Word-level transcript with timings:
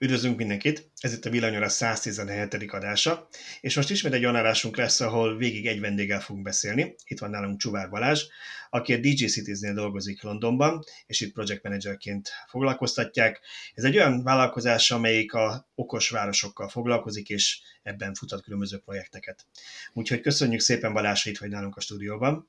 Üdvözlünk 0.00 0.36
mindenkit! 0.36 0.90
Ez 0.96 1.12
itt 1.12 1.24
a 1.24 1.30
Villanyóra 1.30 1.68
117. 1.68 2.54
adása, 2.72 3.28
és 3.60 3.76
most 3.76 3.90
ismét 3.90 4.12
egy 4.12 4.22
olyan 4.22 4.34
adásunk 4.34 4.76
lesz, 4.76 5.00
ahol 5.00 5.36
végig 5.36 5.66
egy 5.66 5.80
vendéggel 5.80 6.20
fogunk 6.20 6.44
beszélni. 6.44 6.94
Itt 7.04 7.18
van 7.18 7.30
nálunk 7.30 7.60
Csuvár 7.60 7.88
Balázs, 7.90 8.24
aki 8.70 8.92
a 8.92 8.98
DJ 8.98 9.24
Cities-nél 9.26 9.74
dolgozik 9.74 10.22
Londonban, 10.22 10.84
és 11.06 11.20
itt 11.20 11.32
project 11.32 11.62
managerként 11.62 12.30
foglalkoztatják. 12.46 13.40
Ez 13.74 13.84
egy 13.84 13.96
olyan 13.96 14.22
vállalkozás, 14.22 14.90
amelyik 14.90 15.32
a 15.32 15.68
okos 15.74 16.10
városokkal 16.10 16.68
foglalkozik, 16.68 17.28
és 17.28 17.60
ebben 17.82 18.14
futat 18.14 18.42
különböző 18.42 18.78
projekteket. 18.78 19.46
Úgyhogy 19.92 20.20
köszönjük 20.20 20.60
szépen 20.60 20.92
Balázs, 20.92 21.22
hogy 21.22 21.32
itt 21.32 21.38
vagy 21.38 21.50
nálunk 21.50 21.76
a 21.76 21.80
stúdióban. 21.80 22.48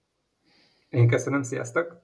Én 0.89 1.07
köszönöm, 1.07 1.43
sziasztok! 1.43 2.01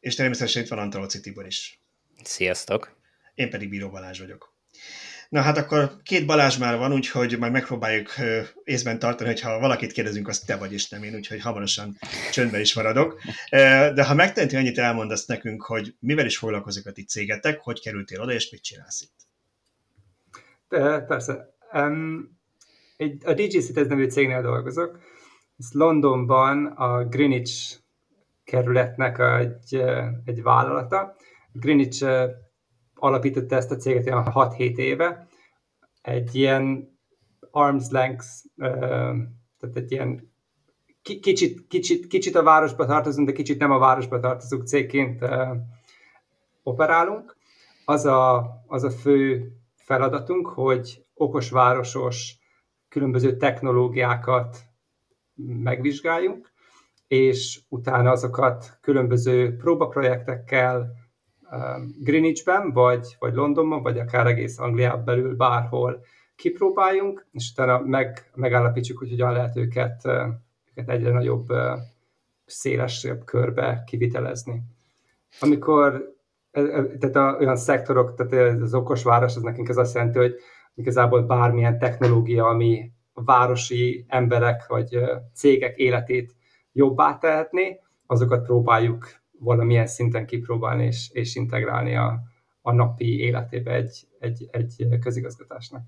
És 0.00 0.14
természetesen 0.14 0.62
itt 0.62 0.68
van 0.68 0.78
Antalóci 0.78 1.20
Tibor 1.20 1.46
is. 1.46 1.80
Sziasztok! 2.22 2.96
Én 3.34 3.50
pedig 3.50 3.68
Bíró 3.68 3.90
Balázs 3.90 4.18
vagyok. 4.18 4.55
Na 5.28 5.40
hát 5.40 5.56
akkor 5.56 5.96
két 6.02 6.26
Balázs 6.26 6.58
már 6.58 6.78
van, 6.78 6.92
úgyhogy 6.92 7.38
majd 7.38 7.52
megpróbáljuk 7.52 8.14
észben 8.64 8.98
tartani, 8.98 9.28
hogy 9.28 9.40
ha 9.40 9.58
valakit 9.58 9.92
kérdezünk, 9.92 10.28
azt 10.28 10.46
te 10.46 10.56
vagy 10.56 10.72
és 10.72 10.88
nem 10.88 11.02
én, 11.02 11.14
úgyhogy 11.14 11.40
hamarosan 11.40 11.98
csöndben 12.32 12.60
is 12.60 12.74
maradok. 12.74 13.20
De 13.94 14.04
ha 14.04 14.14
megteheti, 14.14 14.56
annyit 14.56 14.78
elmondasz 14.78 15.26
nekünk, 15.26 15.62
hogy 15.62 15.94
mivel 16.00 16.26
is 16.26 16.38
foglalkozik 16.38 16.86
a 16.86 16.92
ti 16.92 17.04
cégetek, 17.04 17.60
hogy 17.60 17.80
kerültél 17.80 18.20
oda, 18.20 18.32
és 18.32 18.50
mit 18.50 18.62
csinálsz 18.62 19.02
itt? 19.02 19.14
De, 20.68 21.00
persze. 21.00 21.54
Um, 21.72 22.38
egy, 22.96 23.22
a 23.24 23.32
DG 23.32 23.50
Cities 23.50 23.86
nevű 23.86 24.08
cégnél 24.08 24.42
dolgozok. 24.42 24.98
Ez 25.58 25.66
Londonban 25.72 26.66
a 26.66 27.04
Greenwich 27.04 27.76
kerületnek 28.44 29.18
egy, 29.18 29.82
egy 30.24 30.42
vállalata. 30.42 31.16
Greenwich 31.52 32.04
alapította 32.98 33.56
ezt 33.56 33.70
a 33.70 33.76
céget 33.76 34.06
olyan 34.06 34.26
6-7 34.34 34.76
éve. 34.76 35.26
Egy 36.02 36.34
ilyen 36.34 36.94
arms 37.50 37.90
length, 37.90 38.26
tehát 39.58 39.76
egy 39.76 39.92
ilyen 39.92 40.34
kicsit, 41.02 41.66
kicsit, 41.66 42.06
kicsit 42.06 42.34
a 42.34 42.42
városba 42.42 42.86
tartozunk, 42.86 43.26
de 43.26 43.32
kicsit 43.32 43.58
nem 43.58 43.70
a 43.70 43.78
városba 43.78 44.20
tartozunk 44.20 44.66
cégként 44.66 45.24
operálunk. 46.62 47.36
Az 47.84 48.04
a, 48.04 48.50
az 48.66 48.84
a 48.84 48.90
fő 48.90 49.50
feladatunk, 49.74 50.46
hogy 50.46 51.04
okos 51.14 51.50
városos 51.50 52.38
különböző 52.88 53.36
technológiákat 53.36 54.58
megvizsgáljunk, 55.62 56.52
és 57.06 57.60
utána 57.68 58.10
azokat 58.10 58.78
különböző 58.80 59.56
próbaprojektekkel, 59.56 60.92
Greenwichben, 62.00 62.72
vagy, 62.72 63.16
vagy 63.18 63.34
Londonban, 63.34 63.82
vagy 63.82 63.98
akár 63.98 64.26
egész 64.26 64.58
Angliában 64.58 65.04
belül 65.04 65.36
bárhol 65.36 66.04
kipróbáljunk, 66.36 67.26
és 67.32 67.50
utána 67.52 67.78
meg, 67.78 68.30
megállapítsuk, 68.34 68.98
hogy 68.98 69.10
hogyan 69.10 69.32
lehet 69.32 69.56
őket, 69.56 70.00
uh, 70.04 70.26
őket 70.74 70.88
egyre 70.90 71.12
nagyobb, 71.12 71.50
uh, 71.50 71.78
szélesebb 72.44 73.24
körbe 73.24 73.82
kivitelezni. 73.86 74.62
Amikor 75.40 76.14
e, 76.50 76.60
e, 76.60 76.86
tehát 76.98 77.16
a, 77.16 77.36
olyan 77.38 77.56
szektorok, 77.56 78.14
tehát 78.14 78.60
az 78.60 78.74
okos 78.74 79.02
város, 79.02 79.36
az 79.36 79.42
nekünk 79.42 79.68
ez 79.68 79.76
azt 79.76 79.94
jelenti, 79.94 80.18
hogy 80.18 80.34
igazából 80.74 81.22
bármilyen 81.22 81.78
technológia, 81.78 82.46
ami 82.46 82.90
a 83.12 83.24
városi 83.24 84.04
emberek 84.08 84.66
vagy 84.66 84.96
uh, 84.96 85.08
cégek 85.34 85.76
életét 85.76 86.34
jobbá 86.72 87.18
tehetné, 87.18 87.80
azokat 88.06 88.44
próbáljuk 88.44 89.06
valamilyen 89.38 89.86
szinten 89.86 90.26
kipróbálni 90.26 90.84
és, 90.84 91.08
és 91.12 91.34
integrálni 91.34 91.96
a, 91.96 92.20
a 92.62 92.72
napi 92.72 93.18
életébe 93.18 93.72
egy, 93.72 94.06
egy, 94.18 94.48
egy 94.50 94.98
közigazgatásnak. 95.00 95.82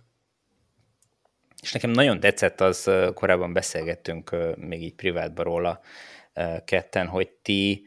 És 1.63 1.73
nekem 1.73 1.91
nagyon 1.91 2.21
tetszett 2.21 2.61
az, 2.61 2.91
korábban 3.15 3.53
beszélgettünk 3.53 4.37
még 4.57 4.83
így 4.83 4.95
privátban 4.95 5.45
róla 5.45 5.81
ketten, 6.65 7.07
hogy 7.07 7.31
ti 7.43 7.87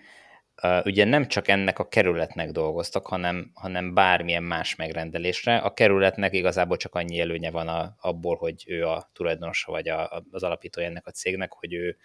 ugye 0.83 1.05
nem 1.05 1.27
csak 1.27 1.47
ennek 1.47 1.79
a 1.79 1.87
kerületnek 1.87 2.51
dolgoztak, 2.51 3.07
hanem, 3.07 3.51
hanem 3.53 3.93
bármilyen 3.93 4.43
más 4.43 4.75
megrendelésre. 4.75 5.57
A 5.57 5.73
kerületnek 5.73 6.33
igazából 6.33 6.77
csak 6.77 6.95
annyi 6.95 7.19
előnye 7.19 7.51
van 7.51 7.67
a, 7.67 7.95
abból, 7.99 8.35
hogy 8.35 8.63
ő 8.67 8.87
a 8.87 9.09
tulajdonosa 9.13 9.71
vagy 9.71 9.87
a, 9.87 10.23
az 10.31 10.43
alapítója 10.43 10.87
ennek 10.87 11.07
a 11.07 11.11
cégnek, 11.11 11.53
hogy 11.53 11.73
ő 11.73 11.97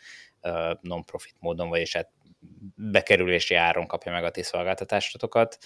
non-profit 0.81 1.34
módon, 1.38 1.69
vagyis 1.69 1.97
hát 1.97 2.11
bekerülési 2.75 3.55
áron 3.55 3.87
kapja 3.87 4.12
meg 4.12 4.25
a 4.25 4.31
ti 4.31 4.43
szolgáltatásokat, 4.43 5.59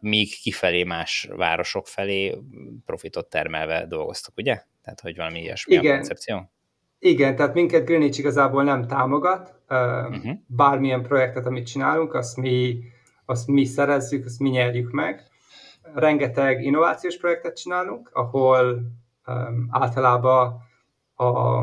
míg 0.00 0.28
kifelé 0.42 0.84
más 0.84 1.28
városok 1.36 1.86
felé 1.86 2.38
profitot 2.86 3.30
termelve 3.30 3.86
dolgoztok, 3.86 4.36
ugye? 4.36 4.62
Tehát, 4.82 5.00
hogy 5.00 5.16
valami 5.16 5.40
ilyesmi 5.40 5.74
Igen. 5.74 5.92
a 5.92 5.94
koncepció? 5.94 6.50
Igen, 6.98 7.36
tehát 7.36 7.54
minket 7.54 7.84
Greenwich 7.84 8.18
igazából 8.18 8.64
nem 8.64 8.86
támogat. 8.86 9.54
Uh-huh. 9.68 10.32
Bármilyen 10.46 11.02
projektet, 11.02 11.46
amit 11.46 11.66
csinálunk, 11.66 12.14
azt 12.14 12.36
mi, 12.36 12.78
azt 13.24 13.46
mi 13.46 13.64
szerezzük, 13.64 14.24
azt 14.24 14.38
mi 14.38 14.48
nyerjük 14.48 14.90
meg. 14.90 15.22
Rengeteg 15.94 16.64
innovációs 16.64 17.16
projektet 17.16 17.56
csinálunk, 17.56 18.10
ahol 18.12 18.80
um, 19.26 19.68
általában 19.70 20.60
a 21.14 21.60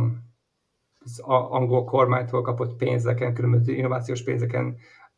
az 1.05 1.19
angol 1.49 1.83
kormánytól 1.83 2.41
kapott 2.41 2.75
pénzeken, 2.75 3.33
különböző 3.33 3.73
innovációs 3.73 4.23
pénzeken, 4.23 4.77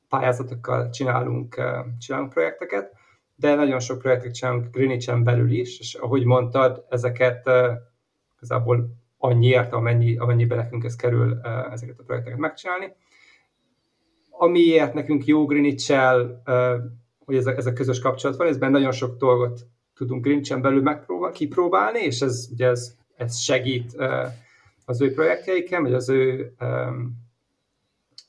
pályázatokkal 0.09 0.89
csinálunk, 0.89 1.61
csinálunk 1.99 2.33
projekteket, 2.33 2.93
de 3.35 3.55
nagyon 3.55 3.79
sok 3.79 3.99
projektet 3.99 4.33
csinálunk 4.33 4.71
Greenwich-en 4.71 5.23
belül 5.23 5.51
is, 5.51 5.79
és 5.79 5.93
ahogy 5.93 6.23
mondtad, 6.23 6.85
ezeket 6.89 7.49
igazából 8.35 8.89
annyiért, 9.17 9.73
amennyi, 9.73 10.17
amennyibe 10.17 10.55
nekünk 10.55 10.83
ez 10.83 10.95
kerül 10.95 11.39
ezeket 11.71 11.99
a 11.99 12.03
projekteket 12.03 12.39
megcsinálni. 12.39 12.93
Amiért 14.29 14.93
nekünk 14.93 15.25
jó 15.25 15.45
greenwich 15.45 15.93
hogy 17.25 17.35
ez 17.35 17.45
a, 17.45 17.51
ez 17.51 17.65
a 17.65 17.73
közös 17.73 17.99
kapcsolat 17.99 18.37
van, 18.37 18.47
ezben 18.47 18.71
nagyon 18.71 18.91
sok 18.91 19.17
dolgot 19.17 19.59
tudunk 19.95 20.23
Greenwich-en 20.23 20.61
belül 20.61 20.81
megpróbál, 20.81 21.31
kipróbálni, 21.31 21.99
és 21.99 22.21
ez, 22.21 22.47
ugye 22.51 22.67
ez, 22.67 22.95
ez 23.15 23.37
segít 23.37 23.95
az 24.89 25.01
ő 25.01 25.13
projektjeiken, 25.13 25.81
vagy 25.81 25.93
az 25.93 26.09
ő, 26.09 26.53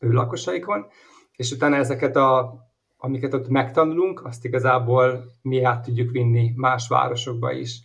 ő 0.01 0.13
lakosaikon, 0.13 0.87
és 1.37 1.53
utána 1.53 1.77
ezeket 1.77 2.17
a, 2.17 2.59
amiket 2.97 3.35
ott 3.35 3.49
megtanulunk, 3.49 4.25
azt 4.25 4.45
igazából 4.45 5.25
mi 5.43 5.63
át 5.63 5.85
tudjuk 5.85 6.11
vinni 6.11 6.53
más 6.57 6.89
városokba 6.89 7.53
is. 7.53 7.81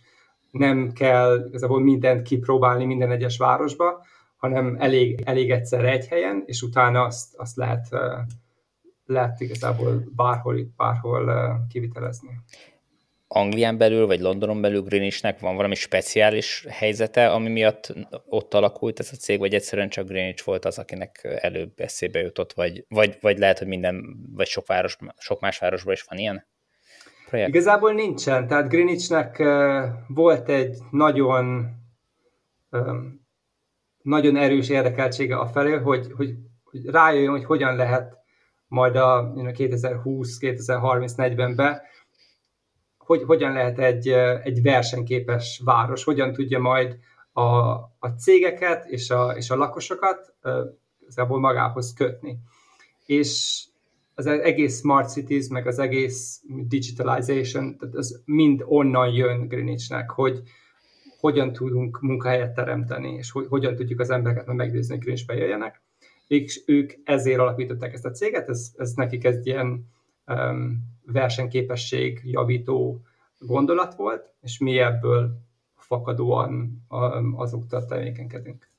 Nem 0.50 0.92
kell 0.92 1.44
igazából 1.48 1.80
mindent 1.80 2.22
kipróbálni 2.22 2.84
minden 2.84 3.10
egyes 3.10 3.36
városba, 3.36 4.04
hanem 4.36 4.76
elég, 4.78 5.20
elég 5.24 5.50
egyszer 5.50 5.84
egy 5.84 6.06
helyen, 6.06 6.42
és 6.46 6.62
utána 6.62 7.02
azt, 7.02 7.34
azt 7.36 7.56
lehet, 7.56 7.88
lehet 9.06 9.40
igazából 9.40 10.02
bárhol, 10.16 10.56
bárhol 10.76 11.56
kivitelezni. 11.68 12.30
Anglián 13.28 13.78
belül, 13.78 14.06
vagy 14.06 14.20
Londonon 14.20 14.60
belül 14.60 14.82
Greenwichnek 14.82 15.40
van 15.40 15.56
valami 15.56 15.74
speciális 15.74 16.66
helyzete, 16.68 17.30
ami 17.30 17.48
miatt 17.48 17.92
ott 18.26 18.54
alakult 18.54 18.98
ez 18.98 19.08
a 19.12 19.16
cég, 19.16 19.38
vagy 19.38 19.54
egyszerűen 19.54 19.88
csak 19.88 20.08
Greenwich 20.08 20.44
volt 20.44 20.64
az, 20.64 20.78
akinek 20.78 21.38
előbb 21.40 21.72
eszébe 21.76 22.20
jutott, 22.20 22.52
vagy, 22.52 22.84
vagy, 22.88 23.18
vagy 23.20 23.38
lehet, 23.38 23.58
hogy 23.58 23.66
minden, 23.66 24.16
vagy 24.34 24.46
sok, 24.46 24.66
város, 24.66 24.96
sok 25.18 25.40
más 25.40 25.58
városban 25.58 25.92
is 25.92 26.02
van 26.02 26.18
ilyen 26.18 26.46
projekt? 27.28 27.48
Igazából 27.48 27.92
nincsen, 27.92 28.46
tehát 28.46 28.68
Greenwichnek 28.68 29.42
volt 30.08 30.48
egy 30.48 30.76
nagyon 30.90 31.74
nagyon 34.04 34.36
erős 34.36 34.68
érdekeltsége 34.68 35.36
a 35.36 35.46
felé, 35.46 35.72
hogy, 35.72 36.06
hogy, 36.16 36.34
hogy 36.64 36.86
rájöjjön, 36.86 37.30
hogy 37.30 37.44
hogyan 37.44 37.76
lehet 37.76 38.16
majd 38.66 38.96
a 38.96 39.32
2020-2030-40-ben 39.34 41.80
hogy 43.04 43.22
hogyan 43.22 43.52
lehet 43.52 43.78
egy, 43.78 44.08
egy 44.42 44.62
versenyképes 44.62 45.60
város, 45.64 46.04
hogyan 46.04 46.32
tudja 46.32 46.58
majd 46.58 46.98
a, 47.32 47.42
a 47.98 48.08
cégeket 48.18 48.84
és 48.86 49.10
a, 49.10 49.30
és 49.36 49.50
a 49.50 49.56
lakosokat 49.56 50.34
igazából 51.00 51.40
magához 51.40 51.92
kötni. 51.92 52.38
És 53.06 53.62
az 54.14 54.26
egész 54.26 54.78
Smart 54.78 55.10
Cities, 55.10 55.48
meg 55.48 55.66
az 55.66 55.78
egész 55.78 56.42
digitalization, 56.68 57.76
tehát 57.78 57.94
az 57.94 58.22
mind 58.24 58.62
onnan 58.66 59.12
jön 59.12 59.48
Greenwichnek, 59.48 60.10
hogy 60.10 60.42
hogyan 61.20 61.52
tudunk 61.52 62.00
munkahelyet 62.00 62.54
teremteni, 62.54 63.14
és 63.14 63.30
hogy, 63.30 63.46
hogyan 63.48 63.74
tudjuk 63.74 64.00
az 64.00 64.10
embereket 64.10 64.46
meggyőzni, 64.46 64.94
hogy 64.94 65.02
Greenwichbe 65.02 65.34
jöjjenek. 65.34 65.82
És 66.26 66.62
ők 66.66 66.92
ezért 67.04 67.38
alapították 67.38 67.92
ezt 67.92 68.04
a 68.04 68.10
céget, 68.10 68.48
ez, 68.48 68.72
ez 68.76 68.92
nekik 68.92 69.24
egy 69.24 69.46
ilyen 69.46 69.92
versenyképesség 71.06 72.20
javító 72.24 73.00
gondolat 73.38 73.94
volt, 73.94 74.34
és 74.40 74.58
mi 74.58 74.78
ebből 74.78 75.42
fakadóan 75.76 76.84
azoktól 77.36 77.84
tevékenykedünk. 77.86 78.72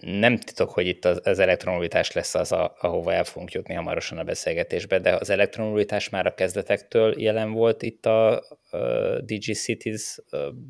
nem 0.00 0.38
titok, 0.38 0.70
hogy 0.70 0.86
itt 0.86 1.04
az, 1.04 1.38
elektromobilitás 1.38 2.12
lesz 2.12 2.34
az, 2.34 2.52
a, 2.52 2.76
ahova 2.80 3.12
el 3.12 3.24
fogunk 3.24 3.52
jutni 3.52 3.74
hamarosan 3.74 4.18
a 4.18 4.24
beszélgetésbe, 4.24 4.98
de 4.98 5.14
az 5.14 5.30
elektromobilitás 5.30 6.08
már 6.08 6.26
a 6.26 6.34
kezdetektől 6.34 7.20
jelen 7.20 7.52
volt 7.52 7.82
itt 7.82 8.06
a, 8.06 8.32
a 8.32 8.40
DG 9.20 9.54
Cities 9.54 10.18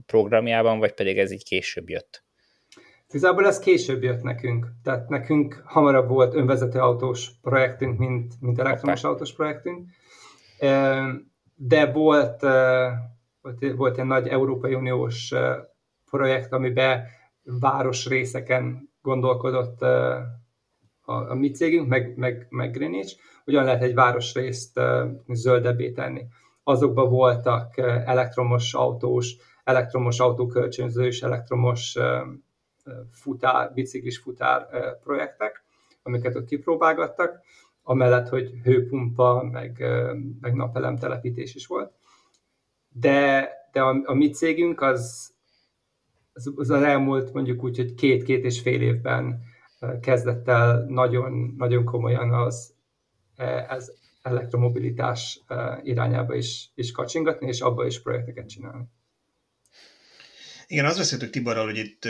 programjában, 0.06 0.78
vagy 0.78 0.92
pedig 0.92 1.19
ez 1.19 1.30
így 1.30 1.44
később 1.44 1.88
jött? 1.88 2.25
Igazából 3.08 3.47
ez 3.47 3.58
később 3.58 4.03
jött 4.03 4.23
nekünk. 4.23 4.67
Tehát 4.82 5.08
nekünk 5.08 5.62
hamarabb 5.64 6.08
volt 6.08 6.35
önvezető 6.35 6.79
autós 6.79 7.31
projektünk, 7.43 7.99
mint, 7.99 8.35
mint 8.41 8.58
elektromos 8.58 9.00
Hoppá. 9.00 9.12
autós 9.12 9.32
projektünk. 9.35 9.88
De 11.55 11.93
volt, 11.93 12.41
volt, 13.41 13.73
volt 13.76 13.99
egy 13.99 14.05
nagy 14.05 14.29
Európai 14.29 14.75
Uniós 14.75 15.35
projekt, 16.11 16.53
amiben 16.53 17.05
városrészeken 17.43 18.91
gondolkodott 19.03 19.82
a, 19.82 21.31
a 21.31 21.35
mi 21.35 21.50
cégünk, 21.50 21.88
meg, 21.88 22.17
meg, 22.17 22.47
meg 22.50 22.70
Greenwich, 22.70 23.17
hogyan 23.44 23.64
lehet 23.64 23.82
egy 23.82 23.94
városrészt 23.94 24.81
zöldebbé 25.29 25.93
tenni. 25.93 26.26
Azokban 26.62 27.08
voltak 27.08 27.76
elektromos 28.06 28.75
autós, 28.75 29.37
elektromos 29.64 30.20
autókölcsönző 30.20 31.06
és 31.06 31.23
elektromos 31.23 31.97
futár, 33.10 33.72
biciklis 33.72 34.18
futár 34.18 34.68
projektek, 35.02 35.64
amiket 36.02 36.34
ott 36.34 36.46
kipróbálgattak, 36.46 37.40
amellett, 37.82 38.28
hogy 38.28 38.50
hőpumpa, 38.64 39.48
meg, 39.52 39.84
meg 40.40 40.54
napelem 40.54 40.96
telepítés 40.96 41.54
is 41.54 41.66
volt. 41.66 41.92
De, 42.88 43.50
de 43.72 43.82
a, 43.82 44.02
a 44.04 44.14
mi 44.14 44.30
cégünk 44.30 44.80
az, 44.80 45.34
az, 46.32 46.52
az 46.56 46.70
elmúlt 46.70 47.32
mondjuk 47.32 47.62
úgy, 47.62 47.76
hogy 47.76 47.94
két-két 47.94 48.44
és 48.44 48.60
fél 48.60 48.82
évben 48.82 49.42
kezdett 50.00 50.48
el 50.48 50.84
nagyon, 50.88 51.54
nagyon 51.56 51.84
komolyan 51.84 52.32
az 52.32 52.74
ez 53.68 53.92
elektromobilitás 54.22 55.40
irányába 55.82 56.34
is, 56.34 56.70
is 56.74 56.92
kacsingatni, 56.92 57.46
és 57.46 57.60
abba 57.60 57.86
is 57.86 58.02
projekteket 58.02 58.48
csinálni. 58.48 58.84
Igen, 60.66 60.84
azt 60.84 60.98
beszéltük 60.98 61.30
Tiborral, 61.30 61.64
hogy 61.64 61.76
itt 61.76 62.04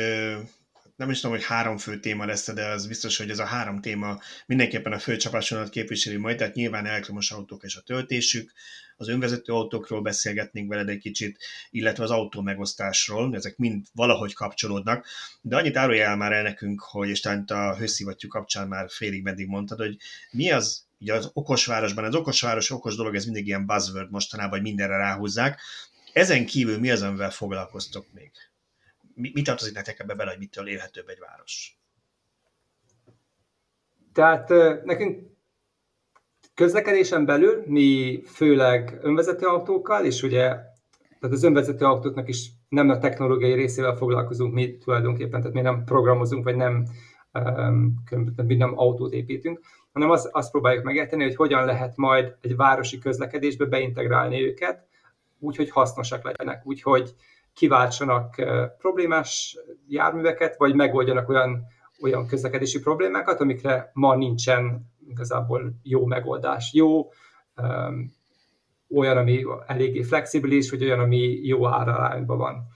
nem 0.97 1.11
is 1.11 1.21
tudom, 1.21 1.37
hogy 1.37 1.45
három 1.45 1.77
fő 1.77 2.01
téma 2.01 2.25
lesz, 2.25 2.53
de 2.53 2.67
az 2.67 2.87
biztos, 2.87 3.17
hogy 3.17 3.31
ez 3.31 3.39
a 3.39 3.45
három 3.45 3.81
téma 3.81 4.21
mindenképpen 4.47 4.93
a 4.93 4.99
főcsapásodat 4.99 5.69
képviseli 5.69 6.17
majd, 6.17 6.37
tehát 6.37 6.55
nyilván 6.55 6.87
elektromos 6.87 7.31
autók 7.31 7.63
és 7.63 7.77
a 7.77 7.81
töltésük, 7.81 8.53
az 8.97 9.09
önvezető 9.09 9.53
autókról 9.53 10.03
beszélgetnénk 10.03 10.69
veled 10.69 10.89
egy 10.89 10.99
kicsit, 10.99 11.39
illetve 11.71 12.05
az 12.05 12.11
autó 12.11 12.41
megosztásról, 12.41 13.35
ezek 13.35 13.57
mind 13.57 13.87
valahogy 13.95 14.35
kapcsolódnak, 14.35 15.07
de 15.41 15.57
annyit 15.57 15.77
árulj 15.77 16.01
el 16.01 16.17
már 16.17 16.33
el 16.33 16.43
nekünk, 16.43 16.81
hogy 16.81 17.09
és 17.09 17.21
talán 17.21 17.45
a 17.45 17.77
hőszivattyú 17.77 18.29
kapcsán 18.29 18.69
már 18.69 18.91
félig 18.91 19.23
meddig 19.23 19.47
mondtad, 19.47 19.79
hogy 19.79 19.97
mi 20.31 20.51
az, 20.51 20.85
ugye 21.01 21.15
az 21.15 21.31
okosvárosban, 21.33 22.05
az 22.05 22.15
okosváros 22.15 22.71
okos 22.71 22.97
dolog, 22.97 23.15
ez 23.15 23.25
mindig 23.25 23.47
ilyen 23.47 23.67
buzzword 23.67 24.11
mostanában, 24.11 24.51
hogy 24.51 24.63
mindenre 24.63 24.97
ráhúzzák. 24.97 25.61
Ezen 26.13 26.47
kívül 26.47 26.79
mi 26.79 26.91
az, 26.91 27.03
amivel 27.03 27.31
foglalkoztok 27.31 28.07
még? 28.13 28.31
Mi, 29.17 29.31
mi 29.35 29.43
tartozik 29.43 29.75
nektek 29.75 29.99
ebbe 29.99 30.15
bele, 30.15 30.31
hogy 30.31 30.39
mitől 30.39 30.69
élhetőbb 30.69 31.09
egy 31.09 31.19
város? 31.19 31.79
Tehát 34.13 34.49
nekünk 34.85 35.31
közlekedésen 36.55 37.25
belül 37.25 37.63
mi 37.67 38.23
főleg 38.27 38.99
önvezető 39.03 39.47
autókkal, 39.47 40.05
és 40.05 40.23
ugye 40.23 40.57
tehát 41.21 41.37
az 41.37 41.43
önvezető 41.43 41.85
autóknak 41.85 42.29
is 42.29 42.51
nem 42.69 42.89
a 42.89 42.99
technológiai 42.99 43.55
részével 43.55 43.97
foglalkozunk 43.97 44.55
mi 44.55 44.77
tulajdonképpen, 44.77 45.41
tehát 45.41 45.55
mi 45.55 45.61
nem 45.61 45.85
programozunk, 45.85 46.45
vagy 46.45 46.57
nem, 46.57 46.87
mi 48.47 48.55
nem 48.55 48.79
autót 48.79 49.13
építünk, 49.13 49.61
hanem 49.93 50.11
azt, 50.11 50.29
azt 50.33 50.51
próbáljuk 50.51 50.85
megérteni, 50.85 51.23
hogy 51.23 51.37
hogyan 51.37 51.65
lehet 51.65 51.97
majd 51.97 52.37
egy 52.41 52.57
városi 52.57 52.99
közlekedésbe 52.99 53.65
beintegrálni 53.65 54.43
őket, 54.43 54.87
úgy, 55.39 55.57
hogy 55.57 55.71
hasznosak 55.71 56.25
legyenek, 56.25 56.67
úgy, 56.67 56.83
hogy 56.83 57.15
kiváltsanak 57.57 58.35
problémás 58.79 59.59
járműveket, 59.89 60.57
vagy 60.57 60.75
megoldjanak 60.75 61.29
olyan, 61.29 61.67
olyan 62.03 62.27
közlekedési 62.27 62.81
problémákat, 62.81 63.41
amikre 63.41 63.91
ma 63.93 64.15
nincsen 64.15 64.93
igazából 65.09 65.73
jó 65.83 66.07
megoldás. 66.07 66.73
Jó, 66.73 67.11
um, 67.57 68.15
olyan, 68.95 69.17
ami 69.17 69.45
eléggé 69.67 70.03
flexibilis, 70.03 70.71
vagy 70.71 70.85
olyan, 70.85 71.01
ami 71.01 71.19
jó 71.43 71.67
árarányban 71.67 72.39
van. 72.39 72.67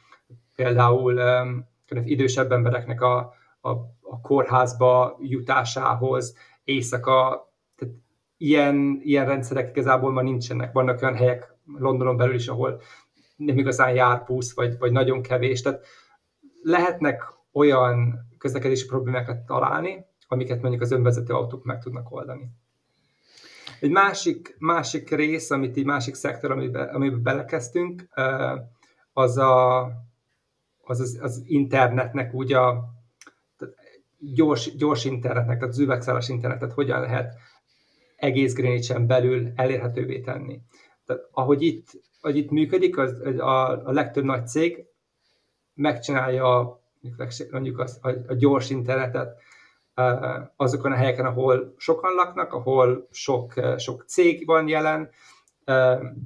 Például 0.57 1.19
um, 1.19 1.67
idősebb 2.05 2.53
embereknek 2.53 3.01
a, 3.01 3.19
a, 3.61 3.71
a 4.01 4.21
kórházba 4.23 5.17
jutásához, 5.21 6.37
éjszaka, 6.65 7.49
tehát 7.77 7.95
ilyen, 8.37 9.01
ilyen 9.03 9.27
rendszerek 9.27 9.69
igazából 9.69 10.13
ma 10.13 10.23
nincsenek. 10.23 10.73
Vannak 10.73 11.03
olyan 11.03 11.15
helyek 11.17 11.55
Londonon 11.79 12.17
belül 12.17 12.35
is, 12.35 12.49
ahol 12.49 12.81
nem 13.47 13.59
igazán 13.59 13.95
jár 13.95 14.25
busz, 14.27 14.55
vagy, 14.55 14.79
vagy 14.79 14.93
nagyon 14.93 15.23
kevés. 15.23 15.63
Tehát 15.63 15.87
lehetnek 16.63 17.23
olyan 17.53 18.29
közlekedési 18.39 18.87
problémákat 18.87 19.39
találni, 19.39 20.05
amiket 20.29 20.61
mondjuk 20.61 20.83
az 20.83 20.93
önvezető 20.93 21.35
autók 21.35 21.65
meg 21.65 21.83
tudnak 21.83 22.13
oldani. 22.13 22.51
Egy 23.81 23.91
másik, 23.91 24.57
másik 24.59 25.11
rész, 25.11 25.51
amit 25.51 25.77
egy 25.77 25.85
másik 25.85 26.15
szektor, 26.15 26.51
amiben, 26.51 26.89
amiben 26.89 27.23
belekezdtünk, 27.23 28.09
az, 29.13 29.37
a, 29.37 29.81
az, 30.83 31.01
az, 31.01 31.19
az 31.23 31.43
internetnek 31.47 32.35
úgy 32.35 32.53
a 32.53 32.85
gyors, 34.19 34.77
gyors 34.77 35.05
internetnek, 35.05 35.59
tehát 35.59 35.73
az 35.73 35.81
üvegszálas 35.81 36.29
internetet 36.29 36.73
hogyan 36.73 37.01
lehet 37.01 37.35
egész 38.17 38.55
greenwich 38.55 39.01
belül 39.01 39.53
elérhetővé 39.57 40.21
tenni. 40.21 40.61
Tehát 41.07 41.23
ahogy 41.31 41.63
itt 41.63 42.01
hogy 42.21 42.37
itt 42.37 42.51
működik, 42.51 42.99
az, 42.99 43.21
a, 43.39 43.87
a 43.87 43.93
legtöbb 43.93 44.25
nagy 44.25 44.47
cég 44.47 44.85
megcsinálja 45.75 46.81
mondjuk 47.51 47.79
az, 47.79 47.99
a, 48.03 48.09
a 48.09 48.35
gyors 48.35 48.71
internetet 48.71 49.41
azokon 50.57 50.93
a 50.93 50.97
helyeken, 50.97 51.27
ahol 51.27 51.75
sokan 51.77 52.15
laknak, 52.15 52.53
ahol 52.53 53.09
sok, 53.11 53.53
sok 53.77 54.05
cég 54.07 54.47
van 54.47 54.69
jelen, 54.69 55.11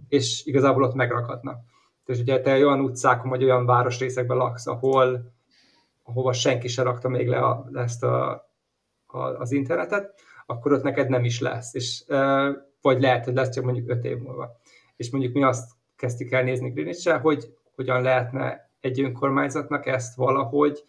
és 0.08 0.44
igazából 0.44 0.82
ott 0.82 0.94
megrakadnak. 0.94 1.58
És 2.06 2.18
ugye 2.18 2.40
te 2.40 2.52
olyan 2.52 2.80
utcákon 2.80 3.30
vagy 3.30 3.44
olyan 3.44 3.66
városrészekben 3.66 4.36
laksz, 4.36 4.66
ahol 4.66 5.32
ahova 6.02 6.32
senki 6.32 6.68
se 6.68 6.82
rakta 6.82 7.08
még 7.08 7.28
le 7.28 7.38
a, 7.38 7.68
ezt 7.72 8.02
a, 8.02 8.30
a, 9.06 9.18
az 9.18 9.52
internetet, 9.52 10.20
akkor 10.46 10.72
ott 10.72 10.82
neked 10.82 11.08
nem 11.08 11.24
is 11.24 11.40
lesz. 11.40 11.74
És, 11.74 12.04
vagy 12.80 13.00
lehet, 13.00 13.24
hogy 13.24 13.34
lesz 13.34 13.54
csak 13.54 13.64
mondjuk 13.64 13.88
öt 13.88 14.04
év 14.04 14.18
múlva. 14.18 14.60
És 14.96 15.10
mondjuk 15.10 15.34
mi 15.34 15.42
azt 15.42 15.70
kezdtük 16.04 16.30
el 16.30 16.42
nézni 16.42 16.70
greenwich 16.70 17.20
hogy 17.20 17.54
hogyan 17.74 18.02
lehetne 18.02 18.70
egy 18.80 19.00
önkormányzatnak 19.00 19.86
ezt 19.86 20.16
valahogy, 20.16 20.84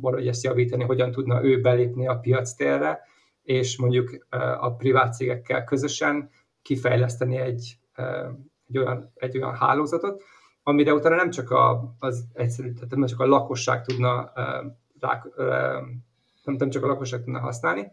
valahogy 0.00 0.28
ezt 0.28 0.44
javítani, 0.44 0.84
hogyan 0.84 1.10
tudna 1.10 1.44
ő 1.44 1.60
belépni 1.60 2.06
a 2.06 2.18
piac 2.18 2.52
térre, 2.52 3.00
és 3.42 3.78
mondjuk 3.78 4.26
a 4.60 4.72
privát 4.72 5.14
cégekkel 5.14 5.64
közösen 5.64 6.30
kifejleszteni 6.62 7.36
egy, 7.36 7.78
egy, 8.68 8.78
olyan, 8.78 9.12
egy 9.14 9.36
olyan 9.36 9.54
hálózatot, 9.54 10.22
amire 10.62 10.92
utána 10.94 11.16
nem 11.16 11.30
csak 11.30 11.50
a, 11.50 11.94
az 11.98 12.24
egyszerű, 12.32 12.72
tehát 12.72 12.90
nem 12.90 13.06
csak 13.06 13.20
a 13.20 13.26
lakosság 13.26 13.84
tudna 13.84 14.32
nem, 16.44 16.54
nem 16.58 16.70
csak 16.70 16.84
a 16.84 16.86
lakosság 16.86 17.22
tudna 17.22 17.40
használni, 17.40 17.92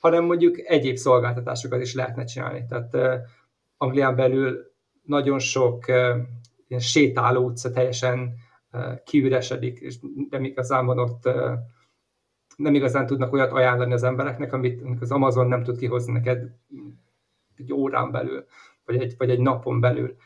hanem 0.00 0.24
mondjuk 0.24 0.58
egyéb 0.58 0.96
szolgáltatásokat 0.96 1.80
is 1.80 1.94
lehetne 1.94 2.24
csinálni. 2.24 2.66
Tehát 2.68 3.22
Anglián 3.76 4.16
belül 4.16 4.74
nagyon 5.06 5.38
sok 5.38 5.88
ilyen 6.68 6.80
sétáló 6.80 7.44
utca 7.44 7.70
teljesen 7.70 8.34
kiüresedik, 9.04 9.78
és 9.78 9.98
nem 10.30 10.44
igazán 10.44 10.86
van 10.86 10.98
ott, 10.98 11.28
nem 12.56 12.74
igazán 12.74 13.06
tudnak 13.06 13.32
olyat 13.32 13.52
ajánlani 13.52 13.92
az 13.92 14.02
embereknek, 14.02 14.52
amit 14.52 15.00
az 15.00 15.10
Amazon 15.10 15.46
nem 15.46 15.62
tud 15.62 15.78
kihozni 15.78 16.12
neked 16.12 16.50
egy 17.56 17.72
órán 17.72 18.10
belül, 18.10 18.44
vagy 18.84 19.02
egy, 19.02 19.14
vagy 19.18 19.30
egy 19.30 19.40
napon 19.40 19.80
belül. 19.80 20.16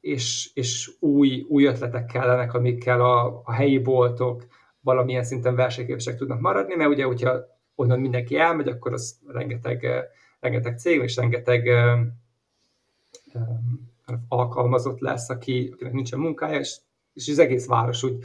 És, 0.00 0.50
és 0.54 0.90
új, 1.00 1.46
új 1.48 1.64
ötletek 1.64 2.06
kellenek, 2.06 2.54
amikkel 2.54 3.00
a, 3.00 3.42
a 3.44 3.52
helyi 3.52 3.78
boltok 3.78 4.46
valamilyen 4.80 5.24
szinten 5.24 5.54
versenyképesek 5.54 6.16
tudnak 6.16 6.40
maradni, 6.40 6.74
mert 6.74 6.90
ugye, 6.90 7.04
hogyha 7.04 7.44
onnan 7.74 8.00
mindenki 8.00 8.36
elmegy, 8.36 8.68
akkor 8.68 8.92
az 8.92 9.20
rengeteg, 9.26 9.86
rengeteg 10.40 10.78
cég 10.78 11.02
és 11.02 11.16
rengeteg 11.16 11.68
alkalmazott 14.28 15.00
lesz, 15.00 15.28
aki, 15.28 15.70
akinek 15.72 15.92
nincsen 15.92 16.18
munkája, 16.18 16.58
és, 16.58 16.76
és 17.12 17.28
az 17.28 17.38
egész 17.38 17.66
város 17.66 18.02
úgy, 18.02 18.24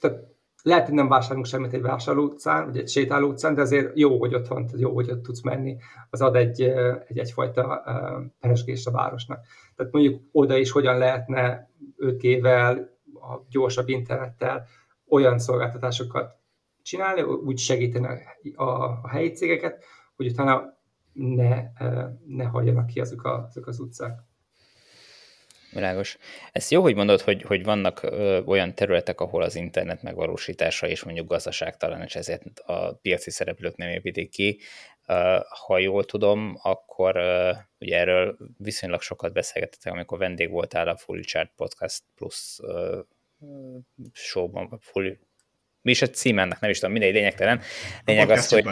tehát 0.00 0.28
lehet, 0.62 0.86
hogy 0.86 0.94
nem 0.94 1.08
vásárolunk 1.08 1.46
semmit 1.46 1.72
egy 1.72 1.80
vásárló 1.80 2.22
utcán, 2.22 2.64
vagy 2.64 2.78
egy 2.78 2.88
sétáló 2.88 3.28
utcán, 3.28 3.54
de 3.54 3.60
azért 3.60 3.98
jó, 3.98 4.18
hogy 4.18 4.34
ott 4.34 4.46
van, 4.46 4.68
jó, 4.76 4.94
hogy 4.94 5.10
ott 5.10 5.22
tudsz 5.22 5.42
menni, 5.42 5.76
az 6.10 6.20
ad 6.20 6.36
egy, 6.36 6.62
egy 7.08 7.18
egyfajta 7.18 7.82
peresgést 8.40 8.86
a 8.86 8.90
városnak. 8.90 9.40
Tehát 9.76 9.92
mondjuk 9.92 10.22
oda 10.32 10.56
is 10.56 10.70
hogyan 10.70 10.98
lehetne 10.98 11.70
5G-vel, 11.98 12.86
a 13.14 13.46
gyorsabb 13.50 13.88
internettel 13.88 14.66
olyan 15.08 15.38
szolgáltatásokat 15.38 16.36
csinálni, 16.82 17.22
úgy 17.22 17.58
segíteni 17.58 18.06
a, 18.54 18.64
a 18.64 19.08
helyi 19.08 19.30
cégeket, 19.30 19.84
hogy 20.16 20.26
utána 20.26 20.77
ne, 21.18 21.62
ne 22.26 22.44
hagyjanak 22.44 22.86
ki 22.86 23.00
azok, 23.00 23.24
a, 23.24 23.44
azok 23.48 23.66
az 23.66 23.80
utcák. 23.80 24.20
Világos. 25.72 26.16
Ez 26.52 26.70
jó, 26.70 26.82
hogy 26.82 26.94
mondod, 26.94 27.20
hogy, 27.20 27.42
hogy 27.42 27.64
vannak 27.64 28.02
ö, 28.02 28.42
olyan 28.44 28.74
területek, 28.74 29.20
ahol 29.20 29.42
az 29.42 29.54
internet 29.54 30.02
megvalósítása 30.02 30.88
és 30.88 31.04
mondjuk 31.04 31.28
gazdaságtalan, 31.28 32.02
és 32.02 32.16
ezért 32.16 32.58
a 32.58 32.98
piaci 33.02 33.30
szereplők 33.30 33.76
nem 33.76 33.88
építik 33.88 34.30
ki. 34.30 34.60
Uh, 35.08 35.40
ha 35.66 35.78
jól 35.78 36.04
tudom, 36.04 36.58
akkor 36.62 37.16
uh, 37.16 37.56
ugye 37.80 37.98
erről 37.98 38.36
viszonylag 38.58 39.00
sokat 39.00 39.32
beszélgettetek, 39.32 39.92
amikor 39.92 40.18
vendég 40.18 40.50
voltál 40.50 40.88
a 40.88 40.96
Fully 40.96 41.22
Chart 41.22 41.50
Podcast 41.56 42.02
Plus 42.14 42.58
uh, 42.62 42.98
showban, 44.12 44.68
vagy 44.68 44.78
Full, 44.82 45.16
mi 45.88 45.94
is 45.94 46.02
a 46.02 46.10
cím 46.10 46.38
ennek, 46.38 46.60
nem 46.60 46.70
is 46.70 46.78
tudom, 46.78 46.92
mindegy, 46.92 47.12
lényegtelen. 47.12 47.60
Lényeg 48.04 48.30
az, 48.30 48.48
hogy 48.48 48.64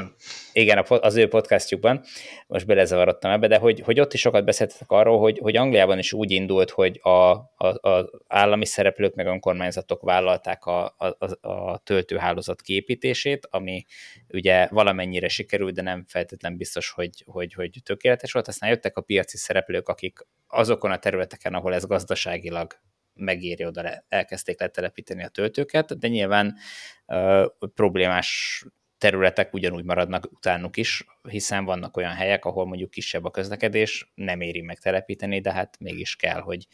igen, 0.52 0.84
az 0.88 1.16
ő 1.16 1.28
podcastjukban, 1.28 2.02
most 2.46 2.66
belezavarodtam 2.66 3.30
ebbe, 3.30 3.46
de 3.46 3.56
hogy, 3.56 3.80
hogy 3.80 4.00
ott 4.00 4.12
is 4.12 4.20
sokat 4.20 4.44
beszéltetek 4.44 4.90
arról, 4.90 5.18
hogy, 5.18 5.38
hogy 5.38 5.56
Angliában 5.56 5.98
is 5.98 6.12
úgy 6.12 6.30
indult, 6.30 6.70
hogy 6.70 7.00
a, 7.02 7.10
a, 7.10 7.88
a 7.88 8.10
állami 8.28 8.66
szereplők 8.66 9.14
meg 9.14 9.26
önkormányzatok 9.26 10.02
vállalták 10.02 10.64
a, 10.64 10.84
a, 10.84 11.48
a 11.48 11.78
töltőhálózat 11.78 12.62
kiépítését, 12.62 13.48
ami 13.50 13.84
ugye 14.28 14.68
valamennyire 14.70 15.28
sikerült, 15.28 15.74
de 15.74 15.82
nem 15.82 16.04
feltétlen 16.08 16.56
biztos, 16.56 16.90
hogy, 16.90 17.24
hogy, 17.26 17.52
hogy 17.52 17.70
tökéletes 17.84 18.32
volt. 18.32 18.48
Aztán 18.48 18.70
jöttek 18.70 18.96
a 18.96 19.00
piaci 19.00 19.36
szereplők, 19.36 19.88
akik 19.88 20.18
azokon 20.46 20.90
a 20.90 20.98
területeken, 20.98 21.54
ahol 21.54 21.74
ez 21.74 21.84
gazdaságilag 21.84 22.74
megéri 23.16 23.64
oda, 23.64 24.04
elkezdték 24.08 24.60
letelepíteni 24.60 25.24
a 25.24 25.28
töltőket, 25.28 25.98
de 25.98 26.08
nyilván 26.08 26.56
uh, 27.06 27.46
problémás 27.74 28.64
területek 28.98 29.54
ugyanúgy 29.54 29.84
maradnak 29.84 30.28
utánuk 30.32 30.76
is, 30.76 31.06
hiszen 31.28 31.64
vannak 31.64 31.96
olyan 31.96 32.12
helyek, 32.12 32.44
ahol 32.44 32.66
mondjuk 32.66 32.90
kisebb 32.90 33.24
a 33.24 33.30
közlekedés, 33.30 34.12
nem 34.14 34.40
éri 34.40 34.60
megtelepíteni, 34.60 35.40
de 35.40 35.52
hát 35.52 35.76
mégis 35.80 36.16
kell, 36.16 36.40
hogy, 36.40 36.66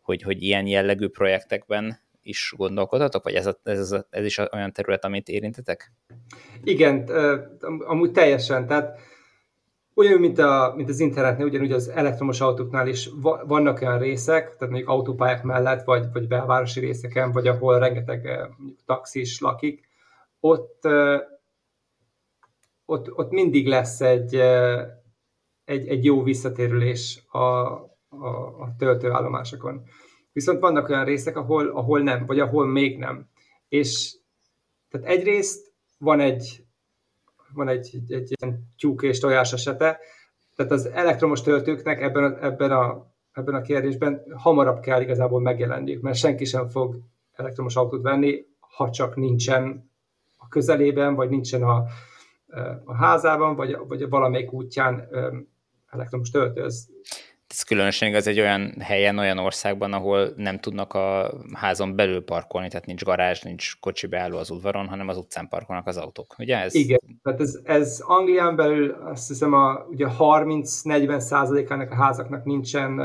hogy, 0.00 0.22
hogy 0.22 0.42
ilyen 0.42 0.66
jellegű 0.66 1.08
projektekben 1.08 2.04
is 2.22 2.52
gondolkodatok, 2.56 3.24
vagy 3.24 3.34
ez, 3.34 3.46
a, 3.46 3.60
ez, 3.62 3.92
a, 3.92 4.06
ez 4.10 4.24
is 4.24 4.38
olyan 4.38 4.72
terület, 4.72 5.04
amit 5.04 5.28
érintetek? 5.28 5.92
Igen, 6.62 7.08
amúgy 7.60 8.12
teljesen. 8.12 8.66
Tehát 8.66 8.98
Ugyanúgy, 9.98 10.20
mint, 10.20 10.38
a, 10.38 10.72
mint 10.76 10.88
az 10.88 11.00
internetnél, 11.00 11.46
ugyanúgy 11.46 11.72
az 11.72 11.88
elektromos 11.88 12.40
autóknál 12.40 12.88
is 12.88 13.10
vannak 13.46 13.80
olyan 13.80 13.98
részek, 13.98 14.42
tehát 14.42 14.68
mondjuk 14.68 14.88
autópályák 14.88 15.42
mellett, 15.42 15.84
vagy, 15.84 16.06
vagy 16.12 16.28
belvárosi 16.28 16.80
részeken, 16.80 17.32
vagy 17.32 17.46
ahol 17.46 17.78
rengeteg 17.78 18.26
eh, 18.26 18.48
taxis 18.84 19.40
lakik, 19.40 19.88
ott, 20.40 20.84
eh, 20.84 21.20
ott, 22.84 23.12
ott 23.18 23.30
mindig 23.30 23.66
lesz 23.66 24.00
egy, 24.00 24.34
eh, 24.34 24.86
egy, 25.64 25.88
egy 25.88 26.04
jó 26.04 26.22
visszatérülés 26.22 27.22
a, 27.30 27.38
a, 27.38 28.26
a 28.60 28.74
töltőállomásokon. 28.78 29.82
Viszont 30.32 30.60
vannak 30.60 30.88
olyan 30.88 31.04
részek, 31.04 31.36
ahol, 31.36 31.68
ahol 31.68 32.00
nem, 32.00 32.26
vagy 32.26 32.40
ahol 32.40 32.66
még 32.66 32.98
nem. 32.98 33.28
És 33.68 34.16
tehát 34.90 35.06
egyrészt 35.06 35.72
van 35.98 36.20
egy, 36.20 36.65
van 37.52 37.68
egy, 37.68 37.90
egy, 37.94 38.12
egy 38.12 38.32
ilyen 38.40 38.72
tyúk 38.78 39.02
és 39.02 39.18
tojás 39.18 39.52
esete, 39.52 39.98
tehát 40.56 40.72
az 40.72 40.86
elektromos 40.86 41.42
töltőknek 41.42 42.00
ebben 42.00 42.24
a, 42.24 42.44
ebben 42.44 42.70
a, 42.70 43.14
ebben 43.32 43.54
a 43.54 43.60
kérdésben 43.60 44.22
hamarabb 44.34 44.80
kell 44.80 45.00
igazából 45.00 45.40
megjelenniük, 45.40 46.02
mert 46.02 46.16
senki 46.16 46.44
sem 46.44 46.68
fog 46.68 46.98
elektromos 47.32 47.76
autót 47.76 48.02
venni, 48.02 48.46
ha 48.58 48.90
csak 48.90 49.16
nincsen 49.16 49.90
a 50.36 50.48
közelében, 50.48 51.14
vagy 51.14 51.28
nincsen 51.28 51.62
a, 51.62 51.84
a 52.84 52.94
házában, 52.94 53.56
vagy, 53.56 53.76
vagy 53.88 54.08
valamelyik 54.08 54.52
útján 54.52 55.08
elektromos 55.90 56.30
töltő. 56.30 56.64
Ez 56.64 56.86
ez 57.48 57.62
különösen 57.62 58.08
igaz 58.08 58.26
egy 58.26 58.40
olyan 58.40 58.74
helyen, 58.80 59.18
olyan 59.18 59.38
országban, 59.38 59.92
ahol 59.92 60.32
nem 60.36 60.58
tudnak 60.58 60.94
a 60.94 61.34
házon 61.52 61.96
belül 61.96 62.24
parkolni, 62.24 62.68
tehát 62.68 62.86
nincs 62.86 63.04
garázs, 63.04 63.40
nincs 63.40 63.78
kocsi 63.80 64.06
beálló 64.06 64.36
az 64.36 64.50
udvaron, 64.50 64.88
hanem 64.88 65.08
az 65.08 65.16
utcán 65.16 65.48
parkolnak 65.48 65.86
az 65.86 65.96
autók, 65.96 66.34
ugye? 66.38 66.56
Ez... 66.56 66.74
Igen, 66.74 66.98
tehát 67.22 67.40
ez, 67.40 67.58
ez 67.64 68.00
Anglián 68.00 68.56
belül 68.56 68.90
azt 68.90 69.28
hiszem 69.28 69.52
a 69.52 69.84
ugye 69.88 70.06
30-40 70.18 71.18
százalékának 71.18 71.90
a 71.90 71.94
házaknak 71.94 72.44
nincsen, 72.44 73.00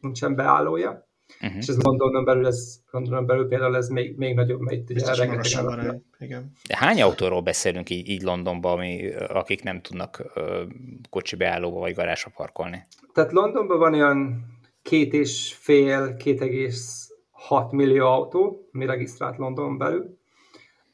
nincsen 0.00 0.34
beállója, 0.34 1.10
Uh-huh. 1.42 1.58
És 1.58 1.66
ez 1.66 1.82
Londonon 1.82 2.24
belül, 2.24 2.46
ez, 2.46 2.80
Londonon 2.90 3.26
belül 3.26 3.48
például 3.48 3.76
ez 3.76 3.88
még, 3.88 4.16
még 4.16 4.34
nagyobb, 4.34 4.60
mert 4.60 4.76
itt 4.76 4.90
ugye 4.90 5.14
rengeteg. 5.14 6.00
Igen. 6.18 6.52
De 6.68 6.76
hány 6.76 7.02
autóról 7.02 7.40
beszélünk 7.40 7.90
így, 7.90 8.08
így 8.08 8.22
Londonban, 8.22 8.72
ami, 8.72 9.10
akik 9.14 9.62
nem 9.62 9.80
tudnak 9.80 10.22
ö, 10.34 10.62
kocsi 11.10 11.36
beállóba 11.36 11.78
vagy 11.78 11.94
garázsba 11.94 12.30
parkolni? 12.34 12.86
Tehát 13.12 13.32
Londonban 13.32 13.78
van 13.78 13.94
olyan 13.94 14.44
két 14.82 15.12
és 15.12 15.54
fél, 15.58 16.16
két 16.16 16.40
egész 16.40 17.10
hat 17.30 17.72
millió 17.72 18.06
autó, 18.06 18.68
mi 18.70 18.86
regisztrált 18.86 19.36
London 19.36 19.78
belül. 19.78 20.18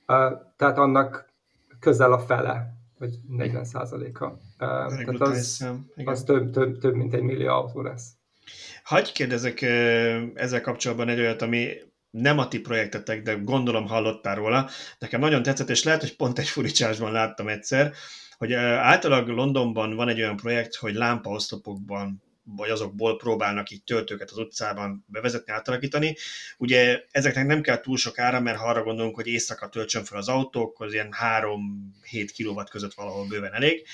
Uh, 0.06 0.32
tehát 0.56 0.78
annak 0.78 1.32
közel 1.80 2.12
a 2.12 2.18
fele, 2.18 2.74
vagy 2.98 3.14
40 3.28 3.64
százaléka. 3.64 4.26
Uh, 4.26 4.38
tehát 4.58 5.20
az, 5.20 5.68
az 6.04 6.24
több, 6.24 6.50
több, 6.50 6.78
több, 6.78 6.94
mint 6.94 7.14
egy 7.14 7.22
millió 7.22 7.48
autó 7.48 7.80
lesz. 7.80 8.17
Hagyj 8.82 9.12
kérdezek 9.12 9.62
ezzel 10.34 10.60
kapcsolatban 10.60 11.08
egy 11.08 11.20
olyat, 11.20 11.42
ami 11.42 11.68
nem 12.10 12.38
a 12.38 12.48
ti 12.48 12.60
projektetek, 12.60 13.22
de 13.22 13.34
gondolom 13.34 13.86
hallottál 13.86 14.34
róla. 14.34 14.68
Nekem 14.98 15.20
nagyon 15.20 15.42
tetszett, 15.42 15.70
és 15.70 15.82
lehet, 15.82 16.00
hogy 16.00 16.16
pont 16.16 16.38
egy 16.38 16.48
furicsásban 16.48 17.12
láttam 17.12 17.48
egyszer, 17.48 17.92
hogy 18.36 18.52
általában 18.52 19.34
Londonban 19.34 19.94
van 19.94 20.08
egy 20.08 20.20
olyan 20.20 20.36
projekt, 20.36 20.74
hogy 20.74 20.94
lámpaoszlopokban 20.94 22.22
vagy 22.56 22.70
azokból 22.70 23.16
próbálnak 23.16 23.70
így 23.70 23.82
töltőket 23.82 24.30
az 24.30 24.38
utcában 24.38 25.04
bevezetni, 25.06 25.52
átalakítani. 25.52 26.16
Ugye 26.58 27.02
ezeknek 27.10 27.46
nem 27.46 27.60
kell 27.60 27.80
túl 27.80 27.96
sok 27.96 28.18
ára, 28.18 28.40
mert 28.40 28.58
ha 28.58 28.66
arra 28.66 28.82
gondolunk, 28.82 29.14
hogy 29.14 29.26
éjszaka 29.26 29.68
töltsön 29.68 30.04
fel 30.04 30.18
az 30.18 30.28
autók, 30.28 30.86
ilyen 30.90 31.14
3-7 32.12 32.28
kW 32.36 32.62
között 32.70 32.94
valahol 32.94 33.26
bőven 33.26 33.52
elég. 33.52 33.86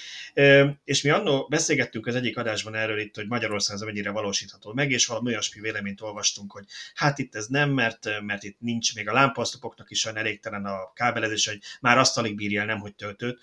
És 0.84 1.02
mi 1.02 1.10
annó 1.10 1.46
beszélgettünk 1.50 2.06
az 2.06 2.14
egyik 2.14 2.36
adásban 2.36 2.74
erről 2.74 2.98
itt, 2.98 3.14
hogy 3.14 3.26
Magyarország 3.26 3.76
ez 3.76 3.82
mennyire 3.82 4.10
valósítható 4.10 4.72
meg, 4.72 4.90
és 4.90 5.06
valami 5.06 5.28
olyasmi 5.28 5.60
véleményt 5.60 6.00
olvastunk, 6.00 6.52
hogy 6.52 6.64
hát 6.94 7.18
itt 7.18 7.34
ez 7.34 7.46
nem, 7.46 7.70
mert, 7.70 8.20
mert 8.20 8.42
itt 8.42 8.60
nincs 8.60 8.94
még 8.94 9.08
a 9.08 9.12
lámpasztopoknak 9.12 9.90
is 9.90 10.04
olyan 10.04 10.18
elégtelen 10.18 10.64
a 10.64 10.92
kábelezés, 10.92 11.46
hogy 11.46 11.58
már 11.80 11.98
azt 11.98 12.18
alig 12.18 12.34
bírja 12.34 12.60
el, 12.60 12.66
nem 12.66 12.78
hogy 12.78 12.94
töltőt. 12.94 13.38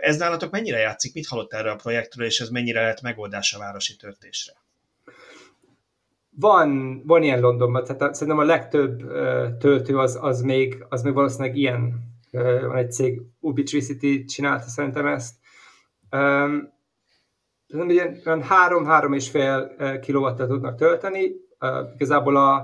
Ez 0.00 0.16
nálatok 0.16 0.50
mennyire 0.50 0.78
játszik? 0.78 1.14
Mit 1.14 1.26
hallott 1.26 1.52
erről 1.52 1.72
a 1.72 1.76
projektről, 1.76 2.26
és 2.26 2.40
ez 2.40 2.48
mennyire 2.48 2.80
lehet 2.80 3.02
megoldás 3.02 3.52
a 3.52 3.58
városi 3.58 3.96
töltés? 3.96 4.25
Töltésre? 4.26 4.54
Van, 6.30 7.02
van 7.06 7.22
ilyen 7.22 7.40
Londonban, 7.40 7.84
tehát 7.84 8.02
a, 8.02 8.14
szerintem 8.14 8.42
a 8.42 8.46
legtöbb 8.46 8.98
töltő 9.58 9.98
az, 9.98 10.18
az, 10.20 10.40
még, 10.40 10.84
az 10.88 11.02
még 11.02 11.14
valószínűleg 11.14 11.56
ilyen. 11.56 12.04
Van 12.30 12.76
egy 12.76 12.92
cég, 12.92 13.22
Ubitricity 13.40 14.24
csinálta 14.24 14.66
szerintem 14.68 15.06
ezt. 15.06 15.34
Um, 16.10 16.74
ugye 17.68 18.12
olyan 18.26 18.42
3-3,5 18.42 19.98
kilovattal 20.02 20.46
tudnak 20.46 20.76
tölteni. 20.76 21.32
Uh, 21.60 21.92
igazából 21.94 22.36
a, 22.36 22.54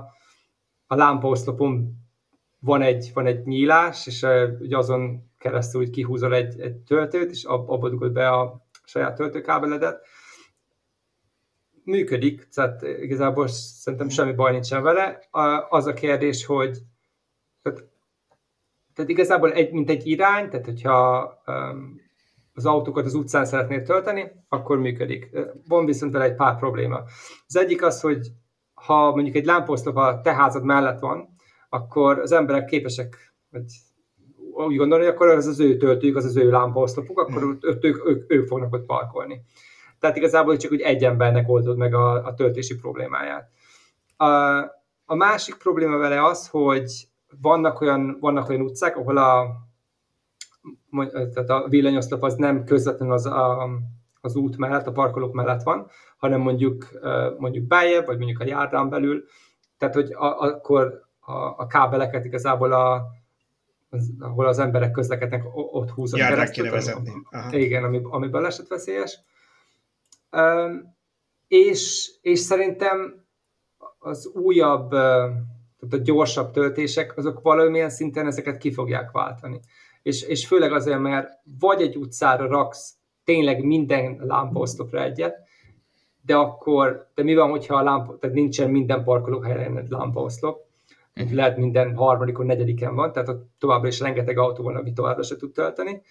a 0.87 0.95
lámpaoszlopon 0.95 1.93
van 2.59 2.81
egy, 2.81 3.11
van 3.13 3.25
egy 3.25 3.45
nyílás, 3.45 4.07
és 4.07 4.21
uh, 4.21 4.49
ugye 4.59 4.77
azon 4.77 5.31
keresztül 5.37 5.81
úgy 5.81 5.89
kihúzol 5.89 6.35
egy, 6.35 6.59
egy 6.59 6.75
töltőt, 6.75 7.31
és 7.31 7.43
abba 7.43 7.89
dugod 7.89 8.11
be 8.11 8.29
a 8.29 8.65
saját 8.83 9.15
töltőkábeledet 9.15 10.05
működik, 11.83 12.47
tehát 12.53 12.81
igazából 12.81 13.47
szerintem 13.47 14.09
semmi 14.09 14.33
baj 14.33 14.51
nincsen 14.51 14.83
vele. 14.83 15.19
Az 15.69 15.85
a 15.85 15.93
kérdés, 15.93 16.45
hogy 16.45 16.77
tehát, 17.61 17.83
tehát 18.93 19.11
igazából 19.11 19.51
egy, 19.53 19.71
mint 19.71 19.89
egy 19.89 20.07
irány, 20.07 20.49
tehát 20.49 20.65
hogyha 20.65 21.31
um, 21.47 22.01
az 22.53 22.65
autókat 22.65 23.05
az 23.05 23.13
utcán 23.13 23.45
szeretnél 23.45 23.83
tölteni, 23.83 24.31
akkor 24.49 24.79
működik. 24.79 25.29
Van 25.67 25.85
viszont 25.85 26.11
vele 26.11 26.25
egy 26.25 26.35
pár 26.35 26.57
probléma. 26.57 27.01
Az 27.47 27.55
egyik 27.55 27.83
az, 27.83 28.01
hogy 28.01 28.27
ha 28.73 29.11
mondjuk 29.11 29.35
egy 29.35 29.45
lámposztop 29.45 29.95
a 29.95 30.21
te 30.21 30.33
házad 30.33 30.63
mellett 30.63 30.99
van, 30.99 31.35
akkor 31.69 32.19
az 32.19 32.31
emberek 32.31 32.65
képesek, 32.65 33.33
hogy 33.51 33.65
úgy 34.53 34.75
gondolni, 34.75 35.05
akkor 35.05 35.27
az 35.27 35.45
az 35.45 35.59
ő 35.59 35.77
töltőjük, 35.77 36.15
az 36.15 36.25
az 36.25 36.37
ő 36.37 36.49
lámpaoszlopuk, 36.49 37.19
akkor 37.19 37.43
ők, 37.43 37.85
ők, 37.85 38.05
ők, 38.05 38.31
ők 38.31 38.47
fognak 38.47 38.73
ott 38.73 38.85
parkolni. 38.85 39.41
Tehát 40.03 40.17
igazából 40.17 40.57
csak 40.57 40.71
úgy 40.71 40.81
egy 40.81 41.03
embernek 41.03 41.49
oldod 41.49 41.77
meg 41.77 41.93
a, 41.93 42.25
a 42.25 42.33
töltési 42.33 42.75
problémáját. 42.75 43.49
A, 44.17 44.27
a 45.05 45.15
másik 45.15 45.55
probléma 45.55 45.97
vele 45.97 46.25
az, 46.25 46.47
hogy 46.47 47.07
vannak 47.41 47.81
olyan, 47.81 48.17
vannak 48.19 48.49
olyan 48.49 48.61
utcák, 48.61 48.97
ahol 48.97 49.17
a, 49.17 49.45
tehát 51.09 51.49
a 51.49 51.67
villanyoszlop 51.69 52.23
az 52.23 52.35
nem 52.35 52.63
közvetlenül 52.63 53.13
az, 53.13 53.25
a, 53.25 53.69
az 54.21 54.35
út 54.35 54.57
mellett, 54.57 54.87
a 54.87 54.91
parkolók 54.91 55.33
mellett 55.33 55.63
van, 55.63 55.89
hanem 56.17 56.39
mondjuk, 56.39 56.89
mondjuk 57.37 57.67
beljebb, 57.67 58.05
vagy 58.05 58.17
mondjuk 58.17 58.39
a 58.39 58.45
járdán 58.45 58.89
belül, 58.89 59.23
tehát 59.77 59.95
hogy 59.95 60.13
a, 60.13 60.41
akkor 60.41 61.01
a, 61.19 61.33
a 61.33 61.67
kábeleket 61.67 62.25
igazából 62.25 62.71
a, 62.71 63.01
az, 63.89 64.11
ahol 64.19 64.47
az 64.47 64.59
emberek 64.59 64.91
közlekednek, 64.91 65.43
ott 65.53 65.89
húzott 65.89 66.19
Járnák 66.19 66.49
kéne 66.49 66.69
vezetni. 66.69 67.11
Aha. 67.31 67.57
Igen, 67.57 67.83
ami, 67.83 68.01
ami 68.03 68.27
balesetveszélyes. 68.27 69.19
És, 71.47 72.11
és 72.21 72.39
szerintem 72.39 73.25
az 73.99 74.27
újabb, 74.27 74.89
tehát 74.89 75.91
a 75.91 75.97
gyorsabb 75.97 76.51
töltések, 76.51 77.17
azok 77.17 77.41
valamilyen 77.41 77.89
szinten 77.89 78.25
ezeket 78.25 78.57
ki 78.57 78.71
fogják 78.71 79.11
váltani. 79.11 79.59
És, 80.01 80.21
és 80.21 80.47
főleg 80.47 80.71
azért, 80.71 80.99
mert 80.99 81.29
vagy 81.59 81.81
egy 81.81 81.95
utcára 81.95 82.47
raksz 82.47 82.93
tényleg 83.23 83.63
minden 83.63 84.17
lámpaoszlopra 84.19 85.03
egyet, 85.03 85.35
de 86.25 86.35
akkor, 86.35 87.07
de 87.15 87.23
mi 87.23 87.35
van, 87.35 87.49
hogyha 87.49 87.75
a 87.75 87.83
lámpa, 87.83 88.17
tehát 88.17 88.35
nincsen 88.35 88.69
minden 88.69 89.03
parkolóhelyen 89.03 89.77
egy 89.77 89.89
lámpaoszlop, 89.89 90.65
uh-huh. 91.15 91.33
lehet 91.33 91.57
minden 91.57 91.95
harmadikon, 91.95 92.45
negyediken 92.45 92.95
van, 92.95 93.11
tehát 93.11 93.29
ott 93.29 93.49
továbbra 93.59 93.87
is 93.87 93.99
rengeteg 93.99 94.37
autó 94.37 94.63
van, 94.63 94.75
ami 94.75 94.93
továbbra 94.93 95.23
se 95.23 95.35
tud 95.35 95.51
tölteni, 95.51 96.01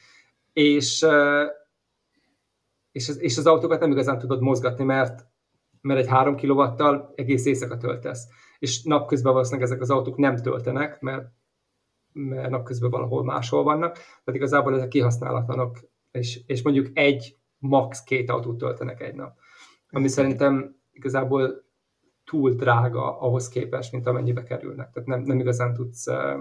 és, 0.52 1.06
és, 2.92 3.08
az, 3.08 3.20
és 3.20 3.38
az 3.38 3.46
autókat 3.46 3.80
nem 3.80 3.90
igazán 3.90 4.18
tudod 4.18 4.40
mozgatni, 4.40 4.84
mert, 4.84 5.26
mert 5.80 6.00
egy 6.00 6.08
3 6.08 6.36
kilovattal 6.36 7.12
egész 7.14 7.46
éjszaka 7.46 7.76
töltesz. 7.76 8.26
És 8.58 8.82
napközben 8.82 9.32
valószínűleg 9.32 9.66
ezek 9.66 9.80
az 9.80 9.90
autók 9.90 10.16
nem 10.16 10.36
töltenek, 10.36 11.00
mert, 11.00 11.28
mert 12.12 12.50
napközben 12.50 12.90
valahol 12.90 13.24
máshol 13.24 13.62
vannak, 13.62 13.92
tehát 13.94 14.40
igazából 14.40 14.74
ezek 14.74 14.88
kihasználatlanok, 14.88 15.78
és, 16.10 16.40
és 16.46 16.62
mondjuk 16.62 16.86
egy, 16.92 17.36
max. 17.58 18.02
két 18.02 18.30
autót 18.30 18.58
töltenek 18.58 19.00
egy 19.00 19.14
nap. 19.14 19.36
Ami 19.90 20.08
szerintem 20.08 20.76
igazából 20.92 21.64
túl 22.24 22.50
drága 22.50 23.20
ahhoz 23.20 23.48
képest, 23.48 23.92
mint 23.92 24.06
amennyibe 24.06 24.42
kerülnek. 24.42 24.90
Tehát 24.90 25.08
nem, 25.08 25.20
nem 25.20 25.38
igazán 25.38 25.74
tudsz 25.74 26.06
uh, 26.06 26.40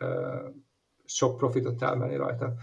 uh, 0.00 0.54
sok 1.04 1.36
profitot 1.36 1.82
elmenni 1.82 2.16
rajta. 2.16 2.54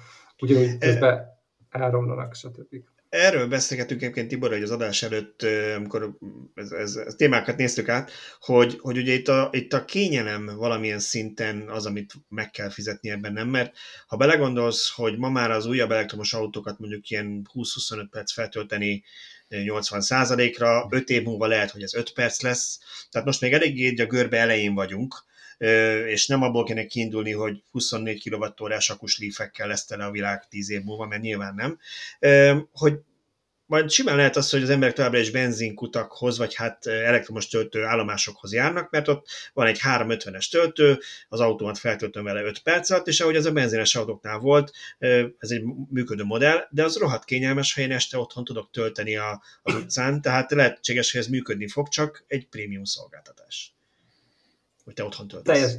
Ugyanúgy 0.41 0.77
közben 0.77 1.27
elromlanak, 1.69 2.33
stb. 2.33 2.75
Erről 3.13 3.47
beszélgetünk 3.47 4.01
egyébként 4.01 4.27
Tibor, 4.27 4.51
hogy 4.51 4.63
az 4.63 4.71
adás 4.71 5.03
előtt, 5.03 5.45
amikor 5.75 6.17
ez, 6.55 6.71
ez, 6.71 6.95
ez 6.95 7.13
témákat 7.15 7.57
néztük 7.57 7.89
át, 7.89 8.11
hogy, 8.39 8.77
hogy 8.81 8.97
ugye 8.97 9.13
itt 9.13 9.27
a, 9.27 9.49
itt 9.51 9.73
a 9.73 9.85
kényelem 9.85 10.45
valamilyen 10.45 10.99
szinten 10.99 11.69
az, 11.69 11.85
amit 11.85 12.13
meg 12.29 12.51
kell 12.51 12.69
fizetni 12.69 13.09
ebben, 13.09 13.33
nem? 13.33 13.47
Mert 13.47 13.77
ha 14.07 14.17
belegondolsz, 14.17 14.91
hogy 14.95 15.17
ma 15.17 15.29
már 15.29 15.51
az 15.51 15.65
újabb 15.65 15.91
elektromos 15.91 16.33
autókat 16.33 16.79
mondjuk 16.79 17.09
ilyen 17.09 17.47
20-25 17.53 18.07
perc 18.11 18.33
feltölteni 18.33 19.03
80%-ra, 19.49 20.87
5 20.89 21.09
év 21.09 21.23
múlva 21.23 21.47
lehet, 21.47 21.71
hogy 21.71 21.83
ez 21.83 21.93
5 21.93 22.13
perc 22.13 22.41
lesz, 22.41 22.79
tehát 23.11 23.27
most 23.27 23.41
még 23.41 23.53
eléggé 23.53 24.01
a 24.01 24.05
görbe 24.05 24.37
elején 24.37 24.73
vagyunk, 24.73 25.23
és 26.07 26.27
nem 26.27 26.41
abból 26.41 26.63
kéne 26.63 26.85
kiindulni, 26.85 27.31
hogy 27.31 27.63
24 27.71 28.29
kWh 28.29 28.77
akus 28.87 29.19
lífekkel 29.19 29.67
lesz 29.67 29.85
tele 29.85 30.05
a 30.05 30.11
világ 30.11 30.47
10 30.47 30.69
év 30.69 30.83
múlva, 30.83 31.05
mert 31.05 31.21
nyilván 31.21 31.55
nem, 31.55 31.79
hogy 32.71 32.99
majd 33.65 33.91
simán 33.91 34.15
lehet 34.15 34.35
az, 34.35 34.49
hogy 34.49 34.61
az 34.61 34.69
emberek 34.69 34.95
továbbra 34.95 35.19
is 35.19 35.31
benzinkutakhoz, 35.31 36.37
vagy 36.37 36.55
hát 36.55 36.85
elektromos 36.85 37.47
töltő 37.47 37.83
állomásokhoz 37.83 38.53
járnak, 38.53 38.89
mert 38.91 39.07
ott 39.07 39.27
van 39.53 39.67
egy 39.67 39.79
350-es 39.83 40.49
töltő, 40.49 40.99
az 41.29 41.39
autómat 41.39 41.77
feltöltöm 41.77 42.23
vele 42.23 42.41
5 42.41 42.59
perc 42.59 42.89
alatt, 42.89 43.07
és 43.07 43.19
ahogy 43.19 43.35
az 43.35 43.45
a 43.45 43.51
benzines 43.51 43.95
autóknál 43.95 44.37
volt, 44.37 44.71
ez 45.37 45.49
egy 45.49 45.63
működő 45.89 46.23
modell, 46.23 46.67
de 46.69 46.83
az 46.83 46.97
rohadt 46.97 47.25
kényelmes, 47.25 47.73
ha 47.73 47.81
én 47.81 47.91
este 47.91 48.17
otthon 48.17 48.43
tudok 48.43 48.71
tölteni 48.71 49.15
a, 49.15 49.41
az 49.61 49.75
utcán, 49.75 50.21
tehát 50.21 50.51
lehetséges, 50.51 51.11
hogy 51.11 51.21
ez 51.21 51.27
működni 51.27 51.67
fog, 51.67 51.87
csak 51.87 52.23
egy 52.27 52.47
prémium 52.47 52.83
szolgáltatás. 52.83 53.73
Hogy 54.83 54.93
te 54.93 55.03
otthon 55.03 55.27
töltesz. 55.27 55.53
Teljes... 55.55 55.75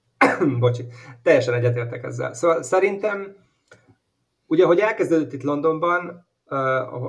Bocsi, 0.60 0.84
teljesen 1.22 1.54
egyetértek 1.54 2.04
ezzel. 2.04 2.34
Szóval 2.34 2.62
szerintem, 2.62 3.36
ugye, 4.46 4.64
hogy 4.64 4.78
elkezdődött 4.78 5.32
itt 5.32 5.42
Londonban, 5.42 6.26
uh, 6.46 6.56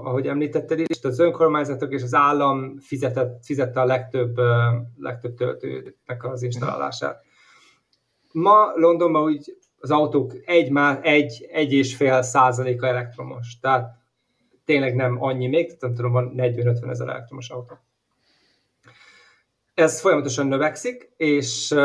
ahogy 0.07 0.27
említetted 0.27 0.79
is, 0.79 1.03
az 1.03 1.19
önkormányzatok 1.19 1.91
és 1.91 2.03
az 2.03 2.13
állam 2.13 2.77
fizetett, 2.79 3.45
fizette 3.45 3.81
a 3.81 3.85
legtöbb, 3.85 4.37
uh, 4.37 4.45
legtöbb 4.97 5.35
töltőnek 5.35 6.23
az 6.23 6.41
installálását. 6.41 7.23
Ma 8.31 8.71
Londonban 8.75 9.23
úgy 9.23 9.57
az 9.83 9.91
autók 9.91 10.33
egy, 10.45 10.71
egy, 11.01 11.47
egy 11.51 11.73
és 11.73 11.95
fél 11.95 12.21
százaléka 12.21 12.87
elektromos, 12.87 13.59
tehát 13.59 14.01
tényleg 14.65 14.95
nem 14.95 15.23
annyi 15.23 15.47
még, 15.47 15.77
nem 15.79 15.93
tudom, 15.93 16.11
van 16.11 16.33
40-50 16.37 16.89
ezer 16.89 17.07
elektromos 17.07 17.49
autó. 17.49 17.75
Ez 19.73 20.01
folyamatosan 20.01 20.47
növekszik, 20.47 21.13
és, 21.17 21.75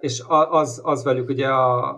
és 0.00 0.22
az, 0.28 0.80
az 0.84 1.04
velük 1.04 1.28
ugye 1.28 1.48
a, 1.48 1.88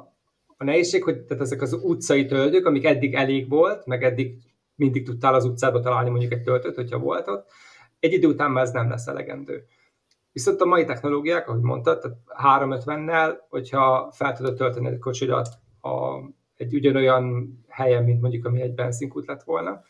a 0.57 0.65
nehézség, 0.65 1.05
hogy 1.05 1.21
tehát 1.21 1.43
ezek 1.43 1.63
az 1.63 1.73
utcai 1.73 2.27
töltők, 2.27 2.67
amik 2.67 2.85
eddig 2.85 3.15
elég 3.15 3.49
volt, 3.49 3.87
meg 3.87 4.05
eddig 4.05 4.37
mindig 4.75 5.05
tudtál 5.05 5.35
az 5.35 5.45
utcába 5.45 5.81
találni 5.81 6.11
mondjuk 6.11 6.33
egy 6.33 6.43
töltőt, 6.43 6.75
hogyha 6.75 6.99
volt 6.99 7.29
ott. 7.29 7.49
Egy 8.01 8.13
idő 8.13 8.29
után 8.29 8.51
már 8.51 8.65
ez 8.65 8.71
nem 8.71 8.89
lesz 8.89 9.07
elegendő. 9.07 9.65
Viszont 10.33 10.61
a 10.61 10.65
mai 10.65 10.85
technológiák, 10.85 11.49
ahogy 11.49 11.61
mondtad, 11.61 12.01
tehát 12.01 12.19
350-nel, 12.61 13.39
hogyha 13.49 14.11
fel 14.13 14.33
tudod 14.33 14.57
tölteni 14.57 14.89
egy 14.89 14.99
kocsidat 14.99 15.49
a, 15.81 16.19
egy 16.57 16.75
ugyanolyan 16.75 17.59
helyen, 17.69 18.05
mint 18.05 18.21
mondjuk 18.21 18.45
ami 18.45 18.61
egy 18.61 18.75
benzinkút 18.75 19.27
lett 19.27 19.43
volna, 19.43 19.83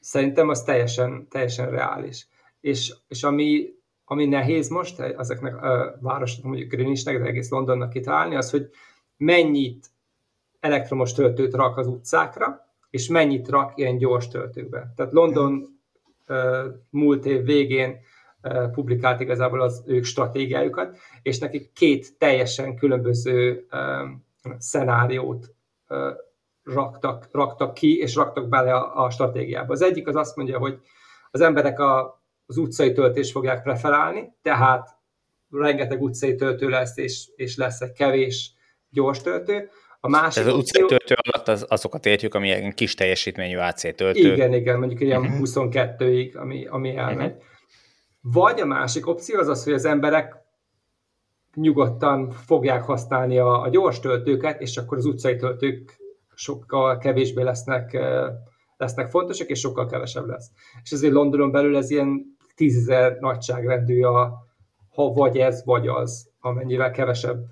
szerintem 0.00 0.48
az 0.48 0.62
teljesen, 0.62 1.28
teljesen 1.28 1.70
reális. 1.70 2.28
És, 2.60 2.94
és 3.08 3.22
ami, 3.22 3.68
ami 4.10 4.26
nehéz 4.26 4.68
most 4.68 5.00
ezeknek 5.00 5.62
a 5.62 5.96
városoknak, 6.00 6.46
mondjuk 6.46 6.70
Greenwichnek, 6.70 7.18
de 7.18 7.24
egész 7.24 7.50
Londonnak 7.50 7.90
kitalálni, 7.90 8.36
az, 8.36 8.50
hogy 8.50 8.70
mennyit 9.16 9.86
elektromos 10.60 11.12
töltőt 11.12 11.54
rak 11.54 11.76
az 11.76 11.86
utcákra, 11.86 12.66
és 12.90 13.08
mennyit 13.08 13.48
rak 13.48 13.72
ilyen 13.76 13.96
gyors 13.96 14.28
töltőkbe. 14.28 14.92
Tehát 14.96 15.12
London 15.12 15.80
uh, 16.28 16.36
múlt 16.90 17.26
év 17.26 17.44
végén 17.44 17.98
uh, 18.42 18.70
publikált 18.70 19.20
igazából 19.20 19.60
az 19.60 19.82
ők 19.86 20.04
stratégiájukat, 20.04 20.96
és 21.22 21.38
nekik 21.38 21.72
két 21.72 22.18
teljesen 22.18 22.76
különböző 22.76 23.66
szenáriót 24.58 25.54
raktak, 26.64 27.28
raktak 27.32 27.74
ki, 27.74 27.98
és 27.98 28.14
raktak 28.14 28.48
bele 28.48 28.74
a, 28.74 29.04
a 29.04 29.10
stratégiába. 29.10 29.72
Az 29.72 29.82
egyik 29.82 30.08
az 30.08 30.16
azt 30.16 30.36
mondja, 30.36 30.58
hogy 30.58 30.80
az 31.30 31.40
emberek 31.40 31.78
a, 31.78 32.19
az 32.50 32.56
utcai 32.56 32.92
töltést 32.92 33.30
fogják 33.30 33.62
preferálni, 33.62 34.32
tehát 34.42 34.88
rengeteg 35.50 36.02
utcai 36.02 36.34
töltő 36.34 36.68
lesz, 36.68 36.96
és, 36.96 37.28
és 37.36 37.56
lesz 37.56 37.80
egy 37.80 37.92
kevés 37.92 38.52
gyors 38.90 39.20
töltő. 39.20 39.68
A 40.00 40.08
másik 40.08 40.42
Ez 40.42 40.48
az 40.48 40.54
utcai 40.54 40.86
töltő 40.86 41.14
alatt 41.22 41.48
az, 41.48 41.66
azokat 41.68 42.06
értjük, 42.06 42.34
ami 42.34 42.46
ilyen 42.46 42.74
kis 42.74 42.94
teljesítményű 42.94 43.56
AC 43.56 43.80
töltő. 43.80 44.32
Igen, 44.32 44.52
igen, 44.52 44.78
mondjuk 44.78 45.00
ilyen 45.00 45.20
uh-huh. 45.20 45.40
22-ig, 45.44 46.36
ami, 46.36 46.66
ami 46.66 46.96
elmegy. 46.96 47.30
Uh-huh. 47.30 47.42
Vagy 48.20 48.60
a 48.60 48.66
másik 48.66 49.06
opció 49.06 49.38
az 49.38 49.48
az, 49.48 49.64
hogy 49.64 49.72
az 49.72 49.84
emberek 49.84 50.36
nyugodtan 51.54 52.30
fogják 52.30 52.82
használni 52.82 53.38
a, 53.38 53.62
a 53.62 53.68
gyors 53.68 54.00
töltőket, 54.00 54.60
és 54.60 54.76
akkor 54.76 54.98
az 54.98 55.04
utcai 55.04 55.36
töltők 55.36 55.96
sokkal 56.34 56.98
kevésbé 56.98 57.42
lesznek, 57.42 57.98
lesznek 58.76 59.08
fontosak, 59.08 59.48
és 59.48 59.58
sokkal 59.58 59.86
kevesebb 59.86 60.26
lesz. 60.26 60.50
És 60.82 60.90
ezért 60.90 61.12
Londonon 61.12 61.50
belül 61.50 61.76
ez 61.76 61.90
ilyen 61.90 62.38
tízezer 62.60 63.16
nagyságrendű 63.20 64.02
a 64.02 64.48
ha 64.94 65.12
vagy 65.12 65.38
ez, 65.38 65.64
vagy 65.64 65.88
az, 65.88 66.30
amennyivel 66.40 66.90
kevesebb 66.90 67.44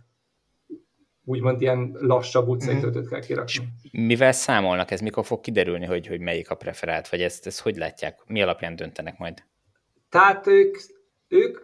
úgymond 1.25 1.61
ilyen 1.61 1.97
lassabb 2.01 2.49
utcai 2.49 2.75
mm. 2.75 2.81
töltőt 2.81 3.09
kell 3.09 3.21
kirakni. 3.21 3.69
mivel 3.93 4.33
számolnak 4.33 4.91
ez? 4.91 5.01
Mikor 5.01 5.25
fog 5.25 5.41
kiderülni, 5.41 5.87
hogy, 5.87 6.07
hogy 6.07 6.21
melyik 6.21 6.51
a 6.51 6.55
preferált? 6.55 7.09
Vagy 7.09 7.23
ezt, 7.23 7.47
ezt 7.47 7.61
hogy 7.61 7.77
látják? 7.77 8.23
Mi 8.27 8.43
alapján 8.43 8.77
döntenek 8.77 9.19
majd? 9.19 9.45
Tehát 10.09 10.47
ők, 10.47 10.77
ők 11.29 11.59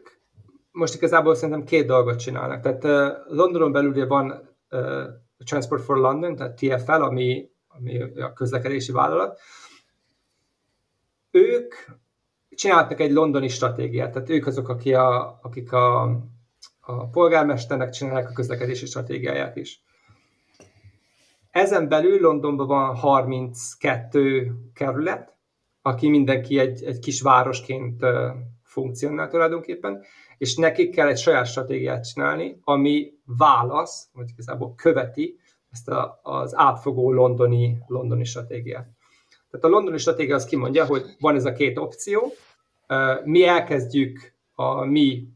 most 0.70 0.94
igazából 0.94 1.35
szerintem 1.35 1.64
két 1.64 1.87
dolgot 1.87 2.18
csinálnak. 2.18 2.61
Tehát 2.61 2.85
uh, 2.85 3.37
Londonon 3.37 3.72
belül 3.72 4.07
van 4.07 4.57
uh, 4.70 5.04
Transport 5.44 5.83
for 5.83 5.96
London, 5.96 6.37
tehát 6.37 6.57
TFL, 6.57 7.02
ami, 7.02 7.48
ami 7.68 8.00
a 8.20 8.33
közlekedési 8.33 8.92
vállalat. 8.92 9.40
Ők 11.30 11.74
csináltak 12.55 13.01
egy 13.01 13.12
londoni 13.12 13.49
stratégiát, 13.49 14.12
tehát 14.12 14.31
ők 14.31 14.47
azok, 14.47 14.69
akik 14.69 14.97
a, 14.97 15.38
akik 15.43 15.73
a 15.73 16.19
a 16.87 17.07
polgármesternek 17.07 17.90
csinálják 17.90 18.31
a 18.31 18.33
közlekedési 18.33 18.87
stratégiáját 18.87 19.57
is. 19.57 19.83
Ezen 21.51 21.88
belül 21.88 22.21
Londonban 22.21 22.67
van 22.67 22.97
32 22.97 24.53
kerület, 24.75 25.37
aki 25.83 26.09
mindenki 26.09 26.59
egy, 26.59 26.85
egy 26.85 26.99
kis 26.99 27.21
városként 27.21 28.05
funkcionál 28.62 29.29
tulajdonképpen, 29.29 30.03
és 30.38 30.57
nekik 30.57 30.95
kell 30.95 31.09
egy 31.09 31.19
saját 31.19 31.47
stratégiát 31.47 32.09
csinálni, 32.09 32.61
ami 32.64 33.12
válasz, 33.25 34.09
vagy 34.12 34.29
igazából 34.29 34.75
követi 34.75 35.38
ezt 35.71 35.88
a, 35.88 36.21
az 36.23 36.57
átfogó 36.57 37.12
londoni, 37.12 37.79
londoni 37.87 38.25
stratégiát. 38.25 38.88
Tehát 39.55 39.69
a 39.69 39.79
londoni 39.79 39.99
stratégia 39.99 40.35
az 40.35 40.45
kimondja, 40.45 40.87
hogy 40.87 41.05
van 41.21 41.35
ez 41.35 41.45
a 41.45 41.53
két 41.53 41.79
opció, 41.79 42.33
mi 43.25 43.45
elkezdjük 43.45 44.33
a 44.55 44.85
mi 44.85 45.29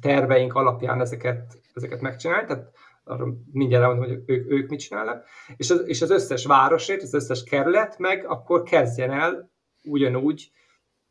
terveink 0.00 0.54
alapján 0.54 1.00
ezeket, 1.00 1.60
ezeket 1.74 2.00
megcsinálni. 2.00 2.46
Tehát 2.46 2.72
arra 3.04 3.26
mindjárt 3.52 3.84
elmondom, 3.84 4.08
hogy 4.08 4.22
ők, 4.26 4.50
ők 4.50 4.68
mit 4.68 4.80
csinálnak, 4.80 5.24
és 5.56 5.70
az, 5.70 5.82
és 5.86 6.02
az 6.02 6.10
összes 6.10 6.44
városért, 6.44 7.02
az 7.02 7.14
összes 7.14 7.44
kerület 7.44 7.98
meg 7.98 8.24
akkor 8.26 8.62
kezdjen 8.62 9.10
el 9.10 9.50
ugyanúgy 9.84 10.50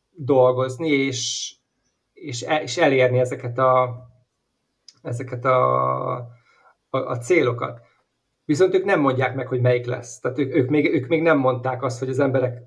dolgozni, 0.10 0.90
és, 0.90 1.54
és, 2.14 2.46
és 2.62 2.78
elérni 2.78 3.20
ezeket 3.20 3.58
a, 3.58 4.04
ezeket 5.02 5.46
a, 5.46 6.16
a, 6.16 6.28
a 6.90 7.18
célokat. 7.18 7.88
Viszont 8.50 8.74
ők 8.74 8.84
nem 8.84 9.00
mondják 9.00 9.36
meg, 9.36 9.48
hogy 9.48 9.62
melyik 9.62 9.86
lesz. 9.86 10.20
Tehát 10.20 10.40
ők, 10.40 10.56
ők, 10.56 10.70
még, 10.70 10.94
ők 10.94 11.08
még 11.08 11.22
nem 11.22 11.38
mondták 11.38 11.84
azt, 11.84 12.00
hogy 12.00 12.10
az 12.10 12.20
emberek 12.20 12.62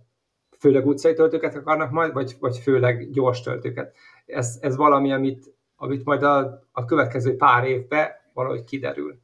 főleg 0.59 0.87
utcai 0.87 1.15
töltőket 1.15 1.55
akarnak 1.55 1.91
majd, 1.91 2.13
vagy, 2.13 2.37
vagy 2.41 2.59
főleg 2.59 3.11
gyors 3.11 3.41
töltőket. 3.41 3.95
Ez, 4.27 4.59
ez 4.61 4.77
valami, 4.77 5.13
amit, 5.13 5.55
amit 5.77 6.05
majd 6.05 6.23
a, 6.23 6.67
a 6.73 6.85
következő 6.85 7.37
pár 7.37 7.65
évben 7.65 8.09
valahogy 8.33 8.65
kiderül 8.65 9.21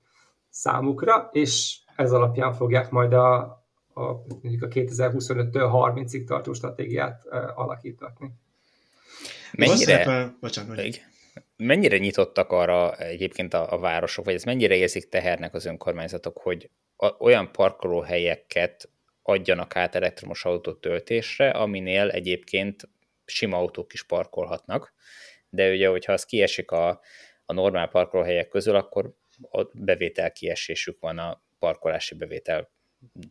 számukra, 0.48 1.28
és 1.32 1.78
ez 1.96 2.12
alapján 2.12 2.52
fogják 2.52 2.90
majd 2.90 3.12
a, 3.12 3.36
a, 3.94 4.02
mondjuk 4.42 4.62
a 4.62 4.68
2025-től 4.68 5.92
30-ig 5.94 6.24
tartó 6.24 6.52
stratégiát 6.52 7.22
uh, 7.24 7.58
alakítani. 7.58 8.32
Mennyire, 9.52 10.34
bocsánat, 10.40 10.76
mennyire 11.56 11.98
nyitottak 11.98 12.52
arra 12.52 12.96
egyébként 12.96 13.54
a, 13.54 13.72
a 13.72 13.78
városok, 13.78 14.24
vagy 14.24 14.34
ez 14.34 14.44
mennyire 14.44 14.74
érzik 14.74 15.08
tehernek 15.08 15.54
az 15.54 15.64
önkormányzatok, 15.64 16.38
hogy 16.38 16.70
a, 16.96 17.06
olyan 17.18 17.52
parkolóhelyeket 17.52 18.88
adjanak 19.22 19.76
át 19.76 19.94
elektromos 19.94 20.44
autó 20.44 20.72
töltésre, 20.72 21.50
aminél 21.50 22.10
egyébként 22.10 22.88
sima 23.24 23.56
autók 23.56 23.92
is 23.92 24.02
parkolhatnak, 24.02 24.94
de 25.50 25.70
ugye, 25.70 25.88
hogyha 25.88 26.12
az 26.12 26.24
kiesik 26.24 26.70
a, 26.70 27.00
a 27.44 27.52
normál 27.52 27.88
parkolóhelyek 27.88 28.48
közül, 28.48 28.74
akkor 28.74 29.14
a 29.50 29.62
bevétel 29.72 30.32
kiesésük 30.32 31.00
van 31.00 31.18
a 31.18 31.42
parkolási 31.58 32.14
bevétel 32.14 32.70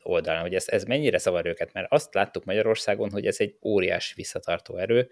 oldalán, 0.04 0.41
hogy 0.41 0.56
ez, 0.56 0.67
ez 0.67 0.84
mennyire 0.84 1.17
zavar 1.17 1.46
őket, 1.46 1.74
mert 1.74 1.91
azt 1.91 2.13
láttuk 2.13 2.43
Magyarországon, 2.43 3.12
hogy 3.12 3.26
ez 3.26 3.39
egy 3.39 3.58
óriási 3.62 4.13
visszatartó 4.15 4.78
erő, 4.78 5.10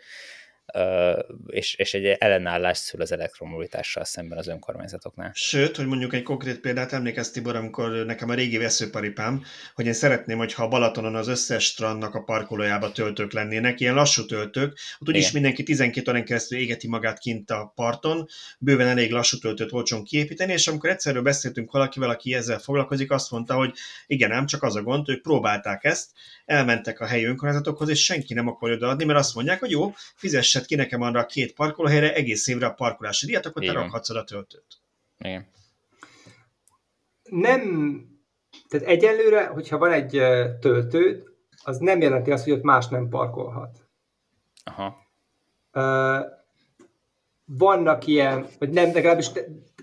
és, 1.47 1.75
és 1.75 1.93
egy 1.93 2.06
ellenállás 2.06 2.78
szül 2.78 3.01
az 3.01 3.12
elektromobilitással 3.12 4.04
szemben 4.04 4.38
az 4.38 4.47
önkormányzatoknál. 4.47 5.32
Sőt, 5.34 5.75
hogy 5.75 5.86
mondjuk 5.86 6.13
egy 6.13 6.23
konkrét 6.23 6.60
példát 6.60 6.93
emlékezz 6.93 7.30
Tibor, 7.30 7.56
amikor 7.56 7.91
nekem 7.91 8.30
a 8.30 8.34
régi 8.34 8.58
veszőparipám, 8.58 9.43
hogy 9.73 9.86
én 9.86 9.93
szeretném, 9.93 10.38
hogyha 10.38 10.63
a 10.63 10.67
Balatonon 10.67 11.15
az 11.15 11.28
összes 11.28 11.63
strandnak 11.63 12.15
a 12.15 12.23
parkolójába 12.23 12.91
töltők 12.91 13.34
lennének, 13.34 13.80
ilyen 13.80 13.93
lassú 13.93 14.25
töltők, 14.25 14.80
ott 14.99 15.10
úgyis 15.10 15.32
mindenki 15.32 15.63
12 15.63 16.12
órán 16.12 16.25
keresztül 16.25 16.58
égeti 16.58 16.88
magát 16.88 17.19
kint 17.19 17.51
a 17.51 17.71
parton, 17.75 18.28
bőven 18.60 18.88
elég 18.88 19.12
lassú 19.12 19.38
töltőt 19.38 19.71
olcsón 19.71 20.04
kiépíteni, 20.04 20.54
és 20.54 20.67
amikor 20.67 20.89
egyszerűen 20.89 21.23
beszéltünk 21.23 21.71
valakivel, 21.71 22.10
aki 22.10 22.34
ezzel 22.34 22.60
foglalkozik, 22.60 23.12
azt 23.12 23.32
mondta, 23.32 23.54
hogy 23.54 23.73
igen, 24.08 24.32
ám 24.32 24.45
csak 24.45 24.63
az 24.63 24.75
a 24.75 24.82
gond, 24.82 25.10
ők 25.10 25.21
próbálták 25.21 25.84
ezt, 25.84 26.10
elmentek 26.45 26.99
a 26.99 27.05
helyi 27.05 27.25
önkormányzatokhoz, 27.25 27.89
és 27.89 28.03
senki 28.03 28.34
nem 28.34 28.47
akarja 28.47 28.75
odaadni, 28.75 29.05
mert 29.05 29.19
azt 29.19 29.36
mondják, 29.36 29.60
hogy 29.60 29.71
jó, 29.71 29.93
fizessed 30.15 30.65
ki 30.65 30.75
nekem 30.75 31.01
arra 31.01 31.19
a 31.19 31.25
két 31.25 31.53
parkolóhelyre 31.53 32.13
egész 32.13 32.47
évre 32.47 32.65
a 32.65 32.73
parkolási 32.73 33.25
díjat, 33.25 33.45
akkor 33.45 33.63
te 33.63 33.71
rakhatsz 33.71 34.10
a 34.10 34.23
töltőt. 34.23 34.81
Igen. 35.17 35.47
Nem, 37.23 37.60
tehát 38.67 38.88
egyelőre, 38.88 39.45
hogyha 39.45 39.77
van 39.77 39.91
egy 39.91 40.21
töltőd, 40.60 41.23
az 41.63 41.77
nem 41.77 42.01
jelenti 42.01 42.31
azt, 42.31 42.43
hogy 42.43 42.53
ott 42.53 42.63
más 42.63 42.88
nem 42.88 43.10
parkolhat. 43.10 43.77
Aha. 44.63 45.03
Uh, 45.73 46.25
vannak 47.45 48.08
ilyen, 48.08 48.47
vagy 48.60 48.69
nem, 48.69 48.93
legalábbis 48.93 49.31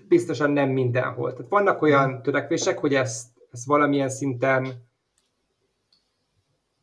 biztosan 0.07 0.51
nem 0.51 0.69
mindenhol. 0.69 1.33
Tehát 1.33 1.49
vannak 1.49 1.81
olyan 1.81 2.21
törekvések, 2.21 2.77
hogy 2.77 2.93
ezt, 2.93 3.27
ezt 3.51 3.65
valamilyen 3.65 4.09
szinten 4.09 4.91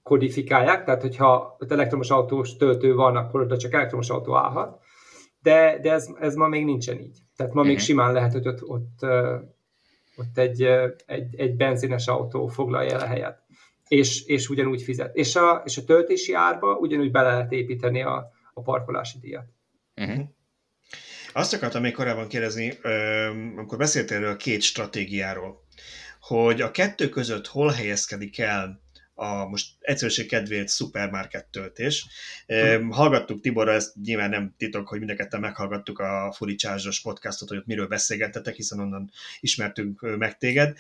kodifikálják, 0.03 0.85
tehát 0.85 1.03
hogyha 1.03 1.57
ott 1.59 1.73
elektromos 1.73 2.11
autós 2.11 2.57
töltő 2.57 2.95
van, 2.95 3.17
akkor 3.17 3.41
oda 3.41 3.57
csak 3.57 3.73
elektromos 3.73 4.11
autó 4.11 4.37
állhat, 4.37 4.81
de, 5.43 5.79
de 5.83 5.93
ez, 5.93 6.09
ez 6.21 6.35
ma 6.35 6.49
még 6.49 6.65
nincsen 6.65 6.99
így. 6.99 7.19
Tehát 7.37 7.53
ma 7.53 7.63
még 7.63 7.75
mhm. 7.75 7.83
simán 7.83 8.13
lehet, 8.13 8.33
hogy 8.33 8.49
ott, 8.49 8.63
ott, 8.63 9.07
ott 10.17 10.39
egy, 10.39 10.63
egy, 11.07 11.35
egy 11.37 11.57
benzines 11.57 12.07
autó 12.07 12.47
foglalja 12.47 12.93
el 12.93 13.01
a 13.01 13.07
helyet, 13.07 13.43
és, 13.89 14.25
és 14.25 14.49
ugyanúgy 14.49 14.83
fizet. 14.83 15.17
És 15.17 15.37
a, 15.37 15.63
és 15.65 15.77
a 15.77 15.85
töltési 15.85 16.33
árba 16.33 16.75
ugyanúgy 16.75 17.11
bele 17.11 17.31
lehet 17.31 17.53
építeni 17.53 18.03
a, 18.03 18.33
a 18.55 18.63
parkolási 18.63 19.19
díjat. 19.19 19.47
Uh-huh. 19.97 20.25
Azt 21.33 21.55
akartam 21.55 21.83
még 21.83 21.93
korábban 21.93 22.29
kérdezni, 22.29 22.79
amikor 23.57 23.79
beszéltél 23.79 24.17
erről 24.17 24.31
a 24.31 24.37
két 24.37 24.63
stratégiáról, 24.63 25.65
hogy 26.21 26.61
a 26.61 26.71
kettő 26.71 27.09
között 27.09 27.47
hol 27.47 27.71
helyezkedik 27.71 28.39
el 28.39 28.81
a 29.21 29.49
most 29.49 29.67
egyszerűség 29.81 30.29
kedvéért 30.29 30.69
szupermarket 30.69 31.47
töltés. 31.47 32.07
Hmm. 32.47 32.91
Hallgattuk 32.91 33.41
Tiborra, 33.41 33.73
ezt 33.73 33.95
nyilván 34.05 34.31
nem 34.31 34.55
titok, 34.59 34.89
hogy 34.89 34.99
mind 34.99 35.41
meghallgattuk 35.41 35.99
a 35.99 36.33
Furicsázsos 36.37 37.01
podcastot, 37.01 37.49
hogy 37.49 37.59
ott 37.59 37.67
miről 37.67 37.87
beszélgettetek, 37.87 38.55
hiszen 38.55 38.79
onnan 38.79 39.11
ismertünk 39.41 40.17
meg 40.17 40.39
téged. 40.39 40.77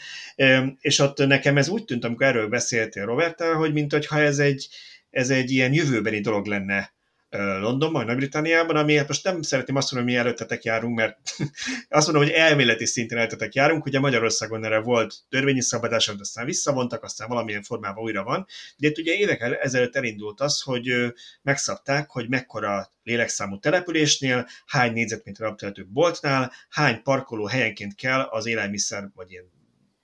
És 0.80 0.98
ott 0.98 1.18
nekem 1.18 1.56
ez 1.56 1.68
úgy 1.68 1.84
tűnt, 1.84 2.04
amikor 2.04 2.26
erről 2.26 2.48
beszéltél 2.48 3.04
Roberta, 3.04 3.56
hogy 3.56 3.72
mint 3.72 3.92
hogyha 3.92 4.18
ez 4.18 4.38
egy, 4.38 4.68
ez 5.10 5.30
egy 5.30 5.50
ilyen 5.50 5.72
jövőbeni 5.72 6.20
dolog 6.20 6.46
lenne 6.46 6.92
Londonban, 7.38 8.04
Nagy-Britanniában, 8.04 8.76
ami 8.76 8.96
hát 8.96 9.08
most 9.08 9.24
nem 9.24 9.42
szeretném 9.42 9.76
azt 9.76 9.92
mondani, 9.92 10.12
hogy 10.12 10.20
mi 10.22 10.26
előttetek 10.26 10.64
járunk, 10.64 10.96
mert 10.96 11.18
azt 11.88 12.06
mondom, 12.06 12.24
hogy 12.24 12.32
elméleti 12.32 12.86
szinten 12.86 13.18
előttetek 13.18 13.54
járunk, 13.54 13.84
ugye 13.84 14.00
Magyarországon 14.00 14.64
erre 14.64 14.78
volt 14.78 15.14
törvényi 15.28 15.60
szabadás, 15.60 16.08
amit 16.08 16.20
aztán 16.20 16.44
visszavontak, 16.44 17.02
aztán 17.02 17.28
valamilyen 17.28 17.62
formában 17.62 18.04
újra 18.04 18.22
van, 18.24 18.46
de 18.76 18.88
itt 18.88 18.98
ugye 18.98 19.12
évek 19.12 19.58
ezelőtt 19.60 19.96
elindult 19.96 20.40
az, 20.40 20.60
hogy 20.60 21.12
megszabták, 21.42 22.10
hogy 22.10 22.28
mekkora 22.28 22.92
lélekszámú 23.02 23.58
településnél, 23.58 24.46
hány 24.66 24.92
négyzetméter 24.92 25.46
alapteletű 25.46 25.84
boltnál, 25.88 26.52
hány 26.68 27.02
parkoló 27.02 27.46
helyenként 27.46 27.94
kell 27.94 28.20
az 28.20 28.46
élelmiszer, 28.46 29.10
vagy 29.14 29.30
ilyen 29.30 29.58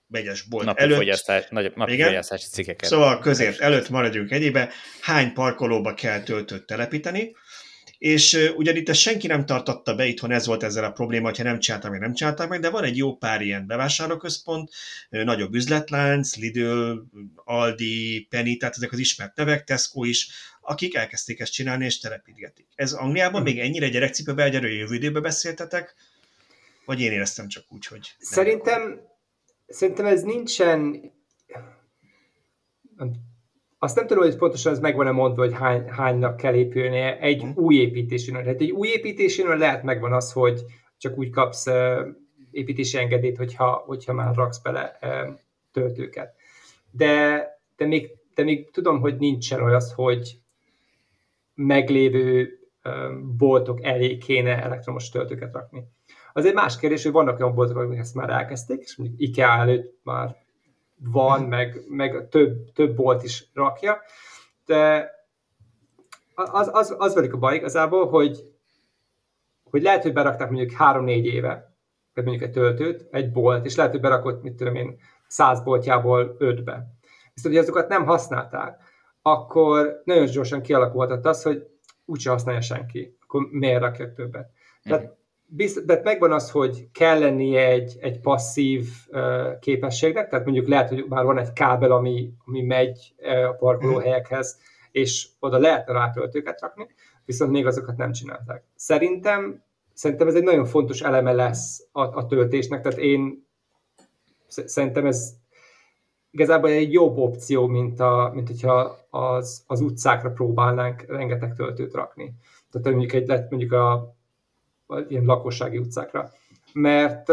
vegyes 0.07 0.41
bolt 0.41 0.65
napi 0.65 0.81
előtt. 0.81 0.97
Fogyasztás, 0.97 1.45
nagyobb 1.49 1.75
napi 1.75 1.93
igen? 1.93 2.07
fogyasztási 2.07 2.47
cikkeket. 2.47 2.89
Szóval 2.89 3.19
közért 3.19 3.59
előtt 3.59 3.89
maradjunk 3.89 4.31
egyébe, 4.31 4.71
hány 5.01 5.33
parkolóba 5.33 5.93
kell 5.93 6.23
töltőt 6.23 6.65
telepíteni, 6.65 7.35
és 7.97 8.51
ugyan 8.55 8.75
itt 8.75 8.89
ezt 8.89 8.99
senki 8.99 9.27
nem 9.27 9.45
tartotta 9.45 9.95
be, 9.95 10.05
itthon 10.05 10.31
ez 10.31 10.45
volt 10.45 10.63
ezzel 10.63 10.83
a 10.83 10.91
probléma, 10.91 11.25
hogyha 11.25 11.43
nem 11.43 11.59
csinálták 11.59 11.91
meg, 11.91 11.99
nem 11.99 12.13
csinálták 12.13 12.49
meg, 12.49 12.59
de 12.59 12.69
van 12.69 12.83
egy 12.83 12.97
jó 12.97 13.15
pár 13.15 13.41
ilyen 13.41 13.67
bevásárlóközpont, 13.67 14.69
nagyobb 15.09 15.53
üzletlánc, 15.53 16.35
Lidl, 16.35 16.93
Aldi, 17.35 18.27
Penny, 18.29 18.57
tehát 18.57 18.75
ezek 18.75 18.91
az 18.91 18.99
ismert 18.99 19.35
nevek, 19.35 19.63
Tesco 19.63 20.03
is, 20.03 20.29
akik 20.61 20.95
elkezdték 20.95 21.39
ezt 21.39 21.51
csinálni 21.51 21.85
és 21.85 21.99
telepítgetik. 21.99 22.67
Ez 22.75 22.91
Angliában 22.91 23.41
hmm. 23.41 23.53
még 23.53 23.59
ennyire 23.59 23.89
gyerekcipőbe, 23.89 24.43
egy 24.43 24.53
jövő 24.53 24.95
időbe 24.95 25.19
beszéltetek, 25.19 25.95
vagy 26.85 27.01
én 27.01 27.11
éreztem 27.11 27.47
csak 27.47 27.63
úgy, 27.69 27.85
hogy... 27.85 28.15
Szerintem 28.19 29.01
Szerintem 29.67 30.05
ez 30.05 30.23
nincsen... 30.23 31.01
Azt 33.79 33.95
nem 33.95 34.07
tudom, 34.07 34.23
hogy 34.23 34.35
pontosan 34.35 34.71
ez 34.71 34.79
megvan-e 34.79 35.11
mondva, 35.11 35.41
hogy 35.41 35.53
hány, 35.53 35.89
hánynak 35.89 36.37
kell 36.37 36.53
épülnie 36.53 37.19
egy 37.19 37.41
hmm. 37.41 37.53
új 37.55 37.75
építésénél. 37.75 38.43
Tehát 38.43 38.61
egy 38.61 38.71
új 38.71 38.87
építésénél 38.87 39.57
lehet 39.57 39.83
megvan 39.83 40.13
az, 40.13 40.31
hogy 40.31 40.61
csak 40.97 41.17
úgy 41.17 41.29
kapsz 41.29 41.67
építési 42.51 42.97
engedélyt, 42.97 43.37
hogyha, 43.37 43.83
hogyha 43.85 44.13
már 44.13 44.35
raksz 44.35 44.61
bele 44.61 44.99
töltőket. 45.71 46.35
De, 46.91 47.43
de, 47.75 47.85
még, 47.85 48.09
de 48.35 48.43
még 48.43 48.71
tudom, 48.71 48.99
hogy 48.99 49.17
nincsen 49.17 49.63
olyan, 49.63 49.81
hogy 49.95 50.39
meglévő 51.55 52.59
boltok 53.37 53.83
elé 53.83 54.17
kéne 54.17 54.63
elektromos 54.63 55.09
töltőket 55.09 55.53
rakni. 55.53 55.83
Az 56.37 56.45
egy 56.45 56.53
más 56.53 56.77
kérdés, 56.77 57.03
hogy 57.03 57.11
vannak 57.11 57.39
olyan 57.39 57.53
boltok, 57.53 57.77
amik 57.77 57.99
ezt 57.99 58.15
már 58.15 58.29
elkezdték, 58.29 58.81
és 58.81 58.95
mondjuk 58.95 59.19
IKEA 59.19 59.51
előtt 59.51 59.99
már 60.03 60.35
van, 61.11 61.41
meg, 61.41 61.83
meg 61.87 62.27
több, 62.29 62.71
több 62.73 62.95
bolt 62.95 63.23
is 63.23 63.49
rakja, 63.53 64.01
de 64.65 65.11
az, 66.35 66.69
az, 66.73 66.95
az 66.97 67.13
velük 67.13 67.33
a 67.33 67.37
baj 67.37 67.55
igazából, 67.55 68.09
hogy, 68.09 68.43
hogy 69.69 69.81
lehet, 69.81 70.01
hogy 70.01 70.13
berakták 70.13 70.49
mondjuk 70.49 70.71
három-négy 70.71 71.25
éve, 71.25 71.49
tehát 72.13 72.29
mondjuk 72.29 72.41
egy 72.41 72.51
töltőt, 72.51 73.07
egy 73.11 73.31
bolt, 73.31 73.65
és 73.65 73.75
lehet, 73.75 73.91
hogy 73.91 74.01
berakott, 74.01 74.43
mit 74.43 74.55
tudom 74.55 74.75
én, 74.75 74.99
száz 75.27 75.63
boltjából 75.63 76.35
ötbe. 76.39 76.87
Viszont, 77.33 77.55
hogy 77.55 77.63
azokat 77.63 77.87
nem 77.87 78.05
használták, 78.05 78.81
akkor 79.21 80.01
nagyon 80.03 80.25
gyorsan 80.25 80.61
kialakulhatott 80.61 81.25
az, 81.25 81.43
hogy 81.43 81.67
úgyse 82.05 82.29
használja 82.29 82.61
senki, 82.61 83.17
akkor 83.21 83.47
miért 83.51 83.81
rakja 83.81 84.13
többet. 84.13 84.49
Tehát 84.83 85.03
mhm 85.03 85.15
bizt, 85.47 85.85
de 85.85 86.01
megvan 86.03 86.31
az, 86.31 86.51
hogy 86.51 86.87
kell 86.91 87.19
lennie 87.19 87.67
egy, 87.67 87.97
egy 87.99 88.19
passzív 88.19 88.87
uh, 89.11 89.59
képességnek, 89.59 90.29
tehát 90.29 90.45
mondjuk 90.45 90.67
lehet, 90.67 90.89
hogy 90.89 91.05
már 91.09 91.23
van 91.23 91.37
egy 91.37 91.53
kábel, 91.53 91.91
ami, 91.91 92.31
ami 92.45 92.61
megy 92.61 93.13
uh, 93.17 93.49
a 93.49 93.53
parkolóhelyekhez, 93.53 94.59
és 94.91 95.27
oda 95.39 95.57
lehetne 95.57 95.93
rátöltőket 95.93 96.61
rakni, 96.61 96.87
viszont 97.25 97.51
még 97.51 97.65
azokat 97.65 97.97
nem 97.97 98.11
csinálták. 98.11 98.63
Szerintem, 98.75 99.63
szerintem 99.93 100.27
ez 100.27 100.35
egy 100.35 100.43
nagyon 100.43 100.65
fontos 100.65 101.01
eleme 101.01 101.31
lesz 101.31 101.87
a, 101.91 102.01
a 102.01 102.25
töltésnek, 102.25 102.81
tehát 102.81 102.99
én 102.99 103.45
Szerintem 104.47 105.05
ez 105.05 105.33
igazából 106.31 106.69
egy 106.69 106.93
jobb 106.93 107.17
opció, 107.17 107.67
mint, 107.67 107.99
a, 107.99 108.31
mint 108.33 108.47
hogyha 108.47 108.97
az, 109.09 109.63
az 109.67 109.81
utcákra 109.81 110.31
próbálnánk 110.31 111.05
rengeteg 111.07 111.53
töltőt 111.53 111.93
rakni. 111.93 112.33
Tehát 112.71 112.87
mondjuk 112.87 113.13
egy 113.13 113.27
lett 113.27 113.49
mondjuk 113.49 113.71
a, 113.71 114.15
a 114.87 114.99
ilyen 115.07 115.25
lakossági 115.25 115.77
utcákra. 115.77 116.29
Mert, 116.73 117.27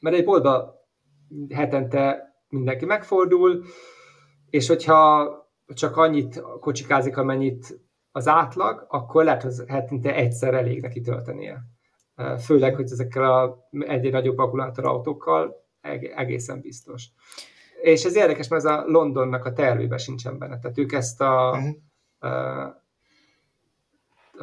mert 0.00 0.16
egy 0.16 0.24
boltban 0.24 0.74
hetente 1.54 2.32
mindenki 2.48 2.84
megfordul, 2.84 3.64
és 4.50 4.68
hogyha 4.68 5.32
csak 5.66 5.96
annyit 5.96 6.42
kocsikázik, 6.60 7.16
amennyit 7.16 7.80
az 8.12 8.28
átlag, 8.28 8.86
akkor 8.88 9.24
lehet, 9.24 9.42
hogy 9.42 9.52
hetente 9.66 10.14
egyszer 10.14 10.54
elég 10.54 10.80
neki 10.80 11.00
töltenie. 11.00 11.60
Főleg, 12.40 12.74
hogy 12.74 12.92
ezekkel 12.92 13.34
a 13.34 13.68
egyre 13.70 14.10
nagyobb 14.10 14.38
akkumulátorautókkal 14.38 15.66
egészen 16.14 16.60
biztos. 16.60 17.06
És 17.80 18.04
ez 18.04 18.16
érdekes, 18.16 18.48
mert 18.48 18.64
ez 18.64 18.70
a 18.70 18.84
Londonnak 18.86 19.44
a 19.44 19.52
tervében 19.52 19.98
sincsen 19.98 20.38
benne. 20.38 20.58
Tehát 20.58 20.78
ők 20.78 20.92
ezt 20.92 21.20
a, 21.20 21.50
uh-huh. 21.50 21.76
a, 22.18 22.62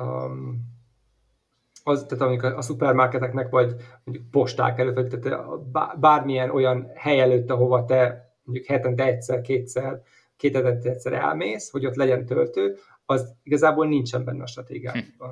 a 0.02 0.32
az, 1.88 2.06
tehát 2.08 2.24
amikor 2.24 2.54
a 2.54 2.62
szupermarketeknek, 2.62 3.50
vagy 3.50 3.76
mondjuk 4.04 4.30
posták 4.32 4.80
előtt, 4.80 4.96
vagy 4.96 5.08
tehát 5.08 6.00
bármilyen 6.00 6.50
olyan 6.50 6.92
hely 6.96 7.20
előtt, 7.20 7.50
ahova 7.50 7.86
te 7.86 8.34
mondjuk 8.44 8.68
hetente 8.68 9.04
egyszer, 9.04 9.42
kétszer, 9.42 10.02
két 10.38 10.56
hetente 10.56 10.90
egyszer 10.90 11.14
elmész, 11.14 11.70
hogy 11.70 11.86
ott 11.86 11.96
legyen 11.96 12.26
töltő, 12.26 12.78
az 13.06 13.34
igazából 13.44 13.88
nincsen 13.88 14.24
benne 14.24 14.44
a 14.44 14.48
stratégiában. 14.48 15.02
Hm. 15.18 15.24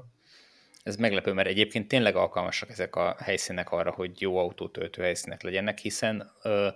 Ez 0.84 0.96
meglepő, 0.96 1.34
mert 1.34 1.48
egyébként 1.48 1.88
tényleg 1.88 2.16
alkalmasak 2.16 2.70
ezek 2.70 2.96
a 2.96 3.16
helyszínek 3.20 3.72
arra, 3.72 3.92
hogy 3.92 4.22
jó 4.22 4.38
autótöltő 4.38 5.02
helyszínek 5.02 5.42
legyenek, 5.42 5.78
hiszen 5.78 6.32
ö, 6.44 6.68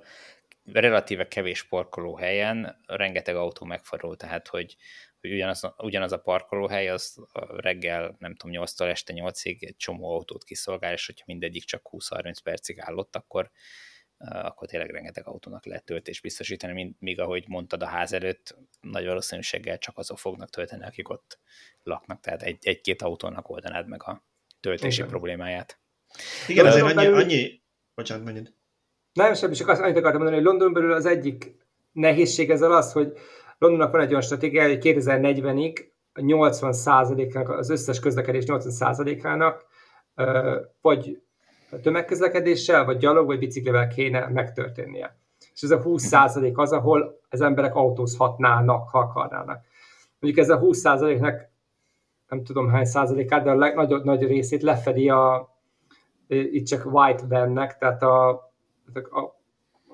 relatíve 0.73 1.27
kevés 1.27 1.63
parkoló 1.63 2.15
helyen 2.15 2.75
rengeteg 2.85 3.35
autó 3.35 3.65
megfordul, 3.65 4.17
tehát 4.17 4.47
hogy, 4.47 4.75
hogy 5.21 5.31
ugyanaz, 5.31 5.73
ugyanaz 5.77 6.11
a 6.11 6.19
parkolóhely, 6.19 6.89
az 6.89 7.17
reggel, 7.55 8.15
nem 8.19 8.35
tudom, 8.35 8.63
8-tól 8.63 8.89
este 8.89 9.13
8-ig 9.15 9.67
egy 9.67 9.75
csomó 9.77 10.13
autót 10.13 10.43
kiszolgál, 10.43 10.93
és 10.93 11.05
hogyha 11.05 11.23
mindegyik 11.27 11.63
csak 11.63 11.89
20-30 11.91 12.37
percig 12.43 12.79
állott, 12.79 13.15
akkor, 13.15 13.51
akkor 14.17 14.67
tényleg 14.67 14.89
rengeteg 14.89 15.27
autónak 15.27 15.65
lehet 15.65 15.85
töltést 15.85 16.21
biztosítani, 16.21 16.95
míg 16.99 17.19
ahogy 17.19 17.43
mondtad 17.47 17.81
a 17.81 17.87
ház 17.87 18.13
előtt, 18.13 18.57
nagy 18.81 19.05
valószínűséggel 19.05 19.77
csak 19.77 19.97
azok 19.97 20.19
fognak 20.19 20.49
tölteni, 20.49 20.83
akik 20.83 21.09
ott 21.09 21.39
laknak, 21.83 22.19
tehát 22.19 22.41
egy, 22.41 22.57
egy-két 22.61 23.01
autónak 23.01 23.49
oldanád 23.49 23.87
meg 23.87 24.03
a 24.03 24.23
töltési 24.59 24.97
Igen. 24.97 25.09
problémáját. 25.09 25.79
Igen, 26.47 26.65
azért 26.65 26.83
annyi, 26.83 26.93
belül... 26.93 27.15
annyi... 27.15 27.61
Bocsánat, 27.95 28.23
mondjad. 28.23 28.53
Nem, 29.13 29.33
sem, 29.33 29.51
csak 29.51 29.67
azt 29.67 29.81
annyit 29.81 29.97
akartam 29.97 30.21
mondani, 30.21 30.43
hogy 30.43 30.51
London 30.51 30.73
belül 30.73 30.91
az 30.91 31.05
egyik 31.05 31.55
nehézség 31.91 32.49
ezzel 32.49 32.71
az, 32.71 32.91
hogy 32.91 33.17
Londonnak 33.57 33.91
van 33.91 34.01
egy 34.01 34.09
olyan 34.09 34.21
stratégia, 34.21 34.67
hogy 34.67 34.79
2040-ig 34.81 35.85
80%-ának, 36.13 37.49
az 37.49 37.69
összes 37.69 37.99
közlekedés 37.99 38.43
80%-ának 38.47 39.65
vagy 40.81 41.21
tömegközlekedéssel, 41.81 42.85
vagy 42.85 42.97
gyalog, 42.97 43.25
vagy 43.25 43.39
biciklivel 43.39 43.87
kéne 43.87 44.27
megtörténnie. 44.27 45.17
És 45.53 45.61
ez 45.61 45.71
a 45.71 45.81
20% 45.81 46.53
az, 46.53 46.71
ahol 46.71 47.19
az 47.29 47.41
emberek 47.41 47.75
autózhatnának, 47.75 48.89
ha 48.89 48.99
akarnának. 48.99 49.65
Mondjuk 50.19 50.45
ez 50.45 50.49
a 50.49 50.59
20%-nek 50.59 51.51
nem 52.27 52.43
tudom 52.43 52.69
hány 52.69 52.85
százalékát, 52.85 53.43
de 53.43 53.49
a 53.49 53.55
legnagy, 53.55 54.03
nagy 54.03 54.23
részét 54.23 54.61
lefedi 54.61 55.09
a 55.09 55.55
itt 56.27 56.65
csak 56.65 56.85
white 56.85 57.25
vannek, 57.27 57.77
tehát 57.77 58.03
a, 58.03 58.29
a 58.93 59.36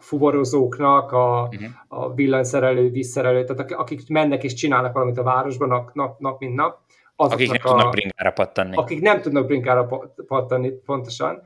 fuvarozóknak, 0.03 1.11
a, 1.11 1.49
uh-huh. 1.51 1.69
a 1.87 2.13
villanyszerelő, 2.13 2.89
vízszerelő, 2.89 3.43
tehát 3.43 3.71
akik 3.71 4.09
mennek 4.09 4.43
és 4.43 4.53
csinálnak 4.53 4.93
valamit 4.93 5.17
a 5.17 5.23
városban 5.23 5.67
nap, 5.67 5.93
nap, 5.93 6.19
nap 6.19 6.39
mint 6.39 6.55
nap. 6.55 6.79
Akik 7.15 7.51
nem 7.51 7.59
a, 7.63 7.67
tudnak 7.67 7.91
bringára 7.91 8.31
pattanni. 8.31 8.75
Akik 8.75 9.01
nem 9.01 9.21
tudnak 9.21 9.45
bringára 9.45 9.87
pattanni, 10.27 10.69
pontosan. 10.69 11.41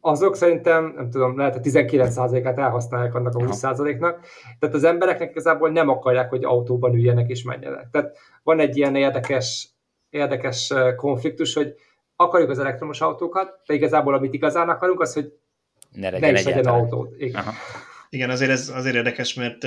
Azok 0.00 0.36
szerintem, 0.36 0.92
nem 0.96 1.10
tudom, 1.10 1.38
lehet 1.38 1.56
a 1.56 1.60
19%-át 1.60 2.58
elhasználják 2.58 3.14
annak 3.14 3.34
a 3.34 3.38
20%-nak. 3.38 4.20
Tehát 4.58 4.74
az 4.74 4.84
embereknek 4.84 5.30
igazából 5.30 5.70
nem 5.70 5.88
akarják, 5.88 6.30
hogy 6.30 6.44
autóban 6.44 6.94
üljenek 6.94 7.28
és 7.28 7.42
menjenek. 7.42 7.90
Tehát 7.90 8.16
van 8.42 8.60
egy 8.60 8.76
ilyen 8.76 8.96
érdekes, 8.96 9.68
érdekes 10.10 10.74
konfliktus, 10.96 11.54
hogy 11.54 11.74
akarjuk 12.16 12.50
az 12.50 12.58
elektromos 12.58 13.00
autókat, 13.00 13.60
de 13.66 13.74
igazából 13.74 14.14
amit 14.14 14.34
igazán 14.34 14.68
akarunk, 14.68 15.00
az, 15.00 15.14
hogy 15.14 15.32
ne 15.92 16.10
legyen, 16.10 16.32
ne 16.32 16.38
is 16.38 16.44
legyen 16.44 16.66
autót. 16.66 17.20
Igen. 17.20 17.40
Aha. 17.40 17.54
Igen, 18.10 18.30
azért 18.30 18.50
ez 18.50 18.68
azért 18.68 18.94
érdekes, 18.94 19.34
mert 19.34 19.64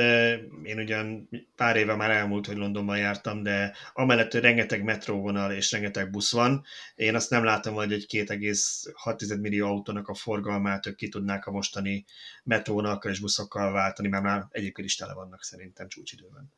én 0.63 0.77
ugyan 0.77 1.29
pár 1.55 1.75
éve 1.75 1.95
már 1.95 2.11
elmúlt, 2.11 2.45
hogy 2.45 2.57
Londonban 2.57 2.97
jártam, 2.97 3.43
de 3.43 3.75
amellett, 3.93 4.31
hogy 4.31 4.41
rengeteg 4.41 4.83
metróvonal 4.83 5.51
és 5.51 5.71
rengeteg 5.71 6.09
busz 6.09 6.31
van, 6.31 6.63
én 6.95 7.15
azt 7.15 7.29
nem 7.29 7.43
látom, 7.43 7.73
hogy 7.73 7.93
egy 7.93 8.05
2,6 8.11 9.41
millió 9.41 9.67
autónak 9.67 10.07
a 10.07 10.13
forgalmát 10.13 10.85
ők 10.85 10.95
ki 10.95 11.09
tudnák 11.09 11.45
a 11.45 11.51
mostani 11.51 12.05
metróvonakkal 12.43 13.11
és 13.11 13.19
buszokkal 13.19 13.71
váltani, 13.71 14.07
mert 14.07 14.23
már 14.23 14.47
egyébként 14.49 14.87
is 14.87 14.95
tele 14.95 15.13
vannak 15.13 15.43
szerintem 15.43 15.87
csúcsidőben. 15.87 16.53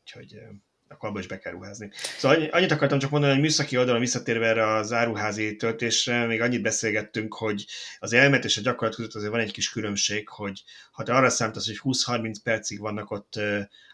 Úgyhogy 0.00 0.38
akkor 0.90 1.08
abba 1.08 1.18
is 1.18 1.26
be 1.26 1.38
kell 1.38 1.52
ruházni. 1.52 1.90
Szóval 2.18 2.44
annyit 2.50 2.70
akartam 2.70 2.98
csak 2.98 3.10
mondani, 3.10 3.32
hogy 3.32 3.42
műszaki 3.42 3.76
oldalon 3.76 4.00
visszatérve 4.00 4.46
erre 4.46 4.66
az 4.66 4.92
áruházi 4.92 5.56
töltésre, 5.56 6.26
még 6.26 6.40
annyit 6.40 6.62
beszélgettünk, 6.62 7.34
hogy 7.34 7.66
az 7.98 8.12
elmet 8.12 8.44
és 8.44 8.56
a 8.56 8.60
gyakorlat 8.60 8.96
között 8.96 9.14
azért 9.14 9.30
van 9.30 9.40
egy 9.40 9.52
kis 9.52 9.70
különbség, 9.70 10.28
hogy 10.28 10.62
ha 10.92 11.02
te 11.02 11.14
arra 11.14 11.30
számítasz, 11.30 11.66
hogy 11.66 11.80
20-30 11.82 12.34
percig 12.42 12.80
vannak 12.80 13.10
ott 13.10 13.40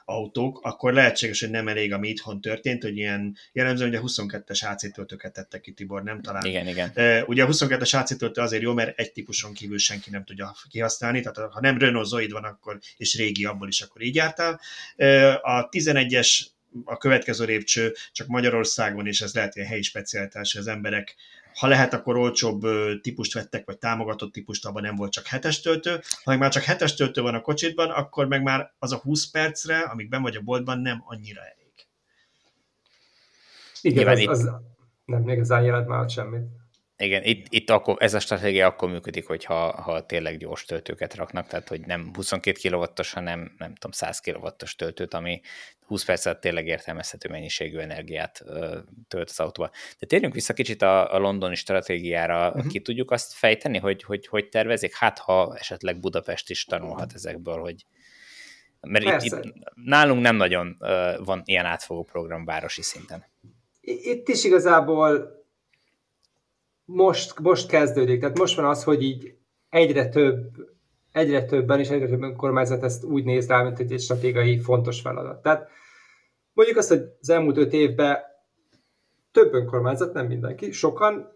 autók, 0.04 0.60
akkor 0.62 0.92
lehetséges, 0.92 1.40
hogy 1.40 1.50
nem 1.50 1.68
elég, 1.68 1.92
ami 1.92 2.08
itthon 2.08 2.40
történt, 2.40 2.82
hogy 2.82 2.96
ilyen 2.96 3.36
jellemzően 3.52 3.90
ugye 3.90 4.00
22-es 4.02 4.70
AC 4.70 4.92
töltőket 4.92 5.32
tettek 5.32 5.60
ki, 5.60 5.72
Tibor, 5.72 6.02
nem 6.02 6.22
talán. 6.22 6.44
Igen, 6.44 6.66
igen. 6.66 6.92
ugye 7.26 7.44
a 7.44 7.46
22-es 7.46 8.00
AC 8.00 8.16
töltő 8.16 8.40
azért 8.40 8.62
jó, 8.62 8.72
mert 8.72 8.98
egy 8.98 9.12
típuson 9.12 9.52
kívül 9.52 9.78
senki 9.78 10.10
nem 10.10 10.24
tudja 10.24 10.54
kihasználni, 10.68 11.20
tehát 11.20 11.52
ha 11.52 11.60
nem 11.60 11.78
Renault 11.78 12.06
Zoid 12.06 12.32
van, 12.32 12.44
akkor, 12.44 12.78
és 12.96 13.16
régi 13.16 13.44
abból 13.44 13.68
is, 13.68 13.80
akkor 13.80 14.02
így 14.02 14.14
jártál. 14.14 14.60
a 15.42 15.68
11-es 15.68 16.46
a 16.84 16.96
következő 16.96 17.44
lépcső 17.44 17.92
csak 18.12 18.26
Magyarországon, 18.26 19.06
és 19.06 19.20
ez 19.20 19.34
lehet 19.34 19.56
ilyen 19.56 19.68
helyi 19.68 19.82
specialitás, 19.82 20.52
hogy 20.52 20.60
az 20.60 20.66
emberek 20.66 21.16
ha 21.58 21.66
lehet, 21.66 21.92
akkor 21.92 22.16
olcsóbb 22.16 22.62
típust 23.00 23.34
vettek, 23.34 23.66
vagy 23.66 23.78
támogatott 23.78 24.32
típust, 24.32 24.66
abban 24.66 24.82
nem 24.82 24.96
volt 24.96 25.12
csak 25.12 25.26
hetes 25.26 25.60
töltő. 25.60 26.00
Ha 26.24 26.30
meg 26.30 26.38
már 26.38 26.50
csak 26.50 26.62
hetes 26.62 26.94
töltő 26.94 27.22
van 27.22 27.34
a 27.34 27.40
kocsitban, 27.40 27.90
akkor 27.90 28.26
meg 28.26 28.42
már 28.42 28.72
az 28.78 28.92
a 28.92 28.96
20 28.96 29.30
percre, 29.30 29.78
amíg 29.78 30.08
ben 30.08 30.22
vagy 30.22 30.36
a 30.36 30.40
boltban, 30.40 30.78
nem 30.78 31.02
annyira 31.06 31.40
elég. 31.40 31.72
Igen, 33.80 34.08
az, 34.08 34.26
az, 34.26 34.50
nem, 35.04 35.22
még 35.22 35.38
az 35.38 35.48
jelent 35.48 35.86
már 35.86 36.10
semmit. 36.10 36.46
Igen, 36.98 37.22
itt, 37.22 37.46
itt 37.48 37.70
akkor, 37.70 37.96
ez 37.98 38.14
a 38.14 38.20
stratégia 38.20 38.66
akkor 38.66 38.90
működik, 38.90 39.26
hogyha 39.26 39.82
ha 39.82 40.06
tényleg 40.06 40.36
gyors 40.36 40.64
töltőket 40.64 41.14
raknak, 41.14 41.46
tehát 41.46 41.68
hogy 41.68 41.80
nem 41.80 42.10
22 42.14 42.68
kW-os, 42.68 43.12
hanem 43.12 43.54
nem 43.58 43.74
tudom, 43.74 43.90
100 43.90 44.20
kW-os 44.20 44.74
töltőt, 44.74 45.14
ami 45.14 45.40
20 45.80 46.04
percet 46.04 46.40
tényleg 46.40 46.66
értelmezhető 46.66 47.28
mennyiségű 47.28 47.78
energiát 47.78 48.42
ö, 48.44 48.78
tölt 49.08 49.30
az 49.30 49.40
autóba. 49.40 49.70
De 49.98 50.06
térjünk 50.06 50.34
vissza 50.34 50.52
kicsit 50.52 50.82
a, 50.82 51.14
a 51.14 51.18
londoni 51.18 51.54
stratégiára, 51.54 52.48
uh-huh. 52.48 52.66
ki 52.66 52.80
tudjuk 52.80 53.10
azt 53.10 53.32
fejteni, 53.32 53.78
hogy, 53.78 54.02
hogy 54.02 54.26
hogy 54.26 54.48
tervezik? 54.48 54.94
Hát, 54.94 55.18
ha 55.18 55.56
esetleg 55.58 56.00
Budapest 56.00 56.50
is 56.50 56.64
tanulhat 56.64 57.12
ezekből, 57.14 57.58
hogy 57.58 57.86
mert 58.80 59.04
itt, 59.04 59.32
itt 59.32 59.52
nálunk 59.74 60.22
nem 60.22 60.36
nagyon 60.36 60.76
uh, 60.80 61.24
van 61.24 61.42
ilyen 61.44 61.64
átfogó 61.64 62.04
program 62.04 62.44
városi 62.44 62.82
szinten. 62.82 63.24
Itt 63.80 64.28
is 64.28 64.44
igazából 64.44 65.36
most, 66.86 67.38
most 67.40 67.68
kezdődik, 67.68 68.20
tehát 68.20 68.38
most 68.38 68.56
van 68.56 68.64
az, 68.64 68.84
hogy 68.84 69.02
így 69.02 69.34
egyre 69.68 70.08
több, 70.08 70.50
egyre 71.12 71.44
többen 71.44 71.78
és 71.78 71.88
egyre 71.88 72.08
több 72.08 72.22
önkormányzat 72.22 72.82
ezt 72.82 73.04
úgy 73.04 73.24
néz 73.24 73.48
rá, 73.48 73.62
mint 73.62 73.78
egy 73.78 74.00
stratégiai 74.00 74.58
fontos 74.58 75.00
feladat. 75.00 75.42
Tehát 75.42 75.68
mondjuk 76.52 76.78
azt, 76.78 76.88
hogy 76.88 77.02
az 77.20 77.30
elmúlt 77.30 77.56
öt 77.56 77.72
évben 77.72 78.18
több 79.32 79.54
önkormányzat, 79.54 80.12
nem 80.12 80.26
mindenki, 80.26 80.72
sokan 80.72 81.34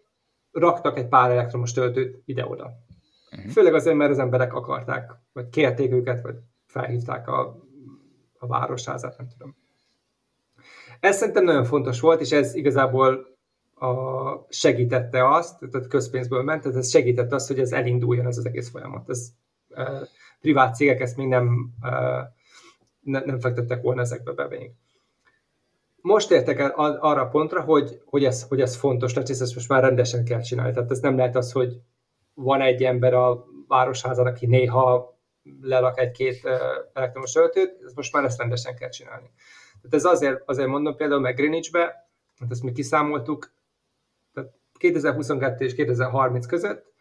raktak 0.53 0.99
egy 0.99 1.09
pár 1.09 1.31
elektromos 1.31 1.73
töltőt 1.73 2.23
ide-oda. 2.25 2.71
Uh-huh. 3.33 3.51
Főleg 3.53 3.75
azért, 3.75 3.97
mert 3.97 4.11
az 4.11 4.19
emberek 4.19 4.55
akarták, 4.55 5.13
vagy 5.33 5.49
kérték 5.49 5.93
őket, 5.93 6.23
vagy 6.23 6.37
felhívták 6.67 7.29
a, 7.29 7.57
a 8.39 8.47
városházát, 8.47 9.19
nem 9.19 9.29
tudom. 9.29 9.57
Ez 11.01 11.17
szerintem 11.17 11.45
nagyon 11.45 11.65
fontos 11.65 12.01
volt, 12.01 12.21
és 12.21 12.33
ez 12.33 12.55
igazából 12.55 13.30
a, 13.81 14.47
segítette 14.49 15.29
azt, 15.29 15.59
tehát 15.71 15.89
közpénzből 15.89 16.43
ment, 16.43 16.63
tehát 16.63 16.79
ez 16.79 16.91
segítette 16.91 17.35
azt, 17.35 17.47
hogy 17.47 17.59
ez 17.59 17.73
elinduljon 17.73 18.27
ez 18.27 18.39
az 18.39 18.47
egész 18.47 18.71
folyamat. 18.71 19.09
Ez, 19.09 19.29
e, 19.71 20.09
privát 20.41 20.75
cégek 20.75 21.01
ezt 21.01 21.17
még 21.17 21.27
nem, 21.27 21.71
e, 21.83 21.91
ne, 23.01 23.21
nem 23.21 23.41
fektettek 23.41 23.83
volna 23.83 24.01
ezekbe 24.01 24.33
be 24.33 24.47
még. 24.49 24.71
Most 26.01 26.31
értek 26.31 26.59
el 26.59 26.71
arra 27.01 27.29
pontra, 27.29 27.61
hogy, 27.61 28.03
hogy, 28.05 28.25
ez, 28.25 28.43
hogy 28.49 28.61
ez 28.61 28.77
fontos, 28.77 29.13
tehát 29.13 29.31
ezt 29.31 29.55
most 29.55 29.69
már 29.69 29.83
rendesen 29.83 30.25
kell 30.25 30.41
csinálni. 30.41 30.73
Tehát 30.73 30.91
ez 30.91 31.01
nem 31.01 31.17
lehet 31.17 31.37
az, 31.37 31.53
hogy 31.53 31.81
van 32.35 32.61
egy 32.61 32.85
ember 32.85 33.15
a 33.15 33.45
városházan, 33.69 34.27
aki 34.27 34.47
néha 34.47 35.19
lelak 35.61 36.01
egy-két 36.01 36.49
elektromos 36.93 37.33
töltőt, 37.33 37.83
ezt 37.85 37.97
most 37.97 38.13
már 38.13 38.25
ezt 38.25 38.39
rendesen 38.39 38.75
kell 38.75 38.89
csinálni. 38.89 39.31
Tehát 39.83 39.97
ez 39.97 40.05
azért, 40.05 40.43
azért 40.47 40.69
mondom 40.69 40.97
például 40.97 41.21
meg 41.21 41.37
Greenwichbe, 41.37 42.11
hát 42.39 42.51
ezt 42.51 42.63
mi 42.63 42.73
kiszámoltuk, 42.73 43.53
2022 44.81 45.65
és 45.65 45.75
2030 45.75 46.47
között 46.47 46.93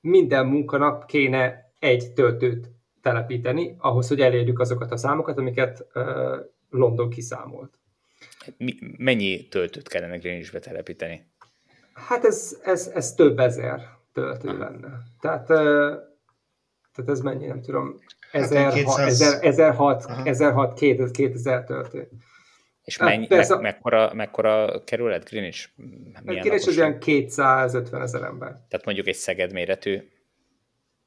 minden 0.00 0.46
munkanap 0.46 1.06
kéne 1.06 1.72
egy 1.78 2.12
töltőt 2.12 2.70
telepíteni, 3.02 3.74
ahhoz, 3.78 4.08
hogy 4.08 4.20
elérjük 4.20 4.58
azokat 4.58 4.90
a 4.90 4.96
számokat, 4.96 5.38
amiket 5.38 5.86
uh, 5.94 6.04
London 6.70 7.10
kiszámolt. 7.10 7.78
Mi, 8.56 8.74
mennyi 8.96 9.48
töltőt 9.48 9.88
kellene 9.88 10.16
Greenwichbe 10.16 10.58
telepíteni? 10.58 11.26
Hát 11.92 12.24
ez, 12.24 12.58
ez, 12.62 12.90
ez 12.94 13.14
több 13.14 13.38
ezer 13.38 13.80
töltő 14.12 14.48
Aha. 14.48 14.58
lenne. 14.58 14.98
Tehát, 15.20 15.50
uh, 15.50 15.56
tehát 16.94 17.10
ez 17.10 17.20
mennyi, 17.20 17.46
nem 17.46 17.60
tudom, 17.60 17.94
1006, 18.32 21.12
2000 21.12 21.64
töltő. 21.64 22.08
És 22.90 22.96
hát 22.96 23.08
mennyi, 23.08 23.26
Persze, 23.26 23.54
me, 23.54 23.60
mekkora, 23.60 24.14
mekkora 24.14 24.84
kerület 24.84 25.28
Greenwich? 25.28 25.68
Milyen 25.76 26.42
Greenwich 26.42 26.68
az 26.68 26.78
olyan 26.78 26.98
250 26.98 28.02
ezer 28.02 28.22
ember. 28.22 28.48
Tehát 28.68 28.84
mondjuk 28.84 29.06
egy 29.06 29.14
Szeged 29.14 29.52
méretű 29.52 30.10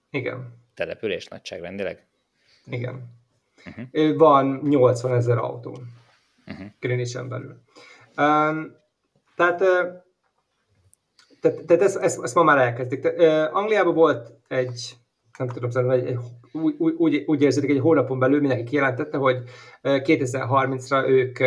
Igen. 0.10 0.64
település 0.74 1.28
nagyságrendileg? 1.28 2.08
Igen. 2.66 3.04
Uh-huh. 3.66 4.18
Van 4.18 4.62
80 4.64 5.14
ezer 5.14 5.38
autó 5.38 5.78
uh-huh. 6.48 6.68
Greenwichen 6.80 7.30
belül. 7.30 7.62
Um, 8.18 8.76
tehát, 9.36 9.58
tehát, 11.42 11.66
tehát 11.66 11.82
ezt, 11.82 11.98
ezt, 11.98 12.24
ezt 12.24 12.36
ma 12.36 12.44
már 12.44 12.58
elkezdték. 12.58 13.02
Te, 13.02 13.10
uh, 13.10 13.56
Angliában 13.56 13.94
volt 13.94 14.32
egy, 14.48 14.94
nem 15.38 15.48
tudom, 15.48 15.70
szerintem 15.70 16.00
egy, 16.00 16.06
egy 16.06 16.18
úgy, 16.52 16.76
úgy, 16.98 17.24
úgy 17.26 17.42
érzik, 17.42 17.70
egy 17.70 17.80
hónapon 17.80 18.20
belül 18.20 18.40
mindenki 18.40 18.64
kijelentette, 18.64 19.18
hogy 19.18 19.38
2030-ra 19.84 21.08
ők, 21.08 21.40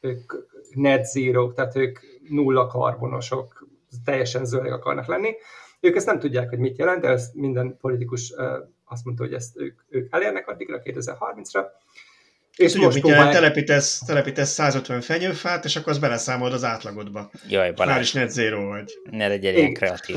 ők 0.00 0.32
net 0.74 1.04
zero, 1.04 1.52
tehát 1.52 1.76
ők 1.76 1.98
nulla 2.28 2.66
karbonosok, 2.66 3.68
teljesen 4.04 4.44
zöldek 4.44 4.72
akarnak 4.72 5.06
lenni. 5.06 5.34
Ők 5.80 5.96
ezt 5.96 6.06
nem 6.06 6.18
tudják, 6.18 6.48
hogy 6.48 6.58
mit 6.58 6.78
jelent, 6.78 7.00
de 7.00 7.08
ezt 7.08 7.34
minden 7.34 7.76
politikus 7.80 8.32
azt 8.84 9.04
mondta, 9.04 9.24
hogy 9.24 9.32
ezt 9.32 9.56
ők, 9.56 9.80
ők 9.88 10.14
elérnek 10.14 10.48
addigra, 10.48 10.80
2030-ra. 10.84 11.64
És 12.56 12.72
Tudjuk, 12.72 12.90
most 12.90 13.00
próbálják... 13.00 13.32
telepítesz, 13.32 13.98
telepítesz 13.98 14.50
150 14.50 15.00
fenyőfát, 15.00 15.64
és 15.64 15.76
akkor 15.76 15.92
az 15.92 15.98
beleszámolod 15.98 16.52
az 16.52 16.64
átlagodba. 16.64 17.30
Jaj, 17.48 17.72
Balázs. 17.72 17.92
Már 17.92 18.00
is 18.00 18.12
net 18.12 18.30
zero 18.30 18.68
vagy. 18.68 18.92
Ne 19.10 19.28
legyen 19.28 19.54
ilyen 19.54 19.72
kreatív. 19.72 20.16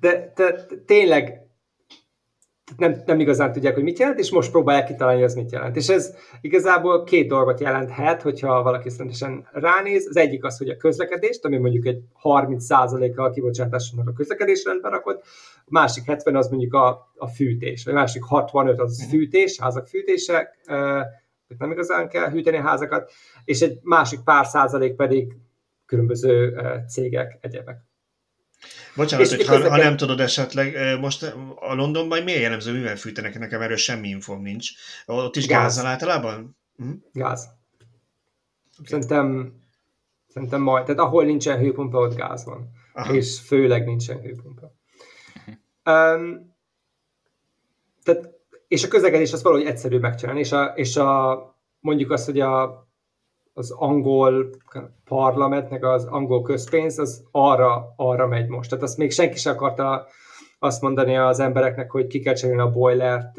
De, 0.00 0.32
de 0.34 0.66
tényleg 0.86 1.48
nem, 2.76 3.02
nem 3.06 3.20
igazán 3.20 3.52
tudják, 3.52 3.74
hogy 3.74 3.82
mit 3.82 3.98
jelent, 3.98 4.18
és 4.18 4.30
most 4.30 4.50
próbálják 4.50 4.86
kitalálni, 4.86 5.22
ez 5.22 5.34
mit 5.34 5.52
jelent. 5.52 5.76
És 5.76 5.88
ez 5.88 6.14
igazából 6.40 7.04
két 7.04 7.28
dolgot 7.28 7.60
jelenthet, 7.60 8.22
hogyha 8.22 8.62
valaki 8.62 8.90
rendesen 8.98 9.48
ránéz. 9.52 10.06
Az 10.08 10.16
egyik 10.16 10.44
az, 10.44 10.58
hogy 10.58 10.68
a 10.68 10.76
közlekedést, 10.76 11.44
ami 11.44 11.56
mondjuk 11.56 11.86
egy 11.86 12.02
30%-a 12.22 13.22
a 13.22 13.30
kibocsátásnak 13.30 14.08
a 14.08 14.12
közlekedés 14.12 14.64
rendben 14.64 14.90
rakott, 14.90 15.22
a 15.64 15.70
másik 15.70 16.04
70 16.04 16.36
az 16.36 16.48
mondjuk 16.48 16.74
a, 16.74 17.10
a 17.16 17.26
fűtés, 17.26 17.84
vagy 17.84 17.94
a 17.94 17.96
másik 17.96 18.22
65 18.22 18.80
az 18.80 18.98
mhm. 18.98 19.08
fűtés, 19.08 19.60
házak 19.60 19.86
fűtése, 19.86 20.50
nem 21.58 21.70
igazán 21.70 22.08
kell 22.08 22.30
hűteni 22.30 22.56
a 22.56 22.62
házakat, 22.62 23.10
és 23.44 23.60
egy 23.60 23.78
másik 23.82 24.20
pár 24.20 24.46
százalék 24.46 24.94
pedig 24.94 25.36
különböző 25.86 26.54
cégek, 26.88 27.38
egyebek. 27.40 27.87
Bocsánat, 28.96 29.28
hogy 29.28 29.46
ha, 29.46 29.68
ha 29.68 29.76
nem 29.76 29.96
tudod 29.96 30.20
esetleg, 30.20 30.98
most 31.00 31.22
a 31.54 31.74
Londonban 31.74 32.22
miért 32.22 32.40
jellemző 32.40 32.72
mivel 32.72 32.96
fűtenek? 32.96 33.38
Nekem 33.38 33.60
erről 33.60 33.76
semmi 33.76 34.08
infom 34.08 34.42
nincs. 34.42 34.70
Ott 35.06 35.36
is 35.36 35.46
gáz. 35.46 35.62
gázzal 35.62 35.86
általában? 35.86 36.56
Hm? 36.76 36.90
Gáz. 37.12 37.48
Okay. 38.78 38.86
Szerintem, 38.86 39.52
szerintem 40.28 40.60
majd, 40.60 40.84
tehát 40.84 41.00
ahol 41.00 41.24
nincsen 41.24 41.58
hőpumpa, 41.58 41.98
ott 41.98 42.16
gáz 42.16 42.44
van. 42.44 42.70
Aha. 42.92 43.14
És 43.14 43.40
főleg 43.40 43.84
nincsen 43.84 44.20
hőpumpa. 44.20 44.72
Um, 45.84 46.56
tehát, 48.02 48.30
és 48.68 48.84
a 48.84 48.88
közlekedés 48.88 49.32
az 49.32 49.42
valahogy 49.42 49.66
egyszerű 49.66 49.98
megcsinálni, 49.98 50.40
és, 50.40 50.52
a, 50.52 50.64
és 50.64 50.96
a, 50.96 51.38
mondjuk 51.80 52.10
azt, 52.10 52.24
hogy 52.24 52.40
a, 52.40 52.87
az 53.58 53.70
angol 53.70 54.50
parlamentnek 55.04 55.84
az 55.84 56.04
angol 56.04 56.42
közpénz, 56.42 56.98
az 56.98 57.24
arra, 57.30 57.94
arra 57.96 58.26
megy 58.26 58.48
most. 58.48 58.70
Tehát 58.70 58.84
azt 58.84 58.96
még 58.96 59.12
senki 59.12 59.38
sem 59.38 59.52
akarta 59.52 60.06
azt 60.58 60.82
mondani 60.82 61.16
az 61.16 61.40
embereknek, 61.40 61.90
hogy 61.90 62.06
ki 62.06 62.20
kell 62.20 62.34
cserélni 62.34 62.62
a 62.62 62.70
boilert 62.70 63.38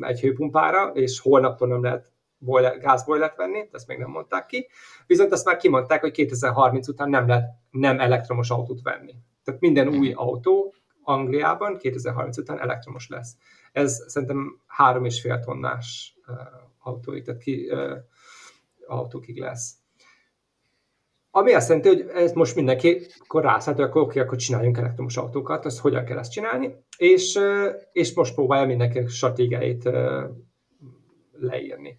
egy 0.00 0.20
hőpumpára, 0.20 0.90
és 0.94 1.20
holnaptól 1.20 1.68
nem 1.68 1.82
lehet 1.82 2.12
boiler, 2.38 2.78
gázboilert 2.78 3.36
venni, 3.36 3.68
ezt 3.72 3.86
még 3.86 3.98
nem 3.98 4.10
mondták 4.10 4.46
ki. 4.46 4.68
Viszont 5.06 5.32
azt 5.32 5.44
már 5.44 5.56
kimondták, 5.56 6.00
hogy 6.00 6.10
2030 6.10 6.88
után 6.88 7.10
nem 7.10 7.28
lehet 7.28 7.44
nem 7.70 8.00
elektromos 8.00 8.50
autót 8.50 8.82
venni. 8.82 9.14
Tehát 9.44 9.60
minden 9.60 9.88
új 9.88 10.12
autó 10.12 10.74
Angliában 11.02 11.76
2030 11.76 12.38
után 12.38 12.60
elektromos 12.60 13.08
lesz. 13.08 13.36
Ez 13.72 14.04
szerintem 14.06 14.60
három 14.66 15.04
és 15.04 15.20
fél 15.20 15.38
tonnás 15.38 16.18
uh, 16.26 16.36
autóig, 16.78 17.24
tehát 17.24 17.40
ki, 17.40 17.70
uh, 17.70 17.92
autókig 18.86 19.38
lesz. 19.38 19.74
Ami 21.30 21.52
azt 21.52 21.68
jelenti, 21.68 21.88
hogy 21.88 22.10
ez 22.14 22.32
most 22.32 22.54
mindenki 22.54 23.06
akkor 23.18 23.42
rászállt, 23.42 23.76
hogy 23.76 23.86
akkor 23.86 24.02
oké, 24.02 24.20
akkor 24.20 24.38
csináljunk 24.38 24.78
elektromos 24.78 25.16
autókat, 25.16 25.64
azt 25.64 25.78
hogyan 25.78 26.04
kell 26.04 26.18
ezt 26.18 26.32
csinálni, 26.32 26.74
és, 26.96 27.38
és 27.92 28.14
most 28.14 28.34
próbálja 28.34 28.66
mindenki 28.66 29.06
stratégiáit 29.06 29.88
leírni. 31.32 31.98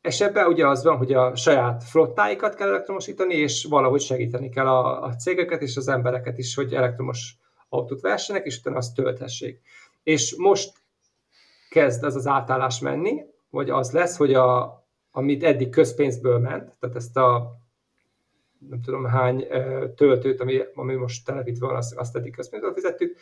És 0.00 0.20
ebben 0.20 0.46
ugye 0.46 0.68
az 0.68 0.84
van, 0.84 0.96
hogy 0.96 1.12
a 1.12 1.36
saját 1.36 1.84
flottáikat 1.84 2.54
kell 2.54 2.68
elektromosítani, 2.68 3.34
és 3.34 3.64
valahogy 3.64 4.00
segíteni 4.00 4.48
kell 4.48 4.66
a, 4.66 5.02
a 5.02 5.14
cégeket 5.14 5.62
és 5.62 5.76
az 5.76 5.88
embereket 5.88 6.38
is, 6.38 6.54
hogy 6.54 6.74
elektromos 6.74 7.36
autót 7.68 8.00
vessenek, 8.00 8.44
és 8.44 8.58
utána 8.58 8.76
azt 8.76 8.94
tölthessék. 8.94 9.60
És 10.02 10.34
most 10.38 10.72
kezd 11.70 12.04
ez 12.04 12.14
az 12.14 12.26
átállás 12.26 12.80
menni, 12.80 13.22
vagy 13.50 13.70
az 13.70 13.90
lesz, 13.90 14.16
hogy 14.16 14.34
a, 14.34 14.83
amit 15.16 15.44
eddig 15.44 15.68
közpénzből 15.68 16.38
ment, 16.38 16.78
tehát 16.78 16.96
ezt 16.96 17.16
a 17.16 17.58
nem 18.68 18.80
tudom 18.82 19.04
hány 19.04 19.46
töltőt, 19.96 20.40
ami, 20.40 20.60
ami 20.74 20.94
most 20.94 21.24
telepítve 21.24 21.66
van, 21.66 21.76
azt, 21.76 21.96
azt 21.96 22.16
eddig 22.16 22.34
közpénzből 22.34 22.72
fizettük, 22.72 23.16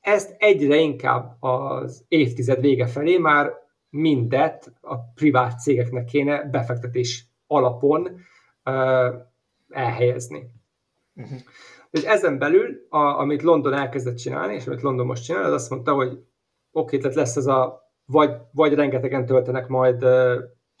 ezt 0.00 0.34
egyre 0.38 0.76
inkább 0.76 1.36
az 1.40 2.04
évtized 2.08 2.60
vége 2.60 2.86
felé 2.86 3.18
már 3.18 3.52
mindet 3.90 4.72
a 4.80 4.98
privát 4.98 5.60
cégeknek 5.60 6.04
kéne 6.04 6.42
befektetés 6.42 7.26
alapon 7.46 8.20
elhelyezni. 9.68 10.50
Uh-huh. 11.14 11.38
És 11.90 12.02
ezen 12.02 12.38
belül, 12.38 12.86
a, 12.88 12.98
amit 12.98 13.42
London 13.42 13.72
elkezdett 13.72 14.16
csinálni, 14.16 14.54
és 14.54 14.66
amit 14.66 14.82
London 14.82 15.06
most 15.06 15.24
csinál, 15.24 15.44
az 15.44 15.52
azt 15.52 15.70
mondta, 15.70 15.92
hogy 15.92 16.08
oké, 16.08 16.26
okay, 16.70 16.98
tehát 16.98 17.16
lesz 17.16 17.36
ez 17.36 17.46
a, 17.46 17.90
vagy, 18.04 18.36
vagy 18.52 18.74
rengetegen 18.74 19.26
töltenek 19.26 19.66
majd 19.66 20.04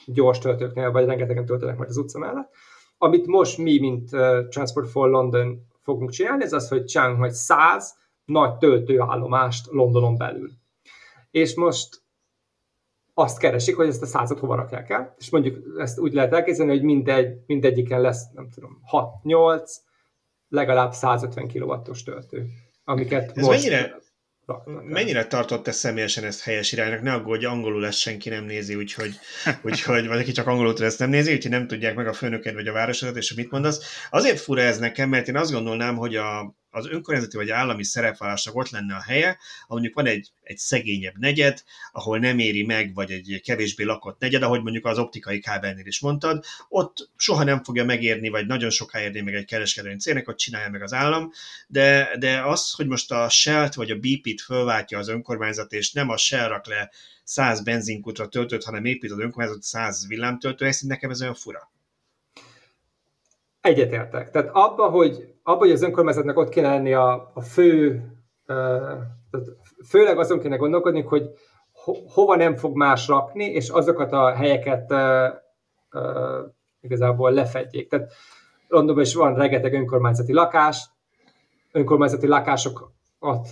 gyors 0.06 0.38
töltőknél, 0.38 0.90
vagy 0.90 1.04
rengetegen 1.04 1.44
töltenek 1.46 1.76
majd 1.76 1.88
az 1.88 1.96
utca 1.96 2.18
mellett. 2.18 2.54
Amit 2.98 3.26
most 3.26 3.58
mi, 3.58 3.78
mint 3.78 4.08
Transport 4.48 4.90
for 4.90 5.08
London 5.08 5.66
fogunk 5.82 6.10
csinálni, 6.10 6.44
ez 6.44 6.52
az, 6.52 6.68
hogy 6.68 6.84
csinálunk 6.84 7.18
majd 7.18 7.32
száz 7.32 7.96
nagy 8.24 8.56
töltőállomást 8.56 9.66
Londonon 9.70 10.16
belül. 10.16 10.50
És 11.30 11.54
most 11.54 12.02
azt 13.14 13.38
keresik, 13.38 13.76
hogy 13.76 13.88
ezt 13.88 14.02
a 14.02 14.06
százat 14.06 14.38
hova 14.38 14.54
rakják 14.54 14.90
el, 14.90 15.14
és 15.18 15.30
mondjuk 15.30 15.80
ezt 15.80 15.98
úgy 15.98 16.12
lehet 16.12 16.32
elképzelni, 16.32 16.72
hogy 16.72 16.82
mindegy, 16.82 17.38
mindegyiken 17.46 18.00
lesz, 18.00 18.30
nem 18.34 18.48
tudom, 18.50 18.80
6-8, 19.24 19.70
legalább 20.48 20.92
150 20.92 21.48
kW-os 21.48 22.02
töltő, 22.02 22.46
amiket 22.84 23.36
Ez 23.36 23.46
most... 23.46 23.58
mennyire, 23.58 23.98
Mennyire 24.84 25.26
tartott 25.26 25.68
ezt 25.68 25.78
személyesen 25.78 26.24
ezt 26.24 26.42
helyes 26.42 26.72
iránynak? 26.72 27.02
Ne 27.02 27.12
aggódj, 27.12 27.44
angolul 27.44 27.86
ezt 27.86 27.98
senki 27.98 28.28
nem 28.28 28.44
nézi, 28.44 28.74
úgyhogy, 28.74 29.18
úgyhogy 29.62 30.06
vagy 30.06 30.20
aki 30.20 30.32
csak 30.32 30.46
angolul 30.46 30.74
tud, 30.74 30.84
ezt 30.84 30.98
nem 30.98 31.10
nézi, 31.10 31.32
úgyhogy 31.32 31.50
nem 31.50 31.66
tudják 31.66 31.94
meg 31.94 32.06
a 32.06 32.12
főnöked 32.12 32.54
vagy 32.54 32.66
a 32.66 32.72
városodat, 32.72 33.16
és 33.16 33.34
mit 33.34 33.50
mondasz. 33.50 34.06
Azért 34.10 34.40
fura 34.40 34.60
ez 34.60 34.78
nekem, 34.78 35.08
mert 35.08 35.28
én 35.28 35.36
azt 35.36 35.52
gondolnám, 35.52 35.96
hogy 35.96 36.16
a, 36.16 36.54
az 36.70 36.86
önkormányzati 36.86 37.36
vagy 37.36 37.50
állami 37.50 37.84
szerepvállásnak 37.84 38.54
ott 38.54 38.70
lenne 38.70 38.94
a 38.94 39.02
helye, 39.02 39.28
ahol 39.28 39.38
mondjuk 39.66 39.94
van 39.94 40.06
egy, 40.06 40.30
egy 40.42 40.58
szegényebb 40.58 41.18
negyed, 41.18 41.62
ahol 41.92 42.18
nem 42.18 42.38
éri 42.38 42.62
meg, 42.62 42.94
vagy 42.94 43.10
egy 43.10 43.40
kevésbé 43.44 43.84
lakott 43.84 44.18
negyed, 44.18 44.42
ahogy 44.42 44.62
mondjuk 44.62 44.86
az 44.86 44.98
optikai 44.98 45.40
kábelnél 45.40 45.86
is 45.86 46.00
mondtad, 46.00 46.44
ott 46.68 47.10
soha 47.16 47.44
nem 47.44 47.62
fogja 47.62 47.84
megérni, 47.84 48.28
vagy 48.28 48.46
nagyon 48.46 48.70
soká 48.70 49.00
érni 49.00 49.20
meg 49.20 49.34
egy 49.34 49.44
kereskedelmi 49.44 49.98
cégnek, 49.98 50.24
hogy 50.24 50.34
csinálja 50.34 50.70
meg 50.70 50.82
az 50.82 50.92
állam, 50.92 51.30
de, 51.66 52.16
de 52.18 52.42
az, 52.42 52.72
hogy 52.72 52.86
most 52.86 53.12
a 53.12 53.28
Shell-t 53.28 53.74
vagy 53.74 53.90
a 53.90 53.98
BP-t 53.98 54.40
fölváltja 54.40 54.98
az 54.98 55.08
önkormányzat, 55.08 55.72
és 55.72 55.92
nem 55.92 56.08
a 56.08 56.16
Shell 56.16 56.48
rak 56.48 56.66
le 56.66 56.90
100 57.24 57.62
benzinkutra 57.62 58.28
töltött, 58.28 58.64
hanem 58.64 58.84
épít 58.84 59.10
az 59.10 59.18
önkormányzat 59.18 59.62
100 59.62 60.06
villámtöltő, 60.06 60.70
nekem 60.80 61.10
ez 61.10 61.20
olyan 61.20 61.34
fura. 61.34 61.70
Egyetértek. 63.60 64.30
Tehát 64.30 64.50
abba, 64.52 64.88
hogy, 64.88 65.34
abba, 65.48 65.58
hogy 65.58 65.70
az 65.70 65.82
önkormányzatnak 65.82 66.38
ott 66.38 66.48
kéne 66.48 66.68
lenni 66.68 66.92
a, 66.92 67.30
a 67.34 67.40
fő 67.40 68.02
főleg 69.88 70.18
azon 70.18 70.40
kéne 70.40 70.56
gondolkodni, 70.56 71.00
hogy 71.00 71.30
ho- 71.72 72.12
hova 72.12 72.36
nem 72.36 72.56
fog 72.56 72.76
más 72.76 73.08
rakni, 73.08 73.44
és 73.44 73.68
azokat 73.68 74.12
a 74.12 74.34
helyeket 74.34 74.94
igazából 76.80 77.32
lefedjék. 77.32 77.88
Tehát 77.88 78.12
Londonban 78.68 79.04
is 79.04 79.14
van 79.14 79.34
rengeteg 79.34 79.74
önkormányzati 79.74 80.32
lakás, 80.32 80.90
önkormányzati 81.72 82.26
lakásokat 82.26 83.48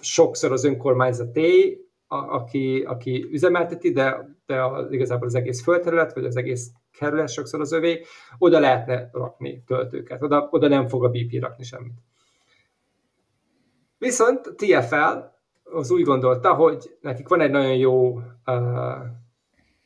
sokszor 0.00 0.52
az 0.52 0.64
önkormányzaté, 0.64 1.78
a, 2.06 2.16
aki, 2.16 2.82
aki 2.86 3.28
üzemelteti, 3.30 3.92
de, 3.92 4.36
de 4.46 4.64
az, 4.64 4.92
igazából 4.92 5.26
az 5.26 5.34
egész 5.34 5.62
földterület, 5.62 6.14
vagy 6.14 6.24
az 6.24 6.36
egész 6.36 6.70
kerület 6.98 7.28
sokszor 7.28 7.60
az 7.60 7.72
övé, 7.72 8.04
oda 8.38 8.58
lehetne 8.58 9.10
rakni 9.12 9.62
töltőket, 9.66 10.22
oda, 10.22 10.48
oda 10.50 10.68
nem 10.68 10.88
fog 10.88 11.04
a 11.04 11.10
BP 11.10 11.40
rakni 11.40 11.64
semmit. 11.64 11.92
Viszont 13.98 14.54
TFL 14.56 15.18
az 15.64 15.90
úgy 15.90 16.02
gondolta, 16.02 16.54
hogy 16.54 16.96
nekik 17.00 17.28
van 17.28 17.40
egy 17.40 17.50
nagyon 17.50 17.76
jó 17.76 18.12
uh, 18.14 18.22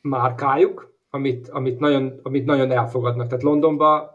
márkájuk, 0.00 0.94
amit, 1.10 1.48
amit, 1.48 1.78
nagyon, 1.78 2.20
amit 2.22 2.44
nagyon 2.44 2.70
elfogadnak. 2.70 3.26
Tehát 3.26 3.42
Londonban 3.42 4.14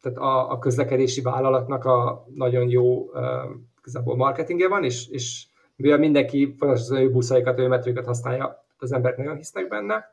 tehát 0.00 0.18
a, 0.18 0.50
a 0.50 0.58
közlekedési 0.58 1.22
vállalatnak 1.22 1.84
a 1.84 2.24
nagyon 2.34 2.68
jó 2.68 3.00
uh, 3.00 4.16
marketingje 4.16 4.68
van, 4.68 4.84
és, 4.84 5.08
és 5.08 5.46
mivel 5.76 5.98
mindenki 5.98 6.56
az 6.58 6.92
ő 6.92 7.10
buszaikat, 7.10 7.58
ő 7.58 7.68
metrőket 7.68 8.04
használja, 8.04 8.64
az 8.78 8.92
emberek 8.92 9.16
nagyon 9.16 9.36
hisznek 9.36 9.68
benne. 9.68 10.12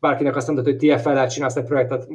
Bárkinek 0.00 0.36
azt 0.36 0.46
mondod, 0.46 0.64
hogy 0.64 0.76
TFL-el 0.76 1.28
csinálsz 1.28 1.56
egy 1.56 1.64
projektet, 1.64 2.08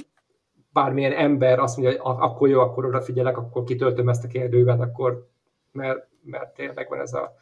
bármilyen 0.73 1.11
ember 1.11 1.59
azt 1.59 1.77
mondja, 1.77 2.01
hogy 2.01 2.15
akkor 2.19 2.49
jó, 2.49 2.59
akkor 2.59 2.86
odafigyelek, 2.86 3.38
akkor 3.38 3.63
kitöltöm 3.63 4.09
ezt 4.09 4.23
a 4.23 4.27
kérdővet, 4.27 4.79
akkor 4.79 5.29
mert, 5.71 6.07
mert 6.23 6.53
tényleg 6.53 6.89
van 6.89 6.99
ez 6.99 7.13
a, 7.13 7.36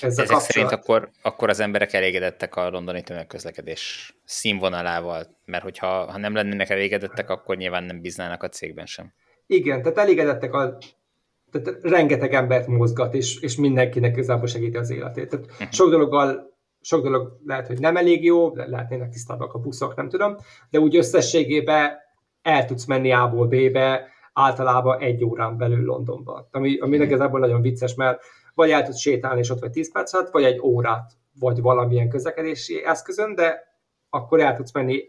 ez 0.00 0.18
Ezek 0.18 0.36
a 0.36 0.38
szerint 0.38 0.70
akkor, 0.70 1.10
akkor 1.22 1.48
az 1.48 1.60
emberek 1.60 1.92
elégedettek 1.92 2.56
a 2.56 2.70
londoni 2.70 3.02
tömegközlekedés 3.02 4.14
színvonalával, 4.24 5.36
mert 5.44 5.62
hogyha 5.62 6.10
ha 6.10 6.18
nem 6.18 6.34
lennének 6.34 6.70
elégedettek, 6.70 7.30
akkor 7.30 7.56
nyilván 7.56 7.84
nem 7.84 8.00
bíznának 8.00 8.42
a 8.42 8.48
cégben 8.48 8.86
sem. 8.86 9.12
Igen, 9.46 9.82
tehát 9.82 9.98
elégedettek 9.98 10.54
a 10.54 10.78
tehát 11.50 11.82
rengeteg 11.82 12.34
embert 12.34 12.66
mozgat, 12.66 13.14
és, 13.14 13.40
és 13.40 13.56
mindenkinek 13.56 14.12
igazából 14.12 14.46
segíti 14.46 14.76
az 14.76 14.90
életét. 14.90 15.28
Tehát 15.28 15.46
uh-huh. 15.46 15.70
sok 15.70 15.90
dologgal 15.90 16.57
sok 16.80 17.02
dolog 17.02 17.38
lehet, 17.44 17.66
hogy 17.66 17.80
nem 17.80 17.96
elég 17.96 18.24
jó, 18.24 18.54
lehetnének 18.54 19.10
tisztábbak 19.10 19.54
a 19.54 19.58
buszok, 19.58 19.96
nem 19.96 20.08
tudom, 20.08 20.36
de 20.70 20.78
úgy 20.78 20.96
összességében 20.96 21.90
el 22.42 22.64
tudsz 22.64 22.84
menni 22.84 23.12
A-ból 23.12 23.46
B-be, 23.46 24.06
általában 24.32 25.00
egy 25.00 25.24
órán 25.24 25.56
belül 25.56 25.84
Londonba. 25.84 26.48
Ami, 26.50 26.78
ami 26.78 26.96
igazából 26.96 27.40
nagyon 27.40 27.60
vicces, 27.60 27.94
mert 27.94 28.22
vagy 28.54 28.70
el 28.70 28.82
tudsz 28.82 28.98
sétálni, 28.98 29.40
és 29.40 29.50
ott 29.50 29.60
vagy 29.60 29.70
10 29.70 29.92
perc 29.92 30.14
alatt, 30.14 30.30
vagy 30.30 30.44
egy 30.44 30.60
órát, 30.60 31.12
vagy 31.38 31.60
valamilyen 31.60 32.08
közlekedési 32.08 32.84
eszközön, 32.84 33.34
de 33.34 33.76
akkor 34.10 34.40
el 34.40 34.56
tudsz 34.56 34.72
menni 34.72 35.02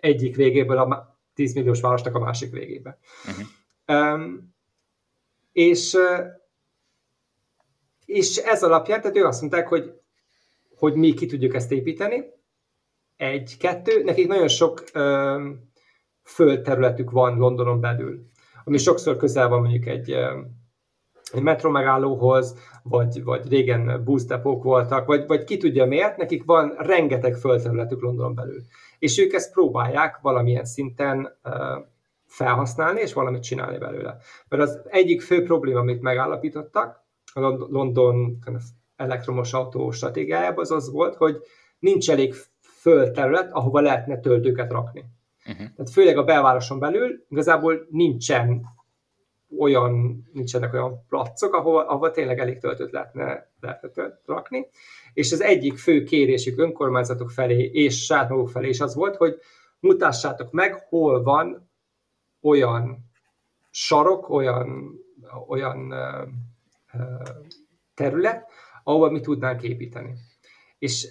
egyik 0.00 0.36
végéből 0.36 0.78
a 0.78 1.18
10 1.34 1.54
milliós 1.54 1.80
városnak 1.80 2.14
a 2.14 2.18
másik 2.18 2.52
végébe. 2.52 2.98
Uh-huh. 3.26 4.12
Um, 4.12 4.54
és, 5.52 5.96
és 8.04 8.36
ez 8.36 8.62
alapján, 8.62 9.00
tehát 9.00 9.16
ők 9.16 9.26
azt 9.26 9.40
mondták, 9.40 9.68
hogy, 9.68 10.00
hogy 10.76 10.94
mi 10.94 11.14
ki 11.14 11.26
tudjuk 11.26 11.54
ezt 11.54 11.72
építeni. 11.72 12.22
Egy, 13.16 13.56
kettő, 13.56 14.02
nekik 14.02 14.28
nagyon 14.28 14.48
sok 14.48 14.84
um, 14.94 15.72
földterületük 16.22 17.10
van 17.10 17.38
Londonon 17.38 17.80
belül, 17.80 18.26
ami 18.64 18.78
sokszor 18.78 19.16
közel 19.16 19.48
van 19.48 19.60
mondjuk 19.60 19.86
egy, 19.86 20.10
egy 21.32 21.42
metro 21.42 21.70
megállóhoz, 21.70 22.58
vagy, 22.82 23.24
vagy 23.24 23.48
régen 23.48 24.04
busztepók 24.04 24.62
voltak, 24.62 25.06
vagy, 25.06 25.26
vagy 25.26 25.44
ki 25.44 25.56
tudja 25.56 25.84
miért, 25.84 26.16
nekik 26.16 26.44
van 26.44 26.74
rengeteg 26.78 27.34
földterületük 27.34 28.02
London 28.02 28.34
belül. 28.34 28.62
És 28.98 29.18
ők 29.18 29.32
ezt 29.32 29.52
próbálják 29.52 30.18
valamilyen 30.22 30.64
szinten 30.64 31.38
uh, 31.44 31.52
felhasználni, 32.26 33.00
és 33.00 33.12
valamit 33.12 33.42
csinálni 33.42 33.78
belőle. 33.78 34.16
Mert 34.48 34.62
az 34.62 34.80
egyik 34.84 35.22
fő 35.22 35.42
probléma, 35.42 35.80
amit 35.80 36.02
megállapítottak 36.02 37.02
a 37.34 37.40
London 37.70 38.38
elektromos 38.96 39.52
autó 39.52 39.90
stratégiájában, 39.90 40.58
az 40.58 40.70
az 40.70 40.90
volt, 40.90 41.14
hogy 41.14 41.42
nincs 41.78 42.10
elég 42.10 42.34
földterület, 42.60 43.52
ahova 43.52 43.80
lehetne 43.80 44.20
töltőket 44.20 44.70
rakni. 44.70 45.04
Uh-huh. 45.46 45.56
Tehát 45.56 45.90
főleg 45.92 46.18
a 46.18 46.24
belvároson 46.24 46.78
belül 46.78 47.24
igazából 47.28 47.86
nincsen 47.90 48.62
olyan, 49.58 50.24
nincsenek 50.32 50.72
olyan 50.72 51.04
placok, 51.08 51.54
ahova, 51.54 51.86
ahova 51.86 52.10
tényleg 52.10 52.38
elég 52.38 52.58
töltőt 52.58 52.92
lehetne, 52.92 53.50
lehetne 53.60 54.20
rakni. 54.26 54.66
És 55.12 55.32
az 55.32 55.40
egyik 55.40 55.78
fő 55.78 56.02
kérésük 56.02 56.58
önkormányzatok 56.58 57.30
felé 57.30 57.64
és 57.64 58.04
saját 58.04 58.28
maguk 58.28 58.48
felé 58.48 58.68
is 58.68 58.80
az 58.80 58.94
volt, 58.94 59.16
hogy 59.16 59.38
mutassátok 59.80 60.52
meg, 60.52 60.86
hol 60.88 61.22
van 61.22 61.70
olyan 62.40 63.10
sarok, 63.70 64.28
olyan, 64.28 64.98
olyan 65.48 65.94
terület, 67.94 68.50
ahova 68.84 69.10
mi 69.10 69.20
tudnánk 69.20 69.62
építeni. 69.62 70.12
És 70.78 71.08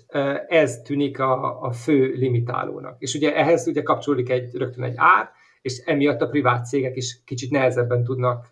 ez 0.47 0.81
tűnik 0.81 1.19
a, 1.19 1.61
a 1.61 1.71
fő 1.71 2.13
limitálónak. 2.13 3.01
És 3.01 3.13
ugye 3.13 3.35
ehhez 3.35 3.67
ugye 3.67 3.81
kapcsolódik 3.81 4.29
egy, 4.29 4.55
rögtön 4.55 4.83
egy 4.83 4.93
ár, 4.95 5.31
és 5.61 5.77
emiatt 5.85 6.21
a 6.21 6.27
privát 6.27 6.65
cégek 6.65 6.95
is 6.95 7.23
kicsit 7.25 7.51
nehezebben 7.51 8.03
tudnak, 8.03 8.49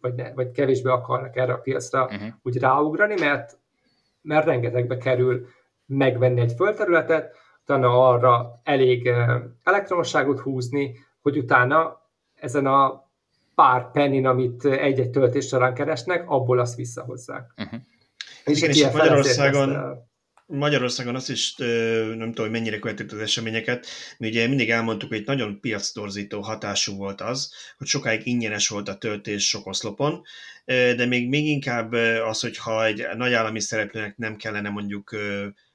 vagy, 0.00 0.14
ne, 0.14 0.32
vagy 0.32 0.50
kevésbé 0.50 0.90
akarnak 0.90 1.36
erre 1.36 1.52
a 1.52 1.58
piacra 1.58 2.04
uh-huh. 2.04 2.28
úgy 2.42 2.58
ráugrani, 2.58 3.14
mert, 3.20 3.58
mert 4.22 4.46
rengetegbe 4.46 4.96
kerül 4.96 5.46
megvenni 5.86 6.40
egy 6.40 6.52
földterületet, 6.56 7.36
utána 7.62 8.08
arra 8.08 8.60
elég 8.64 9.12
elektromosságot 9.62 10.40
húzni, 10.40 10.94
hogy 11.22 11.38
utána 11.38 12.00
ezen 12.34 12.66
a 12.66 13.05
pár 13.56 13.90
pennin, 13.90 14.26
amit 14.26 14.64
egy-egy 14.64 15.10
töltés 15.10 15.46
során 15.46 15.74
keresnek, 15.74 16.30
abból 16.30 16.58
azt 16.58 16.76
visszahozzák. 16.76 17.52
Uh-huh. 17.56 17.80
És 18.44 18.58
Igen, 18.58 18.70
és 18.70 18.82
Magyarországon, 18.92 19.98
Magyarországon 20.46 21.14
azt 21.14 21.30
is 21.30 21.54
nem 21.56 22.28
tudom, 22.28 22.34
hogy 22.34 22.50
mennyire 22.50 22.78
követett 22.78 23.12
az 23.12 23.18
eseményeket, 23.18 23.86
mi 24.18 24.28
ugye 24.28 24.48
mindig 24.48 24.70
elmondtuk, 24.70 25.08
hogy 25.08 25.18
egy 25.18 25.26
nagyon 25.26 25.60
piactorzító 25.60 26.40
hatású 26.40 26.96
volt 26.96 27.20
az, 27.20 27.52
hogy 27.78 27.86
sokáig 27.86 28.26
ingyenes 28.26 28.68
volt 28.68 28.88
a 28.88 28.98
töltés 28.98 29.48
sok 29.48 29.66
oszlopon, 29.66 30.22
de 30.64 31.06
még, 31.06 31.28
még 31.28 31.46
inkább 31.46 31.92
az, 32.28 32.40
hogyha 32.40 32.84
egy 32.84 33.06
nagy 33.16 33.32
állami 33.32 33.60
szereplőnek 33.60 34.16
nem 34.16 34.36
kellene 34.36 34.68
mondjuk 34.68 35.16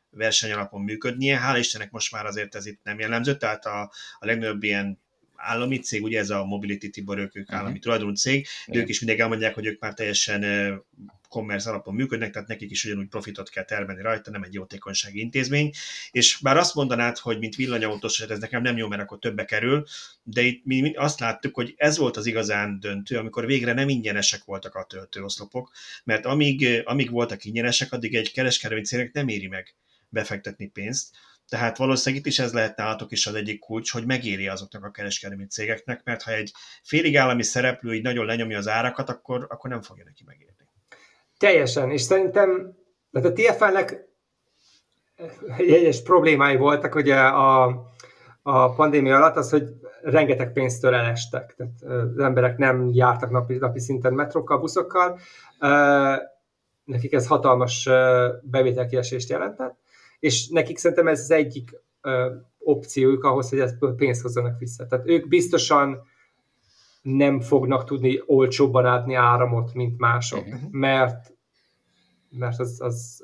versenyalapon 0.09 0.81
működnie, 0.81 1.41
hál' 1.43 1.57
Istennek 1.59 1.91
most 1.91 2.11
már 2.11 2.25
azért 2.25 2.55
ez 2.55 2.65
itt 2.65 2.79
nem 2.83 2.99
jellemző, 2.99 3.37
tehát 3.37 3.65
a, 3.65 3.81
a 4.19 4.25
legnagyobb 4.25 4.63
ilyen 4.63 5.00
állami 5.41 5.79
cég, 5.79 6.03
ugye 6.03 6.19
ez 6.19 6.29
a 6.29 6.45
Mobility 6.45 6.89
Tibor, 6.89 7.17
ők, 7.17 7.35
ők 7.35 7.51
állami 7.51 7.67
uh-huh. 7.67 7.81
tulajdonú 7.83 8.13
cég, 8.13 8.47
de 8.67 8.79
ők 8.79 8.89
is 8.89 8.99
mindig 8.99 9.19
elmondják, 9.21 9.53
hogy 9.53 9.65
ők 9.65 9.79
már 9.79 9.93
teljesen 9.93 10.43
commerce 11.31 11.69
alapon 11.69 11.95
működnek, 11.95 12.31
tehát 12.31 12.47
nekik 12.47 12.71
is 12.71 12.85
ugyanúgy 12.85 13.07
profitot 13.07 13.49
kell 13.49 13.63
termelni 13.63 14.01
rajta, 14.01 14.31
nem 14.31 14.43
egy 14.43 14.53
jótékonysági 14.53 15.19
intézmény. 15.19 15.71
És 16.11 16.39
bár 16.41 16.57
azt 16.57 16.75
mondanád, 16.75 17.17
hogy 17.17 17.39
mint 17.39 17.55
villanyautós, 17.55 18.19
ez 18.19 18.39
nekem 18.39 18.61
nem 18.61 18.77
jó, 18.77 18.87
mert 18.87 19.01
akkor 19.01 19.19
többe 19.19 19.45
kerül, 19.45 19.85
de 20.23 20.41
itt 20.41 20.65
mi 20.65 20.93
azt 20.93 21.19
láttuk, 21.19 21.55
hogy 21.55 21.73
ez 21.77 21.97
volt 21.97 22.17
az 22.17 22.25
igazán 22.25 22.79
döntő, 22.79 23.17
amikor 23.17 23.45
végre 23.45 23.73
nem 23.73 23.89
ingyenesek 23.89 24.43
voltak 24.43 24.75
a 24.75 24.85
töltőoszlopok, 24.85 25.71
mert 26.03 26.25
amíg, 26.25 26.81
amíg 26.85 27.09
voltak 27.09 27.45
ingyenesek, 27.45 27.91
addig 27.91 28.15
egy 28.15 28.31
kereskedelmi 28.31 28.83
cégnek 28.83 29.13
nem 29.13 29.27
éri 29.27 29.47
meg 29.47 29.75
befektetni 30.09 30.67
pénzt, 30.67 31.15
tehát 31.51 31.77
valószínűleg 31.77 32.25
itt 32.25 32.31
is 32.31 32.39
ez 32.39 32.53
lehet 32.53 32.77
nálatok 32.77 33.11
is 33.11 33.27
az 33.27 33.33
egyik 33.33 33.59
kulcs, 33.59 33.91
hogy 33.91 34.05
megéri 34.05 34.47
azoknak 34.47 34.83
a 34.83 34.91
kereskedelmi 34.91 35.45
cégeknek, 35.45 36.03
mert 36.03 36.21
ha 36.21 36.31
egy 36.31 36.51
félig 36.83 37.17
állami 37.17 37.43
szereplő 37.43 37.93
így 37.93 38.03
nagyon 38.03 38.25
lenyomja 38.25 38.57
az 38.57 38.67
árakat, 38.67 39.09
akkor, 39.09 39.47
akkor 39.49 39.69
nem 39.69 39.81
fogja 39.81 40.03
neki 40.03 40.23
megérni. 40.25 40.55
Teljesen, 41.37 41.91
és 41.91 42.01
szerintem 42.01 42.75
tehát 43.11 43.29
a 43.29 43.33
TFL-nek 43.33 44.07
egyes 45.57 46.01
problémái 46.01 46.55
voltak 46.55 46.95
ugye 46.95 47.15
a, 47.19 47.63
a 48.41 48.73
pandémia 48.73 49.15
alatt, 49.15 49.35
az, 49.35 49.49
hogy 49.49 49.63
rengeteg 50.01 50.51
pénztől 50.51 50.93
elestek. 50.93 51.55
Tehát 51.57 51.73
az 51.81 52.17
emberek 52.17 52.57
nem 52.57 52.89
jártak 52.93 53.29
napi, 53.29 53.55
napi 53.55 53.79
szinten 53.79 54.13
metrokkal, 54.13 54.59
buszokkal. 54.59 55.19
Nekik 56.83 57.13
ez 57.13 57.27
hatalmas 57.27 57.89
bevételkiesést 58.41 59.29
jelentett, 59.29 59.79
és 60.21 60.47
nekik 60.47 60.77
szerintem 60.77 61.07
ez 61.07 61.19
az 61.19 61.31
egyik 61.31 61.81
opciójuk 62.59 63.23
ahhoz, 63.23 63.49
hogy 63.49 63.59
ezt 63.59 63.77
pénzt 63.95 64.21
hozzanak 64.21 64.59
vissza. 64.59 64.87
Tehát 64.87 65.07
ők 65.07 65.27
biztosan 65.27 66.01
nem 67.01 67.39
fognak 67.39 67.83
tudni 67.83 68.21
olcsóbban 68.25 68.85
adni 68.85 69.13
áramot, 69.13 69.73
mint 69.73 69.97
mások, 69.97 70.45
uh-huh. 70.45 70.71
mert 70.71 71.33
mert 72.29 72.59
az, 72.59 72.77
az, 72.79 73.23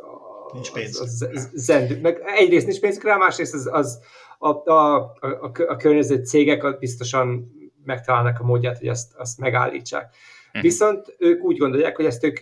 nincs 0.53 0.71
pénz. 0.71 0.99
Az, 0.99 1.21
az, 1.21 1.29
az 1.33 1.49
zendő. 1.53 2.01
Meg 2.01 2.21
egyrészt 2.25 2.65
nincs 2.65 2.79
pénzük 2.79 3.03
rá, 3.03 3.17
másrészt 3.17 3.53
az, 3.53 3.69
az 3.71 3.99
a, 4.37 4.47
a, 4.47 4.97
a, 5.21 5.51
a 5.67 5.75
környező 5.75 6.23
cégek 6.23 6.79
biztosan 6.79 7.51
megtalálnak 7.85 8.39
a 8.39 8.43
módját, 8.43 8.77
hogy 8.77 8.87
ezt, 8.87 9.13
azt 9.15 9.39
megállítsák. 9.39 10.15
Uh-huh. 10.47 10.61
Viszont 10.61 11.15
ők 11.17 11.43
úgy 11.43 11.57
gondolják, 11.57 11.95
hogy 11.95 12.05
ezt 12.05 12.23
ők 12.23 12.39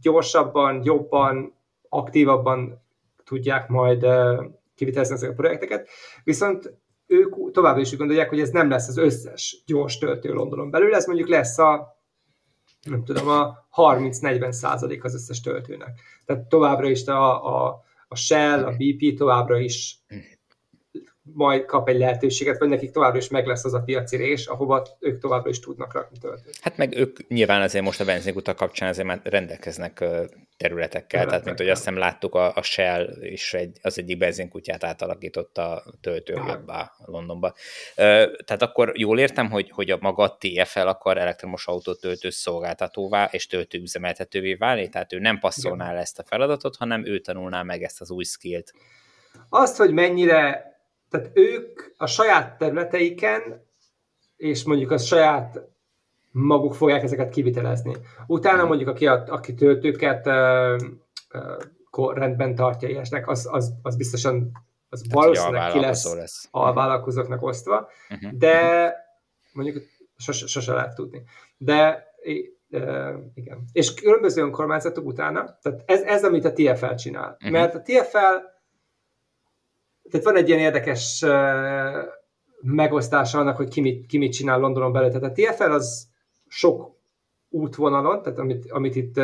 gyorsabban, 0.00 0.80
jobban, 0.84 1.54
aktívabban 1.88 2.85
tudják 3.26 3.68
majd 3.68 4.06
kivitelezni 4.74 5.14
ezeket 5.14 5.32
a 5.34 5.40
projekteket, 5.40 5.88
viszont 6.24 6.78
ők 7.06 7.52
továbbra 7.52 7.80
is 7.80 7.92
úgy 7.92 7.98
gondolják, 7.98 8.28
hogy 8.28 8.40
ez 8.40 8.50
nem 8.50 8.70
lesz 8.70 8.88
az 8.88 8.96
összes 8.96 9.62
gyors 9.66 9.98
töltő 9.98 10.32
Londonon 10.32 10.70
belül, 10.70 10.94
ez 10.94 11.06
mondjuk 11.06 11.28
lesz 11.28 11.58
a 11.58 11.94
nem 12.82 13.04
tudom, 13.04 13.28
a 13.28 13.66
30-40 13.76 14.50
százalék 14.50 15.04
az 15.04 15.14
összes 15.14 15.40
töltőnek. 15.40 16.00
Tehát 16.24 16.48
továbbra 16.48 16.88
is 16.88 17.06
a, 17.06 17.46
a, 17.66 17.84
a 18.08 18.16
Shell, 18.16 18.64
a 18.64 18.76
BP 18.76 19.16
továbbra 19.16 19.58
is 19.58 19.98
majd 21.32 21.64
kap 21.64 21.88
egy 21.88 21.98
lehetőséget, 21.98 22.58
vagy 22.58 22.68
nekik 22.68 22.90
továbbra 22.90 23.18
is 23.18 23.28
meg 23.28 23.46
lesz 23.46 23.64
az 23.64 23.74
a 23.74 23.80
piaci 23.80 24.16
rés, 24.16 24.46
ahova 24.46 24.86
ők 25.00 25.18
továbbra 25.18 25.50
is 25.50 25.60
tudnak 25.60 25.94
rakni 25.94 26.18
töltőt. 26.18 26.58
Hát 26.60 26.76
meg 26.76 26.96
ők 26.96 27.28
nyilván 27.28 27.62
azért 27.62 27.84
most 27.84 28.00
a 28.00 28.04
benzinkutak 28.04 28.56
kapcsán 28.56 28.88
azért 28.88 29.06
már 29.06 29.20
rendelkeznek 29.24 29.92
területekkel, 29.92 30.40
Területekkel. 30.56 31.26
tehát 31.26 31.44
mint 31.44 31.58
hogy 31.58 31.68
azt 31.68 31.84
hiszem 31.84 31.98
láttuk, 31.98 32.34
a, 32.34 32.54
a 32.54 32.62
Shell 32.62 33.16
is 33.20 33.54
egy, 33.54 33.78
az 33.82 33.98
egyik 33.98 34.18
benzinkutyát 34.18 34.84
átalakította 34.84 35.84
töltőhöbbá 36.00 36.92
Londonba. 37.04 37.54
Tehát 37.94 38.62
akkor 38.62 38.92
jól 38.94 39.18
értem, 39.18 39.50
hogy, 39.50 39.70
hogy 39.70 39.90
a 39.90 39.98
maga 40.00 40.36
TFL 40.38 40.86
akar 40.86 41.18
elektromos 41.18 41.66
autót 41.66 42.00
töltő 42.00 42.30
szolgáltatóvá 42.30 43.28
és 43.32 43.46
töltőüzemeltetővé 43.46 44.54
válni, 44.54 44.88
tehát 44.88 45.12
ő 45.12 45.18
nem 45.18 45.38
passzolná 45.38 45.92
le 45.92 46.00
ezt 46.00 46.18
a 46.18 46.24
feladatot, 46.24 46.76
hanem 46.76 47.06
ő 47.06 47.18
tanulná 47.18 47.62
meg 47.62 47.82
ezt 47.82 48.00
az 48.00 48.10
új 48.10 48.24
skillt. 48.24 48.72
Azt, 49.48 49.76
hogy 49.76 49.92
mennyire 49.92 50.75
tehát 51.10 51.30
ők 51.34 51.80
a 51.96 52.06
saját 52.06 52.58
területeiken, 52.58 53.64
és 54.36 54.64
mondjuk 54.64 54.90
a 54.90 54.98
saját 54.98 55.60
maguk 56.30 56.74
fogják 56.74 57.02
ezeket 57.02 57.30
kivitelezni. 57.30 57.96
Utána 58.26 58.58
mhm. 58.58 58.66
mondjuk, 58.66 58.88
aki, 58.88 59.06
a, 59.06 59.24
aki 59.28 59.54
töltőket 59.54 60.26
uh, 60.26 60.80
uh, 61.94 62.14
rendben 62.14 62.54
tartja 62.54 62.88
ilyesnek, 62.88 63.28
az, 63.28 63.48
az, 63.50 63.74
az 63.82 63.96
biztosan 63.96 64.50
az 64.88 65.00
Tehát 65.00 65.14
valószínűleg 65.14 65.72
ki 65.72 65.80
lesz, 65.80 66.14
lesz 66.14 66.48
a 66.50 66.72
vállalkozóknak 66.72 67.42
osztva, 67.42 67.88
uh-huh. 68.10 68.32
de 68.32 68.92
mondjuk 69.52 69.84
sose, 70.16 70.46
sose 70.46 70.72
lehet 70.72 70.94
tudni. 70.94 71.22
De 71.56 72.06
uh, 72.70 73.14
igen. 73.34 73.64
És 73.72 73.94
különböző 73.94 74.42
önkormányzatok 74.42 75.06
utána, 75.06 75.58
tehát 75.62 75.82
ez, 75.86 76.02
ez 76.02 76.24
amit 76.24 76.44
a 76.44 76.52
TFL 76.52 76.94
csinál. 76.94 77.30
Uh-huh. 77.38 77.50
Mert 77.50 77.74
a 77.74 77.82
TFL 77.82 78.54
tehát 80.10 80.26
van 80.26 80.36
egy 80.36 80.48
ilyen 80.48 80.60
érdekes 80.60 81.24
megosztása 82.60 83.38
annak, 83.38 83.56
hogy 83.56 83.68
ki 83.68 83.80
mit, 83.80 84.06
ki 84.06 84.18
mit 84.18 84.32
csinál 84.32 84.60
Londonon 84.60 84.92
belül. 84.92 85.10
Tehát 85.10 85.30
a 85.30 85.32
TFL 85.32 85.70
az 85.70 86.08
sok 86.48 86.94
útvonalon, 87.48 88.22
tehát 88.22 88.38
amit, 88.38 88.70
amit 88.70 88.96
itt 88.96 89.20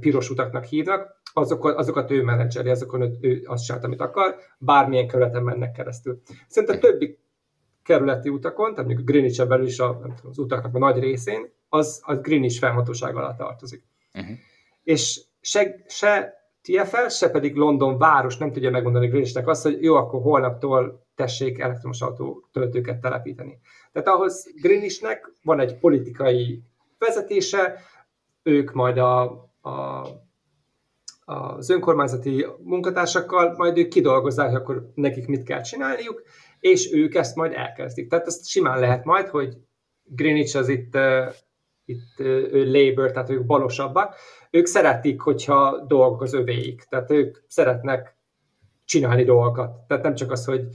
piros 0.00 0.30
utaknak 0.30 0.64
hívnak, 0.64 1.20
azokat, 1.32 1.76
azokat 1.76 2.10
ő 2.10 2.22
menedzseri, 2.22 2.70
azokon 2.70 3.16
ő, 3.20 3.42
azt 3.46 3.64
csinált, 3.64 3.84
amit 3.84 4.00
akar, 4.00 4.36
bármilyen 4.58 5.08
kerületen 5.08 5.42
mennek 5.42 5.72
keresztül. 5.72 6.20
Szerintem 6.48 6.76
a 6.76 6.80
többi 6.80 7.18
kerületi 7.82 8.28
utakon, 8.28 8.70
tehát 8.70 8.86
mondjuk 8.86 9.08
greenwich 9.08 9.46
belül 9.46 9.66
is 9.66 9.78
a, 9.78 9.86
nem 9.86 10.14
tudom, 10.14 10.30
az 10.30 10.38
utaknak 10.38 10.74
a 10.74 10.78
nagy 10.78 10.98
részén, 10.98 11.52
az, 11.68 12.02
az 12.04 12.20
Greenwich 12.20 12.58
felhatóság 12.58 13.16
alá 13.16 13.34
tartozik. 13.34 13.82
Uh-huh. 14.14 14.36
És 14.82 15.20
se, 15.40 15.84
se 15.86 16.35
TFL, 16.66 17.08
se 17.08 17.30
pedig 17.30 17.54
London 17.54 17.98
város 17.98 18.36
nem 18.36 18.52
tudja 18.52 18.70
megmondani 18.70 19.06
Greenwichnek 19.06 19.48
azt, 19.48 19.62
hogy 19.62 19.82
jó, 19.82 19.94
akkor 19.94 20.22
holnaptól 20.22 21.06
tessék 21.14 21.58
elektromos 21.58 22.00
autó 22.00 22.48
töltőket 22.52 23.00
telepíteni. 23.00 23.58
Tehát 23.92 24.08
ahhoz 24.08 24.46
Greenwichnek 24.60 25.32
van 25.42 25.60
egy 25.60 25.78
politikai 25.78 26.62
vezetése, 26.98 27.80
ők 28.42 28.72
majd 28.72 28.98
a, 28.98 29.22
a, 29.60 30.06
az 31.24 31.70
önkormányzati 31.70 32.46
munkatársakkal 32.62 33.54
majd 33.56 33.78
ők 33.78 33.88
kidolgozzák, 33.88 34.54
akkor 34.54 34.90
nekik 34.94 35.26
mit 35.26 35.42
kell 35.42 35.60
csinálniuk, 35.60 36.22
és 36.60 36.92
ők 36.92 37.14
ezt 37.14 37.36
majd 37.36 37.52
elkezdik. 37.52 38.08
Tehát 38.08 38.26
ezt 38.26 38.46
simán 38.46 38.80
lehet 38.80 39.04
majd, 39.04 39.28
hogy 39.28 39.56
Greenwich 40.02 40.56
az 40.56 40.68
itt, 40.68 40.98
itt 41.84 42.18
uh, 42.18 42.50
Labour, 42.52 43.10
tehát 43.10 43.30
ők 43.30 43.46
balosabbak, 43.46 44.14
ők 44.50 44.66
szeretik, 44.66 45.20
hogyha 45.20 45.84
dolgok 45.86 46.22
az 46.22 46.34
övéik, 46.34 46.82
tehát 46.82 47.10
ők 47.10 47.38
szeretnek 47.46 48.16
csinálni 48.84 49.24
dolgokat. 49.24 49.70
Tehát 49.86 50.02
nem 50.02 50.14
csak 50.14 50.30
az, 50.30 50.44
hogy 50.44 50.66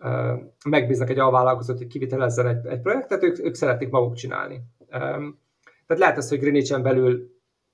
uh, 0.00 0.32
megbíznak 0.64 1.10
egy 1.10 1.18
alvállalkozót, 1.18 1.78
hogy 1.78 1.86
kivitelezzen 1.86 2.46
egy, 2.46 2.66
egy 2.66 2.80
projektet, 2.80 3.22
ők, 3.22 3.38
ők 3.38 3.54
szeretik 3.54 3.90
maguk 3.90 4.14
csinálni. 4.14 4.54
Um, 4.78 5.42
tehát 5.86 6.02
lehet 6.02 6.16
az, 6.16 6.28
hogy 6.28 6.38
Greenwich-en 6.38 6.82
belül 6.82 7.32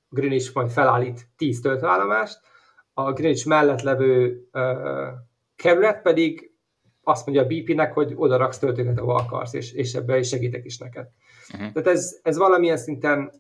Greenwich 0.08 0.54
majd 0.54 0.70
felállít 0.70 1.28
10 1.36 1.60
töltőállomást, 1.60 2.40
a 2.92 3.12
Greenwich 3.12 3.46
mellett 3.46 3.80
levő 3.80 4.42
uh, 4.52 5.08
kerület 5.56 6.02
pedig 6.02 6.50
azt 7.02 7.26
mondja 7.26 7.44
a 7.44 7.46
BP-nek, 7.46 7.92
hogy 7.92 8.12
oda 8.16 8.36
raksz 8.36 8.58
töltőket, 8.58 8.98
ahol 8.98 9.16
akarsz, 9.16 9.52
és, 9.52 9.72
és 9.72 9.94
ebben 9.94 10.18
is 10.18 10.28
segítek 10.28 10.64
is 10.64 10.78
neked. 10.78 11.08
Uh-huh. 11.54 11.72
Tehát 11.72 11.88
ez, 11.88 12.18
ez 12.22 12.36
valamilyen 12.36 12.76
szinten 12.76 13.32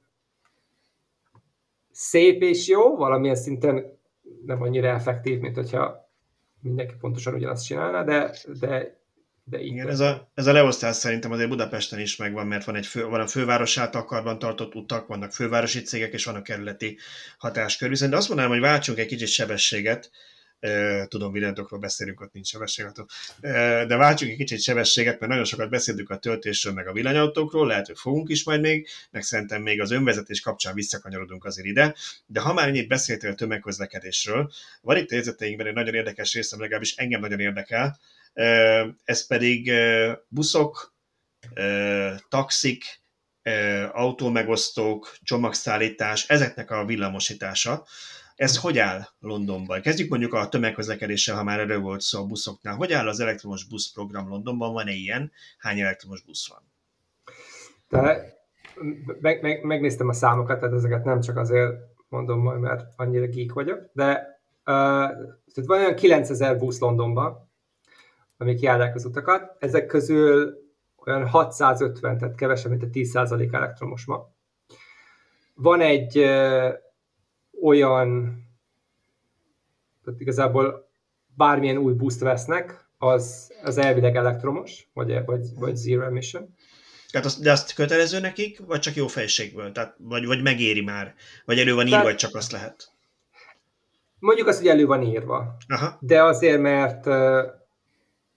szép 2.00 2.42
és 2.42 2.68
jó, 2.68 2.96
valamilyen 2.96 3.34
szinten 3.34 3.98
nem 4.46 4.62
annyira 4.62 4.88
effektív, 4.88 5.38
mint 5.38 5.54
hogyha 5.54 6.10
mindenki 6.60 6.94
pontosan 7.00 7.34
ugyanazt 7.34 7.64
csinálna, 7.64 8.04
de, 8.04 8.36
de 8.60 8.98
de 9.44 9.60
így 9.60 9.72
Igen, 9.72 9.88
ez 9.88 10.00
a, 10.00 10.30
ez 10.34 10.46
a 10.46 10.52
leosztás 10.52 10.96
szerintem 10.96 11.32
azért 11.32 11.48
Budapesten 11.48 12.00
is 12.00 12.16
megvan, 12.16 12.46
mert 12.46 12.64
van, 12.64 12.76
egy 12.76 12.86
fő, 12.86 13.06
van 13.06 13.20
a 13.20 13.26
főváros 13.26 13.76
akarban 13.76 14.38
tartott 14.38 14.74
utak, 14.74 15.06
vannak 15.06 15.32
fővárosi 15.32 15.82
cégek, 15.82 16.12
és 16.12 16.24
van 16.24 16.34
a 16.34 16.42
kerületi 16.42 16.98
hatáskör. 17.38 17.88
Viszont 17.88 18.14
azt 18.14 18.28
mondanám, 18.28 18.52
hogy 18.52 18.60
váltsunk 18.60 18.98
egy 18.98 19.06
kicsit 19.06 19.28
sebességet, 19.28 20.10
tudom, 21.08 21.32
villanyatókról 21.32 21.80
beszélünk, 21.80 22.20
ott 22.20 22.32
nincs 22.32 22.48
sebességet, 22.48 23.04
de 23.86 23.96
váltsunk 23.96 24.30
egy 24.30 24.36
kicsit 24.36 24.62
sebességet, 24.62 25.18
mert 25.20 25.30
nagyon 25.30 25.46
sokat 25.46 25.70
beszélünk 25.70 26.10
a 26.10 26.18
töltésről, 26.18 26.72
meg 26.72 26.86
a 26.86 26.92
villanyautókról, 26.92 27.66
lehet, 27.66 27.86
hogy 27.86 27.98
fogunk 27.98 28.28
is 28.28 28.44
majd 28.44 28.60
még, 28.60 28.88
meg 29.10 29.22
szerintem 29.22 29.62
még 29.62 29.80
az 29.80 29.90
önvezetés 29.90 30.40
kapcsán 30.40 30.74
visszakanyarodunk 30.74 31.44
azért 31.44 31.66
ide, 31.66 31.94
de 32.26 32.40
ha 32.40 32.52
már 32.52 32.68
ennyit 32.68 32.88
beszéltél 32.88 33.34
tömegközlekedésről, 33.34 34.52
van 34.82 34.96
itt 34.96 35.10
a 35.10 35.14
jegyzeteinkben 35.14 35.66
egy 35.66 35.74
nagyon 35.74 35.94
érdekes 35.94 36.34
részem, 36.34 36.60
legalábbis 36.60 36.96
engem 36.96 37.20
nagyon 37.20 37.40
érdekel, 37.40 37.98
ez 39.04 39.26
pedig 39.26 39.72
buszok, 40.28 40.94
taxik, 42.28 43.00
autómegosztók, 43.92 45.16
csomagszállítás, 45.22 46.28
ezeknek 46.28 46.70
a 46.70 46.84
villamosítása. 46.84 47.86
Ez 48.40 48.58
hogy 48.58 48.78
áll 48.78 49.00
Londonban? 49.18 49.80
Kezdjük 49.80 50.08
mondjuk 50.08 50.34
a 50.34 50.48
tömegközlekedéssel, 50.48 51.36
ha 51.36 51.42
már 51.42 51.60
erről 51.60 51.80
volt 51.80 52.00
szó 52.00 52.22
a 52.22 52.26
buszoknál. 52.26 52.74
Hogy 52.74 52.92
áll 52.92 53.08
az 53.08 53.20
elektromos 53.20 53.64
buszprogram 53.64 54.28
Londonban? 54.28 54.72
Van-e 54.72 54.92
ilyen? 54.92 55.32
Hány 55.58 55.80
elektromos 55.80 56.22
busz 56.22 56.48
van? 56.48 56.62
De 57.88 58.00
meg, 59.20 59.42
meg, 59.42 59.62
megnéztem 59.62 60.08
a 60.08 60.12
számokat, 60.12 60.60
tehát 60.60 60.74
ezeket 60.74 61.04
nem 61.04 61.20
csak 61.20 61.36
azért 61.36 61.72
mondom 62.08 62.40
majd, 62.40 62.60
mert 62.60 62.84
annyira 62.96 63.26
geek 63.26 63.52
vagyok, 63.52 63.90
de 63.92 64.40
uh, 64.58 65.10
tehát 65.52 65.66
van 65.66 65.78
olyan 65.78 65.94
9000 65.94 66.58
busz 66.58 66.78
Londonban, 66.78 67.50
amik 68.36 68.60
járják 68.60 68.94
az 68.94 69.04
utakat. 69.04 69.56
Ezek 69.58 69.86
közül 69.86 70.54
olyan 70.96 71.28
650, 71.28 72.18
tehát 72.18 72.34
kevesebb, 72.34 72.70
mint 72.70 72.82
a 72.82 72.86
10% 72.86 73.52
elektromos 73.52 74.04
ma. 74.04 74.28
Van 75.54 75.80
egy 75.80 76.18
uh, 76.18 76.72
olyan, 77.62 78.38
tehát 80.04 80.20
igazából 80.20 80.88
bármilyen 81.36 81.76
új 81.76 81.92
buszt 81.92 82.20
vesznek, 82.20 82.88
az, 82.98 83.52
az 83.62 83.78
elvileg 83.78 84.16
elektromos, 84.16 84.88
vagy, 84.92 85.24
vagy, 85.24 85.46
vagy 85.54 85.76
zero 85.76 86.02
emission. 86.02 86.54
Tehát 87.10 87.26
azt, 87.26 87.42
de 87.42 87.52
azt 87.52 87.74
kötelező 87.74 88.20
nekik, 88.20 88.60
vagy 88.66 88.80
csak 88.80 88.94
jó 88.94 89.06
fejségből? 89.06 89.72
Tehát, 89.72 89.96
vagy, 89.98 90.26
vagy 90.26 90.42
megéri 90.42 90.80
már? 90.80 91.14
Vagy 91.44 91.58
elő 91.58 91.74
van 91.74 91.86
írva, 91.86 92.02
Tehát, 92.02 92.18
csak 92.18 92.34
azt 92.34 92.52
lehet? 92.52 92.92
Mondjuk 94.18 94.48
azt, 94.48 94.58
hogy 94.58 94.68
elő 94.68 94.86
van 94.86 95.02
írva. 95.02 95.56
Aha. 95.68 95.98
De 96.00 96.22
azért, 96.22 96.60
mert 96.60 97.06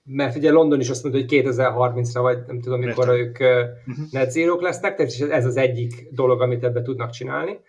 mert 0.05 0.35
ugye 0.35 0.51
London 0.51 0.79
is 0.79 0.89
azt 0.89 1.03
mondta, 1.03 1.21
hogy 1.21 1.43
2030-ra, 1.43 2.19
vagy 2.21 2.37
nem 2.47 2.61
tudom, 2.61 2.79
mikor 2.79 3.09
ők 3.09 3.39
uh-huh. 3.39 4.05
net 4.11 4.31
zero 4.31 4.61
lesznek, 4.61 4.95
tehát 4.95 5.31
ez 5.31 5.45
az 5.45 5.57
egyik 5.57 6.07
dolog, 6.11 6.41
amit 6.41 6.63
ebbe 6.63 6.81
tudnak 6.81 7.09
csinálni. 7.09 7.59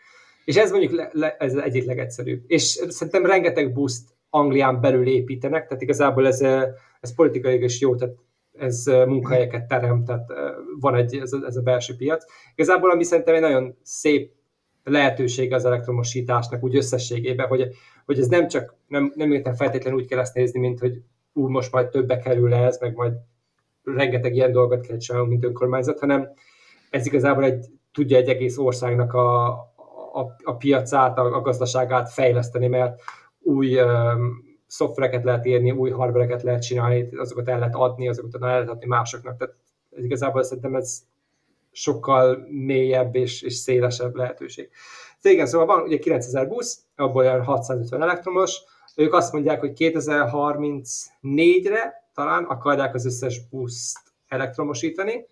És 0.44 0.56
ez 0.56 0.70
mondjuk 0.70 0.92
le, 0.92 1.10
le, 1.12 1.36
ez 1.38 1.54
egyik 1.54 1.84
legegyszerűbb. 1.84 2.42
És 2.46 2.62
szerintem 2.88 3.26
rengeteg 3.26 3.72
buszt 3.72 4.08
Anglián 4.30 4.80
belül 4.80 5.06
építenek, 5.06 5.66
tehát 5.66 5.82
igazából 5.82 6.26
ez, 6.26 6.40
ez 7.00 7.14
politikai 7.14 7.62
is 7.62 7.80
jó, 7.80 7.94
tehát 7.94 8.14
ez 8.58 8.84
munkahelyeket 8.86 9.66
terem, 9.66 10.04
tehát 10.04 10.32
van 10.80 10.94
egy, 10.94 11.16
ez 11.16 11.32
a, 11.32 11.46
ez 11.46 11.56
a 11.56 11.62
belső 11.62 11.96
piac. 11.96 12.24
Igazából 12.54 12.90
ami 12.90 13.04
szerintem 13.04 13.34
egy 13.34 13.40
nagyon 13.40 13.76
szép 13.82 14.32
lehetőség 14.84 15.52
az 15.52 15.64
elektromosításnak 15.64 16.62
úgy 16.62 16.76
összességében, 16.76 17.46
hogy, 17.46 17.68
hogy 18.04 18.18
ez 18.18 18.26
nem 18.26 18.48
csak, 18.48 18.76
nem, 18.86 19.12
nem 19.14 19.32
értem 19.32 19.54
feltétlenül 19.54 19.98
úgy 19.98 20.06
kell 20.06 20.18
ezt 20.18 20.34
nézni, 20.34 20.60
mint 20.60 20.78
hogy 20.78 21.00
ú, 21.32 21.48
most 21.48 21.72
majd 21.72 21.88
többe 21.88 22.18
kerül 22.18 22.54
ez, 22.54 22.78
meg 22.80 22.94
majd 22.94 23.12
rengeteg 23.84 24.34
ilyen 24.34 24.52
dolgot 24.52 24.86
kell 24.86 24.96
csinálni, 24.96 25.28
mint 25.28 25.44
önkormányzat, 25.44 25.98
hanem 25.98 26.28
ez 26.90 27.06
igazából 27.06 27.44
egy, 27.44 27.66
tudja 27.92 28.16
egy 28.16 28.28
egész 28.28 28.58
országnak 28.58 29.12
a, 29.12 29.48
a, 30.14 30.36
a 30.44 30.56
piacát, 30.56 31.18
a, 31.18 31.36
a 31.36 31.40
gazdaságát 31.40 32.12
fejleszteni, 32.12 32.66
mert 32.66 33.00
új 33.40 33.80
um, 33.80 34.42
szoftvereket 34.66 35.24
lehet 35.24 35.46
írni, 35.46 35.70
új 35.70 35.90
hardvereket 35.90 36.42
lehet 36.42 36.62
csinálni, 36.62 37.16
azokat 37.16 37.48
el 37.48 37.58
lehet 37.58 37.74
adni, 37.74 38.08
azokat 38.08 38.42
el 38.42 38.48
lehet 38.48 38.68
adni 38.68 38.86
másoknak. 38.86 39.36
Tehát 39.36 39.54
igazából 39.90 40.42
szerintem 40.42 40.74
ez 40.74 41.02
sokkal 41.72 42.46
mélyebb 42.48 43.14
és, 43.14 43.42
és 43.42 43.54
szélesebb 43.54 44.14
lehetőség. 44.14 44.70
De 45.22 45.30
igen, 45.30 45.46
szóval 45.46 45.66
van 45.66 45.82
ugye 45.82 45.98
9000 45.98 46.48
busz, 46.48 46.84
abból 46.96 47.24
olyan 47.24 47.44
650 47.44 48.02
elektromos, 48.02 48.62
ők 48.96 49.14
azt 49.14 49.32
mondják, 49.32 49.60
hogy 49.60 49.72
2034-re 49.76 52.08
talán 52.14 52.44
akarják 52.44 52.94
az 52.94 53.06
összes 53.06 53.48
buszt 53.48 54.00
elektromosítani, 54.28 55.26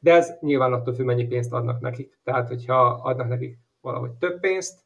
de 0.00 0.14
ez 0.14 0.32
nyilván 0.40 0.72
attól 0.72 0.94
függ, 0.94 1.06
mennyi 1.06 1.26
pénzt 1.26 1.52
adnak 1.52 1.80
nekik. 1.80 2.18
Tehát, 2.24 2.48
hogyha 2.48 3.00
adnak 3.02 3.28
nekik 3.28 3.58
valahogy 3.80 4.10
több 4.10 4.40
pénzt, 4.40 4.78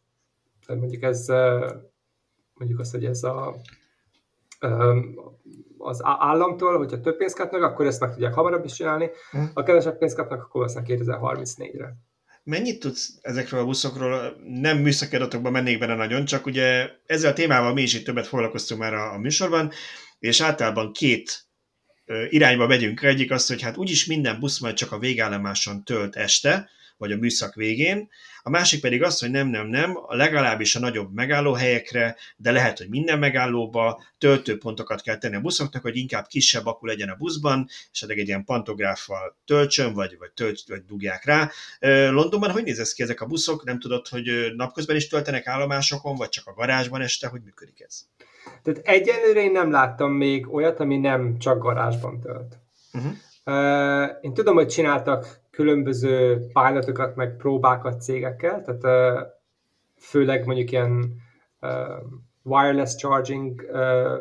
tehát 0.66 0.80
mondjuk 0.80 1.02
ez, 1.02 1.26
mondjuk 2.54 2.80
azt, 2.80 2.90
hogy 2.90 3.04
ez 3.04 3.22
a, 3.22 3.54
az 5.78 6.00
államtól, 6.02 6.76
hogyha 6.76 7.00
több 7.00 7.16
pénzt 7.16 7.36
kapnak, 7.36 7.62
akkor 7.62 7.86
ezt 7.86 8.00
meg 8.00 8.12
tudják 8.12 8.34
hamarabb 8.34 8.64
is 8.64 8.72
csinálni, 8.72 9.10
hm. 9.30 9.44
ha 9.54 9.62
kevesebb 9.62 9.98
pénzt 9.98 10.16
kapnak, 10.16 10.42
akkor 10.42 10.62
aztán 10.64 10.84
2034-re. 10.86 11.96
Mennyit 12.44 12.80
tudsz 12.80 13.18
ezekről 13.20 13.60
a 13.60 13.64
buszokról? 13.64 14.36
Nem 14.44 14.78
műszaki 14.78 15.16
adatokban 15.16 15.52
mennék 15.52 15.78
benne 15.78 15.94
nagyon, 15.94 16.24
csak 16.24 16.46
ugye 16.46 16.90
ezzel 17.06 17.30
a 17.30 17.34
témával 17.34 17.72
mi 17.72 17.82
is 17.82 17.94
itt 17.94 18.04
többet 18.04 18.26
foglalkoztunk 18.26 18.80
már 18.80 18.94
a, 18.94 19.12
a 19.12 19.18
műsorban, 19.18 19.70
és 20.18 20.40
általában 20.40 20.92
két 20.92 21.46
irányba 22.28 22.66
megyünk. 22.66 23.02
Egyik 23.02 23.30
az, 23.30 23.46
hogy 23.46 23.62
hát 23.62 23.76
úgyis 23.76 24.06
minden 24.06 24.40
busz 24.40 24.60
majd 24.60 24.74
csak 24.74 24.92
a 24.92 24.98
végállomáson 24.98 25.84
tölt 25.84 26.16
este, 26.16 26.68
vagy 26.96 27.12
a 27.12 27.16
műszak 27.16 27.54
végén. 27.54 28.08
A 28.42 28.50
másik 28.50 28.80
pedig 28.80 29.02
az, 29.02 29.20
hogy 29.20 29.30
nem, 29.30 29.48
nem, 29.48 29.66
nem, 29.66 29.98
legalábbis 30.08 30.76
a 30.76 30.80
nagyobb 30.80 31.14
megállóhelyekre, 31.14 32.16
de 32.36 32.52
lehet, 32.52 32.78
hogy 32.78 32.88
minden 32.88 33.18
megállóba 33.18 34.02
töltőpontokat 34.18 35.02
kell 35.02 35.18
tenni 35.18 35.36
a 35.36 35.40
buszoknak, 35.40 35.82
hogy 35.82 35.96
inkább 35.96 36.26
kisebb 36.26 36.66
akku 36.66 36.86
legyen 36.86 37.08
a 37.08 37.14
buszban, 37.14 37.68
és 37.92 38.02
addig 38.02 38.18
egy 38.18 38.26
ilyen 38.26 38.44
pantográffal 38.44 39.36
töltsön, 39.44 39.92
vagy, 39.94 40.16
vagy, 40.18 40.30
tölt, 40.30 40.60
vagy 40.66 40.84
dugják 40.84 41.24
rá. 41.24 41.50
Londonban 42.10 42.50
hogy 42.50 42.64
néz 42.64 42.78
ez 42.78 42.92
ki 42.92 43.02
ezek 43.02 43.20
a 43.20 43.26
buszok? 43.26 43.64
Nem 43.64 43.78
tudod, 43.78 44.08
hogy 44.08 44.52
napközben 44.56 44.96
is 44.96 45.08
töltenek 45.08 45.46
állomásokon, 45.46 46.16
vagy 46.16 46.28
csak 46.28 46.46
a 46.46 46.54
garázsban 46.54 47.00
este? 47.00 47.28
Hogy 47.28 47.40
működik 47.44 47.80
ez? 47.80 48.06
Tehát 48.62 48.80
egyelőre 48.84 49.42
én 49.42 49.52
nem 49.52 49.70
láttam 49.70 50.12
még 50.12 50.54
olyat, 50.54 50.80
ami 50.80 50.96
nem 50.96 51.38
csak 51.38 51.58
garázsban 51.58 52.20
tölt. 52.20 52.58
Uh-huh. 52.92 53.12
Uh, 53.44 54.10
én 54.20 54.34
tudom, 54.34 54.54
hogy 54.54 54.66
csináltak 54.66 55.43
különböző 55.54 56.46
pilotokat, 56.52 57.16
meg 57.16 57.36
próbákat 57.36 58.02
cégekkel, 58.02 58.62
tehát 58.62 58.84
uh, 58.84 59.26
főleg 59.98 60.46
mondjuk 60.46 60.70
ilyen 60.70 61.14
uh, 61.60 61.70
wireless 62.42 62.94
charging 62.94 63.66
uh, 63.72 64.18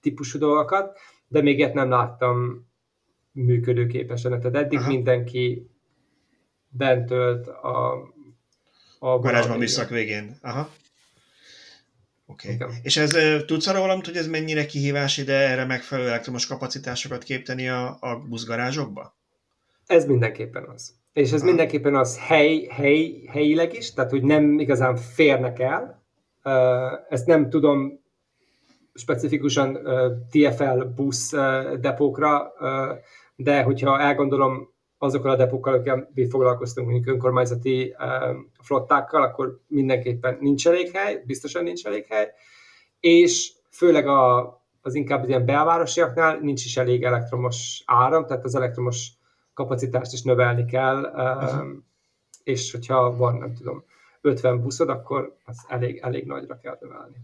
típusú 0.00 0.38
dolgokat, 0.38 0.98
de 1.28 1.42
még 1.42 1.58
ilyet 1.58 1.74
nem 1.74 1.88
láttam 1.88 2.66
működőképesen. 3.32 4.40
Tehát 4.40 4.56
eddig 4.56 4.78
Aha. 4.78 4.88
mindenki 4.88 5.70
bent 6.68 7.06
tölt 7.06 7.46
a, 7.46 7.92
a 8.98 9.18
garázsban 9.18 9.58
műszak 9.58 9.88
végén. 9.88 10.38
Aha. 10.42 10.70
Oké. 12.26 12.54
Okay. 12.54 12.74
És 12.82 12.96
ez, 12.96 13.16
tudsz 13.46 13.66
arra 13.66 13.80
valamit, 13.80 14.06
hogy 14.06 14.16
ez 14.16 14.26
mennyire 14.26 14.66
kihívás 14.66 15.16
ide 15.16 15.34
erre 15.34 15.64
megfelelő 15.64 16.08
elektromos 16.08 16.46
kapacitásokat 16.46 17.22
képteni 17.22 17.68
a, 17.68 17.96
a 18.00 18.16
buszgarázsokba? 18.16 19.16
Ez 19.86 20.06
mindenképpen 20.06 20.64
az. 20.64 20.94
És 21.12 21.32
ez 21.32 21.42
mindenképpen 21.42 21.94
az 21.94 22.18
hely, 22.18 22.66
hely, 22.70 23.22
helyileg 23.28 23.74
is, 23.74 23.92
tehát 23.92 24.10
hogy 24.10 24.22
nem 24.22 24.58
igazán 24.58 24.96
férnek 24.96 25.58
el. 25.58 26.02
Ezt 27.08 27.26
nem 27.26 27.50
tudom 27.50 28.00
specifikusan 28.94 29.78
TFL 30.30 30.80
busz 30.94 31.32
depókra, 31.80 32.52
de 33.36 33.62
hogyha 33.62 34.00
elgondolom 34.00 34.72
azokkal 34.98 35.30
a 35.30 35.36
depókkal, 35.36 35.72
akikkel 35.72 36.10
mi 36.14 36.28
foglalkoztunk, 36.28 36.88
mondjuk 36.88 37.14
önkormányzati 37.14 37.94
flottákkal, 38.60 39.22
akkor 39.22 39.60
mindenképpen 39.66 40.38
nincs 40.40 40.66
elég 40.66 40.90
hely, 40.90 41.22
biztosan 41.26 41.62
nincs 41.62 41.86
elég 41.86 42.06
hely, 42.08 42.30
és 43.00 43.52
főleg 43.70 44.06
a, 44.06 44.52
az 44.80 44.94
inkább 44.94 45.28
ilyen 45.28 45.44
belvárosiaknál 45.44 46.38
nincs 46.38 46.64
is 46.64 46.76
elég 46.76 47.04
elektromos 47.04 47.82
áram, 47.86 48.26
tehát 48.26 48.44
az 48.44 48.54
elektromos 48.54 49.08
kapacitást 49.54 50.12
is 50.12 50.22
növelni 50.22 50.64
kell, 50.64 51.02
uh-huh. 51.02 51.66
és 52.42 52.72
hogyha 52.72 53.16
van, 53.16 53.38
nem 53.38 53.54
tudom, 53.54 53.84
50 54.20 54.60
buszod, 54.60 54.88
akkor 54.88 55.36
az 55.44 55.56
elég, 55.68 56.00
elég 56.02 56.24
nagyra 56.24 56.58
kell 56.58 56.78
növelni. 56.80 57.16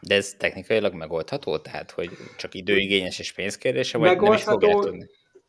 De 0.00 0.14
ez 0.14 0.34
technikailag 0.38 0.94
megoldható? 0.94 1.58
Tehát, 1.58 1.90
hogy 1.90 2.10
csak 2.36 2.54
időigényes 2.54 3.18
és 3.18 3.32
pénzkérdése, 3.32 3.98
vagy 3.98 4.20
nem 4.20 4.32
is 4.32 4.42
fogják 4.42 4.78
tudni? 4.78 5.06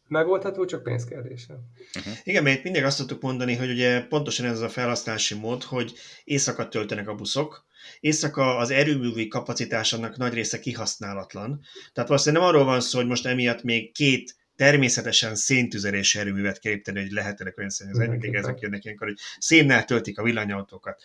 Megoldható, 0.07 0.65
csak 0.65 0.83
pénzkérdése. 0.83 1.53
Uh-huh. 1.97 2.13
Igen, 2.23 2.43
mert 2.43 2.63
mindig 2.63 2.83
azt 2.83 2.97
tudtuk 2.97 3.21
mondani, 3.21 3.55
hogy 3.55 3.69
ugye 3.69 4.01
pontosan 4.01 4.45
ez 4.45 4.61
a 4.61 4.69
felhasználási 4.69 5.35
mód, 5.35 5.63
hogy 5.63 5.93
éjszaka 6.23 6.67
töltenek 6.67 7.07
a 7.07 7.15
buszok, 7.15 7.65
éjszaka 7.99 8.57
az 8.57 8.69
erőművi 8.71 9.27
kapacitás 9.27 9.93
annak 9.93 10.17
nagy 10.17 10.33
része 10.33 10.59
kihasználatlan. 10.59 11.61
Tehát 11.93 12.09
valószínűleg 12.09 12.43
nem 12.43 12.53
arról 12.53 12.65
van 12.65 12.81
szó, 12.81 12.97
hogy 12.97 13.07
most 13.07 13.25
emiatt 13.25 13.63
még 13.63 13.91
két 13.91 14.35
természetesen 14.59 15.35
széntüzelési 15.35 16.19
erőművet 16.19 16.59
kell 16.59 16.71
építeni, 16.71 16.99
hogy 16.99 17.11
lehetnek 17.11 17.57
olyan 17.57 17.69
szennyezők, 17.69 18.09
mindig 18.09 18.33
ezek 18.33 18.59
jönnek 18.59 18.83
ilyenkor, 18.83 19.07
hogy 19.07 19.17
szénnel 19.37 19.85
töltik 19.85 20.19
a 20.19 20.23
villanyautókat. 20.23 21.01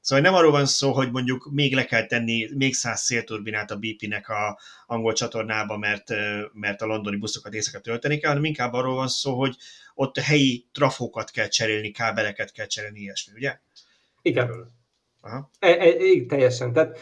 Szóval 0.00 0.24
nem 0.24 0.34
arról 0.34 0.50
van 0.50 0.66
szó, 0.66 0.92
hogy 0.92 1.10
mondjuk 1.10 1.50
még 1.52 1.74
le 1.74 1.84
kell 1.84 2.06
tenni 2.06 2.48
még 2.54 2.74
száz 2.74 3.00
szélturbinát 3.00 3.70
a 3.70 3.76
BP-nek 3.76 4.28
a 4.28 4.58
angol 4.86 5.12
csatornába, 5.12 5.78
mert, 5.78 6.08
mert 6.52 6.82
a 6.82 6.86
londoni 6.86 7.16
buszokat 7.16 7.54
éjszaka 7.54 7.80
tölteni 7.80 8.18
kell, 8.18 8.30
hanem 8.30 8.44
inkább 8.44 8.72
arról 8.72 8.94
van 8.94 9.08
szó, 9.08 9.38
hogy 9.38 9.56
ott 9.94 10.18
helyi 10.18 10.66
trafókat 10.72 11.30
kell 11.30 11.48
cserélni, 11.48 11.90
kábeleket 11.90 12.52
kell 12.52 12.66
cserélni, 12.66 13.00
ilyesmi, 13.00 13.32
ugye? 13.36 13.58
Igen. 14.22 14.50
Aha. 15.20 15.50
E, 15.58 15.68
e, 15.68 15.92
teljesen. 16.28 16.72
Tehát, 16.72 16.98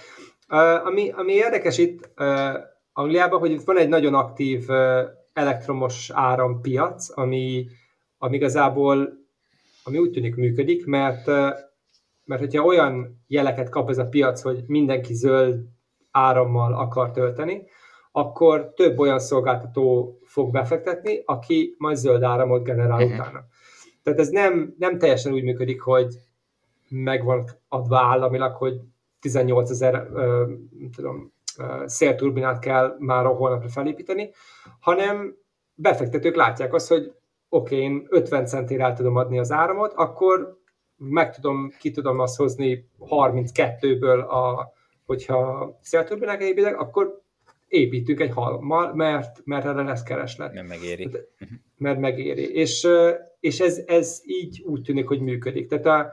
ami, 0.87 1.11
ami 1.11 1.33
érdekes 1.33 1.79
itt 1.79 2.11
uh, 2.17 2.55
Angliában, 2.93 3.39
hogy 3.39 3.51
itt 3.51 3.65
van 3.65 3.79
egy 3.79 3.89
nagyon 3.89 4.15
aktív 4.15 4.69
uh, 4.69 5.21
elektromos 5.33 6.11
árampiac, 6.11 7.19
ami, 7.19 7.67
ami 8.19 8.37
igazából 8.37 9.21
ami 9.85 9.99
úgy 9.99 10.11
tűnik 10.11 10.37
működik, 10.37 10.87
mert, 10.87 11.27
mert 12.25 12.41
hogyha 12.41 12.65
olyan 12.65 13.23
jeleket 13.27 13.69
kap 13.69 13.91
ez 13.91 13.99
a 13.99 14.09
piac, 14.09 14.43
hogy 14.43 14.65
mindenki 14.67 15.15
zöld 15.15 15.65
árammal 16.11 16.75
akar 16.75 17.11
tölteni, 17.11 17.63
akkor 18.13 18.73
több 18.75 18.99
olyan 18.99 19.19
szolgáltató 19.19 20.19
fog 20.25 20.53
befektetni, 20.53 21.23
aki 21.25 21.75
majd 21.79 21.97
zöld 21.97 22.23
áramot 22.23 22.65
generál 22.65 23.03
uh-huh. 23.03 23.13
utána. 23.13 23.45
Tehát 24.03 24.19
ez 24.19 24.29
nem, 24.29 24.75
nem 24.79 24.99
teljesen 24.99 25.33
úgy 25.33 25.43
működik, 25.43 25.81
hogy 25.81 26.15
megvan 26.89 27.45
adva 27.69 27.99
államilag, 27.99 28.55
hogy 28.55 28.81
18 29.21 29.71
ezer 29.71 30.09
tudom, 30.97 31.33
szélturbinát 31.87 32.59
kell 32.59 32.97
már 32.99 33.27
a 33.27 33.35
holnapra 33.35 33.69
felépíteni, 33.69 34.31
hanem 34.81 35.37
befektetők 35.75 36.35
látják 36.35 36.75
azt, 36.75 36.89
hogy 36.89 37.13
oké, 37.49 37.75
okay, 37.75 37.87
én 37.87 38.07
50 38.09 38.47
centére 38.47 38.85
el 38.85 38.95
tudom 38.95 39.17
adni 39.17 39.39
az 39.39 39.53
áramot, 39.53 39.93
akkor 39.93 40.61
meg 40.97 41.35
tudom, 41.35 41.73
ki 41.79 41.91
tudom 41.91 42.19
azt 42.19 42.37
hozni 42.37 42.89
32-ből, 42.99 44.29
a, 44.29 44.73
hogyha 45.07 45.73
szélturbinák 45.81 46.43
építek, 46.43 46.81
akkor 46.81 47.21
építünk 47.69 48.21
egy 48.21 48.33
halommal, 48.33 48.95
mert, 48.95 49.41
mert 49.45 49.65
erre 49.65 49.83
lesz 49.83 50.03
kereslet. 50.03 50.53
Mert 50.53 50.69
megéri. 50.69 51.11
Mert 51.77 51.99
megéri. 51.99 52.55
És, 52.55 52.89
és 53.41 53.61
ez, 53.61 53.81
ez 53.87 54.21
így 54.25 54.63
úgy 54.67 54.83
tűnik, 54.83 55.09
hogy 55.09 55.21
működik. 55.21 55.69
Tehát 55.69 55.87
a, 55.87 56.13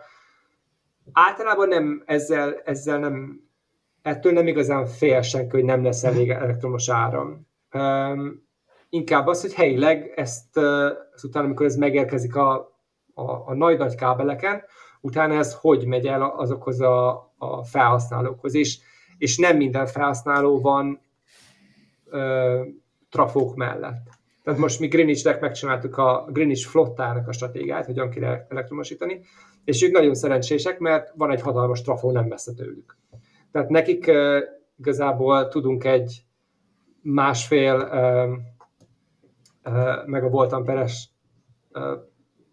általában 1.12 1.68
nem 1.68 2.04
ezzel, 2.06 2.62
ezzel 2.66 3.00
nem 3.00 3.49
ettől 4.02 4.32
nem 4.32 4.48
igazán 4.48 4.86
fél 4.86 5.22
senki, 5.22 5.56
hogy 5.56 5.64
nem 5.64 5.84
lesz 5.84 6.04
elég 6.04 6.30
elektromos 6.30 6.90
áram. 6.90 7.48
Um, 7.74 8.48
inkább 8.90 9.28
az, 9.28 9.42
hogy 9.42 9.54
helyileg 9.54 10.14
ezt, 10.16 10.58
utána, 11.24 11.46
amikor 11.46 11.66
ez 11.66 11.76
megérkezik 11.76 12.36
a, 12.36 12.54
a, 13.14 13.32
a 13.46 13.54
nagy-nagy 13.54 13.96
kábeleken, 13.96 14.64
utána 15.02 15.34
ez 15.34 15.54
hogy 15.54 15.86
megy 15.86 16.08
el 16.08 16.22
azokhoz 16.22 16.82
a, 16.82 17.10
a 17.38 17.64
felhasználókhoz, 17.64 18.56
és, 18.56 18.80
és 19.18 19.38
nem 19.38 19.58
minden 19.58 19.86
felhasználó 19.86 20.62
van 20.62 21.00
uh, 22.12 22.68
trafók 23.10 23.56
mellett. 23.56 24.18
Tehát 24.44 24.60
most 24.60 24.80
mi 24.80 24.88
Greenwich-nek 24.88 25.42
megcsináltuk 25.42 25.98
a 25.98 26.28
Greenwich 26.32 26.68
flottának 26.68 27.28
a 27.28 27.32
stratégiát, 27.32 27.86
hogy 27.86 27.96
hogyan 27.96 28.10
kéne 28.10 28.46
elektromosítani, 28.50 29.22
és 29.64 29.84
ők 29.84 29.92
nagyon 29.92 30.16
szerencsések, 30.16 30.80
mert 30.80 31.12
van 31.16 31.32
egy 31.32 31.42
hatalmas 31.42 31.82
trafó 31.82 32.12
nem 32.12 32.26
messze 32.26 32.54
tőlük. 32.54 32.98
Tehát 33.52 33.70
nekik 33.70 34.12
igazából 34.78 35.48
tudunk 35.48 35.84
egy 35.84 36.24
másfél 37.02 37.78
meg 40.06 40.24
a 40.24 40.30
volt 40.30 40.52
amperes 40.52 41.10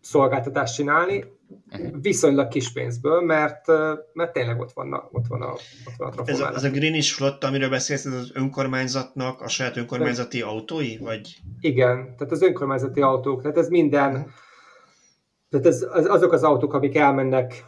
szolgáltatást 0.01 0.75
csinálni, 0.75 1.25
uh-huh. 1.71 2.01
viszonylag 2.01 2.49
kis 2.49 2.73
pénzből, 2.73 3.21
mert, 3.21 3.67
mert 4.13 4.33
tényleg 4.33 4.61
ott 4.61 4.73
van 4.73 4.93
a, 4.93 5.09
ott 5.13 5.27
van 5.27 5.43
a, 5.43 5.53
ott 5.85 5.97
van 5.97 6.13
a 6.17 6.23
ez, 6.25 6.41
a, 6.41 6.55
ez 6.55 6.65
a 6.65 6.71
Greenish 6.71 7.15
flotta, 7.15 7.47
amiről 7.47 7.69
beszélsz, 7.69 8.05
ez 8.05 8.13
az 8.13 8.31
önkormányzatnak 8.35 9.41
a 9.41 9.49
saját 9.49 9.77
önkormányzati 9.77 10.39
De, 10.39 10.45
autói? 10.45 10.97
Vagy? 10.97 11.37
Igen, 11.61 12.15
tehát 12.17 12.33
az 12.33 12.43
önkormányzati 12.43 13.01
autók, 13.01 13.43
tehát 13.43 13.57
ez 13.57 13.69
minden, 13.69 14.11
uh-huh. 14.11 14.31
tehát 15.51 15.67
ez, 15.67 15.87
az, 15.93 16.07
azok 16.07 16.33
az 16.33 16.43
autók, 16.43 16.75
amik 16.75 16.97
elmennek 16.97 17.65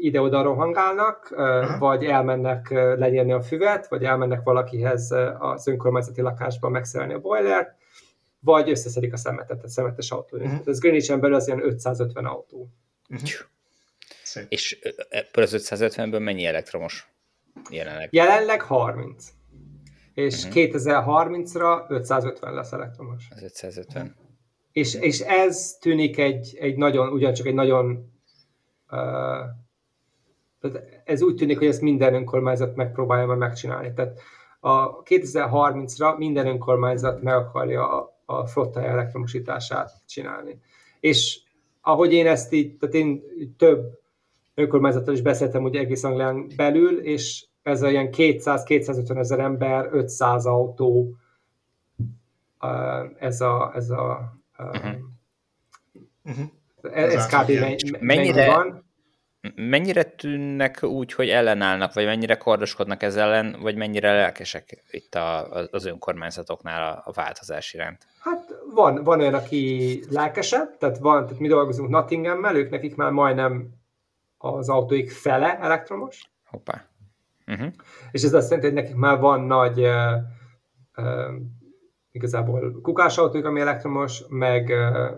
ide-oda 0.00 0.42
rohangálnak, 0.42 1.34
vagy 1.78 2.04
elmennek 2.04 2.70
lenyelni 2.70 3.32
a 3.32 3.42
füvet, 3.42 3.88
vagy 3.88 4.04
elmennek 4.04 4.42
valakihez 4.42 5.10
az 5.38 5.66
önkormányzati 5.66 6.20
lakásba 6.20 6.68
megszerelni 6.68 7.12
a 7.14 7.20
boilert, 7.20 7.78
vagy 8.40 8.70
összeszedik 8.70 9.12
a 9.12 9.16
szemetet, 9.16 9.64
a 9.64 9.68
szemetes 9.68 10.10
autó. 10.10 10.36
Uh-huh. 10.36 10.60
Ez 10.66 10.78
Greenwich-en 10.78 11.20
belül 11.20 11.36
az 11.36 11.46
ilyen 11.46 11.64
550 11.64 12.24
autó. 12.24 12.68
Uh-huh. 13.08 13.28
Szép. 14.22 14.46
És 14.48 14.78
ebből 15.08 15.44
az 15.44 15.68
550-ből 15.70 16.22
mennyi 16.22 16.44
elektromos 16.44 17.10
jelenleg? 17.70 18.08
Jelenleg 18.12 18.62
30. 18.62 19.28
És 20.14 20.44
uh-huh. 20.44 20.62
2030-ra 20.64 21.90
550 21.90 22.54
lesz 22.54 22.72
elektromos. 22.72 23.28
Az 23.30 23.42
550. 23.42 24.16
És, 24.72 24.94
és 24.94 25.20
ez 25.20 25.76
tűnik 25.80 26.18
egy, 26.18 26.56
egy 26.60 26.76
nagyon, 26.76 27.12
ugyancsak 27.12 27.46
egy 27.46 27.54
nagyon 27.54 28.12
uh, 28.90 28.98
tehát 30.60 31.02
ez 31.04 31.22
úgy 31.22 31.34
tűnik, 31.34 31.58
hogy 31.58 31.66
ezt 31.66 31.80
minden 31.80 32.14
önkormányzat 32.14 32.76
megpróbálja 32.76 33.26
majd 33.26 33.38
megcsinálni. 33.38 33.92
Tehát 33.94 34.20
a 34.60 35.02
2030-ra 35.02 36.16
minden 36.16 36.46
önkormányzat 36.46 37.22
meg 37.22 37.34
akarja 37.34 37.98
a, 37.98 38.18
a 38.24 38.46
flotta 38.46 38.82
elektromosítását 38.82 39.92
csinálni. 40.06 40.60
És 41.00 41.40
ahogy 41.80 42.12
én 42.12 42.26
ezt 42.26 42.52
így, 42.52 42.76
tehát 42.76 42.94
én 42.94 43.22
több 43.56 43.98
önkormányzattal 44.54 45.14
is 45.14 45.20
beszéltem 45.20 45.64
ugye 45.64 45.80
egész 45.80 46.04
Anglián 46.04 46.46
belül, 46.56 46.98
és 46.98 47.46
ez 47.62 47.82
a 47.82 47.90
ilyen 47.90 48.08
200-250 48.12 49.18
ezer 49.18 49.38
ember, 49.38 49.88
500 49.92 50.46
autó, 50.46 51.14
ez 53.18 53.40
a, 53.40 53.72
ez 53.74 53.90
a 53.90 54.32
uh-huh. 56.24 56.44
ez, 56.82 57.14
ez 57.14 57.26
kb. 57.26 57.50
mennyire, 58.00 58.46
van. 58.46 58.79
Mennyire 59.56 60.02
tűnnek 60.02 60.82
úgy, 60.82 61.12
hogy 61.12 61.28
ellenállnak, 61.28 61.92
vagy 61.92 62.04
mennyire 62.04 62.36
kardoskodnak 62.36 63.02
ez 63.02 63.16
ellen, 63.16 63.56
vagy 63.60 63.76
mennyire 63.76 64.12
lelkesek 64.12 64.84
itt 64.90 65.14
a, 65.14 65.50
az 65.70 65.84
önkormányzatoknál 65.84 66.92
a, 66.92 67.02
a 67.04 67.12
változás 67.12 67.74
iránt? 67.74 68.06
Hát 68.18 68.54
van, 68.74 69.04
van 69.04 69.20
olyan, 69.20 69.34
aki 69.34 70.02
lelkesebb, 70.10 70.76
tehát 70.78 70.98
van, 70.98 71.24
tehát 71.24 71.40
mi 71.40 71.48
dolgozunk 71.48 71.88
Nottingham-mel, 71.88 72.56
ők 72.56 72.70
nekik 72.70 72.96
már 72.96 73.10
majdnem 73.10 73.68
az 74.38 74.68
autóik 74.68 75.10
fele 75.10 75.58
elektromos. 75.58 76.30
Hoppá. 76.44 76.84
Uh-huh. 77.46 77.72
És 78.10 78.22
ez 78.22 78.32
azt 78.32 78.50
jelenti, 78.50 78.72
hogy 78.72 78.82
nekik 78.82 78.96
már 78.96 79.18
van 79.18 79.40
nagy 79.40 79.80
uh, 79.80 80.12
uh, 80.96 81.34
igazából 82.10 82.80
kukásautóik, 82.82 83.44
ami 83.44 83.60
elektromos, 83.60 84.22
meg 84.28 84.68
uh, 84.68 85.10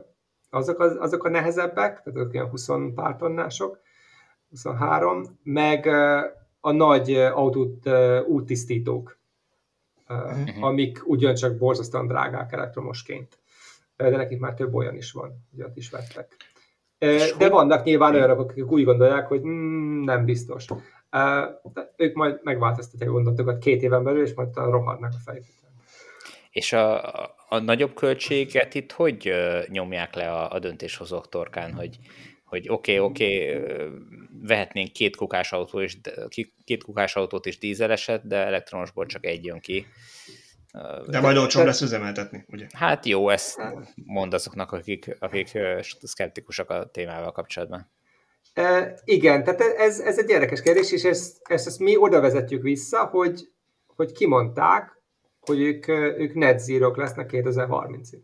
azok, 0.51 0.81
az, 0.81 0.97
azok 1.01 1.25
a 1.25 1.29
nehezebbek, 1.29 2.03
tehát 2.03 2.19
azok 2.19 2.33
ilyen 2.33 2.49
20 2.49 2.69
pár 2.95 3.17
tonnások, 3.17 3.81
23, 4.53 5.39
meg 5.43 5.87
a 6.61 6.73
nagy 6.73 7.15
autót 7.15 7.89
úttisztítók, 8.27 9.19
uh-huh. 10.09 10.65
amik 10.65 11.03
ugyancsak 11.05 11.57
borzasztóan 11.57 12.07
drágák 12.07 12.53
elektromosként. 12.53 13.39
De 13.97 14.17
nekik 14.17 14.39
már 14.39 14.55
több 14.55 14.75
olyan 14.75 14.97
is 14.97 15.13
van, 15.13 15.47
ott 15.59 15.77
is 15.77 15.91
vettek. 15.91 16.37
De 17.39 17.49
vannak 17.49 17.85
nyilván 17.85 18.15
olyanok, 18.15 18.39
akik 18.39 18.71
úgy 18.71 18.85
gondolják, 18.85 19.27
hogy 19.27 19.41
mm, 19.41 20.05
nem 20.05 20.25
biztos. 20.25 20.65
De 21.73 21.93
ők 21.97 22.15
majd 22.15 22.41
megváltoztatják 22.43 23.11
a 23.11 23.13
gondolatokat 23.13 23.59
két 23.59 23.83
éven 23.83 24.05
belül, 24.05 24.23
és 24.23 24.35
majd 24.35 24.55
rohadnak 24.55 25.13
a 25.15 25.21
fejüket. 25.25 25.51
És 26.51 26.73
a, 26.73 27.03
a 27.49 27.59
nagyobb 27.59 27.95
költséget 27.95 28.75
itt 28.75 28.93
hogy 28.93 29.33
nyomják 29.69 30.15
le 30.15 30.31
a, 30.31 30.53
a 30.53 30.59
döntéshozók 30.59 31.29
torkán, 31.29 31.73
hogy 31.73 31.99
hogy 32.53 32.69
oké, 32.69 32.99
okay, 32.99 33.11
oké, 33.11 33.57
okay, 33.57 33.89
vehetnénk 34.43 34.93
két 34.93 35.17
kukás, 35.17 35.53
autó 35.53 35.81
és, 35.81 35.97
két 36.65 36.83
kukás 36.85 37.17
autót 37.17 37.47
is 37.47 37.59
dízeleset, 37.59 38.27
de 38.27 38.37
elektromosból 38.37 39.07
csak 39.07 39.27
egy 39.27 39.45
jön 39.45 39.61
ki. 39.61 39.87
De 41.07 41.21
majd 41.21 41.37
olcsóbb 41.37 41.65
lesz 41.65 41.81
üzemeltetni, 41.81 42.45
ugye? 42.49 42.67
Hát 42.75 43.07
jó, 43.07 43.29
ezt 43.29 43.61
mond 43.95 44.35
azoknak, 44.35 44.73
akik, 44.73 45.17
akik 45.19 45.59
szkeptikusak 46.03 46.71
a 46.71 46.91
témával 46.91 47.33
kapcsolatban. 47.33 47.91
E, 48.53 48.99
igen, 49.05 49.45
tehát 49.45 49.61
ez, 49.61 50.01
ez 50.01 50.19
egy 50.19 50.29
érdekes 50.29 50.63
kérdés, 50.63 50.93
és 50.93 51.05
ezt, 51.05 51.37
ezt, 51.43 51.67
ezt 51.67 51.79
mi 51.79 51.97
oda 51.97 52.21
vezetjük 52.21 52.63
vissza, 52.63 53.05
hogy, 53.05 53.49
hogy 53.87 54.13
kimondták, 54.13 55.03
hogy 55.41 55.61
ők, 55.61 55.89
ők 55.89 56.35
net 56.35 56.61
zero 56.61 56.93
lesznek 56.97 57.31
2030-ig. 57.33 58.21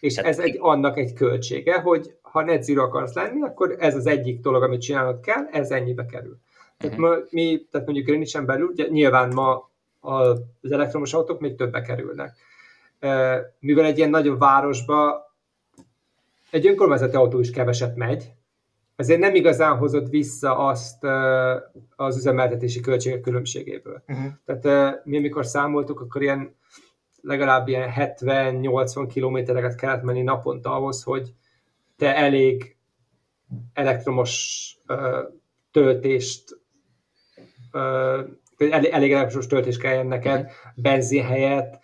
És 0.00 0.14
tehát 0.14 0.30
ez 0.30 0.38
egy, 0.38 0.56
annak 0.58 0.98
egy 0.98 1.12
költsége, 1.12 1.80
hogy 1.80 2.16
ha 2.22 2.42
net 2.42 2.62
zero 2.62 2.82
akarsz 2.82 3.14
lenni, 3.14 3.42
akkor 3.42 3.76
ez 3.78 3.94
az 3.94 4.06
egyik 4.06 4.40
dolog, 4.40 4.62
amit 4.62 4.80
csinálnod 4.80 5.20
kell, 5.20 5.46
ez 5.50 5.70
ennyibe 5.70 6.06
kerül. 6.06 6.38
Tehát, 6.78 6.98
uh-huh. 6.98 7.16
ma, 7.16 7.22
mi, 7.30 7.66
tehát 7.70 7.86
mondjuk 7.86 8.06
Greenwich-en 8.06 8.46
belül, 8.46 8.66
ugye, 8.66 8.86
nyilván 8.88 9.34
ma 9.34 9.70
az 10.00 10.40
elektromos 10.70 11.14
autók 11.14 11.40
még 11.40 11.56
többe 11.56 11.80
kerülnek. 11.80 12.36
Mivel 13.60 13.84
egy 13.84 13.98
ilyen 13.98 14.10
nagyobb 14.10 14.38
városba 14.38 15.26
egy 16.50 16.66
önkormányzati 16.66 17.16
autó 17.16 17.38
is 17.38 17.50
keveset 17.50 17.96
megy, 17.96 18.32
ezért 18.96 19.20
nem 19.20 19.34
igazán 19.34 19.76
hozott 19.76 20.08
vissza 20.08 20.58
azt 20.58 21.04
az 21.96 22.16
üzemeltetési 22.16 22.80
költségek 22.80 23.20
különbségéből. 23.20 24.02
Uh-huh. 24.08 24.26
Tehát 24.44 25.04
mi 25.04 25.16
amikor 25.16 25.46
számoltuk, 25.46 26.00
akkor 26.00 26.22
ilyen 26.22 26.56
legalább 27.28 27.68
ilyen 27.68 27.92
70-80 27.96 29.08
kilométereket 29.12 29.74
kellett 29.74 30.02
menni 30.02 30.22
naponta 30.22 30.72
ahhoz, 30.72 31.02
hogy 31.02 31.32
te 31.96 32.16
elég 32.16 32.76
elektromos 33.72 34.74
uh, 34.86 34.98
töltést 35.70 36.60
uh, 37.72 38.70
elég, 38.70 38.90
elég 38.90 39.12
elektromos 39.12 39.46
töltés 39.46 39.76
kelljen 39.76 40.06
neked, 40.06 40.40
uh-huh. 40.40 40.52
benzin 40.74 41.24
helyett, 41.24 41.78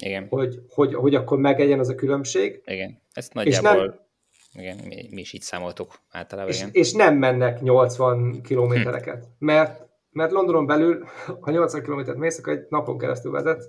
igen. 0.00 0.26
Hogy, 0.28 0.62
hogy, 0.68 0.94
hogy 0.94 1.14
akkor 1.14 1.38
megegyen 1.38 1.78
az 1.78 1.88
a 1.88 1.94
különbség. 1.94 2.62
Igen, 2.64 3.00
ezt 3.12 3.34
nagyjából 3.34 3.72
nem, 3.72 4.00
igen, 4.52 4.78
mi, 4.86 5.08
mi 5.10 5.20
is 5.20 5.32
így 5.32 5.42
számoltuk 5.42 5.94
általában. 6.10 6.50
És, 6.50 6.58
igen. 6.58 6.70
és 6.72 6.92
nem 6.92 7.16
mennek 7.16 7.60
80 7.60 8.42
kilométereket, 8.42 9.24
hm. 9.24 9.44
mert, 9.44 9.86
mert 10.10 10.32
Londonon 10.32 10.66
belül, 10.66 11.04
ha 11.40 11.50
80 11.50 11.82
kilométert 11.82 12.18
mész, 12.18 12.38
akkor 12.38 12.52
egy 12.52 12.66
napon 12.68 12.98
keresztül 12.98 13.30
vezetsz, 13.30 13.68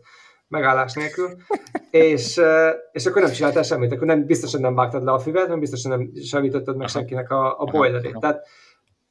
megállás 0.53 0.93
nélkül, 0.93 1.35
és, 1.91 2.41
és 2.91 3.05
akkor 3.05 3.21
nem 3.21 3.31
csináltál 3.31 3.63
semmit, 3.63 3.91
akkor 3.91 4.07
nem, 4.07 4.25
biztosan 4.25 4.61
nem 4.61 4.75
vágtad 4.75 5.03
le 5.03 5.11
a 5.11 5.19
füvet, 5.19 5.47
nem 5.47 5.59
biztosan 5.59 5.91
nem 5.91 6.11
semmítottad 6.23 6.77
meg 6.77 6.87
senkinek 6.87 7.31
a, 7.31 7.59
a 7.59 7.63
boilerét. 7.63 8.17
Tehát 8.19 8.47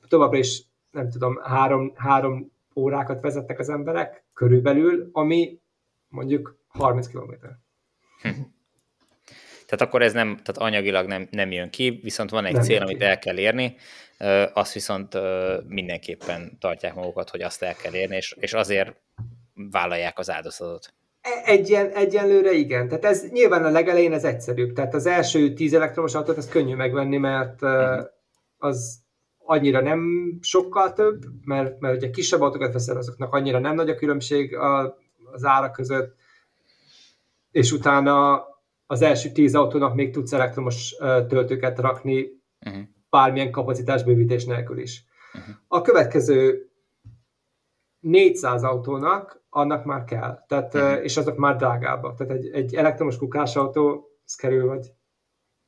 továbbra 0.09 0.38
is, 0.38 0.62
nem 0.90 1.11
tudom, 1.11 1.40
három, 1.43 1.93
három 1.95 2.53
órákat 2.76 3.20
vezetnek 3.20 3.59
az 3.59 3.68
emberek 3.68 4.24
körülbelül, 4.34 5.09
ami 5.12 5.59
mondjuk 6.09 6.57
30 6.68 7.07
kilométer. 7.07 7.51
Tehát 9.66 9.86
akkor 9.86 10.03
ez 10.03 10.12
nem, 10.12 10.28
tehát 10.28 10.72
anyagilag 10.72 11.07
nem, 11.07 11.28
nem 11.30 11.51
jön 11.51 11.70
ki, 11.70 12.01
viszont 12.03 12.30
van 12.30 12.45
egy 12.45 12.53
nem 12.53 12.62
cél, 12.62 12.82
amit 12.82 13.03
el 13.03 13.18
kell 13.18 13.38
érni, 13.38 13.76
azt 14.53 14.72
viszont 14.72 15.18
mindenképpen 15.68 16.59
tartják 16.59 16.95
magukat, 16.95 17.30
hogy 17.30 17.43
azt 17.43 17.62
el 17.62 17.74
kell 17.74 17.95
érni, 17.95 18.16
és, 18.16 18.36
és 18.40 18.53
azért 18.53 18.97
vállalják 19.55 20.18
az 20.18 20.30
áldozatot. 20.30 20.95
Egyen, 21.45 21.91
egyenlőre 21.91 22.53
igen. 22.53 22.89
Tehát 22.89 23.05
ez 23.05 23.31
nyilván 23.31 23.64
a 23.64 23.70
legelején 23.70 24.12
ez 24.12 24.25
egyszerűbb. 24.25 24.73
Tehát 24.73 24.95
az 24.95 25.07
első 25.07 25.53
tíz 25.53 25.75
elektromos 25.75 26.14
autót 26.14 26.37
az 26.37 26.49
könnyű 26.49 26.75
megvenni, 26.75 27.16
mert 27.16 27.62
az 28.59 29.01
annyira 29.39 29.81
nem 29.81 30.33
sokkal 30.41 30.93
több, 30.93 31.25
mert, 31.45 31.81
mert 31.81 31.97
ugye 31.97 32.11
kisebb 32.11 32.41
autókat 32.41 32.73
veszel, 32.73 32.97
azoknak 32.97 33.35
annyira 33.35 33.59
nem 33.59 33.75
nagy 33.75 33.91
a 33.91 33.95
különbség 33.95 34.57
a, 34.57 34.99
az 35.33 35.45
ára 35.45 35.70
között, 35.70 36.16
és 37.51 37.73
utána 37.73 38.47
az 38.87 39.03
első 39.03 39.31
tíz 39.31 39.55
autónak 39.55 39.95
még 39.95 40.12
tudsz 40.12 40.33
elektromos 40.33 40.95
töltőket 41.29 41.79
rakni, 41.79 42.27
uh-huh. 42.66 42.83
bármilyen 43.11 43.51
kapacitás 43.51 44.03
bővítés 44.03 44.45
nélkül 44.45 44.79
is. 44.79 45.05
Uh-huh. 45.35 45.55
A 45.68 45.83
következő 45.83 46.68
400 48.01 48.62
autónak 48.62 49.41
annak 49.55 49.84
már 49.84 50.05
kell, 50.05 50.44
tehát, 50.48 50.74
uh-huh. 50.74 51.05
és 51.05 51.16
azok 51.16 51.36
már 51.36 51.57
drágábbak. 51.57 52.16
Tehát 52.16 52.32
egy, 52.32 52.50
egy 52.53 52.74
elektromos 52.74 53.16
kukásautó, 53.16 54.09
ez 54.24 54.34
kerül 54.34 54.66
vagy 54.66 54.92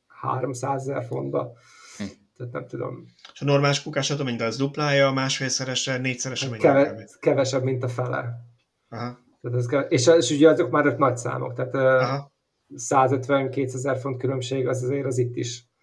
300 0.06 0.88
ezer 0.88 1.04
fontba. 1.04 1.52
Uh-huh. 1.98 2.16
Tehát 2.36 2.52
nem 2.52 2.66
tudom. 2.66 3.04
És 3.32 3.40
a 3.40 3.44
normális 3.44 3.82
kukásautó, 3.82 4.24
mint 4.24 4.40
az 4.40 4.56
duplája, 4.56 5.10
másfélszerese, 5.10 5.98
négyszerese, 5.98 6.48
mennyi 6.48 6.62
Keve, 6.62 7.08
Kevesebb, 7.20 7.62
mint 7.62 7.82
a 7.82 7.88
fele. 7.88 8.34
Aha. 8.88 9.18
Tehát 9.40 9.58
ez, 9.58 9.86
és, 9.88 10.06
és 10.06 10.30
ugye 10.30 10.48
azok 10.48 10.70
már 10.70 10.84
nagy 10.84 11.16
számok, 11.16 11.52
tehát 11.54 11.72
150-200 12.76 13.74
ezer 13.74 13.98
font 13.98 14.18
különbség 14.18 14.68
az 14.68 14.82
azért 14.82 15.06
az 15.06 15.18
itt 15.18 15.36
is 15.36 15.73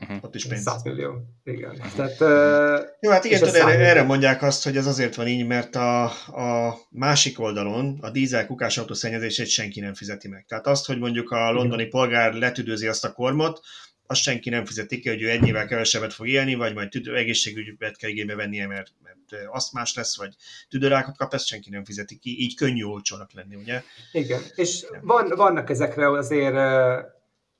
Uh-huh. 0.00 0.24
Ott 0.24 0.34
is 0.34 0.46
pénz. 0.46 0.62
100 0.62 0.82
millió, 0.82 1.14
igen. 1.44 1.70
Uh-huh. 1.70 1.92
Tehát, 1.92 2.20
uh, 2.20 2.86
Jó, 3.00 3.10
hát 3.10 3.24
igen, 3.24 3.38
tudod, 3.38 3.54
erre, 3.54 3.78
erre 3.78 4.02
mondják 4.02 4.42
azt, 4.42 4.64
hogy 4.64 4.76
ez 4.76 4.86
azért 4.86 5.14
van 5.14 5.28
így, 5.28 5.46
mert 5.46 5.76
a, 5.76 6.04
a 6.04 6.78
másik 6.90 7.40
oldalon 7.40 7.98
a 8.00 8.10
dízel 8.10 8.46
autó 8.76 8.94
szennyezését 8.94 9.46
senki 9.46 9.80
nem 9.80 9.94
fizeti 9.94 10.28
meg. 10.28 10.44
Tehát 10.48 10.66
azt, 10.66 10.86
hogy 10.86 10.98
mondjuk 10.98 11.30
a 11.30 11.52
londoni 11.52 11.84
polgár 11.84 12.32
letüdőzi 12.32 12.86
azt 12.86 13.04
a 13.04 13.12
kormot, 13.12 13.60
azt 14.06 14.22
senki 14.22 14.50
nem 14.50 14.64
fizeti 14.64 15.00
ki, 15.00 15.08
hogy 15.08 15.22
ő 15.22 15.30
ennyivel 15.30 15.66
kevesebbet 15.66 16.12
fog 16.12 16.28
élni, 16.28 16.54
vagy 16.54 16.74
majd 16.74 16.88
tüdő, 16.88 17.16
egészségügyet 17.16 17.96
kell 17.96 18.10
igénybe 18.10 18.34
vennie, 18.34 18.66
mert, 18.66 18.92
mert 19.02 19.72
más 19.72 19.94
lesz, 19.94 20.16
vagy 20.16 20.34
tüdőrákot 20.68 21.16
kap, 21.16 21.34
ezt 21.34 21.46
senki 21.46 21.70
nem 21.70 21.84
fizeti 21.84 22.18
ki, 22.18 22.40
így 22.40 22.56
könnyű 22.56 22.82
olcsónak 22.82 23.32
lenni, 23.32 23.54
ugye? 23.54 23.82
Igen, 24.12 24.40
és 24.54 24.86
van, 25.02 25.32
vannak 25.36 25.70
ezekre 25.70 26.10
azért, 26.10 26.54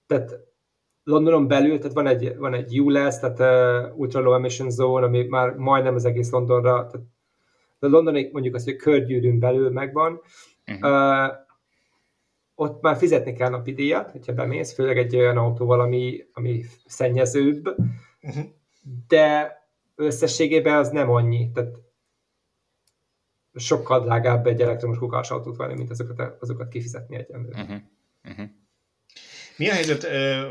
tehát 0.06 0.49
Londonon 1.04 1.46
belül, 1.46 1.78
tehát 1.78 1.94
van 1.94 2.06
egy, 2.06 2.36
van 2.36 2.54
egy 2.54 2.80
ULEZ, 2.80 3.18
tehát 3.18 3.38
uh, 3.90 3.98
Ultra 3.98 4.20
Low 4.20 4.34
Emission 4.34 4.70
Zone, 4.70 5.06
ami 5.06 5.22
már 5.22 5.54
majdnem 5.54 5.94
az 5.94 6.04
egész 6.04 6.30
Londonra, 6.30 6.86
tehát 6.86 7.06
a 7.78 7.86
londoni 7.86 8.28
mondjuk 8.32 8.54
az, 8.54 8.64
hogy 8.64 8.76
körgyűrűn 8.76 9.38
belül 9.38 9.70
megvan, 9.70 10.20
uh-huh. 10.66 10.90
uh, 10.90 11.32
ott 12.54 12.82
már 12.82 12.96
fizetni 12.96 13.32
kell 13.32 13.48
napi 13.48 13.72
díjat, 13.72 14.10
hogyha 14.10 14.32
bemész, 14.32 14.74
főleg 14.74 14.98
egy 14.98 15.16
olyan 15.16 15.36
autóval, 15.36 15.80
ami, 15.80 16.26
ami 16.32 16.64
szennyezőbb, 16.86 17.66
uh-huh. 18.22 18.44
de 19.08 19.54
összességében 19.94 20.76
az 20.76 20.88
nem 20.88 21.10
annyi, 21.10 21.50
tehát 21.52 21.74
sokkal 23.54 24.00
drágább 24.00 24.46
egy 24.46 24.60
elektromos 24.60 24.98
kukás 24.98 25.30
autót 25.30 25.56
venni, 25.56 25.74
mint 25.74 25.90
azokat, 25.90 26.36
azokat 26.42 26.68
kifizetni 26.68 27.16
egyenlőre. 27.16 27.62
Uh-huh. 27.62 27.80
Uh-huh. 28.28 28.46
Mi 29.60 29.68
a 29.68 29.72
helyzet, 29.72 30.06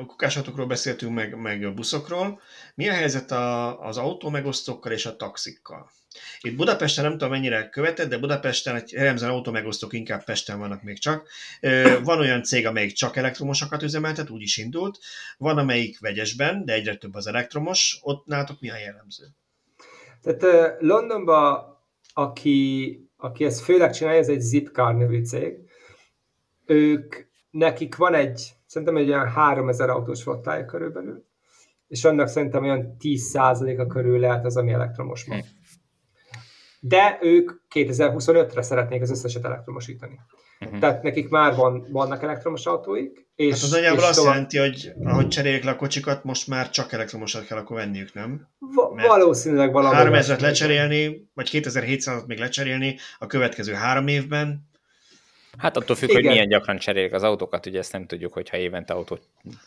kukásautókról 0.06 0.66
beszéltünk, 0.66 1.14
meg, 1.14 1.36
meg 1.36 1.64
a 1.64 1.74
buszokról, 1.74 2.42
mi 2.76 2.90
a 2.90 2.94
helyzet 2.94 3.32
a, 3.32 3.80
az 3.82 3.98
autómegosztókkal 3.98 4.92
és 4.92 5.06
a 5.06 5.16
taxikkal? 5.16 5.92
Itt 6.42 6.56
Budapesten 6.56 7.04
nem 7.04 7.14
tudom 7.14 7.30
mennyire 7.30 7.70
követett, 7.70 8.10
de 8.10 8.18
Budapesten 8.18 8.76
egy 8.76 8.94
remzen 8.94 9.30
autómegosztók 9.30 9.94
inkább 9.94 10.24
Pesten 10.24 10.60
vannak 10.60 10.84
még 10.84 11.00
csak. 11.00 11.28
Van 12.04 12.20
olyan 12.20 12.44
cég, 12.44 12.66
amelyik 12.66 12.94
csak 12.94 13.16
elektromosakat 13.16 13.84
üzemeltet, 13.84 14.30
úgy 14.30 14.42
is 14.42 14.58
indult. 14.58 15.00
Van, 15.38 15.58
amelyik 15.58 16.00
vegyesben, 16.00 16.66
de 16.66 16.74
egyre 16.74 16.96
több 16.96 17.14
az 17.14 17.28
elektromos. 17.28 18.00
Ott 18.02 18.26
nátok 18.26 18.60
mi 18.60 18.70
a 18.70 18.78
jellemző? 18.78 19.26
Tehát 20.22 20.76
Londonban, 20.80 21.78
aki, 22.14 23.10
aki 23.18 23.46
ezt 23.46 23.64
főleg 23.64 23.92
csinálja, 23.92 24.20
ez 24.20 24.30
egy 24.30 24.42
Zipcar 24.42 24.96
nevű 24.96 25.24
cég. 25.24 25.54
Ők, 26.66 27.16
nekik 27.52 27.96
van 27.96 28.14
egy 28.14 28.58
szerintem 28.70 28.98
egy 28.98 29.10
olyan 29.10 29.28
3000 29.28 29.90
autós 29.90 30.24
flottája 30.24 30.66
körülbelül, 30.66 31.26
és 31.88 32.04
annak 32.04 32.28
szerintem 32.28 32.64
olyan 32.64 32.96
10%-a 33.00 33.88
körül 33.88 34.20
lehet 34.20 34.46
az, 34.46 34.58
ami 34.58 34.72
elektromos 34.72 35.26
ma. 35.26 35.36
De 36.80 37.18
ők 37.22 37.52
2025-re 37.76 38.62
szeretnék 38.62 39.02
az 39.02 39.12
összeset 39.12 39.46
elektromosítani. 39.46 40.20
Uh-huh. 40.60 40.80
Tehát 40.80 41.04
nekik 41.04 41.30
már 41.30 41.56
van, 41.56 41.88
vannak 41.92 42.24
elektromos 42.24 42.66
autóik. 42.66 43.28
És, 43.36 43.54
hát 43.54 43.64
az 43.64 43.72
nagyjából 43.72 44.04
azt 44.04 44.18
tovább... 44.18 44.34
jelenti, 44.34 44.58
hogy 44.58 44.92
ahogy 45.04 45.28
cserélik 45.28 45.64
le 45.64 45.72
a 45.72 45.76
kocsikat, 45.76 46.24
most 46.24 46.48
már 46.48 46.70
csak 46.70 46.92
elektromosat 46.92 47.46
kell 47.46 47.58
akkor 47.58 47.76
venniük, 47.76 48.14
nem? 48.14 48.48
Va- 48.60 49.08
valószínűleg 49.08 49.72
valami. 49.72 49.96
3000 49.96 50.40
lecserélni, 50.40 51.30
vagy 51.34 51.50
2700-at 51.52 52.26
még 52.26 52.40
lecserélni 52.40 52.98
a 53.20 53.26
következő 53.26 53.74
három 53.74 54.08
évben, 54.08 54.69
Hát 55.60 55.78
attól 55.78 55.96
függ, 55.96 56.10
Igen. 56.10 56.22
hogy 56.22 56.32
milyen 56.32 56.48
gyakran 56.48 56.78
cserélik 56.78 57.14
az 57.14 57.24
autókat, 57.24 57.66
ugye 57.66 57.80
ezt 57.80 57.92
nem 57.92 58.06
tudjuk, 58.06 58.34
hogyha 58.34 58.58
évente 58.58 58.94
autót 58.94 59.22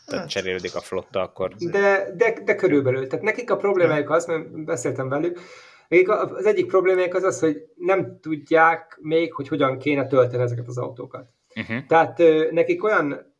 hát. 0.07 0.29
cserélődik 0.29 0.75
a 0.75 0.79
flotta, 0.79 1.21
akkor... 1.21 1.53
De, 1.53 2.13
de, 2.15 2.39
de 2.43 2.55
körülbelül. 2.55 3.07
Tehát 3.07 3.25
nekik 3.25 3.51
a 3.51 3.57
problémájuk 3.57 4.09
az, 4.09 4.25
mert 4.25 4.63
beszéltem 4.63 5.09
velük, 5.09 5.39
nekik 5.87 6.09
az 6.09 6.45
egyik 6.45 6.65
problémájuk 6.65 7.13
az 7.13 7.23
az, 7.23 7.39
hogy 7.39 7.57
nem 7.75 8.19
tudják 8.21 8.97
még, 9.01 9.33
hogy 9.33 9.47
hogyan 9.47 9.77
kéne 9.77 10.07
tölteni 10.07 10.43
ezeket 10.43 10.67
az 10.67 10.77
autókat. 10.77 11.29
Uh-huh. 11.55 11.85
Tehát 11.87 12.21
nekik 12.51 12.83
olyan, 12.83 13.33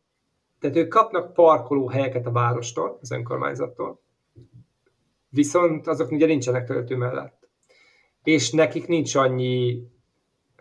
tehát 0.60 0.76
ők 0.76 0.88
kapnak 0.88 1.34
parkoló 1.34 1.88
helyeket 1.88 2.26
a 2.26 2.32
várostól, 2.32 2.98
az 3.02 3.12
önkormányzattól, 3.12 4.02
viszont 5.30 5.88
azok 5.88 6.12
ugye 6.12 6.26
nincsenek 6.26 6.66
töltő 6.66 6.96
mellett. 6.96 7.48
És 8.24 8.52
nekik 8.52 8.88
nincs 8.88 9.16
annyi 9.16 9.88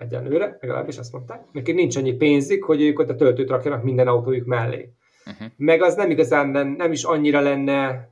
egyenlőre, 0.03 0.59
legalábbis 0.61 0.99
azt 0.99 1.13
mondták. 1.13 1.45
Nekik 1.53 1.75
nincs 1.75 1.97
annyi 1.97 2.13
pénzük, 2.13 2.65
hogy 2.65 2.83
ők 2.83 2.99
ott 2.99 3.11
a 3.11 3.15
töltőt 3.15 3.51
rakjanak 3.51 3.83
minden 3.83 4.09
autójuk 4.09 4.47
mellé. 4.47 4.93
Uh-huh. 5.27 5.49
Meg 5.57 5.83
az 5.83 5.95
nem 5.95 6.11
igazán, 6.11 6.67
nem 6.67 6.93
is 6.93 7.03
annyira 7.03 7.41
lenne 7.41 8.11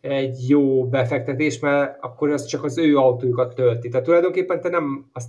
egy 0.00 0.48
jó 0.48 0.88
befektetés, 0.88 1.58
mert 1.58 1.96
akkor 2.00 2.30
az 2.30 2.44
csak 2.44 2.64
az 2.64 2.78
ő 2.78 2.96
autójukat 2.96 3.54
tölti. 3.54 3.88
Tehát 3.88 4.06
tulajdonképpen 4.06 4.60
te 4.60 4.68
nem 4.68 5.10
azt... 5.12 5.28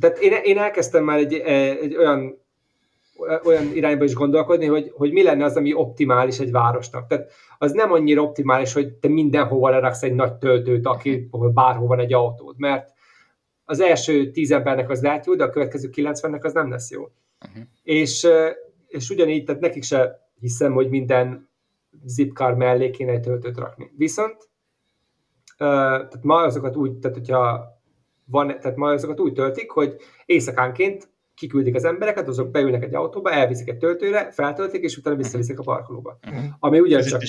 Tehát 0.00 0.18
én, 0.18 0.32
én 0.42 0.58
elkezdtem 0.58 1.04
már 1.04 1.18
egy, 1.18 1.34
egy 1.34 1.96
olyan 1.96 2.44
olyan 3.44 3.74
irányba 3.74 4.04
is 4.04 4.14
gondolkodni, 4.14 4.66
hogy, 4.66 4.92
hogy 4.94 5.12
mi 5.12 5.22
lenne 5.22 5.44
az, 5.44 5.56
ami 5.56 5.74
optimális 5.74 6.38
egy 6.38 6.50
városnak. 6.50 7.06
Tehát 7.06 7.30
az 7.58 7.72
nem 7.72 7.92
annyira 7.92 8.22
optimális, 8.22 8.72
hogy 8.72 8.92
te 8.92 9.08
mindenhova 9.08 9.70
leraksz 9.70 10.02
egy 10.02 10.14
nagy 10.14 10.34
töltőt, 10.34 10.86
aki, 10.86 11.28
ahol 11.30 11.50
bárhol 11.50 11.86
van 11.86 11.98
egy 11.98 12.12
autód, 12.12 12.54
mert 12.58 12.92
az 13.68 13.80
első 13.80 14.30
tíz 14.30 14.50
embernek 14.50 14.90
az 14.90 15.02
lehet 15.02 15.26
jó, 15.26 15.34
de 15.34 15.44
a 15.44 15.50
következő 15.50 15.90
90-nek 15.92 16.42
az 16.42 16.52
nem 16.52 16.70
lesz 16.70 16.90
jó. 16.90 17.02
Uh-huh. 17.48 17.62
És, 17.82 18.26
és 18.86 19.10
ugyanígy, 19.10 19.44
tehát 19.44 19.60
nekik 19.60 19.82
se 19.82 20.30
hiszem, 20.40 20.72
hogy 20.72 20.88
minden 20.88 21.48
zipkár 22.04 22.54
mellé 22.54 22.90
kéne 22.90 23.12
egy 23.12 23.20
töltőt 23.20 23.58
rakni. 23.58 23.90
Viszont 23.96 24.48
tehát 25.56 26.22
ma 26.22 26.42
azokat 26.42 26.76
úgy, 26.76 26.98
tehát 26.98 27.16
hogyha 27.16 27.74
van, 28.24 28.46
tehát 28.46 28.76
ma 28.76 28.90
azokat 28.90 29.20
úgy 29.20 29.32
töltik, 29.32 29.70
hogy 29.70 29.96
éjszakánként 30.26 31.08
kiküldik 31.34 31.74
az 31.74 31.84
embereket, 31.84 32.28
azok 32.28 32.50
beülnek 32.50 32.82
egy 32.82 32.94
autóba, 32.94 33.30
elviszik 33.30 33.68
egy 33.68 33.78
töltőre, 33.78 34.30
feltöltik, 34.30 34.82
és 34.82 34.96
utána 34.96 35.16
visszaviszik 35.16 35.58
a 35.58 35.62
parkolóba. 35.62 36.18
Uh-huh. 36.26 36.44
Ami 36.58 36.80
ugyancsak, 36.80 37.22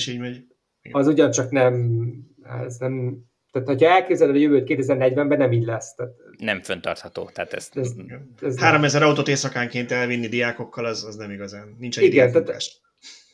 az 0.90 1.06
ugyancsak 1.06 1.50
nem, 1.50 2.02
ez 2.42 2.76
nem 2.76 3.24
tehát, 3.52 3.68
hogyha 3.68 3.88
elképzeled 3.88 4.34
a 4.34 4.38
jövőt 4.38 4.68
2040-ben, 4.70 5.38
nem 5.38 5.52
így 5.52 5.64
lesz. 5.64 5.94
Tehát, 5.94 6.12
nem 6.38 6.62
föntartható. 6.62 7.30
Tehát 7.32 7.52
ezt, 7.52 7.76
ez, 7.76 7.94
ez 8.42 8.58
3000 8.58 9.00
nem. 9.00 9.08
autót 9.08 9.28
éjszakánként 9.28 9.92
elvinni 9.92 10.28
diákokkal, 10.28 10.84
az, 10.84 11.04
az 11.04 11.16
nem 11.16 11.30
igazán. 11.30 11.76
Nincs 11.78 11.98
egy 11.98 12.04
Igen, 12.04 12.32
tehát, 12.32 12.62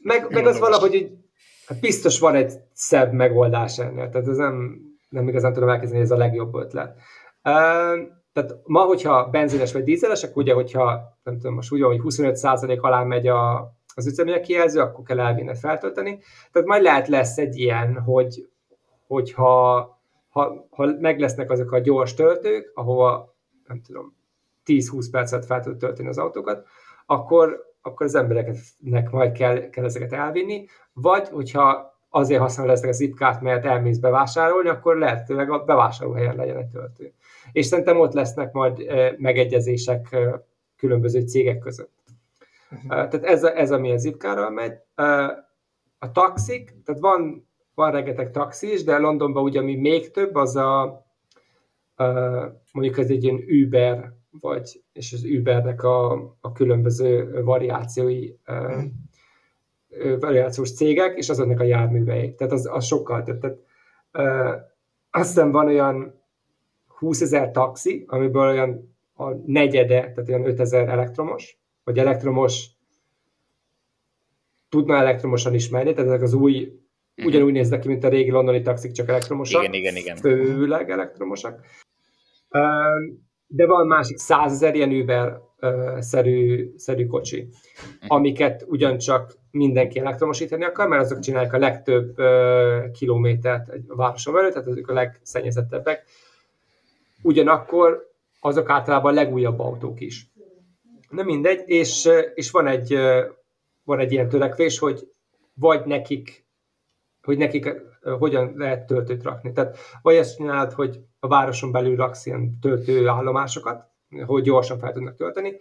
meg, 0.03 0.27
meg 0.31 0.47
az 0.47 0.59
valahogy, 0.59 0.91
hogy 0.91 1.11
hát 1.67 1.81
biztos 1.81 2.19
van 2.19 2.35
egy 2.35 2.53
szebb 2.73 3.13
megoldás 3.13 3.79
ennél. 3.79 4.09
Tehát 4.09 4.29
ez 4.29 4.37
nem, 4.37 4.81
nem 5.09 5.29
igazán 5.29 5.53
tudom 5.53 5.69
elkezdeni, 5.69 6.01
hogy 6.01 6.11
ez 6.11 6.17
a 6.17 6.21
legjobb 6.21 6.55
ötlet. 6.55 6.97
Uh, 7.43 8.23
tehát 8.33 8.61
ma, 8.65 8.81
hogyha 8.81 9.29
benzines 9.31 9.73
vagy 9.73 9.83
dízeles, 9.83 10.23
akkor 10.23 10.43
ugye, 10.43 10.53
hogyha 10.55 11.19
nem 11.23 11.35
tudom, 11.35 11.55
most 11.55 11.73
úgy 11.73 11.83
hogy 11.83 12.01
25% 12.03 12.81
alá 12.81 13.03
megy 13.03 13.27
a, 13.27 13.73
az 13.95 14.07
üzemanyag 14.07 14.41
kijelző, 14.41 14.81
akkor 14.81 15.05
kell 15.05 15.21
elvinni 15.21 15.55
feltölteni. 15.55 16.19
Tehát 16.53 16.69
majd 16.69 16.83
lehet 16.83 17.09
lesz 17.09 17.39
egy 17.39 17.59
ilyen, 17.59 17.99
hogy 17.99 18.49
hogyha 19.07 19.89
ha, 20.35 20.67
ha 20.71 20.87
meg 21.01 21.19
lesznek 21.19 21.51
azok 21.51 21.73
a 21.73 21.79
gyors 21.79 22.15
töltők, 22.15 22.71
ahova 22.75 23.35
nem 23.67 23.81
tudom, 23.81 24.17
10-20 24.67 25.07
percet 25.11 25.47
fel 25.47 25.61
tud 25.61 25.77
tölteni 25.77 26.09
az 26.09 26.19
autókat, 26.19 26.67
akkor, 27.07 27.75
akkor 27.83 28.07
az 28.07 28.15
embereknek 28.15 29.11
majd 29.11 29.33
kell, 29.33 29.71
kell 29.71 29.85
ezeket 29.85 30.13
elvinni, 30.13 30.67
vagy 30.93 31.29
hogyha 31.29 31.93
azért 32.09 32.41
használod 32.41 32.73
ezt 32.73 32.85
a 32.85 32.93
zipkát, 32.93 33.41
mert 33.41 33.65
elmész 33.65 33.99
bevásárolni, 33.99 34.69
akkor 34.69 34.97
lehetőleg 34.97 35.51
a 35.51 35.65
bevásárlóhelyen 35.65 36.37
legyen 36.37 36.57
egy 36.57 36.69
töltő. 36.69 37.13
És 37.53 37.67
szerintem 37.67 38.01
ott 38.01 38.13
lesznek 38.13 38.53
majd 38.53 38.83
megegyezések 39.19 40.17
különböző 40.77 41.21
cégek 41.21 41.59
között. 41.59 41.93
Uh-huh. 42.71 42.89
Tehát 42.89 43.25
ez, 43.25 43.45
a, 43.45 43.59
ez 43.59 43.71
ami 43.71 43.93
a 43.93 43.97
zipkárral 43.97 44.51
megy. 44.51 44.73
A 45.99 46.13
taxik, 46.13 46.75
tehát 46.85 47.01
van 47.01 47.49
van 47.75 47.91
rengeteg 47.91 48.31
taxi 48.31 48.73
is, 48.73 48.85
de 48.85 48.99
Londonban 48.99 49.43
ugye 49.43 49.61
ami 49.61 49.77
még 49.77 50.11
több, 50.11 50.35
az 50.35 50.57
a, 50.57 50.83
a 50.83 52.05
mondjuk 52.73 52.99
ez 52.99 53.11
egy 53.11 53.25
ilyen 53.25 53.45
Uber, 53.63 54.13
vagy, 54.41 54.83
és 54.93 55.13
az 55.13 55.25
Ubernek 55.25 55.83
a, 55.83 56.13
a 56.41 56.53
különböző 56.53 57.43
variációi, 57.43 58.31
mm. 58.53 58.87
variációs 60.21 60.73
cégek, 60.73 61.17
és 61.17 61.29
azoknak 61.29 61.61
a 61.61 61.65
járművei. 61.65 62.35
Tehát 62.35 62.53
az, 62.53 62.69
az 62.73 62.85
sokkal 62.85 63.23
több. 63.23 63.41
Tehát, 63.41 63.59
uh, 64.13 64.61
aztán 65.11 65.51
van 65.51 65.67
olyan 65.67 66.23
20 66.87 67.21
ezer 67.21 67.51
taxi, 67.51 68.05
amiből 68.07 68.49
olyan 68.49 68.97
a 69.15 69.31
negyede, 69.47 70.01
tehát 70.01 70.29
olyan 70.29 70.47
5000 70.47 70.89
elektromos, 70.89 71.59
vagy 71.85 71.99
elektromos 71.99 72.67
tudna 74.69 74.97
elektromosan 74.97 75.55
is 75.55 75.69
menni, 75.69 75.93
tehát 75.93 76.11
ezek 76.11 76.23
az 76.23 76.35
új. 76.35 76.84
Ugyanúgy 77.17 77.53
néznek 77.53 77.81
ki, 77.81 77.89
mint 77.89 78.05
a 78.05 78.09
régi 78.09 78.31
londoni 78.31 78.63
taxik, 78.63 78.93
csak 78.93 79.09
elektromosak. 79.09 79.63
Igen, 79.63 79.75
igen, 79.75 79.97
igen. 79.97 80.17
Főleg 80.17 80.91
elektromosak. 80.91 81.61
De 83.47 83.67
van 83.67 83.87
másik 83.87 84.17
százezer 84.19 84.75
ilyen 84.75 84.93
Uber 84.93 85.41
szerű, 85.99 87.07
kocsi, 87.09 87.49
amiket 88.07 88.65
ugyancsak 88.69 89.39
mindenki 89.51 89.99
elektromosítani 89.99 90.65
akar, 90.65 90.89
mert 90.89 91.03
azok 91.03 91.21
csinálják 91.21 91.53
a 91.53 91.59
legtöbb 91.59 92.17
kilométert 92.93 93.69
egy 93.69 93.85
városon 93.87 94.35
belül, 94.35 94.51
tehát 94.51 94.67
azok 94.67 94.89
a 94.89 94.93
legszennyezettebbek. 94.93 96.05
Ugyanakkor 97.23 98.13
azok 98.41 98.71
általában 98.71 99.13
a 99.13 99.15
legújabb 99.15 99.59
autók 99.59 100.01
is. 100.01 100.33
Nem 101.09 101.27
mindegy, 101.27 101.63
és, 101.67 102.09
és 102.35 102.51
van, 102.51 102.67
egy, 102.67 102.99
van 103.85 103.99
egy 103.99 104.13
ilyen 104.13 104.29
törekvés, 104.29 104.79
hogy 104.79 105.09
vagy 105.55 105.85
nekik, 105.85 106.44
hogy 107.25 107.39
nekik 107.39 107.83
hogyan 108.19 108.53
lehet 108.57 108.87
töltőt 108.87 109.23
rakni. 109.23 109.53
Tehát 109.53 109.77
vagy 110.03 110.15
ezt 110.15 110.37
csinálod, 110.37 110.73
hogy 110.73 111.01
a 111.21 111.29
városon 111.29 111.73
belül 111.73 111.97
raksz 111.97 112.27
ilyen 112.27 112.59
töltőállomásokat, 112.61 113.85
hogy 114.27 114.43
gyorsan 114.43 114.79
fel 114.79 114.93
tudnak 114.93 115.17
tölteni, 115.17 115.57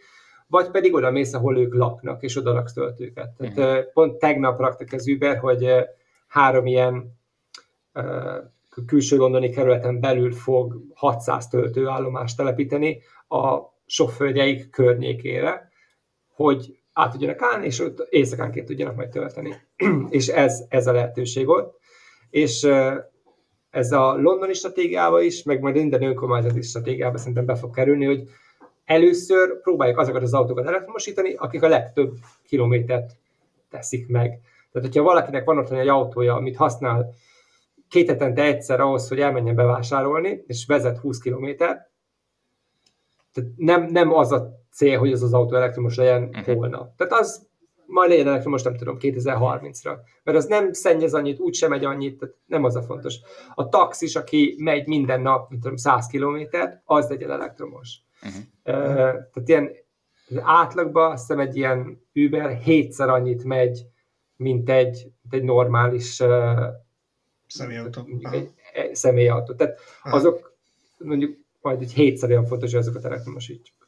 vagy 0.47 0.71
pedig 0.71 0.93
oda 0.93 1.11
mész, 1.11 1.33
ahol 1.33 1.57
ők 1.57 1.73
laknak, 1.73 2.23
és 2.23 2.37
oda 2.37 2.53
raksz 2.53 2.73
töltőket. 2.73 3.29
Tehát 3.37 3.57
uh-huh. 3.57 3.91
pont 3.93 4.19
tegnap 4.19 4.59
raktak 4.59 4.91
az 4.91 5.07
Uber, 5.07 5.37
hogy 5.37 5.67
három 6.27 6.65
ilyen 6.65 7.19
külső 8.85 9.17
londoni 9.17 9.49
kerületen 9.49 9.99
belül 9.99 10.31
fog 10.31 10.81
600 10.93 11.47
töltőállomást 11.47 12.37
telepíteni 12.37 13.01
a 13.27 13.59
sofőrjeik 13.85 14.69
környékére, 14.69 15.71
hogy 16.27 16.82
át 16.93 17.11
tudjanak 17.11 17.41
állni, 17.41 17.65
és 17.65 17.79
ott 17.79 18.07
éjszakánként 18.09 18.65
tudjanak 18.65 18.95
majd 18.95 19.09
tölteni. 19.09 19.55
és 20.09 20.27
ez, 20.27 20.63
ez 20.69 20.87
a 20.87 20.91
lehetőség 20.91 21.45
volt. 21.45 21.75
És 22.29 22.67
ez 23.69 23.91
a 23.91 24.15
londoni 24.15 24.53
stratégiába 24.53 25.21
is, 25.21 25.43
meg 25.43 25.61
majd 25.61 25.75
minden 25.75 26.03
önkormányzati 26.03 26.61
stratégiába 26.61 27.17
szerintem 27.17 27.45
be 27.45 27.55
fog 27.55 27.75
kerülni, 27.75 28.05
hogy 28.05 28.29
először 28.85 29.61
próbáljuk 29.61 29.97
azokat 29.97 30.21
az 30.21 30.33
autókat 30.33 30.67
elektromosítani, 30.67 31.33
akik 31.33 31.63
a 31.63 31.67
legtöbb 31.67 32.13
kilométert 32.43 33.11
teszik 33.69 34.07
meg. 34.07 34.39
Tehát, 34.71 34.87
hogyha 34.87 35.03
valakinek 35.03 35.43
van 35.43 35.57
otthon 35.57 35.77
egy 35.77 35.87
autója, 35.87 36.35
amit 36.35 36.55
használ 36.55 37.13
két 37.89 38.09
hetente 38.09 38.43
egyszer 38.43 38.79
ahhoz, 38.79 39.07
hogy 39.07 39.19
elmenjen 39.19 39.55
bevásárolni, 39.55 40.43
és 40.47 40.65
vezet 40.65 40.97
20 40.97 41.17
kilométer, 41.17 41.91
tehát 43.33 43.49
nem, 43.55 43.83
nem 43.83 44.13
az 44.13 44.31
a 44.31 44.59
cél, 44.71 44.99
hogy 44.99 45.11
az 45.11 45.23
az 45.23 45.33
autó 45.33 45.55
elektromos 45.55 45.95
legyen 45.95 46.23
uh-huh. 46.23 46.55
holnap. 46.55 46.95
Tehát 46.95 47.13
az 47.13 47.47
majd 47.85 48.09
legyen 48.09 48.27
elektromos, 48.27 48.61
nem 48.63 48.75
tudom, 48.75 48.97
2030-ra. 48.99 49.97
Mert 50.23 50.37
az 50.37 50.45
nem 50.45 50.73
szennyez 50.73 51.13
annyit, 51.13 51.39
úgysem 51.39 51.69
megy 51.69 51.85
annyit, 51.85 52.17
tehát 52.19 52.35
nem 52.45 52.63
az 52.63 52.75
a 52.75 52.81
fontos. 52.81 53.15
A 53.55 53.69
taxis, 53.69 54.15
aki 54.15 54.55
megy 54.57 54.87
minden 54.87 55.21
nap, 55.21 55.49
nem 55.49 55.59
tudom, 55.59 55.77
100 55.77 56.07
kilométert, 56.07 56.81
az 56.85 57.09
legyen 57.09 57.31
elektromos. 57.31 57.97
Uh-huh. 58.21 58.41
Uh, 58.65 58.95
tehát 58.95 59.43
ilyen 59.45 59.71
átlagban 60.41 61.11
azt 61.11 61.27
hiszem 61.27 61.39
egy 61.39 61.55
ilyen 61.55 62.07
Uber 62.13 62.57
hétszer 62.57 63.09
annyit 63.09 63.43
megy, 63.43 63.85
mint 64.35 64.69
egy, 64.69 65.11
mint 65.21 65.33
egy 65.33 65.43
normális 65.43 66.19
uh, 66.19 66.63
személyautó. 67.47 68.07
Egy, 68.31 68.49
egy 68.73 68.95
személyautó. 68.95 69.53
Tehát 69.53 69.79
azok 70.03 70.57
mondjuk 70.97 71.37
majd 71.63 71.81
egy 71.81 71.93
hétszer 71.93 72.29
olyan 72.29 72.45
fontos, 72.45 72.71
hogy 72.71 72.79
azokat 72.79 73.05
elektromosítjuk. 73.05 73.83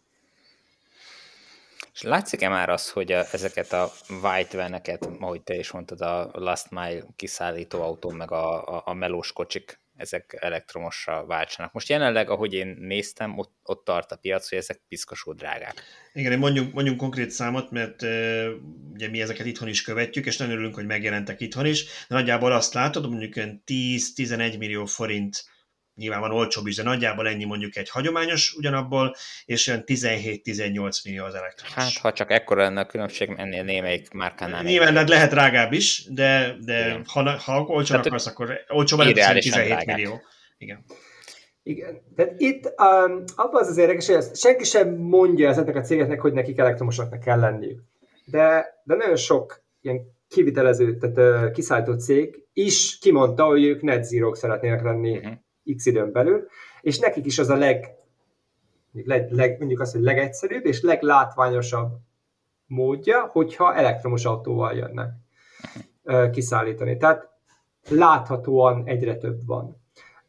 És 1.93 2.01
látszik-e 2.01 2.49
már 2.49 2.69
az, 2.69 2.89
hogy 2.89 3.11
a, 3.11 3.23
ezeket 3.31 3.73
a 3.73 3.91
white 4.23 4.57
veneket, 4.57 5.09
ahogy 5.19 5.41
te 5.41 5.55
is 5.55 5.71
mondtad, 5.71 6.01
a 6.01 6.29
last 6.33 6.69
mile 6.69 7.03
kiszállító 7.15 7.81
autó, 7.81 8.09
meg 8.09 8.31
a, 8.31 8.75
a, 8.75 8.81
a 8.85 8.93
melós 8.93 9.31
kocsik, 9.31 9.79
ezek 9.95 10.37
elektromosra 10.39 11.25
váltsanak. 11.25 11.73
Most 11.73 11.89
jelenleg, 11.89 12.29
ahogy 12.29 12.53
én 12.53 12.77
néztem, 12.79 13.37
ott, 13.37 13.53
ott 13.63 13.83
tart 13.83 14.11
a 14.11 14.15
piac, 14.15 14.49
hogy 14.49 14.57
ezek 14.57 14.81
piszkosul 14.87 15.33
drágák. 15.33 15.83
Igen, 16.13 16.39
mondjuk, 16.39 16.73
mondjuk 16.73 16.97
konkrét 16.97 17.29
számot, 17.29 17.71
mert 17.71 18.01
uh, 18.01 18.47
ugye 18.93 19.09
mi 19.09 19.21
ezeket 19.21 19.45
itthon 19.45 19.67
is 19.67 19.81
követjük, 19.81 20.25
és 20.25 20.37
nagyon 20.37 20.53
örülünk, 20.53 20.75
hogy 20.75 20.85
megjelentek 20.85 21.41
itthon 21.41 21.65
is, 21.65 21.83
de 21.83 22.15
nagyjából 22.15 22.51
azt 22.51 22.73
látod, 22.73 23.09
mondjuk 23.09 23.33
10-11 23.65 24.57
millió 24.57 24.85
forint 24.85 25.45
nyilván 25.95 26.19
van 26.19 26.31
olcsóbb 26.31 26.67
is, 26.67 26.75
de 26.75 26.83
nagyjából 26.83 27.27
ennyi 27.27 27.43
mondjuk 27.43 27.75
egy 27.75 27.89
hagyományos 27.89 28.53
ugyanabból, 28.53 29.15
és 29.45 29.67
olyan 29.67 29.83
17-18 29.85 31.03
millió 31.03 31.23
az 31.23 31.33
elektromos. 31.33 31.73
Hát, 31.75 31.97
ha 31.97 32.13
csak 32.13 32.31
ekkora 32.31 32.61
lenne 32.61 32.79
a 32.79 32.85
különbség, 32.85 33.33
ennél 33.35 33.63
némelyik 33.63 34.11
márkánál. 34.11 34.63
Nyilván 34.63 34.95
hát 34.95 35.09
lehet 35.09 35.29
drágább 35.29 35.71
is, 35.71 36.07
de, 36.09 36.55
de 36.59 37.01
ha, 37.07 37.29
ha 37.29 37.61
olcsó 37.61 37.95
akarsz, 37.95 38.25
akkor 38.25 38.59
olcsóbb 38.67 38.99
lehet 38.99 39.35
17 39.35 39.67
drágák. 39.67 39.85
millió. 39.85 40.21
Igen. 40.57 40.85
Igen. 41.63 42.01
Tehát 42.15 42.33
itt 42.37 42.65
um, 42.65 43.23
abban 43.35 43.61
az 43.61 43.67
az 43.67 43.77
érdekes, 43.77 44.05
hogy 44.05 44.15
ezt 44.15 44.37
senki 44.37 44.63
sem 44.63 44.95
mondja 44.95 45.49
ezeknek 45.49 45.75
a 45.75 45.81
cégeknek, 45.81 46.21
hogy 46.21 46.33
nekik 46.33 46.57
elektromosaknak 46.57 47.19
kell 47.19 47.39
lenniük. 47.39 47.81
De, 48.25 48.65
de 48.83 48.95
nagyon 48.95 49.15
sok 49.15 49.63
ilyen 49.81 49.99
kivitelező, 50.27 50.97
tehát 50.97 51.17
uh, 51.17 51.51
kiszállító 51.51 51.93
cég 51.93 52.43
is 52.53 52.97
kimondta, 52.99 53.43
hogy 53.43 53.63
ők 53.63 53.81
net 53.81 54.03
zero 54.03 54.35
szeretnének 54.35 54.81
lenni 54.81 55.17
uh-huh 55.17 55.33
x 55.75 55.85
időn 55.85 56.11
belül, 56.11 56.47
és 56.81 56.99
nekik 56.99 57.25
is 57.25 57.39
az 57.39 57.49
a 57.49 57.55
leg, 57.55 57.95
leg, 58.91 59.31
leg 59.31 59.57
mondjuk 59.57 59.79
azt, 59.79 59.93
hogy 59.93 60.01
legegyszerűbb 60.01 60.65
és 60.65 60.81
leglátványosabb 60.81 61.97
módja, 62.67 63.29
hogyha 63.31 63.75
elektromos 63.75 64.25
autóval 64.25 64.73
jönnek 64.73 65.11
kiszállítani. 66.31 66.97
Tehát 66.97 67.29
láthatóan 67.89 68.83
egyre 68.85 69.15
több 69.15 69.45
van. 69.45 69.83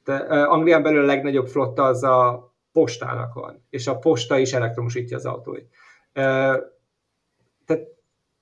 De, 0.04 0.14
Anglián 0.44 0.82
belül 0.82 1.02
a 1.02 1.06
legnagyobb 1.06 1.46
flotta 1.46 1.84
az 1.84 2.02
a 2.02 2.50
postának 2.72 3.34
van, 3.34 3.64
és 3.70 3.86
a 3.86 3.98
posta 3.98 4.38
is 4.38 4.52
elektromosítja 4.52 5.16
az 5.16 5.26
autóit. 5.26 5.68
Tehát 6.12 7.86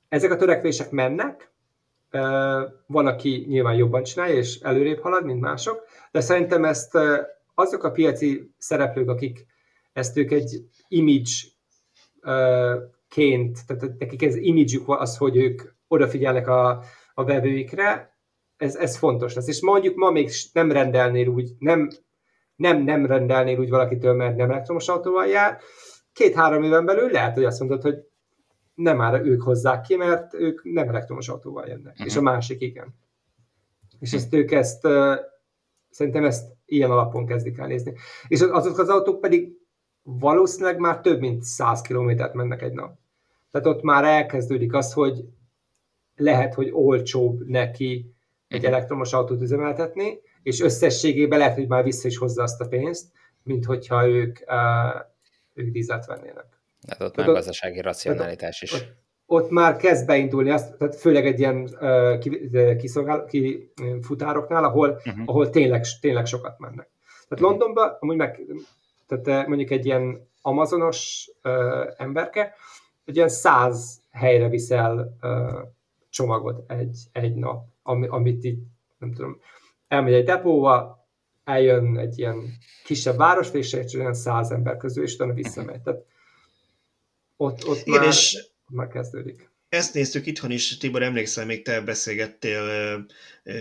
ezek 0.08 0.30
a 0.30 0.36
törekvések 0.36 0.90
mennek, 0.90 1.52
van, 2.86 3.06
aki 3.06 3.44
nyilván 3.48 3.74
jobban 3.74 4.02
csinálja, 4.02 4.34
és 4.34 4.60
előrébb 4.60 5.00
halad, 5.00 5.24
mint 5.24 5.40
mások, 5.40 5.82
de 6.10 6.20
szerintem 6.20 6.64
ezt 6.64 6.98
azok 7.54 7.84
a 7.84 7.90
piaci 7.90 8.54
szereplők, 8.58 9.08
akik 9.08 9.46
ezt 9.92 10.16
ők 10.16 10.30
egy 10.30 10.64
image 10.88 11.30
ként, 13.08 13.66
tehát 13.66 13.98
nekik 13.98 14.22
ez 14.22 14.36
image 14.36 14.78
az, 14.86 15.16
hogy 15.16 15.36
ők 15.36 15.62
odafigyelnek 15.88 16.48
a, 16.48 16.82
a 17.14 17.24
vevőikre, 17.24 18.18
ez, 18.56 18.76
ez 18.76 18.96
fontos 18.96 19.34
lesz. 19.34 19.48
És 19.48 19.62
mondjuk 19.62 19.96
ma 19.96 20.10
még 20.10 20.30
nem 20.52 20.72
rendelnél 20.72 21.28
úgy, 21.28 21.50
nem, 21.58 21.88
nem, 22.56 22.82
nem 22.82 23.06
rendelnél 23.06 23.58
úgy 23.58 23.70
valakitől, 23.70 24.14
mert 24.14 24.36
nem 24.36 24.50
elektromos 24.50 24.88
autóval 24.88 25.26
jár, 25.26 25.58
két-három 26.12 26.62
éven 26.62 26.84
belül 26.84 27.10
lehet, 27.10 27.34
hogy 27.34 27.44
azt 27.44 27.60
mondod, 27.60 27.82
hogy 27.82 27.96
nem 28.74 28.96
már 28.96 29.20
ők 29.24 29.42
hozzák 29.42 29.80
ki, 29.80 29.96
mert 29.96 30.34
ők 30.34 30.64
nem 30.64 30.88
elektromos 30.88 31.28
autóval 31.28 31.66
jönnek, 31.66 31.92
uh-huh. 31.92 32.06
és 32.06 32.16
a 32.16 32.20
másik 32.20 32.60
igen. 32.60 32.94
És 34.00 34.12
ezt 34.12 34.34
ők 34.34 34.50
ezt, 34.50 34.86
szerintem 35.90 36.24
ezt 36.24 36.52
ilyen 36.64 36.90
alapon 36.90 37.26
kezdik 37.26 37.58
el 37.58 37.66
nézni. 37.66 37.94
És 38.28 38.40
azok 38.40 38.78
az 38.78 38.88
autók 38.88 39.20
pedig 39.20 39.52
valószínűleg 40.02 40.78
már 40.78 41.00
több 41.00 41.20
mint 41.20 41.42
100 41.42 41.80
kilométert 41.80 42.34
mennek 42.34 42.62
egy 42.62 42.72
nap. 42.72 42.98
Tehát 43.50 43.66
ott 43.66 43.82
már 43.82 44.04
elkezdődik 44.04 44.74
az, 44.74 44.92
hogy 44.92 45.24
lehet, 46.16 46.54
hogy 46.54 46.70
olcsóbb 46.72 47.46
neki 47.46 48.14
egy 48.48 48.62
mhm. 48.62 48.72
elektromos 48.72 49.12
autót 49.12 49.42
üzemeltetni, 49.42 50.20
és 50.42 50.60
összességében 50.60 51.38
lehet, 51.38 51.54
hogy 51.54 51.68
már 51.68 51.84
vissza 51.84 52.08
is 52.08 52.16
hozza 52.16 52.42
azt 52.42 52.60
a 52.60 52.68
pénzt, 52.68 53.12
mint 53.42 53.64
hogyha 53.64 54.08
ők, 54.08 54.38
uh, 54.46 55.00
ők 55.54 55.72
dízelt 55.72 56.06
vennének. 56.06 56.53
Tehát 56.86 57.02
ott 57.02 57.16
már 57.16 57.26
gazdasági 57.26 57.80
racionalitás 57.80 58.62
is. 58.62 58.72
Ott, 58.72 58.94
ott 59.26 59.50
már 59.50 59.76
kezd 59.76 60.06
beindulni, 60.06 60.50
azt, 60.50 60.76
tehát 60.76 60.96
főleg 60.96 61.26
egy 61.26 61.38
ilyen 61.38 61.70
uh, 61.80 62.76
kiszolgál, 62.76 63.24
kifutároknál, 63.24 64.64
ahol, 64.64 64.90
uh-huh. 64.90 65.22
ahol 65.26 65.50
tényleg, 65.50 65.84
tényleg 66.00 66.26
sokat 66.26 66.58
mennek. 66.58 66.90
Tehát 67.28 67.30
uh-huh. 67.30 67.48
Londonban, 67.48 67.96
amúgy 68.00 68.16
meg, 68.16 68.40
tehát 69.06 69.46
mondjuk 69.46 69.70
egy 69.70 69.86
ilyen 69.86 70.28
amazonos 70.42 71.30
uh, 71.42 71.92
emberke, 71.96 72.54
egy 73.04 73.16
ilyen 73.16 73.28
száz 73.28 74.00
helyre 74.10 74.48
viszel 74.48 75.16
uh, 75.22 75.68
csomagot 76.10 76.70
egy, 76.70 76.98
egy 77.12 77.34
nap, 77.34 77.64
ami, 77.82 78.06
amit 78.06 78.44
így, 78.44 78.58
nem 78.98 79.12
tudom, 79.12 79.40
elmegy 79.88 80.12
egy 80.12 80.24
depóba, 80.24 81.06
eljön 81.44 81.98
egy 81.98 82.18
ilyen 82.18 82.42
kisebb 82.84 83.16
város, 83.16 83.50
és 83.50 83.94
olyan 83.94 84.14
száz 84.14 84.50
ember 84.50 84.76
közül, 84.76 85.04
és 85.04 85.14
utána 85.14 85.32
visszamegy. 85.32 85.80
Tehát 85.80 86.04
ott, 87.36 87.66
ott 87.66 87.86
Igen, 87.86 88.00
már, 88.00 88.08
és 88.08 88.38
már 88.66 88.88
kezdődik. 88.88 89.52
Ezt 89.68 89.94
néztük 89.94 90.26
itthon 90.26 90.50
is, 90.50 90.76
Tibor, 90.76 91.02
emlékszel, 91.02 91.46
még 91.46 91.62
te 91.62 91.80
beszélgettél 91.80 93.06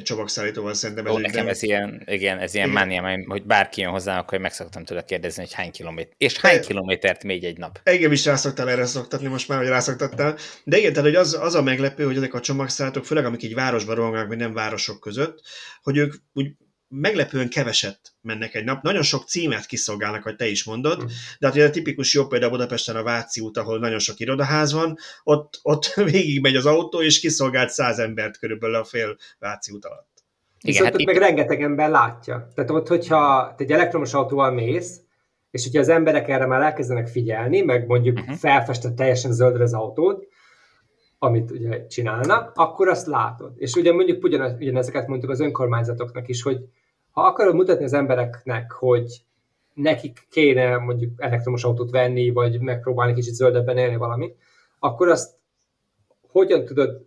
csomagszállítóval 0.03 0.74
szerintem. 0.74 1.07
Ó, 1.07 1.17
nekem 1.17 1.47
ez 1.47 1.63
ilyen, 1.63 2.03
igen, 2.05 2.39
ez 2.39 2.53
ilyen 2.53 2.69
mánia, 2.69 3.19
hogy 3.28 3.43
bárki 3.43 3.82
jön 3.82 3.91
hozzám, 3.91 4.17
akkor 4.17 4.38
meg 4.38 4.53
szoktam 4.53 4.84
tőle 4.84 5.03
kérdezni, 5.05 5.41
hogy 5.41 5.53
hány 5.53 5.71
kilométer, 5.71 6.13
és 6.17 6.39
hány 6.39 6.55
de, 6.55 6.65
kilométert 6.65 7.24
még 7.24 7.43
egy 7.43 7.57
nap. 7.57 7.80
Engem 7.84 8.11
is 8.11 8.26
rászoktál 8.26 8.69
erre 8.69 8.86
szoktatni, 8.86 9.28
most 9.28 9.47
már, 9.47 9.57
hogy 9.57 9.67
rászoktattál. 9.67 10.38
De 10.63 10.78
igen, 10.78 10.93
tehát 10.93 11.09
hogy 11.09 11.17
az, 11.17 11.38
az 11.41 11.55
a 11.55 11.61
meglepő, 11.61 12.05
hogy 12.05 12.17
ezek 12.17 12.34
a 12.34 12.39
csomagszállítók, 12.39 13.05
főleg 13.05 13.26
amik 13.26 13.43
így 13.43 13.53
városban 13.53 13.95
rohannak, 13.95 14.28
vagy 14.28 14.38
nem 14.38 14.53
városok 14.53 14.99
között, 14.99 15.41
hogy 15.82 15.97
ők 15.97 16.13
úgy 16.34 16.51
meglepően 16.96 17.50
keveset 17.50 18.00
mennek 18.22 18.56
egy 18.56 18.64
nap. 18.64 18.84
Nagyon 18.84 19.02
sok 19.02 19.28
címet 19.28 19.66
kiszolgálnak, 19.66 20.24
hogy 20.24 20.36
te 20.36 20.48
is 20.48 20.64
mondod, 20.64 21.04
mm. 21.04 21.06
de 21.39 21.46
hát 21.46 21.56
ugye 21.56 21.66
a 21.66 21.70
tipikus 21.70 22.14
jó 22.14 22.28
példa 22.28 22.50
Budapesten 22.50 22.96
a 22.96 23.04
Váci 23.04 23.41
út, 23.41 23.58
ahol 23.58 23.80
nagyon 23.80 24.00
sok 24.00 24.20
irodaház 24.20 24.74
van, 24.74 24.98
ott, 25.24 25.60
ott 25.62 25.94
végig 26.12 26.41
megy 26.41 26.56
az 26.56 26.66
autó, 26.66 27.02
és 27.02 27.20
kiszolgált 27.20 27.70
száz 27.70 28.00
embert 28.00 28.38
körülbelül 28.38 28.76
a 28.76 28.84
fél 28.84 29.16
Váci 29.39 29.72
út 29.72 29.86
alatt. 29.86 30.12
Igen, 30.62 30.82
Viszont 30.82 30.86
hát 30.86 31.00
ott 31.00 31.06
meg 31.06 31.18
rengeteg 31.18 31.62
ember 31.62 31.89
látja. 31.89 32.52
Tehát 32.56 32.70
ott, 32.70 32.88
hogyha 32.88 33.54
te 33.58 33.64
egy 33.64 33.72
elektromos 33.72 34.14
autóval 34.14 34.52
mész, 34.52 35.02
és 35.52 35.64
hogyha 35.64 35.80
az 35.80 35.89
emberek 35.89 36.30
erre 36.30 36.46
már 36.46 36.62
elkezdenek 36.62 37.08
figyelni, 37.08 37.62
meg 37.62 37.88
mondjuk 37.88 38.20
uh-huh. 38.20 38.36
felfestett 38.36 38.96
teljesen 38.96 39.32
zöldre 39.32 39.64
az 39.64 39.74
autót, 39.74 40.28
amit 41.20 41.52
ugye 41.52 41.88
csinálnak, 41.88 42.52
akkor 42.56 42.88
azt 42.88 43.08
látod. 43.08 43.54
És 43.56 43.76
ugye 43.76 43.94
mondjuk 43.94 44.24
ugyan, 44.24 44.56
ugyanezeket 44.60 45.08
mondtuk 45.08 45.30
az 45.30 45.39
önkormányzatoknak 45.39 46.28
is, 46.28 46.41
hogy 46.41 46.58
ha 47.14 47.22
akarod 47.22 47.55
mutatni 47.55 47.84
az 47.84 47.93
embereknek, 47.93 48.72
hogy 48.72 49.24
nekik 49.74 50.28
kéne 50.30 50.78
mondjuk 50.78 51.22
elektromos 51.22 51.64
autót 51.64 51.91
venni, 51.91 52.30
vagy 52.30 52.59
megpróbálni 52.59 53.14
kicsit 53.14 53.34
zöldebben 53.34 53.78
élni 53.78 53.95
valami, 53.95 54.36
akkor 54.80 55.07
azt 55.07 55.36
hogyan 56.28 56.66
tudod 56.66 57.05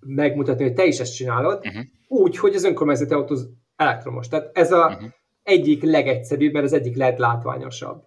megmutatni, 0.00 0.64
hogy 0.64 0.74
te 0.74 0.84
is 0.84 0.98
ezt 0.98 1.14
csinálod, 1.14 1.66
uh-huh. 1.66 1.82
úgy, 2.08 2.38
hogy 2.38 2.54
az 2.54 2.64
önkormányzati 2.64 3.14
autó 3.14 3.36
elektromos. 3.76 4.28
Tehát 4.28 4.56
ez 4.56 4.72
a 4.72 4.86
uh-huh. 4.86 5.10
egyik 5.42 5.82
legegyszerűbb, 5.82 6.52
mert 6.52 6.64
az 6.64 6.72
egyik 6.72 6.96
leglátványosabb. 6.96 8.04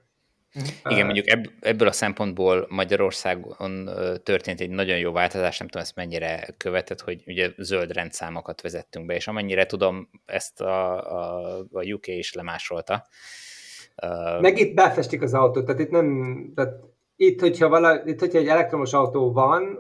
Igen, 0.89 1.05
mondjuk 1.05 1.25
ebből 1.59 1.87
a 1.87 1.91
szempontból 1.91 2.65
Magyarországon 2.69 3.89
történt 4.23 4.59
egy 4.59 4.69
nagyon 4.69 4.97
jó 4.97 5.11
változás, 5.11 5.57
nem 5.57 5.67
tudom 5.67 5.83
ezt 5.83 5.95
mennyire 5.95 6.47
követett, 6.57 7.01
hogy 7.01 7.23
ugye 7.25 7.49
zöld 7.57 7.91
rendszámokat 7.91 8.61
vezettünk 8.61 9.05
be, 9.05 9.15
és 9.15 9.27
amennyire 9.27 9.65
tudom, 9.65 10.09
ezt 10.25 10.61
a, 10.61 10.97
a, 11.15 11.57
a 11.71 11.83
UK 11.83 12.07
is 12.07 12.33
lemásolta. 12.33 13.07
Meg 14.41 14.57
itt 14.57 14.73
befestik 14.73 15.21
az 15.21 15.33
autót, 15.33 15.65
tehát 15.65 15.81
itt 15.81 15.89
nem, 15.89 16.51
tehát 16.55 16.73
itt, 17.15 17.39
hogyha, 17.39 17.69
vala, 17.69 18.01
itt, 18.05 18.19
hogyha 18.19 18.37
egy 18.37 18.47
elektromos 18.47 18.93
autó 18.93 19.31
van, 19.31 19.79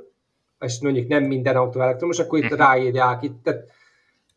és 0.59 0.79
mondjuk 0.81 1.07
nem 1.07 1.23
minden 1.23 1.55
autó 1.55 1.81
elektromos, 1.81 2.19
akkor 2.19 2.37
itt 2.37 2.43
uh-huh. 2.43 2.59
ráírják, 2.59 3.23
itt, 3.23 3.43
tehát 3.43 3.71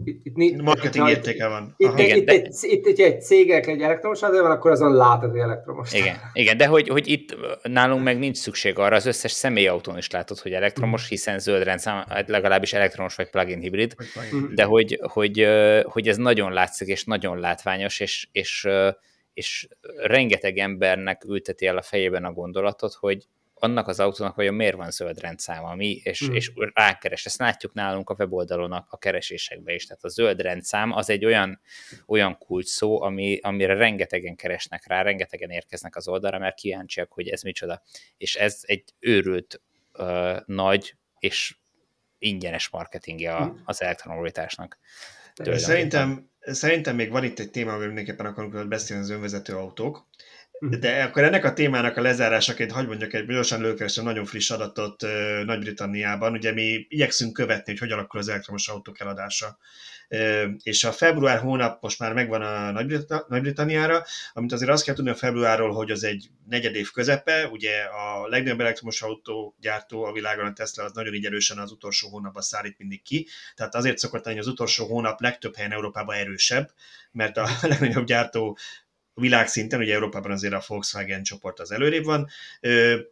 itt, 0.05 0.36
itt, 0.36 0.62
Marketing 0.62 1.09
itt, 1.09 1.16
értéke 1.16 1.48
van. 1.48 1.74
Itt, 1.76 1.98
igen, 1.98 2.16
itt, 2.16 2.24
de... 2.24 2.34
itt, 2.34 2.46
itt, 2.62 2.86
itt, 2.86 2.98
egy 2.98 3.22
cégek 3.22 3.66
egy 3.66 3.80
elektromos 3.80 4.20
van, 4.20 4.50
akkor 4.50 4.70
azon 4.70 4.94
látod, 4.94 5.30
hogy 5.30 5.40
elektromos. 5.40 5.92
Igen, 5.92 6.16
igen 6.32 6.57
de 6.57 6.66
hogy, 6.66 6.88
hogy 6.88 7.09
itt 7.09 7.36
nálunk 7.62 8.03
meg 8.03 8.18
nincs 8.18 8.36
szükség 8.36 8.78
arra, 8.78 8.96
az 8.96 9.07
összes 9.07 9.32
személyautón 9.32 9.96
is 9.96 10.11
látod, 10.11 10.38
hogy 10.38 10.53
elektromos, 10.53 11.09
hiszen 11.09 11.38
zöld 11.38 11.62
rendszám, 11.62 12.05
hát 12.09 12.28
legalábbis 12.28 12.72
elektromos 12.72 13.14
vagy 13.14 13.30
plug-in 13.30 13.61
hibrid, 13.61 13.94
de 14.55 14.64
hogy, 14.64 14.98
hogy, 15.03 15.48
hogy 15.84 16.09
ez 16.09 16.16
nagyon 16.16 16.53
látszik 16.53 16.88
és 16.88 17.05
nagyon 17.05 17.38
látványos, 17.38 18.00
és, 18.00 18.28
és, 18.32 18.68
és 19.34 19.68
rengeteg 19.96 20.59
embernek 20.59 21.24
ülteti 21.24 21.66
el 21.66 21.76
a 21.76 21.82
fejében 21.82 22.24
a 22.24 22.32
gondolatot, 22.32 22.94
hogy 22.94 23.26
annak 23.62 23.88
az 23.88 24.00
autónak 24.00 24.34
vajon 24.34 24.54
miért 24.54 24.76
van 24.76 24.90
zöld 24.90 25.20
rendszáma, 25.20 25.74
mi, 25.74 26.00
és, 26.04 26.28
mm. 26.28 26.34
és 26.34 26.52
rákeres. 26.74 27.26
Ezt 27.26 27.38
látjuk 27.38 27.72
nálunk 27.72 28.10
a 28.10 28.14
weboldalon 28.18 28.72
a, 28.72 28.86
a 28.90 28.98
keresésekben 28.98 29.74
is. 29.74 29.86
Tehát 29.86 30.04
a 30.04 30.08
zöld 30.08 30.40
rendszám 30.40 30.92
az 30.92 31.10
egy 31.10 31.24
olyan, 31.24 31.60
olyan 32.06 32.38
kulcs 32.38 32.66
szó, 32.66 33.02
ami, 33.02 33.38
amire 33.42 33.74
rengetegen 33.74 34.36
keresnek 34.36 34.86
rá, 34.86 35.02
rengetegen 35.02 35.50
érkeznek 35.50 35.96
az 35.96 36.08
oldalra, 36.08 36.38
mert 36.38 36.56
kíváncsiak, 36.56 37.12
hogy 37.12 37.28
ez 37.28 37.42
micsoda. 37.42 37.82
És 38.16 38.34
ez 38.34 38.60
egy 38.62 38.84
őrült 38.98 39.62
uh, 39.98 40.36
nagy 40.46 40.96
és 41.18 41.56
ingyenes 42.18 42.68
marketingje 42.68 43.34
a, 43.34 43.44
mm. 43.44 43.56
az 43.64 43.82
elektromobilitásnak. 43.82 44.78
Szerintem, 45.54 46.30
szerintem 46.40 46.94
még 46.94 47.10
van 47.10 47.24
itt 47.24 47.38
egy 47.38 47.50
téma, 47.50 47.70
amiről 47.70 47.92
mindenképpen 47.92 48.26
akarunk 48.26 48.68
beszélni, 48.68 49.02
az 49.02 49.10
önvezető 49.10 49.56
autók. 49.56 50.06
De 50.70 51.02
akkor 51.02 51.22
ennek 51.22 51.44
a 51.44 51.52
témának 51.52 51.96
a 51.96 52.00
lezárásaként 52.00 52.72
hagyd 52.72 52.88
mondjak 52.88 53.12
egy 53.12 53.26
gyorsan 53.26 53.60
lőkeresem 53.60 54.04
nagyon 54.04 54.24
friss 54.24 54.50
adatot 54.50 55.02
Nagy-Britanniában. 55.44 56.32
Ugye 56.32 56.52
mi 56.52 56.86
igyekszünk 56.88 57.32
követni, 57.32 57.64
hogy 57.72 57.78
hogy 57.78 57.90
alakul 57.90 58.20
az 58.20 58.28
elektromos 58.28 58.68
autók 58.68 59.00
eladása. 59.00 59.58
És 60.62 60.84
a 60.84 60.92
február 60.92 61.38
hónap 61.38 61.82
most 61.82 61.98
már 61.98 62.12
megvan 62.12 62.42
a 62.42 62.70
Nagy-Britanniára, 63.28 64.04
amit 64.32 64.52
azért 64.52 64.70
azt 64.70 64.84
kell 64.84 64.94
tudni 64.94 65.10
a 65.10 65.14
februárról, 65.14 65.72
hogy 65.72 65.90
az 65.90 66.04
egy 66.04 66.30
negyedév 66.48 66.90
közepe, 66.90 67.46
ugye 67.46 67.82
a 67.82 68.28
legnagyobb 68.28 68.60
elektromos 68.60 69.02
autógyártó 69.02 70.04
a 70.04 70.12
világon, 70.12 70.46
a 70.46 70.52
Tesla, 70.52 70.84
az 70.84 70.92
nagyon 70.92 71.14
így 71.14 71.26
erősen 71.26 71.58
az 71.58 71.72
utolsó 71.72 72.08
hónapban 72.08 72.42
szállít 72.42 72.78
mindig 72.78 73.02
ki. 73.02 73.28
Tehát 73.54 73.74
azért 73.74 73.98
szokott 73.98 74.24
lenni 74.24 74.38
az 74.38 74.46
utolsó 74.46 74.86
hónap 74.86 75.20
legtöbb 75.20 75.56
helyen 75.56 75.72
Európában 75.72 76.16
erősebb, 76.16 76.70
mert 77.12 77.36
a 77.36 77.48
legnagyobb 77.62 78.06
gyártó 78.06 78.58
világszinten, 79.14 79.80
ugye 79.80 79.94
Európában 79.94 80.30
azért 80.30 80.52
a 80.52 80.62
Volkswagen 80.66 81.22
csoport 81.22 81.60
az 81.60 81.72
előrébb 81.72 82.04
van, 82.04 82.28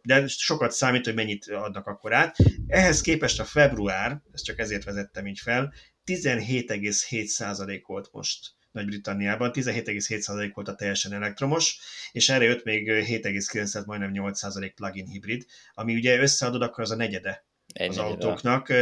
de 0.01 0.27
sokat 0.27 0.71
számít, 0.71 1.05
hogy 1.05 1.15
mennyit 1.15 1.47
adnak 1.47 1.87
akkor 1.87 2.13
át. 2.13 2.35
Ehhez 2.67 3.01
képest 3.01 3.39
a 3.39 3.45
február, 3.45 4.21
ezt 4.33 4.43
csak 4.43 4.59
ezért 4.59 4.83
vezettem 4.83 5.27
így 5.27 5.39
fel, 5.39 5.73
17,7% 6.05 7.81
volt 7.85 8.09
most 8.11 8.49
Nagy-Britanniában, 8.71 9.51
17,7% 9.53 10.51
volt 10.53 10.67
a 10.67 10.75
teljesen 10.75 11.13
elektromos, 11.13 11.79
és 12.11 12.29
erre 12.29 12.43
jött 12.43 12.63
még 12.63 12.89
7,9, 12.89 13.85
majdnem 13.85 14.11
8% 14.13 14.71
plug-in 14.75 15.07
hibrid, 15.07 15.45
ami 15.73 15.95
ugye 15.95 16.19
összeadod, 16.19 16.61
akkor 16.61 16.83
az 16.83 16.91
a 16.91 16.95
negyede 16.95 17.45
Egy 17.73 17.89
az 17.89 17.95
negyede. 17.95 18.13
autóknak, 18.13 18.73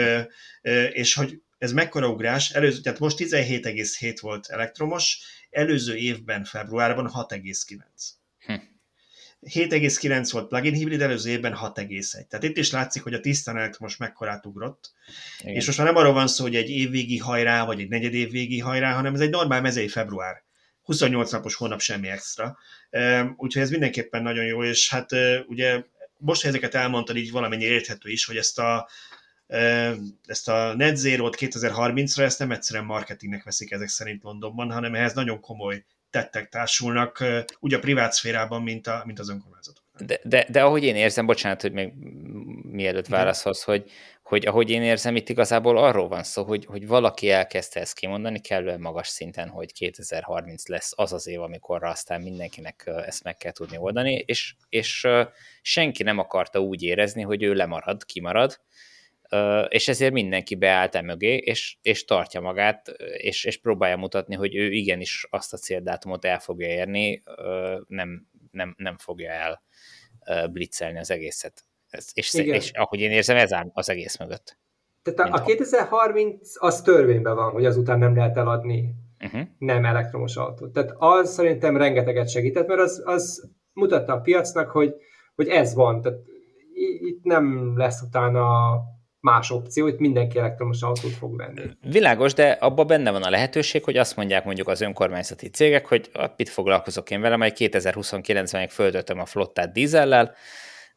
és 0.92 1.14
hogy 1.14 1.42
ez 1.60 1.72
mekkora 1.72 2.10
ugrás, 2.10 2.50
előző, 2.50 2.82
tehát 2.82 3.00
most 3.00 3.18
17,7 3.20 4.18
volt 4.22 4.48
elektromos, 4.48 5.20
előző 5.50 5.96
évben, 5.96 6.44
februárban 6.44 7.12
6,9. 7.14 7.78
Hm. 8.46 8.54
7,9 9.42 10.30
volt 10.32 10.48
plugin 10.48 10.74
hibrid, 10.74 11.02
előző 11.02 11.30
évben 11.30 11.56
6,1. 11.62 12.28
Tehát 12.28 12.46
itt 12.46 12.58
is 12.58 12.72
látszik, 12.72 13.04
hogy 13.04 13.14
a 13.14 13.20
tisztán 13.20 13.58
elektromos 13.58 13.98
mekkorát 13.98 14.46
ugrott. 14.46 14.92
Igen. 15.40 15.56
És 15.56 15.66
most 15.66 15.78
már 15.78 15.88
nem 15.88 15.96
arról 15.96 16.14
van 16.14 16.28
szó, 16.28 16.44
hogy 16.44 16.56
egy 16.56 16.70
évvégi 16.70 17.18
hajrá, 17.18 17.66
vagy 17.66 17.80
egy 17.80 17.90
negyed 17.90 18.14
évvégi 18.14 18.60
hajrá, 18.60 18.94
hanem 18.94 19.14
ez 19.14 19.20
egy 19.20 19.30
normál 19.30 19.62
mezei 19.62 19.88
február. 19.88 20.44
28 20.82 21.32
napos 21.32 21.56
hónap 21.56 21.82
semmi 21.82 22.08
extra. 22.08 22.58
Úgyhogy 23.36 23.62
ez 23.62 23.70
mindenképpen 23.70 24.22
nagyon 24.22 24.46
jó, 24.46 24.64
és 24.64 24.90
hát 24.90 25.10
ugye 25.48 25.84
most, 26.18 26.42
hogy 26.42 26.50
ezeket 26.50 26.76
elmondtad, 26.76 27.18
így 27.18 27.32
valamennyi 27.32 27.64
érthető 27.64 28.10
is, 28.10 28.26
hogy 28.26 28.38
ezt 28.38 28.60
a 28.60 28.90
ezt 30.26 30.48
a 30.48 30.74
net 30.76 30.96
zero 30.96 31.30
2030-ra, 31.32 32.20
ezt 32.20 32.40
nem 32.40 32.52
egyszerűen 32.52 32.86
marketingnek 32.86 33.44
veszik 33.44 33.72
ezek 33.72 33.88
szerint 33.88 34.24
Londonban, 34.24 34.72
hanem 34.72 34.96
ehhez 34.96 35.14
nagyon 35.14 35.40
komoly 35.40 35.84
tettek 36.10 36.50
társulnak, 36.50 37.24
úgy 37.60 37.74
a 37.74 37.80
privát 37.80 38.14
szférában, 38.14 38.62
mint, 38.62 38.88
a, 38.88 39.04
mint 39.06 39.20
az 39.20 39.30
önkormányzatok. 39.30 39.84
De, 39.98 40.20
de, 40.24 40.46
de 40.50 40.64
ahogy 40.64 40.84
én 40.84 40.96
érzem, 40.96 41.26
bocsánat, 41.26 41.62
hogy 41.62 41.72
még 41.72 41.94
mielőtt 42.72 43.08
válaszhoz, 43.08 43.64
hogy, 43.64 43.92
hogy 44.24 44.46
ahogy 44.46 44.70
én 44.70 44.82
érzem, 44.82 45.16
itt 45.16 45.30
igazából 45.30 45.78
arról 45.78 46.08
van 46.08 46.24
szó, 46.24 46.44
hogy, 46.44 46.66
hogy 46.66 46.88
valaki 46.88 47.30
elkezdte 47.30 47.80
ezt 47.80 47.96
kimondani 47.96 48.40
kellően 48.40 48.80
magas 48.80 49.08
szinten, 49.08 49.50
hogy 49.50 49.74
2030 49.74 50.68
lesz 50.68 50.94
az 50.96 51.14
az 51.14 51.28
év, 51.28 51.42
amikor 51.42 51.84
aztán 51.84 52.22
mindenkinek 52.22 52.92
ezt 53.06 53.24
meg 53.24 53.38
kell 53.38 53.52
tudni 53.52 53.78
oldani, 53.78 54.24
és, 54.26 54.56
és 54.70 55.08
senki 55.62 56.04
nem 56.04 56.18
akarta 56.18 56.60
úgy 56.60 56.84
érezni, 56.84 57.22
hogy 57.22 57.44
ő 57.44 57.54
lemarad, 57.54 58.06
kimarad, 58.06 58.60
és 59.68 59.88
ezért 59.88 60.14
mindenki 60.14 60.56
beállt 60.56 60.96
e 60.96 61.02
mögé, 61.02 61.36
és, 61.36 61.78
és 61.82 62.06
tartja 62.06 62.42
magát, 62.42 62.88
és, 63.18 63.44
és 63.44 63.58
próbálja 63.58 63.98
mutatni, 63.98 64.36
hogy 64.36 64.56
ő 64.56 64.72
igenis 64.72 65.28
azt 65.30 65.54
a 65.54 65.58
céldátumot 65.58 66.26
el 66.26 66.40
fogja 66.40 66.68
érni, 66.68 67.24
nem, 67.88 68.28
nem, 68.52 68.76
nem 68.78 68.98
fogja 68.98 69.32
el 69.32 69.64
blitzelni 70.52 71.00
az 71.00 71.12
egészet. 71.12 71.64
És, 72.14 72.34
és 72.34 72.72
ahogy 72.72 73.00
én 73.00 73.12
érzem, 73.12 73.38
ez 73.38 73.54
áll 73.54 73.70
az 73.74 73.90
egész 73.90 74.18
mögött. 74.18 74.58
Tehát 75.04 75.34
a, 75.34 75.36
a 75.36 75.42
2030 75.42 76.64
az 76.64 76.82
törvényben 76.82 77.36
van, 77.36 77.52
hogy 77.52 77.66
azután 77.66 78.00
nem 78.00 78.16
lehet 78.16 78.38
eladni 78.38 78.94
uh-huh. 79.24 79.42
nem 79.58 79.86
elektromos 79.86 80.36
autót. 80.36 80.72
Tehát 80.72 80.94
az 80.98 81.34
szerintem 81.34 81.78
rengeteget 81.78 82.30
segített, 82.30 82.68
mert 82.68 82.80
az, 82.80 83.02
az 83.06 83.50
mutatta 83.74 84.14
a 84.14 84.22
piacnak, 84.22 84.70
hogy, 84.70 84.96
hogy 85.36 85.48
ez 85.48 85.74
van. 85.74 86.02
Tehát 86.02 86.20
itt 87.00 87.24
nem 87.24 87.78
lesz 87.78 88.02
utána 88.02 88.72
más 89.20 89.52
opció, 89.52 89.84
hogy 89.84 89.96
mindenki 89.98 90.38
elektromos 90.38 90.82
autót 90.82 91.12
fog 91.12 91.38
venni. 91.38 91.62
Világos, 91.82 92.34
de 92.34 92.52
abban 92.52 92.88
benne 92.88 93.12
van 93.12 93.24
a 93.24 93.30
lehetőség, 93.30 93.84
hogy 93.84 93.98
azt 93.98 94.16
mondják 94.16 94.46
mondjuk 94.46 94.68
az 94.68 94.82
önkormányzati 94.82 95.50
cégek, 95.50 95.86
hogy 95.86 96.12
mit 96.38 96.50
foglalkozok 96.50 97.12
én 97.12 97.22
vele, 97.22 97.36
majd 97.36 97.54
2029-ben 97.58 98.48
meg 98.52 98.72
földöltöm 98.72 99.20
a 99.20 99.26
flottát 99.26 99.72
dízellel, 99.72 100.36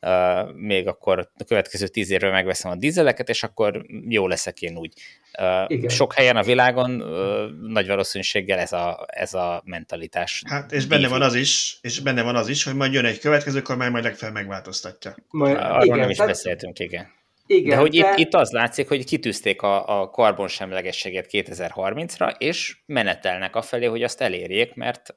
Uh, 0.07 0.55
még 0.55 0.89
akkor 0.89 1.31
a 1.39 1.44
következő 1.44 1.86
tíz 1.86 2.11
évről 2.11 2.31
megveszem 2.31 2.70
a 2.70 2.77
dízeleket, 2.77 3.28
és 3.28 3.43
akkor 3.43 3.86
jó 4.09 4.27
leszek 4.27 4.61
én 4.61 4.77
úgy. 4.77 4.93
Uh, 5.39 5.89
sok 5.89 6.12
helyen 6.12 6.36
a 6.36 6.43
világon 6.43 7.03
uh, 7.03 7.51
nagy 7.69 7.86
valószínűséggel 7.86 8.59
ez 8.59 8.73
a, 8.73 9.07
ez 9.07 9.35
a 9.35 9.62
mentalitás. 9.65 10.43
Hát 10.47 10.73
és 10.73 10.86
benne 10.86 11.09
van 11.09 11.23
az 11.23 11.35
is, 11.35 11.78
és 11.81 12.01
benne 12.01 12.23
van 12.23 12.36
az 12.36 12.49
is, 12.49 12.65
hogy 12.65 12.74
majd 12.74 12.93
jön 12.93 13.05
egy 13.05 13.19
következő 13.19 13.62
kormány, 13.62 13.90
majd 13.90 14.05
legfeljebb 14.05 14.36
megváltoztatja. 14.36 15.16
Majd, 15.31 15.57
Arról 15.57 15.85
igen, 15.85 15.99
nem 15.99 16.11
is 16.11 16.16
tehát... 16.16 16.32
beszéltünk, 16.32 16.78
igen 16.78 17.20
Igen, 17.52 17.68
de 17.68 17.76
hogy 17.76 18.00
de... 18.00 18.10
Itt, 18.10 18.18
itt 18.18 18.34
az 18.34 18.50
látszik, 18.50 18.88
hogy 18.88 19.04
kitűzték 19.04 19.62
a, 19.62 20.00
a 20.00 20.10
karbonsemlegességet 20.10 21.26
2030-ra, 21.30 22.34
és 22.38 22.76
menetelnek 22.86 23.56
afelé, 23.56 23.86
hogy 23.86 24.02
azt 24.02 24.20
elérjék, 24.20 24.74
mert 24.74 25.16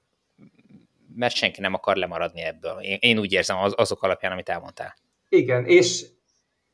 mert 1.15 1.35
senki 1.35 1.61
nem 1.61 1.73
akar 1.73 1.95
lemaradni 1.95 2.41
ebből. 2.41 2.79
Én, 2.81 2.97
én 2.99 3.19
úgy 3.19 3.33
érzem 3.33 3.57
az, 3.57 3.73
azok 3.77 4.03
alapján, 4.03 4.31
amit 4.31 4.49
elmondtál. 4.49 4.95
Igen, 5.29 5.65
és 5.65 6.05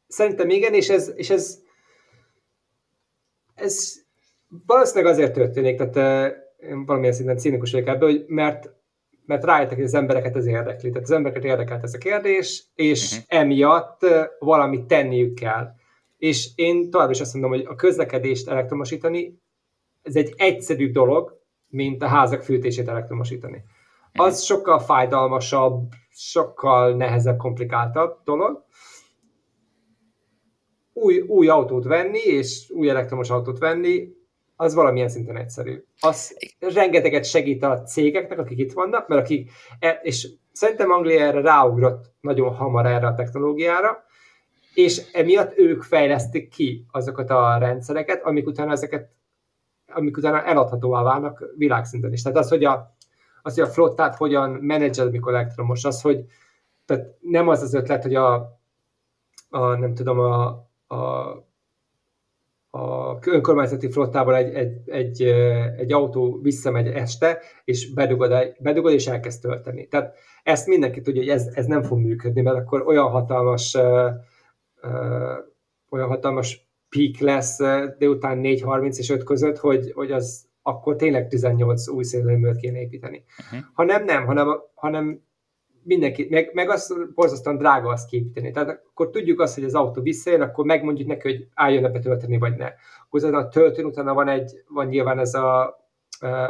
szerintem 0.07 0.49
igen, 0.49 0.73
és 0.73 0.89
ez, 0.89 1.11
és 1.15 1.29
ez, 1.29 1.59
ez 3.55 3.93
valószínűleg 4.65 5.13
azért 5.13 5.33
történik, 5.33 5.77
tehát 5.77 6.35
én 6.59 6.85
valamilyen 6.85 7.13
szinten 7.13 7.38
cínikus 7.38 7.71
vagyok 7.71 7.88
ebből, 7.88 8.09
hogy 8.09 8.23
mert, 8.27 8.69
mert 9.32 9.44
rájöttek, 9.44 9.76
hogy 9.76 9.86
az 9.86 9.94
embereket 9.94 10.36
ez 10.36 10.45
érdekli. 10.45 10.90
Tehát 10.90 11.08
az 11.08 11.12
embereket 11.12 11.44
érdekelt 11.44 11.84
ez 11.84 11.94
a 11.94 11.98
kérdés, 11.98 12.66
és 12.76 13.12
uh-huh. 13.12 13.40
emiatt 13.40 14.06
valamit 14.40 14.86
tenniük 14.86 15.34
kell. 15.34 15.68
És 16.18 16.49
én 16.56 16.90
tovább 16.90 17.10
is 17.10 17.22
azt 17.22 17.34
mondom, 17.34 17.52
hogy 17.52 17.66
a 17.68 17.76
közlekedést 17.76 18.49
elektromosítani, 18.49 19.40
ez 20.02 20.16
egy 20.16 20.34
egyszerű 20.38 20.91
dolog, 20.91 21.40
mint 21.68 22.02
a 22.02 22.08
házak 22.08 22.41
fűtését 22.41 22.88
elektromosítani. 22.88 23.64
Az 24.14 24.26
uh-huh. 24.26 24.40
sokkal 24.40 24.80
fájdalmasabb, 24.80 25.90
sokkal 26.10 26.95
nehezebb, 26.95 27.38
komplikáltabb 27.38 28.18
dolog. 28.24 28.64
Új, 30.94 31.20
új 31.20 31.48
autót 31.48 31.84
venni, 31.84 32.20
és 32.20 32.70
új 32.70 32.90
elektromos 32.90 33.30
autót 33.30 33.60
venni, 33.60 34.08
az 34.61 34.73
valamilyen 34.73 35.09
szinten 35.09 35.38
egyszerű. 35.38 35.83
Az 35.99 36.38
rengeteget 36.59 37.25
segít 37.25 37.63
a 37.63 37.83
cégeknek, 37.83 38.39
akik 38.39 38.57
itt 38.57 38.73
vannak, 38.73 39.07
mert 39.07 39.21
akik, 39.21 39.51
e, 39.79 39.99
és 40.03 40.27
szerintem 40.51 40.91
Anglia 40.91 41.19
erre 41.19 41.41
ráugrott 41.41 42.13
nagyon 42.19 42.55
hamar 42.55 42.85
erre 42.85 43.07
a 43.07 43.13
technológiára, 43.13 44.03
és 44.73 45.01
emiatt 45.13 45.57
ők 45.57 45.83
fejlesztik 45.83 46.49
ki 46.49 46.85
azokat 46.91 47.29
a 47.29 47.57
rendszereket, 47.57 48.23
amik 48.23 48.47
utána 48.47 48.71
ezeket, 48.71 49.09
amik 49.88 50.17
utána 50.17 50.43
eladhatóvá 50.43 51.03
válnak 51.03 51.45
világszinten 51.57 52.13
is. 52.13 52.21
Tehát 52.21 52.38
az, 52.38 52.49
hogy 52.49 52.63
a, 52.63 52.95
az, 53.41 53.53
hogy 53.53 53.63
a 53.63 53.71
flottát 53.71 54.15
hogyan 54.15 54.49
menedzsel, 54.49 55.09
mikor 55.09 55.33
elektromos, 55.33 55.83
az, 55.85 56.01
hogy 56.01 56.25
tehát 56.85 57.15
nem 57.19 57.47
az 57.47 57.61
az 57.61 57.73
ötlet, 57.73 58.03
hogy 58.03 58.15
a, 58.15 58.33
a 59.49 59.75
nem 59.75 59.93
tudom, 59.93 60.19
a, 60.19 60.45
a 60.95 61.51
a 62.72 63.18
önkormányzati 63.26 63.91
flottából 63.91 64.35
egy, 64.35 64.53
egy, 64.53 64.89
egy, 64.89 65.22
egy 65.77 65.91
autó 65.91 66.39
visszamegy 66.41 66.88
este, 66.88 67.39
és 67.64 67.93
bedugod, 67.93 68.56
bedugod 68.60 68.93
és 68.93 69.07
elkezd 69.07 69.41
tölteni. 69.41 69.88
Tehát 69.88 70.15
ezt 70.43 70.68
mindenki 70.68 71.02
tudja, 71.02 71.22
hogy 71.22 71.30
ez, 71.30 71.48
ez 71.53 71.65
nem 71.65 71.84
fog 71.84 71.99
működni, 71.99 72.41
mert 72.41 72.57
akkor 72.57 72.88
olyan 72.88 73.10
hatalmas 73.10 73.73
uh, 73.73 74.10
uh, 74.84 75.38
olyan 75.89 76.07
hatalmas 76.07 76.69
peak 76.89 77.18
lesz 77.18 77.57
délután 77.98 78.39
4.30 78.43 78.98
és 78.98 79.10
5 79.10 79.23
között, 79.23 79.57
hogy, 79.57 79.91
hogy 79.91 80.11
az 80.11 80.49
akkor 80.61 80.95
tényleg 80.95 81.27
18 81.27 81.88
új 81.88 82.03
szélőművet 82.03 82.56
kéne 82.56 82.80
építeni. 82.80 83.23
Uh-huh. 83.39 83.69
Ha 83.73 83.84
nem, 83.84 84.03
nem, 84.03 84.26
hanem, 84.26 84.48
hanem 84.73 85.22
mindenki, 85.84 86.28
meg, 86.30 86.49
meg 86.53 86.70
az 86.70 86.95
borzasztóan 87.16 87.58
drága 87.58 87.90
azt 87.90 88.10
képíteni. 88.10 88.52
Tehát 88.52 88.70
akkor 88.90 89.10
tudjuk 89.10 89.40
azt, 89.40 89.56
hogy 89.56 89.64
az 89.64 89.76
autó 89.76 90.02
visszajön, 90.02 90.41
akkor 90.41 90.66
megmondjuk 90.66 91.08
neki, 91.08 91.28
hogy 91.28 91.48
álljon-e 91.53 91.90
betölteni, 91.90 92.38
vagy 92.38 92.56
ne. 92.56 92.74
Akkor 93.10 93.34
a 93.36 93.48
töltőn 93.48 93.86
utána 93.86 94.14
van 94.14 94.28
egy, 94.28 94.64
van 94.68 94.88
nyilván 94.88 95.20
ez 95.20 95.34
a, 95.34 95.80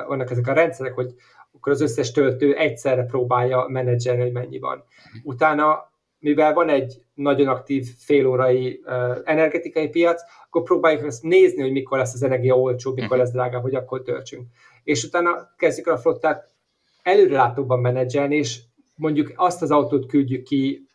vannak 0.08 0.32
ezek 0.32 0.48
a 0.48 0.54
rendszerek, 0.54 0.94
hogy 0.94 1.14
akkor 1.54 1.72
az 1.72 1.82
összes 1.82 2.12
töltő 2.12 2.56
egyszerre 2.56 3.04
próbálja 3.04 3.66
menedzselni, 3.68 4.22
hogy 4.22 4.32
mennyi 4.32 4.60
van. 4.60 4.84
Utána, 5.24 5.92
mivel 6.20 6.54
van 6.54 6.70
egy 6.70 7.02
nagyon 7.14 7.48
aktív 7.48 7.88
félórai 7.98 8.82
uh, 8.86 9.18
energetikai 9.24 9.90
piac, 9.90 10.22
akkor 10.46 10.64
próbáljuk 10.64 11.06
ezt 11.06 11.24
nézni, 11.24 11.62
hogy 11.62 11.72
mikor 11.72 11.98
lesz 11.98 12.14
az 12.14 12.24
energia 12.24 12.60
olcsó, 12.60 12.94
mikor 12.94 13.18
lesz 13.18 13.32
drágább, 13.32 13.62
hogy 13.62 13.76
akkor 13.76 14.02
töltsünk. 14.02 14.48
És 14.84 15.04
utána 15.04 15.54
kezdjük 15.58 15.88
a 15.88 15.98
flottát 15.98 16.52
előrelátóban 17.04 17.80
menedzselni, 17.80 18.36
és 18.36 18.60
mondjuk 19.02 19.32
azt 19.36 19.62
az 19.62 19.72
autót 19.72 20.06
küldjük 20.06 20.44
ki 20.44 20.86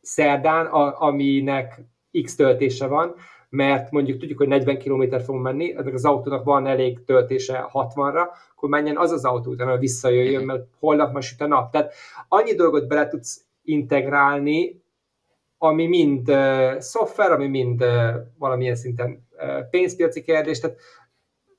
szerdán, 0.00 0.66
a, 0.66 1.00
aminek 1.00 1.80
X 2.22 2.34
töltése 2.34 2.86
van, 2.86 3.14
mert 3.48 3.90
mondjuk 3.90 4.18
tudjuk, 4.18 4.38
hogy 4.38 4.48
40 4.48 4.78
km 4.78 5.16
fogunk 5.24 5.44
menni, 5.44 5.74
ennek 5.76 5.94
az 5.94 6.04
autónak 6.04 6.44
van 6.44 6.66
elég 6.66 7.04
töltése 7.04 7.70
60-ra, 7.72 8.26
akkor 8.54 8.68
menjen 8.68 8.98
az 8.98 9.10
az 9.10 9.24
autó, 9.24 9.50
utána 9.50 9.78
visszajöjjön, 9.78 10.44
mert 10.44 10.66
holnap 10.78 11.12
ma 11.12 11.20
süt 11.20 11.40
a 11.40 11.46
nap. 11.46 11.70
Tehát 11.70 11.94
annyi 12.28 12.54
dolgot 12.54 12.88
bele 12.88 13.06
tudsz 13.06 13.44
integrálni, 13.62 14.82
ami 15.58 15.86
mind 15.86 16.28
uh, 16.28 16.78
szoftver, 16.78 17.32
ami 17.32 17.46
mind 17.46 17.82
uh, 17.82 18.14
valamilyen 18.38 18.76
szinten 18.76 19.26
uh, 19.36 19.68
pénzpiaci 19.70 20.22
kérdés, 20.22 20.60
tehát 20.60 20.76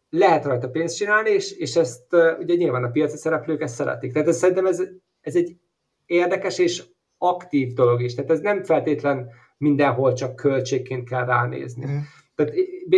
lehet 0.09 0.45
rajta 0.45 0.69
pénzt 0.69 0.95
csinálni, 0.95 1.29
és, 1.29 1.51
és 1.51 1.75
ezt 1.75 2.13
uh, 2.13 2.39
ugye 2.39 2.55
nyilván 2.55 2.83
a 2.83 2.89
piaci 2.89 3.17
szereplők 3.17 3.61
ezt 3.61 3.75
szeretik. 3.75 4.13
Tehát 4.13 4.27
ez, 4.27 4.37
szerintem 4.37 4.65
ez, 4.65 4.83
ez 5.21 5.35
egy 5.35 5.57
érdekes 6.05 6.59
és 6.59 6.83
aktív 7.17 7.73
dolog 7.73 8.01
is. 8.01 8.15
Tehát 8.15 8.31
ez 8.31 8.39
nem 8.39 8.63
feltétlen 8.63 9.29
mindenhol 9.57 10.13
csak 10.13 10.35
költségként 10.35 11.09
kell 11.09 11.25
ránézni. 11.25 11.85
Mm. 11.85 11.97
Tehát 12.35 12.53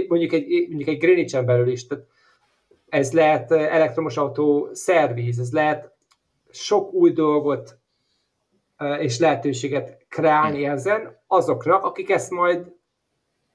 mondjuk 0.08 0.34
egy, 0.34 0.68
mondjuk 0.68 0.90
egy 0.90 0.98
Greenwich-en 0.98 1.46
belül 1.46 1.68
is, 1.68 1.88
tehát 1.88 2.06
ez 2.90 3.14
lehet 3.14 3.52
elektromos 3.52 4.18
autó 4.18 4.70
szerviz, 4.74 5.40
ez 5.40 5.52
lehet 5.52 5.92
sok 6.50 6.94
új 6.94 7.12
dolgot 7.12 7.80
és 9.00 9.20
lehetőséget 9.20 10.06
kreálni 10.10 10.66
mm. 10.66 10.70
ezen 10.70 11.22
azoknak, 11.28 11.84
akik 11.84 12.10
ezt 12.10 12.32
majd 12.32 12.76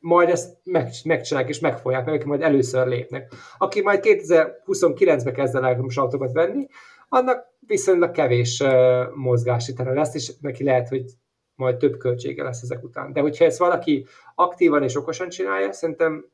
majd 0.02 0.28
ezt 0.28 0.56
meg, 0.64 0.90
megcsinálják 1.04 1.50
és 1.50 1.58
megfolják, 1.60 2.04
meg 2.04 2.14
akik 2.14 2.26
majd 2.26 2.42
először 2.42 2.86
lépnek. 2.86 3.32
Aki 3.58 3.82
majd 3.82 4.00
2029-ben 4.02 5.34
kezd 5.34 5.54
el 5.54 5.64
elektromos 5.64 5.96
autókat 5.96 6.32
venni, 6.32 6.66
annak 7.08 7.51
viszonylag 7.66 8.10
kevés 8.10 8.62
mozgási 9.14 9.72
tere 9.72 9.92
lesz, 9.92 10.14
és 10.14 10.32
neki 10.40 10.64
lehet, 10.64 10.88
hogy 10.88 11.04
majd 11.54 11.76
több 11.76 11.96
költsége 11.96 12.42
lesz 12.42 12.62
ezek 12.62 12.84
után. 12.84 13.12
De 13.12 13.20
hogyha 13.20 13.44
ezt 13.44 13.58
valaki 13.58 14.06
aktívan 14.34 14.82
és 14.82 14.96
okosan 14.96 15.28
csinálja, 15.28 15.72
szerintem, 15.72 16.26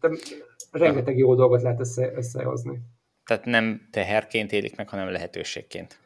szerintem 0.00 0.38
rengeteg 0.70 1.18
jó 1.18 1.34
dolgot 1.34 1.62
lehet 1.62 1.80
össze, 1.80 2.12
összehozni. 2.14 2.80
Tehát 3.24 3.44
nem 3.44 3.88
teherként 3.90 4.52
élik 4.52 4.76
meg, 4.76 4.88
hanem 4.88 5.10
lehetőségként. 5.10 5.98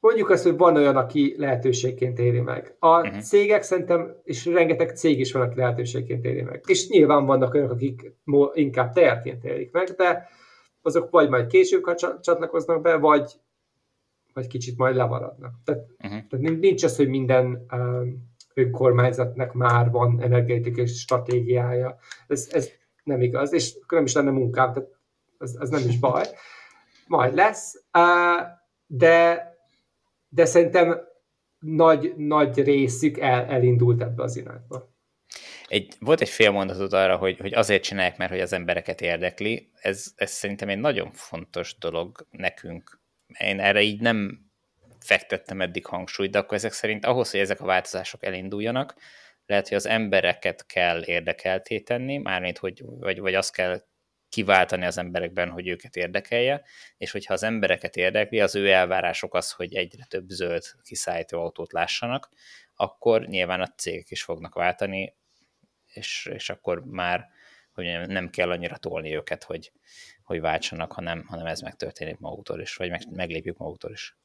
Mondjuk 0.00 0.30
azt, 0.30 0.42
hogy 0.42 0.56
van 0.56 0.76
olyan, 0.76 0.96
aki 0.96 1.34
lehetőségként 1.38 2.18
éri 2.18 2.40
meg. 2.40 2.74
A 2.78 3.00
uh-huh. 3.00 3.20
cégek 3.20 3.62
szerintem, 3.62 4.16
és 4.24 4.46
rengeteg 4.46 4.96
cég 4.96 5.18
is 5.20 5.32
van, 5.32 5.42
aki 5.42 5.56
lehetőségként 5.58 6.24
éri 6.24 6.42
meg. 6.42 6.62
És 6.66 6.88
nyilván 6.88 7.26
vannak 7.26 7.54
olyanok, 7.54 7.72
akik 7.72 8.12
inkább 8.52 8.92
teherként 8.92 9.44
érik 9.44 9.72
meg, 9.72 9.88
de 9.88 10.28
azok 10.82 11.10
vagy 11.10 11.28
majd 11.28 11.46
később 11.46 11.94
csatlakoznak 12.20 12.82
be, 12.82 12.96
vagy, 12.96 13.32
vagy 14.34 14.46
kicsit 14.46 14.76
majd 14.76 14.96
lemaradnak. 14.96 15.54
Tehát, 15.64 15.86
uh-huh. 15.98 16.26
tehát 16.28 16.58
nincs 16.58 16.84
az, 16.84 16.96
hogy 16.96 17.08
minden 17.08 17.66
um, 17.72 18.28
önkormányzatnak 18.54 19.52
már 19.52 19.90
van 19.90 20.22
energetikai 20.22 20.86
stratégiája. 20.86 21.98
Ez, 22.26 22.48
ez 22.50 22.70
nem 23.04 23.22
igaz, 23.22 23.52
és 23.52 23.76
nem 23.88 24.04
is 24.04 24.14
lenne 24.14 24.30
munkám, 24.30 24.72
tehát 24.72 24.88
ez, 25.38 25.56
ez 25.60 25.68
nem 25.68 25.88
is 25.88 25.98
baj. 25.98 26.24
Majd 27.06 27.34
lesz, 27.34 27.74
uh, 27.98 28.46
de, 28.86 29.46
de 30.28 30.44
szerintem 30.44 31.00
nagy, 31.58 32.14
nagy 32.16 32.62
részük 32.62 33.18
el, 33.18 33.44
elindult 33.44 34.02
ebbe 34.02 34.22
az 34.22 34.36
irányba 34.36 34.90
egy, 35.70 35.94
volt 36.00 36.20
egy 36.20 36.28
fél 36.28 36.50
mondatod 36.50 36.92
arra, 36.92 37.16
hogy, 37.16 37.38
hogy 37.38 37.54
azért 37.54 37.82
csinálják, 37.82 38.16
mert 38.16 38.30
hogy 38.30 38.40
az 38.40 38.52
embereket 38.52 39.00
érdekli. 39.00 39.70
Ez, 39.80 40.12
ez 40.16 40.30
szerintem 40.30 40.68
egy 40.68 40.78
nagyon 40.78 41.12
fontos 41.12 41.78
dolog 41.78 42.26
nekünk. 42.30 42.99
Én 43.38 43.60
erre 43.60 43.80
így 43.80 44.00
nem 44.00 44.50
fektettem 45.00 45.60
eddig 45.60 45.86
hangsúlyt, 45.86 46.30
de 46.30 46.38
akkor 46.38 46.56
ezek 46.56 46.72
szerint 46.72 47.06
ahhoz, 47.06 47.30
hogy 47.30 47.40
ezek 47.40 47.60
a 47.60 47.64
változások 47.64 48.24
elinduljanak, 48.24 48.94
lehet, 49.46 49.68
hogy 49.68 49.76
az 49.76 49.86
embereket 49.86 50.66
kell 50.66 51.04
érdekelté 51.04 51.80
tenni, 51.80 52.18
mármint, 52.18 52.58
hogy, 52.58 52.82
vagy, 52.84 53.18
vagy 53.18 53.34
azt 53.34 53.52
kell 53.52 53.82
kiváltani 54.28 54.84
az 54.84 54.98
emberekben, 54.98 55.50
hogy 55.50 55.68
őket 55.68 55.96
érdekelje, 55.96 56.62
és 56.96 57.10
hogyha 57.10 57.34
az 57.34 57.42
embereket 57.42 57.96
érdekli, 57.96 58.40
az 58.40 58.54
ő 58.54 58.70
elvárások 58.70 59.34
az, 59.34 59.52
hogy 59.52 59.74
egyre 59.74 60.04
több 60.08 60.28
zöld 60.28 60.62
kiszállító 60.82 61.40
autót 61.40 61.72
lássanak, 61.72 62.28
akkor 62.74 63.26
nyilván 63.26 63.60
a 63.60 63.66
cégek 63.66 64.10
is 64.10 64.22
fognak 64.22 64.54
váltani, 64.54 65.14
és, 65.86 66.30
és 66.32 66.50
akkor 66.50 66.84
már 66.84 67.28
hogy 67.74 67.86
nem 68.06 68.30
kell 68.30 68.50
annyira 68.50 68.76
tolni 68.76 69.14
őket, 69.14 69.44
hogy, 69.44 69.72
hogy 70.24 70.40
váltsanak, 70.40 70.92
hanem, 70.92 71.24
hanem 71.26 71.46
ez 71.46 71.60
megtörténik 71.60 72.18
maguktól 72.18 72.60
is, 72.60 72.76
vagy 72.76 72.90
meg, 72.90 73.00
meglépjük 73.10 73.56
maguktól 73.56 73.90
is. 73.90 74.16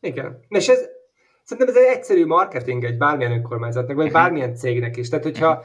Igen. 0.00 0.40
És 0.48 0.68
ez, 0.68 0.88
szerintem 1.42 1.74
ez 1.74 1.82
egy 1.82 1.96
egyszerű 1.96 2.26
marketing 2.26 2.84
egy 2.84 2.96
bármilyen 2.96 3.32
önkormányzatnak, 3.32 3.96
vagy 3.96 4.04
mhm. 4.04 4.14
bármilyen 4.14 4.54
cégnek 4.54 4.96
is. 4.96 5.08
Tehát, 5.08 5.24
hogyha 5.24 5.64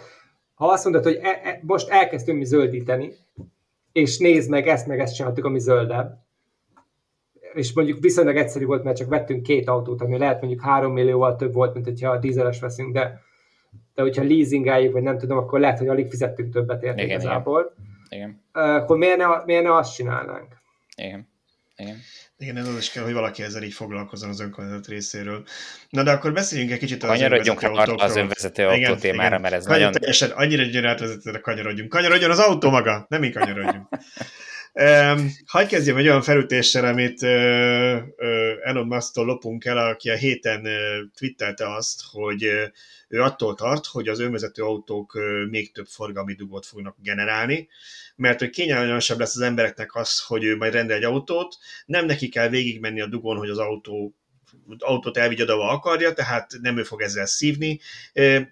ha 0.54 0.68
azt 0.68 0.84
mondod, 0.84 1.04
hogy 1.04 1.20
e, 1.22 1.40
e, 1.44 1.60
most 1.62 1.90
elkezdtünk 1.90 2.38
mi 2.38 2.46
zöldíteni, 2.46 3.14
és 3.92 4.18
nézd 4.18 4.50
meg, 4.50 4.68
ezt 4.68 4.88
meg 4.88 5.00
ezt 5.00 5.16
csináltuk, 5.16 5.46
ami 5.46 5.60
zöldebb, 5.60 6.22
és 7.54 7.74
mondjuk 7.74 8.00
viszonylag 8.00 8.36
egyszerű 8.36 8.66
volt, 8.66 8.84
mert 8.84 8.98
csak 8.98 9.10
vettünk 9.10 9.44
két 9.44 9.68
autót, 9.68 10.02
ami 10.02 10.18
lehet 10.18 10.42
mondjuk 10.42 10.62
három 10.62 10.94
millióval 10.94 11.36
több 11.36 11.54
volt, 11.54 11.74
mint 11.74 11.86
hogyha 11.86 12.10
a 12.10 12.18
dízeles 12.18 12.60
veszünk, 12.60 12.94
de 12.94 13.22
de 13.96 14.02
hogyha 14.02 14.24
leasingeljük, 14.24 14.94
vagy 14.94 15.04
nem 15.04 15.18
tudom, 15.18 15.38
akkor 15.38 15.60
lehet, 15.60 15.78
hogy 15.78 15.88
alig 15.88 16.10
fizettünk 16.10 16.54
többet 16.54 16.84
érte 16.84 17.04
Igen, 17.04 17.20
igazából. 17.20 17.74
Igen. 18.10 18.42
Akkor 18.52 18.98
miért 18.98 19.18
ne, 19.18 19.26
miért 19.46 19.64
ne 19.64 19.76
azt 19.76 19.94
csinálnánk? 19.94 20.48
Igen. 20.96 21.28
Igen. 21.76 21.98
Igen, 22.38 22.58
ez 22.58 22.68
az 22.68 22.78
is 22.78 22.92
kell, 22.92 23.04
hogy 23.04 23.14
valaki 23.14 23.44
ezzel 23.44 23.64
így 23.64 23.74
foglalkozzon 23.74 24.30
az 24.30 24.40
önkormányzat 24.40 24.88
részéről. 24.88 25.44
Na 25.90 26.04
de 26.04 26.12
akkor 26.12 26.34
beszéljünk 26.34 26.72
egy 26.72 26.80
kicsit 26.80 27.04
az 27.04 27.10
Kanyarodjunk 27.10 27.62
önvezető 27.62 28.04
az 28.04 28.16
önvezető 28.16 28.64
autó 28.64 28.76
igen, 28.76 28.98
témára, 28.98 29.28
igen. 29.28 29.42
mert 29.42 29.54
ez 29.54 29.66
Kanyar, 29.66 29.80
nagyon... 29.80 29.92
Teljesen, 29.92 30.30
annyira 30.30 30.64
gyönyörű 30.64 30.88
átvezetőre 30.88 31.40
kanyarodjunk. 31.40 31.90
Kanyarodjon 31.90 32.32
az 32.32 32.40
autó 32.40 32.70
maga, 32.70 33.06
nem 33.10 33.20
mi 33.20 33.30
kanyarodjunk. 33.30 33.88
Um, 34.76 35.32
hagyj 35.46 35.68
kezdjem 35.68 35.98
egy 35.98 36.08
olyan 36.08 36.22
felütéssel, 36.22 36.86
amit 36.86 37.24
Elon 38.64 38.88
Musk-tól 38.88 39.26
lopunk 39.26 39.66
el, 39.66 39.78
aki 39.78 40.10
a 40.10 40.16
héten 40.16 40.62
uh, 40.66 40.72
twittelte 41.16 41.76
azt, 41.76 42.02
hogy 42.12 42.44
ő 43.08 43.22
attól 43.22 43.56
tart, 43.56 43.86
hogy 43.86 44.08
az 44.08 44.20
önvezető 44.20 44.64
autók 44.64 45.20
még 45.50 45.72
több 45.72 45.86
forgalmi 45.86 46.34
dugót 46.34 46.66
fognak 46.66 46.96
generálni, 47.02 47.68
mert 48.16 48.40
hogy 48.40 48.50
kényelmesebb 48.50 49.20
lesz 49.20 49.36
az 49.36 49.42
embereknek 49.42 49.96
az, 49.96 50.20
hogy 50.20 50.44
ő 50.44 50.58
majd 50.58 50.74
rendel 50.74 50.98
egy 50.98 51.04
autót, 51.04 51.58
nem 51.86 52.06
neki 52.06 52.30
kell 52.30 52.50
végigmenni 52.50 53.02
a 53.02 53.08
dugon, 53.08 53.38
hogy 53.38 53.50
az 53.50 53.58
autó 53.58 54.16
autót 54.78 55.18
elvigye 55.18 55.44
oda, 55.44 55.70
akarja, 55.70 56.14
tehát 56.14 56.52
nem 56.62 56.78
ő 56.78 56.84
fog 56.84 57.02
ezzel 57.02 57.26
szívni, 57.26 57.80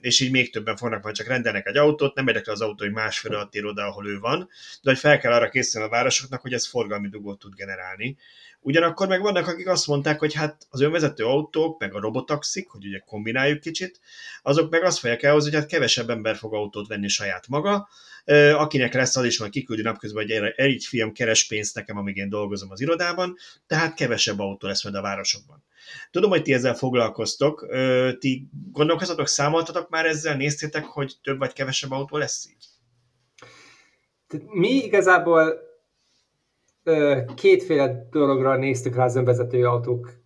és 0.01 0.19
így 0.19 0.31
még 0.31 0.51
többen 0.51 0.75
fognak 0.75 1.03
majd 1.03 1.15
csak 1.15 1.27
rendelnek 1.27 1.67
egy 1.67 1.77
autót, 1.77 2.15
nem 2.15 2.27
érdekli 2.27 2.51
az 2.51 2.61
autó, 2.61 2.83
hogy 2.85 2.93
másfél 2.93 3.33
alatt 3.33 3.55
ér 3.55 3.65
oda, 3.65 3.85
ahol 3.85 4.07
ő 4.07 4.19
van, 4.19 4.49
de 4.81 4.89
hogy 4.89 4.99
fel 4.99 5.19
kell 5.19 5.31
arra 5.31 5.49
készülni 5.49 5.87
a 5.87 5.89
városoknak, 5.89 6.41
hogy 6.41 6.53
ez 6.53 6.67
forgalmi 6.67 7.07
dugót 7.07 7.39
tud 7.39 7.55
generálni. 7.55 8.17
Ugyanakkor 8.63 9.07
meg 9.07 9.21
vannak, 9.21 9.47
akik 9.47 9.67
azt 9.67 9.87
mondták, 9.87 10.19
hogy 10.19 10.33
hát 10.33 10.67
az 10.69 10.81
önvezető 10.81 11.25
autók, 11.25 11.79
meg 11.79 11.93
a 11.93 11.99
robotaxik, 11.99 12.69
hogy 12.69 12.85
ugye 12.85 12.99
kombináljuk 12.99 13.59
kicsit, 13.59 13.99
azok 14.41 14.71
meg 14.71 14.83
azt 14.83 14.99
fogják 14.99 15.23
elhozni, 15.23 15.49
hogy 15.51 15.59
hát 15.59 15.69
kevesebb 15.69 16.09
ember 16.09 16.35
fog 16.35 16.53
autót 16.53 16.87
venni 16.87 17.07
saját 17.07 17.47
maga, 17.47 17.89
akinek 18.55 18.93
lesz 18.93 19.15
az 19.15 19.25
is, 19.25 19.39
majd 19.39 19.51
kiküldi 19.51 19.81
napközben, 19.81 20.23
hogy 20.23 20.53
egy 20.55 20.85
film 20.85 21.11
keres 21.11 21.47
pénzt 21.47 21.75
nekem, 21.75 21.97
amíg 21.97 22.17
én 22.17 22.29
dolgozom 22.29 22.71
az 22.71 22.81
irodában, 22.81 23.35
tehát 23.67 23.95
kevesebb 23.95 24.39
autó 24.39 24.67
lesz 24.67 24.83
majd 24.83 24.95
a 24.95 25.01
városokban. 25.01 25.63
Tudom, 26.11 26.29
hogy 26.29 26.41
ti 26.41 26.53
ezzel 26.53 26.73
foglalkoztok, 26.73 27.67
ti 28.19 28.49
gondolkoztatok, 28.71 29.27
számoltatok 29.27 29.89
már 29.89 30.05
ezzel, 30.05 30.35
néztétek, 30.35 30.85
hogy 30.85 31.13
több 31.23 31.37
vagy 31.37 31.53
kevesebb 31.53 31.91
autó 31.91 32.17
lesz 32.17 32.47
így? 32.49 32.65
Mi 34.47 34.69
igazából 34.69 35.69
kétféle 37.35 38.07
dologra 38.11 38.55
néztük 38.55 38.95
rá 38.95 39.03
az 39.03 39.15
önvezető 39.15 39.65
autók 39.65 40.19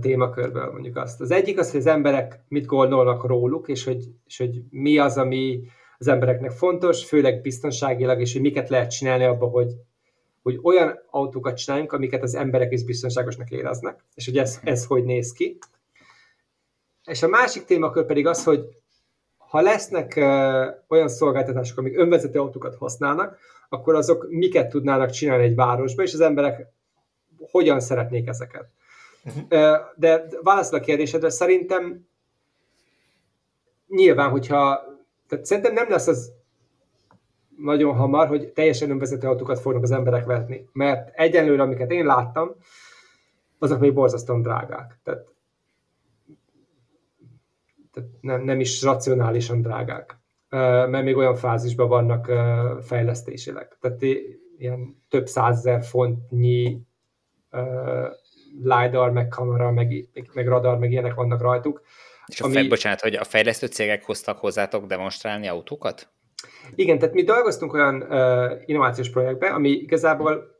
témakörből, 0.00 0.70
mondjuk 0.72 0.96
azt. 0.96 1.20
Az 1.20 1.30
egyik 1.30 1.58
az, 1.58 1.70
hogy 1.70 1.80
az 1.80 1.86
emberek 1.86 2.44
mit 2.48 2.66
gondolnak 2.66 3.26
róluk, 3.26 3.68
és 3.68 3.84
hogy, 3.84 4.04
és 4.26 4.38
hogy 4.38 4.62
mi 4.70 4.98
az, 4.98 5.16
ami 5.16 5.60
az 5.98 6.08
embereknek 6.08 6.50
fontos, 6.50 7.04
főleg 7.04 7.40
biztonságilag, 7.40 8.20
és 8.20 8.32
hogy 8.32 8.42
miket 8.42 8.68
lehet 8.68 8.90
csinálni 8.90 9.24
abban, 9.24 9.50
hogy, 9.50 9.72
hogy 10.46 10.58
olyan 10.62 10.98
autókat 11.10 11.56
csináljunk, 11.56 11.92
amiket 11.92 12.22
az 12.22 12.34
emberek 12.34 12.72
is 12.72 12.84
biztonságosnak 12.84 13.50
éreznek, 13.50 14.04
és 14.14 14.24
hogy 14.24 14.38
ez, 14.38 14.60
ez 14.64 14.86
hogy 14.86 15.04
néz 15.04 15.32
ki. 15.32 15.58
És 17.04 17.22
a 17.22 17.28
másik 17.28 17.64
témakör 17.64 18.04
pedig 18.06 18.26
az, 18.26 18.44
hogy 18.44 18.60
ha 19.36 19.60
lesznek 19.60 20.16
olyan 20.88 21.08
szolgáltatások, 21.08 21.78
amik 21.78 21.98
önvezető 21.98 22.40
autókat 22.40 22.76
használnak, 22.76 23.38
akkor 23.68 23.94
azok 23.94 24.26
miket 24.28 24.68
tudnának 24.68 25.10
csinálni 25.10 25.44
egy 25.44 25.54
városba, 25.54 26.02
és 26.02 26.12
az 26.12 26.20
emberek 26.20 26.66
hogyan 27.50 27.80
szeretnék 27.80 28.28
ezeket. 28.28 28.68
Uh-huh. 29.24 29.42
Uh, 29.42 29.76
de 29.96 30.26
válaszol 30.42 30.78
a 30.78 30.82
kérdésedre, 30.82 31.30
szerintem 31.30 32.06
nyilván, 33.88 34.30
hogyha 34.30 34.84
tehát 35.28 35.44
szerintem 35.44 35.72
nem 35.72 35.90
lesz 35.90 36.06
az 36.06 36.32
nagyon 37.58 37.94
hamar, 37.94 38.28
hogy 38.28 38.48
teljesen 38.48 38.90
önvezető 38.90 39.28
autókat 39.28 39.60
fognak 39.60 39.82
az 39.82 39.90
emberek 39.90 40.24
vetni. 40.24 40.68
Mert 40.72 41.18
egyenlőre, 41.18 41.62
amiket 41.62 41.90
én 41.90 42.06
láttam, 42.06 42.54
azok 43.58 43.80
még 43.80 43.92
borzasztóan 43.92 44.42
drágák. 44.42 44.98
Tehát, 45.02 45.26
tehát 47.92 48.08
nem, 48.20 48.42
nem 48.42 48.60
is 48.60 48.82
racionálisan 48.82 49.62
drágák. 49.62 50.18
Mert 50.48 51.02
még 51.02 51.16
olyan 51.16 51.34
fázisban 51.34 51.88
vannak 51.88 52.26
fejlesztésileg. 52.82 53.76
Tehát 53.80 54.02
ilyen 54.58 55.02
több 55.08 55.26
százezer 55.26 55.84
fontnyi 55.84 56.80
LiDAR, 58.62 59.10
meg 59.10 59.28
kamera, 59.28 59.70
meg, 59.70 60.08
meg 60.32 60.48
radar, 60.48 60.78
meg 60.78 60.90
ilyenek 60.90 61.14
vannak 61.14 61.40
rajtuk. 61.40 61.82
És 62.26 62.40
a 62.40 62.44
ami... 62.44 62.54
fej, 62.54 62.66
bocsánat, 62.66 63.00
hogy 63.00 63.14
a 63.14 63.24
fejlesztő 63.24 63.66
cégek 63.66 64.04
hoztak 64.04 64.38
hozzátok 64.38 64.86
demonstrálni 64.86 65.46
autókat? 65.46 66.08
Igen, 66.74 66.98
tehát 66.98 67.14
mi 67.14 67.22
dolgoztunk 67.22 67.72
olyan 67.72 68.02
uh, 68.02 68.62
innovációs 68.64 69.10
projektben, 69.10 69.52
ami 69.52 69.68
igazából 69.68 70.54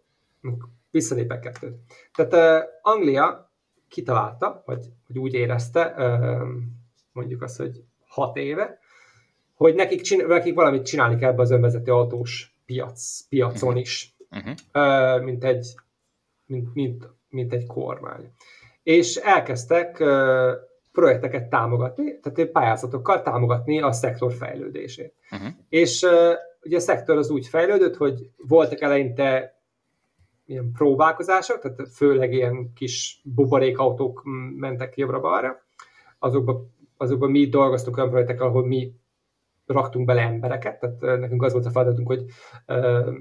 visszalépek 0.91 1.41
kettőt. 1.41 1.77
Tehát 2.15 2.33
uh, 2.33 2.69
Anglia 2.83 3.51
kitalálta, 3.89 4.63
vagy, 4.67 4.87
vagy 5.07 5.19
úgy 5.19 5.35
érezte, 5.35 5.95
uh, 5.97 6.49
mondjuk 7.13 7.43
azt, 7.43 7.57
hogy 7.57 7.83
hat 8.07 8.37
éve, 8.37 8.79
hogy 9.55 9.75
nekik, 9.75 10.01
csin- 10.01 10.27
nekik 10.27 10.55
valamit 10.55 10.85
csinálni 10.85 11.17
kell 11.17 11.31
ebbe 11.31 11.43
az 11.43 11.51
önvezető 11.51 11.93
autós 11.93 12.55
piac, 12.67 13.21
piacon 13.29 13.69
uh-huh. 13.69 13.81
is, 13.81 14.15
uh-huh. 14.31 14.55
Uh, 14.75 15.25
mint, 15.25 15.45
egy, 15.45 15.75
mint, 16.47 16.75
mint, 16.75 17.09
mint 17.29 17.53
egy 17.53 17.67
kormány. 17.67 18.33
És 18.83 19.17
elkezdtek 19.17 20.01
uh, 20.01 20.53
projekteket 20.97 21.48
támogatni, 21.48 22.20
tehát 22.20 22.51
pályázatokkal 22.51 23.23
támogatni 23.23 23.81
a 23.81 23.93
szektor 23.93 24.32
fejlődését. 24.32 25.14
Uh-huh. 25.31 25.48
És 25.68 26.02
uh, 26.02 26.32
ugye 26.62 26.77
a 26.77 26.81
szektor 26.81 27.16
az 27.16 27.31
úgy 27.31 27.47
fejlődött, 27.47 27.97
hogy 27.97 28.31
voltak 28.36 28.81
eleinte 28.81 29.60
ilyen 30.47 30.73
próbálkozások, 30.73 31.60
tehát 31.60 31.89
főleg 31.94 32.32
ilyen 32.32 32.73
kis 32.74 33.20
buborékautók 33.24 34.23
mentek 34.56 34.97
jobbra-balra, 34.97 35.64
azokban 36.18 36.74
azokba 36.97 37.28
mi 37.28 37.48
dolgoztunk 37.48 37.97
olyan 37.97 38.10
projektekkel, 38.10 38.47
ahol 38.47 38.66
mi 38.66 38.93
raktunk 39.66 40.06
bele 40.06 40.20
embereket, 40.20 40.78
tehát 40.78 41.20
nekünk 41.20 41.43
az 41.43 41.52
volt 41.52 41.66
a 41.66 41.70
feladatunk, 41.70 42.06
hogy 42.06 42.24
uh, 42.66 43.14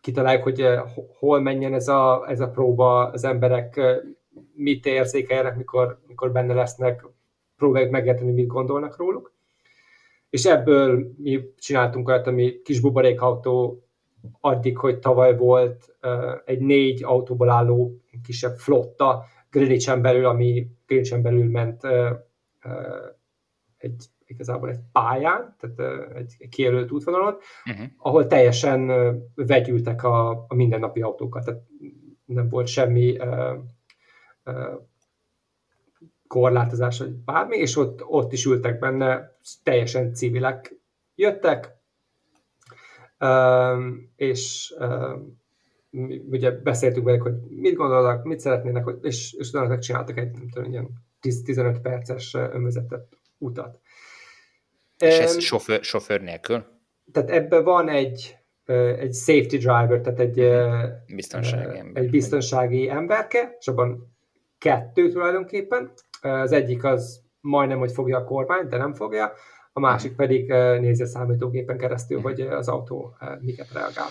kitaláljuk, 0.00 0.42
hogy 0.42 0.62
uh, 0.62 0.80
hol 1.18 1.40
menjen 1.40 1.74
ez 1.74 1.88
a, 1.88 2.24
ez 2.28 2.40
a 2.40 2.50
próba, 2.50 3.10
az 3.10 3.24
emberek 3.24 3.74
uh, 3.76 3.96
mit 4.54 4.86
érzékeljenek, 4.86 5.56
mikor, 5.56 6.00
mikor 6.06 6.32
benne 6.32 6.54
lesznek, 6.54 7.06
próbáljuk 7.58 7.90
megérteni, 7.90 8.32
mit 8.32 8.46
gondolnak 8.46 8.96
róluk. 8.96 9.32
És 10.30 10.44
ebből 10.44 11.12
mi 11.16 11.40
csináltunk 11.58 12.08
olyat, 12.08 12.26
ami 12.26 12.62
kis 12.62 12.80
buborékautó 12.80 13.82
addig, 14.40 14.78
hogy 14.78 14.98
tavaly 14.98 15.36
volt 15.36 15.96
egy 16.44 16.60
négy 16.60 17.04
autóból 17.04 17.48
álló 17.48 18.00
kisebb 18.22 18.56
flotta 18.56 19.24
Greenwichen 19.50 20.02
belül, 20.02 20.26
ami 20.26 20.66
Greenwichen 20.86 21.22
belül 21.22 21.50
ment 21.50 21.82
egy 23.78 24.04
igazából 24.26 24.70
egy 24.70 24.80
pályán, 24.92 25.56
tehát 25.58 26.08
egy 26.14 26.48
kijelölt 26.48 26.90
útvonalon, 26.90 27.36
uh-huh. 27.64 27.86
ahol 27.96 28.26
teljesen 28.26 28.90
vegyültek 29.34 30.02
a, 30.02 30.30
a 30.30 30.54
mindennapi 30.54 31.00
autókat, 31.00 31.44
tehát 31.44 31.60
nem 32.24 32.48
volt 32.48 32.66
semmi 32.66 33.18
uh, 33.18 33.54
uh, 34.44 34.80
korlátozás, 36.28 36.98
vagy 36.98 37.10
bármi, 37.10 37.56
és 37.56 37.76
ott, 37.76 38.04
ott 38.04 38.32
is 38.32 38.44
ültek 38.44 38.78
benne, 38.78 39.36
teljesen 39.62 40.14
civilek 40.14 40.74
jöttek, 41.14 41.76
és 44.16 44.74
ugye 46.30 46.50
beszéltünk 46.50 47.06
velük, 47.06 47.22
hogy 47.22 47.34
mit 47.48 47.74
gondolnak, 47.74 48.24
mit 48.24 48.40
szeretnének, 48.40 48.88
és, 49.02 49.32
és 49.32 49.48
utána 49.48 49.78
csináltak 49.78 50.18
egy 50.18 50.30
nem 50.30 50.48
tudom, 50.48 50.70
ilyen 50.70 50.88
10-15 51.22 51.78
perces 51.82 52.34
önvezetett 52.34 53.16
utat. 53.38 53.80
És 54.98 55.18
ez 55.18 55.40
sofőr, 55.40 55.84
sofőr 55.84 56.20
nélkül? 56.20 56.64
Tehát 57.12 57.30
ebben 57.30 57.64
van 57.64 57.88
egy, 57.88 58.36
egy 58.98 59.14
safety 59.14 59.56
driver, 59.56 60.00
tehát 60.00 60.20
egy 60.20 60.34
biztonsági, 61.14 61.78
ember. 61.78 62.02
egy 62.02 62.10
biztonsági 62.10 62.88
emberke, 62.88 63.56
és 63.60 63.68
abban 63.68 64.16
kettő 64.58 65.10
tulajdonképpen, 65.10 65.92
az 66.20 66.52
egyik 66.52 66.84
az 66.84 67.22
majdnem, 67.40 67.78
hogy 67.78 67.92
fogja 67.92 68.18
a 68.18 68.24
kormányt, 68.24 68.68
de 68.68 68.76
nem 68.76 68.94
fogja, 68.94 69.32
a 69.72 69.80
másik 69.80 70.16
pedig 70.16 70.48
nézi 70.80 71.02
a 71.02 71.06
számítógépen 71.06 71.78
keresztül, 71.78 72.20
hogy 72.20 72.40
az 72.40 72.68
autó 72.68 73.16
miket 73.40 73.72
reagál. 73.72 74.08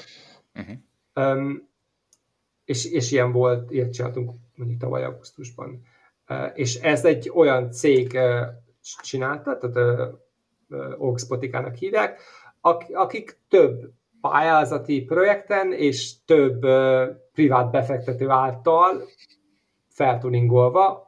Uh-huh. 0.55 1.37
Um, 1.37 1.69
és, 2.65 2.91
és 2.91 3.11
ilyen 3.11 3.31
volt, 3.31 3.71
ilyet 3.71 3.93
csináltunk 3.93 4.31
mondjuk 4.55 4.79
tavaly 4.79 5.03
augusztusban. 5.03 5.81
Uh, 6.29 6.51
és 6.53 6.75
ez 6.75 7.05
egy 7.05 7.31
olyan 7.33 7.71
cég 7.71 8.11
uh, 8.13 8.47
csinálta, 9.01 9.57
tehát 9.57 9.99
uh, 10.69 11.07
Oxbotikának 11.07 11.75
hívják, 11.75 12.21
ak- 12.61 12.93
akik 12.93 13.39
több 13.49 13.91
pályázati 14.21 15.01
projekten 15.01 15.73
és 15.73 16.23
több 16.25 16.65
privát 17.33 17.71
befektető 17.71 18.29
által 18.29 19.01
feltuningolva 19.87 21.06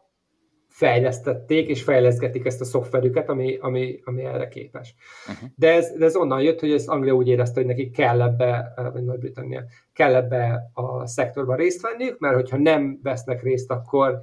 fejlesztették 0.80 1.68
és 1.68 1.84
fejleszgetik 1.84 2.46
ezt 2.46 2.62
a 2.62 2.66
szoftverüket, 2.66 3.30
ami, 3.30 3.58
ami, 3.62 4.00
ami 4.04 4.24
erre 4.24 4.48
képes. 4.48 4.96
Uh-huh. 5.28 5.50
De, 5.56 5.74
ez, 5.74 5.92
de 5.98 6.06
ez 6.06 6.16
onnan 6.16 6.42
jött, 6.42 6.60
hogy 6.60 6.72
ez 6.72 6.88
Anglia 6.88 7.14
úgy 7.14 7.28
érezte, 7.28 7.60
hogy 7.60 7.70
nekik 7.70 7.92
kell 7.92 8.22
ebbe, 8.22 8.74
vagy 8.94 9.04
Nagy-Britannia, 9.04 9.64
kell 9.94 10.16
ebbe 10.16 10.72
a 10.74 11.08
szektorban 11.08 11.56
részt 11.56 11.82
venniük, 11.82 12.20
mert 12.20 12.36
hogyha 12.36 12.58
nem 12.58 13.00
vesznek 13.04 13.44
részt, 13.44 13.72
akkor, 13.72 14.22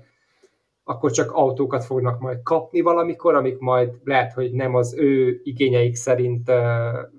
akkor 0.85 1.11
csak 1.11 1.33
autókat 1.33 1.85
fognak 1.85 2.21
majd 2.21 2.43
kapni 2.43 2.81
valamikor, 2.81 3.35
amik 3.35 3.59
majd 3.59 3.91
lehet, 4.05 4.33
hogy 4.33 4.53
nem 4.53 4.75
az 4.75 4.95
ő 4.99 5.41
igényeik 5.43 5.95
szerint 5.95 6.51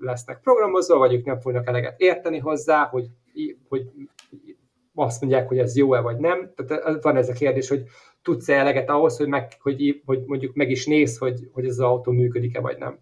lesznek 0.00 0.40
programozva, 0.40 0.98
vagy 0.98 1.14
ők 1.14 1.24
nem 1.24 1.40
fognak 1.40 1.66
eleget 1.66 2.00
érteni 2.00 2.38
hozzá, 2.38 2.84
hogy, 2.84 3.06
hogy 3.68 3.90
azt 4.94 5.20
mondják, 5.20 5.48
hogy 5.48 5.58
ez 5.58 5.76
jó-e 5.76 6.00
vagy 6.00 6.16
nem. 6.16 6.52
Tehát 6.56 7.02
van 7.02 7.16
ez 7.16 7.28
a 7.28 7.32
kérdés, 7.32 7.68
hogy 7.68 7.82
tudsz-e 8.28 8.54
eleget 8.54 8.88
ahhoz, 8.88 9.16
hogy, 9.16 9.28
meg, 9.28 9.52
hogy, 9.60 10.02
hogy 10.04 10.22
mondjuk 10.26 10.54
meg 10.54 10.70
is 10.70 10.86
néz, 10.86 11.18
hogy, 11.18 11.48
hogy 11.52 11.64
ez 11.64 11.70
az 11.70 11.80
autó 11.80 12.12
működik-e 12.12 12.60
vagy 12.60 12.78
nem. 12.78 12.98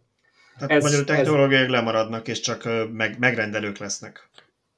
Tehát 0.59 0.71
ez, 0.71 0.83
magyarul 0.83 1.05
technológiák 1.05 1.65
ez... 1.65 1.71
lemaradnak, 1.71 2.29
és 2.29 2.41
csak 2.41 2.69
meg, 2.93 3.19
megrendelők 3.19 3.79
lesznek. 3.79 4.29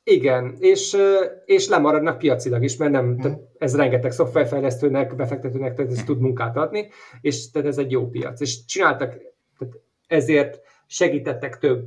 Igen, 0.04 0.56
és, 0.58 0.96
és 1.44 1.68
lemaradnak 1.68 2.18
piacilag 2.18 2.64
is, 2.64 2.76
mert 2.76 2.90
nem, 2.90 3.04
hmm. 3.04 3.20
tehát 3.20 3.38
ez 3.58 3.76
rengeteg 3.76 4.12
szoftverfejlesztőnek, 4.12 5.16
befektetőnek 5.16 5.74
tehát 5.74 5.90
ez 5.90 5.96
hmm. 5.96 6.06
tud 6.06 6.20
munkát 6.20 6.56
adni, 6.56 6.88
és 7.20 7.50
tehát 7.50 7.68
ez 7.68 7.78
egy 7.78 7.90
jó 7.90 8.08
piac. 8.08 8.40
És 8.40 8.64
csináltak, 8.64 9.14
tehát 9.58 9.74
ezért 10.06 10.60
segítettek 10.86 11.58
több 11.58 11.84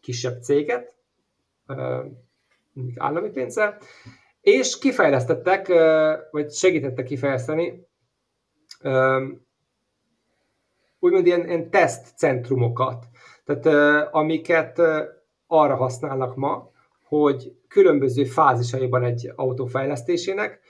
kisebb 0.00 0.42
céget, 0.42 0.94
állami 2.96 3.30
pénzzel, 3.30 3.78
és 4.40 4.78
kifejlesztettek, 4.78 5.68
vagy 6.30 6.52
segítettek 6.52 7.04
kifejleszteni 7.04 7.87
úgymond 10.98 11.26
ilyen, 11.26 11.46
ilyen 11.46 11.70
tesztcentrumokat, 11.70 13.06
tehát 13.44 13.66
amiket 14.12 14.82
arra 15.46 15.76
használnak 15.76 16.36
ma, 16.36 16.70
hogy 17.04 17.52
különböző 17.68 18.24
fázisaiban 18.24 19.04
egy 19.04 19.32
autó 19.36 19.66
fejlesztésének 19.66 20.60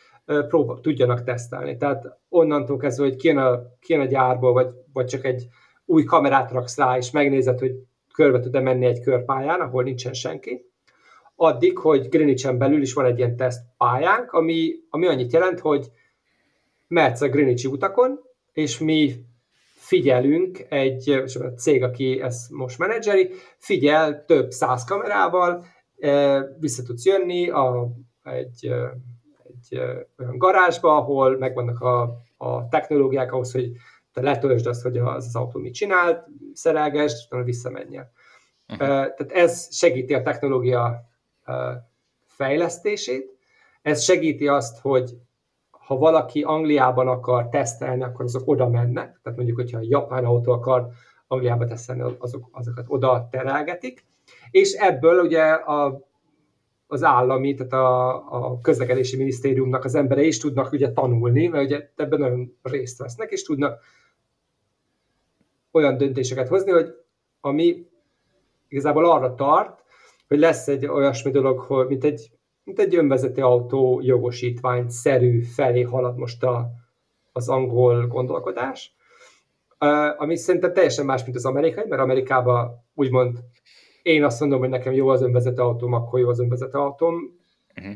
próba, 0.48 0.80
tudjanak 0.80 1.22
tesztelni. 1.22 1.76
Tehát 1.76 2.18
onnantól 2.28 2.76
kezdve, 2.76 3.04
hogy 3.04 3.16
kijön 3.16 3.38
a, 3.38 3.60
kijön 3.80 4.00
a 4.02 4.04
gyárból, 4.04 4.52
vagy, 4.52 4.70
vagy 4.92 5.06
csak 5.06 5.24
egy 5.24 5.46
új 5.84 6.04
kamerát 6.04 6.50
raksz 6.50 6.76
rá, 6.76 6.96
és 6.96 7.10
megnézed, 7.10 7.58
hogy 7.58 7.72
körbe 8.12 8.40
tud-e 8.40 8.60
menni 8.60 8.86
egy 8.86 9.00
körpályán, 9.00 9.60
ahol 9.60 9.82
nincsen 9.82 10.12
senki, 10.12 10.66
addig, 11.36 11.78
hogy 11.78 12.08
Greenwichen 12.08 12.58
belül 12.58 12.80
is 12.80 12.92
van 12.92 13.04
egy 13.04 13.18
ilyen 13.18 13.36
tesztpályánk, 13.36 14.32
ami, 14.32 14.72
ami 14.90 15.06
annyit 15.06 15.32
jelent, 15.32 15.60
hogy 15.60 15.90
mehetsz 16.88 17.20
a 17.20 17.28
Greenwichi 17.28 17.66
utakon, 17.66 18.20
és 18.52 18.78
mi 18.78 19.26
figyelünk, 19.74 20.66
egy 20.68 21.10
a 21.10 21.46
cég, 21.56 21.82
aki 21.82 22.20
ezt 22.20 22.50
most 22.50 22.78
menedzseri, 22.78 23.30
figyel 23.58 24.24
több 24.24 24.50
száz 24.50 24.84
kamerával, 24.84 25.64
e, 25.98 26.40
vissza 26.60 26.82
tudsz 26.82 27.04
jönni 27.04 27.50
a, 27.50 27.88
egy, 28.22 28.66
e, 28.66 28.96
egy 29.44 29.78
e, 29.78 30.08
olyan 30.18 30.38
garázsba, 30.38 30.96
ahol 30.96 31.38
megvannak 31.38 31.80
a, 31.80 32.22
a 32.36 32.68
technológiák 32.68 33.32
ahhoz, 33.32 33.52
hogy 33.52 33.70
te 34.12 34.20
letöltsd 34.22 34.66
azt, 34.66 34.82
hogy 34.82 34.98
az, 34.98 35.26
az 35.26 35.36
autó 35.36 35.60
mit 35.60 35.74
csinált, 35.74 36.26
szerelgesd, 36.52 37.16
és 37.16 37.24
utána 37.26 37.44
visszamenjél. 37.44 38.10
Uh-huh. 38.68 38.88
Tehát 38.88 39.32
ez 39.32 39.76
segíti 39.76 40.14
a 40.14 40.22
technológia 40.22 41.08
fejlesztését. 42.26 43.36
Ez 43.82 44.02
segíti 44.02 44.48
azt, 44.48 44.78
hogy 44.80 45.10
ha 45.88 45.96
valaki 45.96 46.42
Angliában 46.42 47.08
akar 47.08 47.48
tesztelni, 47.48 48.02
akkor 48.02 48.24
azok 48.24 48.42
oda 48.44 48.68
mennek. 48.68 49.20
Tehát 49.22 49.38
mondjuk, 49.38 49.56
hogyha 49.56 49.78
a 49.78 49.86
japán 49.88 50.24
autó 50.24 50.52
akar 50.52 50.88
Angliába 51.26 51.64
tesztelni, 51.64 52.14
azok, 52.18 52.48
azokat 52.52 52.84
oda 52.88 53.28
terelgetik. 53.30 54.04
És 54.50 54.72
ebből 54.72 55.24
ugye 55.24 55.42
a, 55.42 56.00
az 56.86 57.02
állami, 57.02 57.54
tehát 57.54 57.72
a, 57.72 58.14
a 58.14 58.60
közlekedési 58.60 59.16
minisztériumnak 59.16 59.84
az 59.84 59.94
emberei 59.94 60.26
is 60.26 60.38
tudnak 60.38 60.72
ugye 60.72 60.92
tanulni, 60.92 61.46
mert 61.46 61.64
ugye 61.64 61.90
ebben 61.96 62.18
nagyon 62.18 62.58
részt 62.62 62.98
vesznek, 62.98 63.30
és 63.30 63.42
tudnak 63.42 63.80
olyan 65.70 65.96
döntéseket 65.96 66.48
hozni, 66.48 66.70
hogy 66.70 66.94
ami 67.40 67.86
igazából 68.68 69.10
arra 69.10 69.34
tart, 69.34 69.82
hogy 70.26 70.38
lesz 70.38 70.68
egy 70.68 70.86
olyasmi 70.86 71.30
dolog, 71.30 71.58
hogy 71.58 71.86
mint 71.86 72.04
egy, 72.04 72.30
mint 72.68 72.80
egy 72.80 72.94
önvezető 72.94 73.42
autó 73.42 74.00
jogosítvány 74.02 74.88
szerű 74.88 75.42
felé 75.42 75.82
halad 75.82 76.16
most 76.16 76.42
a, 76.42 76.70
az 77.32 77.48
angol 77.48 78.06
gondolkodás, 78.06 78.96
ami 80.16 80.36
szerintem 80.36 80.72
teljesen 80.72 81.04
más, 81.04 81.24
mint 81.24 81.36
az 81.36 81.44
amerikai, 81.44 81.84
mert 81.88 82.02
Amerikában 82.02 82.84
úgymond 82.94 83.38
én 84.02 84.24
azt 84.24 84.40
mondom, 84.40 84.58
hogy 84.58 84.68
nekem 84.68 84.92
jó 84.92 85.08
az 85.08 85.22
önvezető 85.22 85.62
autóm, 85.62 85.92
akkor 85.92 86.20
jó 86.20 86.28
az 86.28 86.40
önvezető 86.40 86.78
autóm 86.78 87.38
uh-huh. 87.76 87.94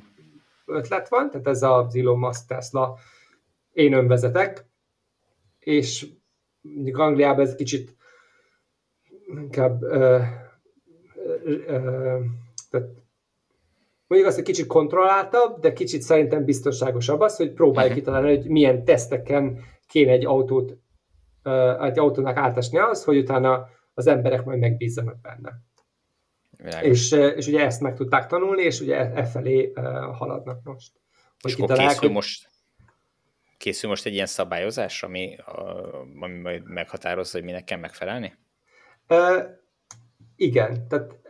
ötlet 0.66 1.09
van, 1.09 1.31
tehát 1.31 1.47
ez 1.47 1.62
az 1.62 1.97
Elon 1.97 2.19
Musk 2.19 2.47
Tesla, 2.47 2.99
én 3.73 3.93
önvezetek, 3.93 4.66
és 5.59 6.07
mondjuk 6.61 6.99
Angliában 6.99 7.44
ez 7.44 7.55
kicsit 7.55 7.97
inkább 9.27 9.82
uh, 9.82 10.23
tehát 12.70 13.02
mondjuk 14.13 14.33
azt, 14.33 14.45
hogy 14.45 14.55
kicsit 14.55 14.67
kontrolláltabb, 14.67 15.61
de 15.61 15.73
kicsit 15.73 16.03
szerintem 16.03 16.45
biztonságosabb 16.45 17.21
az, 17.21 17.37
hogy 17.37 17.53
próbáljuk 17.53 17.93
uh-huh. 17.93 18.05
kitalálni, 18.05 18.37
hogy 18.37 18.51
milyen 18.51 18.85
teszteken 18.85 19.65
kéne 19.87 20.13
egy 20.13 20.27
autót, 20.27 20.77
egy 21.81 21.99
autónak 21.99 22.37
átesni 22.37 22.79
az, 22.79 23.05
hogy 23.05 23.17
utána 23.17 23.69
az 23.95 24.07
emberek 24.07 24.45
majd 24.45 24.59
megbízzanak 24.59 25.21
benne. 25.21 25.53
És, 26.83 27.13
és 27.13 27.47
ugye 27.47 27.65
ezt 27.65 27.81
meg 27.81 27.95
tudták 27.95 28.27
tanulni, 28.27 28.63
és 28.63 28.81
ugye 28.81 28.97
e, 28.97 29.25
felé 29.25 29.73
haladnak 30.13 30.63
most. 30.65 30.93
Hogy 31.41 31.51
és 31.51 31.57
akkor 31.57 31.77
készül, 31.77 31.99
hogy... 31.99 32.11
most, 32.11 32.49
készül 33.57 33.91
most 33.91 34.07
egy 34.07 34.15
ilyen 34.15 34.27
szabályozás, 34.27 35.03
ami, 35.03 35.37
ami 36.21 36.35
majd 36.35 36.63
meghatározza, 36.65 37.39
hogy 37.39 37.47
minek 37.47 37.65
kell 37.65 37.79
megfelelni? 37.79 38.33
Igen, 40.37 40.89
tehát 40.89 41.21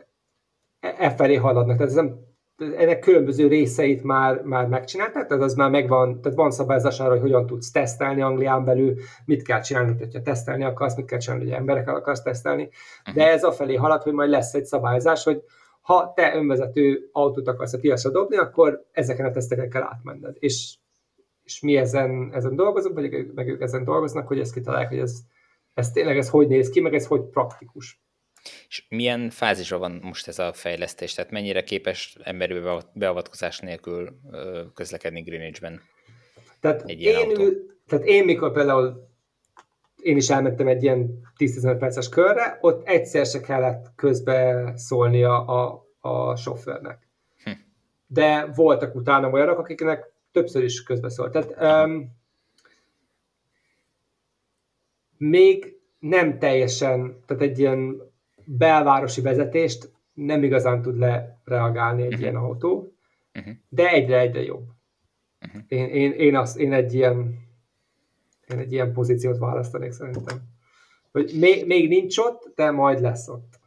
e, 0.81 0.95
e 0.99 1.15
felé 1.15 1.35
haladnak. 1.35 1.77
Tehát 1.77 1.91
ez 1.91 1.97
nem, 1.97 2.32
ennek 2.57 2.99
különböző 2.99 3.47
részeit 3.47 4.03
már, 4.03 4.43
már 4.43 4.67
megcsinálták, 4.67 5.27
tehát 5.27 5.43
az 5.43 5.55
már 5.55 5.71
megvan, 5.71 6.21
tehát 6.21 6.39
van 6.39 6.51
szabályozás 6.51 7.01
arra, 7.01 7.11
hogy 7.11 7.21
hogyan 7.21 7.47
tudsz 7.47 7.71
tesztelni 7.71 8.23
Anglián 8.23 8.65
belül, 8.65 8.95
mit 9.25 9.43
kell 9.43 9.61
csinálni, 9.61 9.95
hogyha 9.99 10.23
tesztelni 10.23 10.65
akarsz, 10.65 10.97
mit 10.97 11.07
kell 11.07 11.19
csinálni, 11.19 11.45
hogy 11.45 11.53
emberekkel 11.53 11.95
akarsz 11.95 12.23
tesztelni, 12.23 12.69
de 13.15 13.31
ez 13.31 13.45
a 13.45 13.53
felé 13.53 13.75
halad, 13.75 14.03
hogy 14.03 14.13
majd 14.13 14.31
lesz 14.31 14.55
egy 14.55 14.65
szabályozás, 14.65 15.25
hogy 15.25 15.43
ha 15.81 16.13
te 16.15 16.35
önvezető 16.35 17.09
autót 17.13 17.49
akarsz 17.49 17.73
a 17.73 17.79
piacra 17.79 18.11
dobni, 18.11 18.37
akkor 18.37 18.85
ezeken 18.93 19.27
a 19.27 19.31
teszteken 19.31 19.71
kell 19.71 19.83
átmenned. 19.83 20.37
És, 20.39 20.75
és 21.45 21.61
mi 21.61 21.77
ezen, 21.77 22.31
ezen 22.33 22.57
dolgozunk, 22.57 22.95
vagy 22.95 23.33
meg 23.35 23.49
ők 23.49 23.61
ezen 23.61 23.85
dolgoznak, 23.85 24.27
hogy 24.27 24.39
ezt 24.39 24.53
kitalálják, 24.53 24.89
hogy 24.89 24.99
ez, 24.99 25.21
ez 25.75 25.91
tényleg 25.91 26.19
ez 26.19 26.29
hogy 26.29 26.49
néz 26.49 26.69
ki, 26.69 26.81
meg 26.81 26.95
ez 26.95 27.07
hogy 27.07 27.21
praktikus. 27.21 28.02
És 28.69 28.85
milyen 28.89 29.31
fázisban 29.31 29.81
van 29.81 30.01
most 30.03 30.29
ez 30.29 30.39
a 30.39 30.53
fejlesztés? 30.53 31.15
Tehát 31.15 31.31
mennyire 31.31 31.65
képes 31.65 32.17
emberi 32.23 32.61
beavatkozás 32.93 33.59
nélkül 33.59 34.19
közlekedni 34.75 35.21
Greenwichben? 35.21 35.81
Tehát, 36.61 36.83
egy 36.87 37.01
én, 37.01 37.17
autó? 37.17 37.51
tehát 37.87 38.05
én 38.05 38.25
mikor 38.25 38.53
például 38.53 39.11
én 40.03 40.17
is 40.17 40.31
elmentem 40.31 40.67
egy 40.67 40.83
ilyen 40.83 41.21
10-15 41.39 41.77
perces 41.79 42.09
körre, 42.09 42.59
ott 42.61 42.87
egyszer 42.87 43.27
se 43.27 43.41
kellett 43.41 43.93
közbe 43.97 44.73
szólnia 44.77 45.45
a, 45.45 45.87
a 46.01 46.37
sofőrnek. 46.37 47.09
Hm. 47.45 47.51
De 48.07 48.47
voltak 48.55 48.95
utána 48.95 49.31
olyanok, 49.31 49.59
akiknek 49.59 50.13
többször 50.33 50.63
is 50.63 50.83
közbeszólt. 50.83 51.33
Tehát 51.33 51.87
um, 51.87 52.21
még 55.17 55.77
nem 55.99 56.39
teljesen, 56.39 57.23
tehát 57.27 57.43
egy 57.43 57.59
ilyen 57.59 58.12
belvárosi 58.45 59.21
vezetést 59.21 59.93
nem 60.15 60.43
igazán 60.43 60.83
tud 60.83 60.99
lereagálni 60.99 62.03
egy 62.03 62.07
uh-huh. 62.07 62.23
ilyen 62.23 62.37
autó, 62.37 62.97
uh-huh. 63.35 63.55
de 63.69 63.89
egyre-egyre 63.89 64.43
jobb. 64.43 64.69
Uh-huh. 65.47 65.63
Én, 65.69 65.89
én, 65.89 66.13
én, 66.13 66.37
azt, 66.37 66.59
én, 66.59 66.73
egy 66.73 66.95
ilyen, 66.95 67.39
én 68.49 68.59
egy 68.59 68.73
ilyen 68.73 68.93
pozíciót 68.93 69.39
választanék 69.39 69.93
szerintem. 69.93 70.43
Hogy 71.13 71.33
még, 71.39 71.67
még 71.67 71.89
nincs 71.89 72.19
ott, 72.19 72.53
de 72.55 72.71
majd 72.71 73.01
lesz 73.01 73.29
ott. 73.29 73.61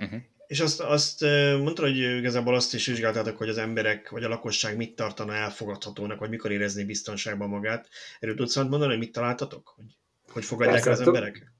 Uh-huh. 0.00 0.20
És 0.46 0.60
azt, 0.60 0.80
azt 0.80 1.20
mondtad, 1.62 1.84
hogy 1.84 1.96
igazából 1.96 2.54
azt 2.54 2.74
is 2.74 2.86
vizsgáltátok, 2.86 3.36
hogy 3.36 3.48
az 3.48 3.58
emberek 3.58 4.10
vagy 4.10 4.24
a 4.24 4.28
lakosság 4.28 4.76
mit 4.76 4.96
tartana 4.96 5.34
elfogadhatónak, 5.34 6.18
vagy 6.18 6.30
mikor 6.30 6.50
érezné 6.50 6.84
biztonságban 6.84 7.48
magát. 7.48 7.88
Erről 8.20 8.34
tudsz 8.34 8.56
mondani, 8.56 8.86
hogy 8.86 8.98
mit 8.98 9.12
találtatok? 9.12 9.74
Hogy, 9.76 9.96
hogy 10.32 10.44
fogadják 10.44 10.86
el 10.86 10.92
az 10.92 11.00
emberek? 11.00 11.52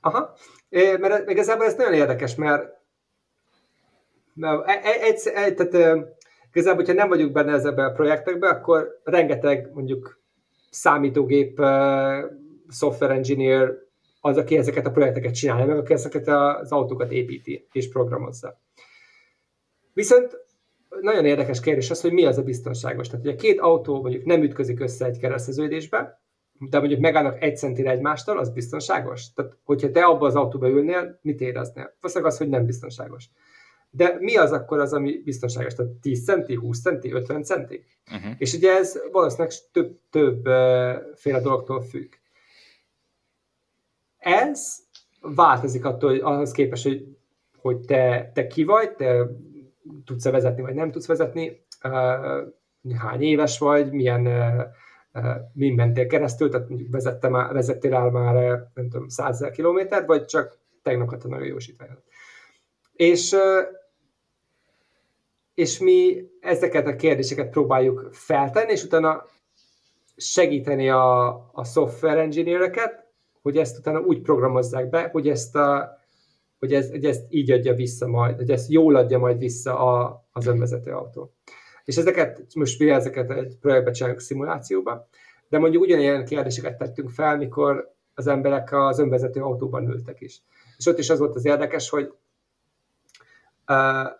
Aha, 0.00 0.36
mert 0.72 1.30
igazából 1.30 1.66
ez 1.66 1.74
nagyon 1.74 1.94
érdekes, 1.94 2.34
mert, 2.34 2.80
mert 4.34 4.68
egy, 4.68 5.02
egy, 5.02 5.20
egy, 5.34 5.54
tehát 5.54 6.06
igazából, 6.52 6.84
hogyha 6.84 6.92
nem 6.92 7.08
vagyunk 7.08 7.32
benne 7.32 7.52
ezekben 7.52 7.86
a 7.86 7.92
projektekben, 7.92 8.50
akkor 8.50 9.00
rengeteg 9.04 9.70
mondjuk 9.72 10.20
számítógép 10.70 11.60
software 12.68 13.14
engineer 13.14 13.72
az, 14.20 14.36
aki 14.36 14.56
ezeket 14.56 14.86
a 14.86 14.90
projekteket 14.90 15.34
csinálja, 15.34 15.66
meg 15.66 15.78
aki 15.78 15.92
ezeket 15.92 16.28
az 16.28 16.72
autókat 16.72 17.12
építi 17.12 17.68
és 17.72 17.88
programozza. 17.88 18.60
Viszont 19.92 20.38
nagyon 21.00 21.24
érdekes 21.24 21.60
kérdés 21.60 21.90
az, 21.90 22.00
hogy 22.00 22.12
mi 22.12 22.24
az 22.24 22.38
a 22.38 22.42
biztonságos. 22.42 23.08
Tehát, 23.08 23.24
hogy 23.24 23.34
a 23.34 23.40
két 23.40 23.60
autó 23.60 24.00
mondjuk 24.00 24.24
nem 24.24 24.42
ütközik 24.42 24.80
össze 24.80 25.04
egy 25.04 25.18
kereszteződésbe, 25.18 26.21
de 26.58 26.78
mondjuk 26.78 27.00
megállnak 27.00 27.42
egy 27.42 27.56
centire 27.56 27.90
egymástól, 27.90 28.38
az 28.38 28.50
biztonságos? 28.50 29.32
Tehát, 29.32 29.56
hogyha 29.64 29.90
te 29.90 30.04
abba 30.04 30.26
az 30.26 30.34
autóba 30.34 30.68
ülnél, 30.68 31.18
mit 31.22 31.40
éreznél? 31.40 31.94
Valószínűleg 32.00 32.32
az, 32.32 32.38
hogy 32.38 32.48
nem 32.48 32.66
biztonságos. 32.66 33.30
De 33.90 34.16
mi 34.18 34.36
az 34.36 34.52
akkor 34.52 34.78
az, 34.78 34.92
ami 34.92 35.22
biztonságos? 35.24 35.74
Tehát 35.74 35.92
10 35.92 36.24
centi, 36.24 36.54
20 36.54 36.80
centi, 36.80 37.12
50 37.12 37.42
centi? 37.42 37.84
Uh-huh. 38.14 38.32
És 38.38 38.54
ugye 38.54 38.72
ez 38.72 39.00
valószínűleg 39.12 39.52
több, 39.72 39.98
több 40.10 40.44
féle 41.14 41.40
dologtól 41.40 41.82
függ. 41.82 42.12
Ez 44.18 44.76
változik 45.20 45.84
attól, 45.84 46.10
hogy 46.10 46.20
ahhoz 46.20 46.50
képest, 46.50 46.82
hogy, 46.82 47.16
hogy 47.56 47.80
te, 47.80 48.30
te 48.34 48.46
ki 48.46 48.64
vagy, 48.64 48.92
te 48.92 49.26
tudsz-e 50.04 50.30
vezetni, 50.30 50.62
vagy 50.62 50.74
nem 50.74 50.90
tudsz 50.90 51.06
vezetni, 51.06 51.64
hány 52.98 53.22
éves 53.22 53.58
vagy, 53.58 53.92
milyen 53.92 54.28
mi 55.52 55.70
mentél 55.70 56.06
keresztül, 56.06 56.50
tehát 56.50 56.68
mondjuk 56.68 56.90
vezettél, 56.92 57.30
már, 57.30 57.52
vezettél 57.52 57.94
el 57.94 58.10
már, 58.10 58.34
nem 58.74 58.88
tudom, 58.88 59.08
százezer 59.08 59.50
kilométert, 59.50 60.06
vagy 60.06 60.24
csak 60.24 60.58
tegnap 60.82 61.08
kaptad 61.08 61.30
nagyon 61.30 61.46
jó 61.46 61.56
És, 62.92 63.36
és 65.54 65.78
mi 65.78 66.24
ezeket 66.40 66.86
a 66.86 66.96
kérdéseket 66.96 67.50
próbáljuk 67.50 68.08
feltenni, 68.12 68.72
és 68.72 68.84
utána 68.84 69.24
segíteni 70.16 70.90
a, 70.90 71.28
a 71.52 71.64
software 71.64 72.20
engineereket, 72.20 73.06
hogy 73.42 73.56
ezt 73.56 73.78
utána 73.78 74.00
úgy 74.00 74.20
programozzák 74.20 74.88
be, 74.88 75.08
hogy 75.12 75.28
ezt, 75.28 75.56
a, 75.56 75.98
hogy, 76.58 76.74
ez, 76.74 76.90
hogy 76.90 77.04
ezt 77.04 77.24
így 77.28 77.50
adja 77.50 77.74
vissza 77.74 78.06
majd, 78.06 78.36
hogy 78.36 78.50
ezt 78.50 78.70
jól 78.70 78.96
adja 78.96 79.18
majd 79.18 79.38
vissza 79.38 79.78
a, 79.78 80.24
az 80.32 80.46
önvezető 80.46 80.92
autó. 80.92 81.32
És 81.84 81.96
ezeket, 81.96 82.46
most 82.54 82.78
mi 82.78 82.90
ezeket 82.90 83.30
egy 83.30 83.56
projektbe 83.60 83.90
csináljuk 83.90 84.20
szimulációba, 84.20 85.08
de 85.48 85.58
mondjuk 85.58 85.82
ugyanilyen 85.82 86.24
kérdéseket 86.24 86.78
tettünk 86.78 87.10
fel, 87.10 87.36
mikor 87.36 87.94
az 88.14 88.26
emberek 88.26 88.72
az 88.72 88.98
önvezető 88.98 89.40
autóban 89.40 89.88
ültek 89.88 90.20
is. 90.20 90.42
És 90.76 90.86
ott 90.86 90.98
is 90.98 91.10
az 91.10 91.18
volt 91.18 91.34
az 91.34 91.44
érdekes, 91.44 91.88
hogy 91.88 92.12
uh, 93.68 94.10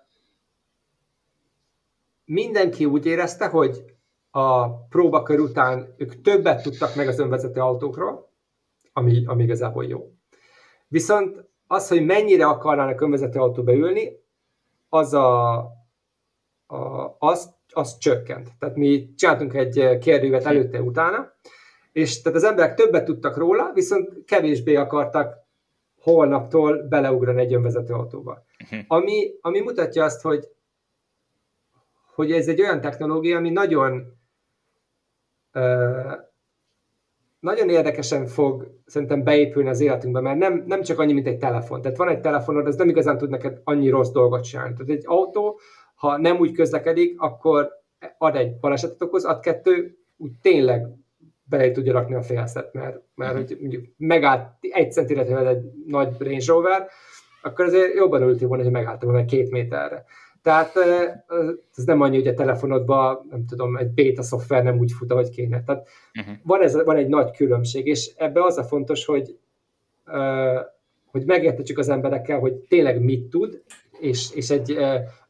mindenki 2.24 2.84
úgy 2.84 3.06
érezte, 3.06 3.46
hogy 3.46 3.84
a 4.30 4.76
próbakör 4.84 5.40
után 5.40 5.94
ők 5.96 6.20
többet 6.20 6.62
tudtak 6.62 6.94
meg 6.94 7.08
az 7.08 7.18
önvezető 7.18 7.60
autókról, 7.60 8.30
ami, 8.92 9.24
ami 9.26 9.42
igazából 9.42 9.84
jó. 9.84 10.12
Viszont 10.88 11.44
az, 11.66 11.88
hogy 11.88 12.04
mennyire 12.04 12.46
akarnának 12.46 13.00
önvezető 13.00 13.38
autóba 13.38 13.72
ülni, 13.72 14.20
az 14.88 15.14
a, 15.14 15.56
az, 17.18 17.54
az 17.72 17.98
csökkent. 17.98 18.48
Tehát 18.58 18.76
mi 18.76 19.14
csináltunk 19.16 19.54
egy 19.54 19.98
kérdőívet 19.98 20.44
előtte, 20.44 20.80
utána, 20.80 21.32
és 21.92 22.22
tehát 22.22 22.38
az 22.38 22.44
emberek 22.44 22.74
többet 22.74 23.04
tudtak 23.04 23.36
róla, 23.36 23.70
viszont 23.74 24.24
kevésbé 24.24 24.74
akartak 24.74 25.34
holnaptól 26.00 26.82
beleugrani 26.88 27.40
egy 27.40 27.54
önvezető 27.54 27.92
autóba. 27.94 28.44
Uh-huh. 28.62 28.78
Ami, 28.86 29.30
ami 29.40 29.60
mutatja 29.60 30.04
azt, 30.04 30.20
hogy, 30.20 30.48
hogy 32.14 32.32
ez 32.32 32.48
egy 32.48 32.60
olyan 32.60 32.80
technológia, 32.80 33.36
ami 33.36 33.50
nagyon 33.50 34.18
uh, 35.54 36.12
nagyon 37.40 37.68
érdekesen 37.68 38.26
fog 38.26 38.80
szerintem 38.86 39.22
beépülni 39.22 39.68
az 39.68 39.80
életünkbe, 39.80 40.20
mert 40.20 40.38
nem, 40.38 40.64
nem 40.66 40.82
csak 40.82 40.98
annyi, 40.98 41.12
mint 41.12 41.26
egy 41.26 41.38
telefon. 41.38 41.82
Tehát 41.82 41.96
van 41.96 42.08
egy 42.08 42.20
telefonod, 42.20 42.66
ez 42.66 42.76
nem 42.76 42.88
igazán 42.88 43.18
tud 43.18 43.30
neked 43.30 43.60
annyi 43.64 43.88
rossz 43.88 44.10
dolgot 44.10 44.42
csinálni. 44.42 44.74
Tehát 44.74 44.90
egy 44.90 45.02
autó, 45.06 45.58
ha 46.02 46.18
nem 46.18 46.38
úgy 46.38 46.52
közlekedik, 46.52 47.20
akkor 47.20 47.70
ad 48.18 48.36
egy 48.36 48.56
balesetet 48.60 49.02
okoz, 49.02 49.24
ad 49.24 49.40
kettő, 49.40 49.98
úgy 50.16 50.30
tényleg 50.42 50.86
bele 51.44 51.70
tudja 51.70 51.92
rakni 51.92 52.14
a 52.14 52.22
félszet, 52.22 52.72
mert, 52.72 53.00
mert 53.14 53.32
hogy 53.32 53.56
mondjuk 53.60 53.84
megállt 53.96 54.48
egy 54.60 54.92
centire 54.92 55.48
egy 55.48 55.62
nagy 55.86 56.14
Range 56.18 56.44
Rover, 56.46 56.88
akkor 57.42 57.64
azért 57.64 57.94
jobban 57.94 58.22
ültél 58.22 58.48
volna, 58.48 58.62
hogy 58.62 58.72
megálltam 58.72 59.10
volna 59.10 59.24
két 59.26 59.50
méterre. 59.50 60.04
Tehát 60.42 60.72
ez 61.76 61.84
nem 61.84 62.00
annyi, 62.00 62.16
hogy 62.16 62.26
a 62.26 62.34
telefonodban, 62.34 63.26
nem 63.30 63.46
tudom, 63.46 63.76
egy 63.76 63.90
beta 63.90 64.22
szoftver 64.22 64.62
nem 64.62 64.78
úgy 64.78 64.92
fut, 64.92 65.12
ahogy 65.12 65.30
kéne. 65.30 65.62
Tehát 65.64 65.88
uh-huh. 66.18 66.34
van, 66.42 66.62
ez, 66.62 66.84
van 66.84 66.96
egy 66.96 67.08
nagy 67.08 67.30
különbség, 67.30 67.86
és 67.86 68.12
ebbe 68.16 68.44
az 68.44 68.58
a 68.58 68.64
fontos, 68.64 69.04
hogy, 69.04 69.38
hogy 71.06 71.24
megértetsük 71.24 71.78
az 71.78 71.88
emberekkel, 71.88 72.38
hogy 72.38 72.54
tényleg 72.54 73.02
mit 73.02 73.30
tud, 73.30 73.62
és, 74.02 74.30
és 74.34 74.50
egy 74.50 74.78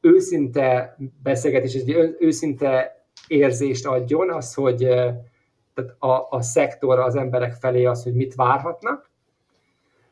őszinte 0.00 0.96
beszélgetés, 1.22 1.74
egy 1.74 2.16
őszinte 2.18 3.04
érzést 3.26 3.86
adjon, 3.86 4.30
az, 4.30 4.54
hogy 4.54 4.78
tehát 5.74 5.94
a, 5.98 6.26
a 6.30 6.42
szektor 6.42 6.98
az 6.98 7.16
emberek 7.16 7.52
felé 7.52 7.84
az, 7.84 8.02
hogy 8.02 8.14
mit 8.14 8.34
várhatnak, 8.34 9.10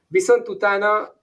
viszont 0.07 0.49
utána 0.49 1.19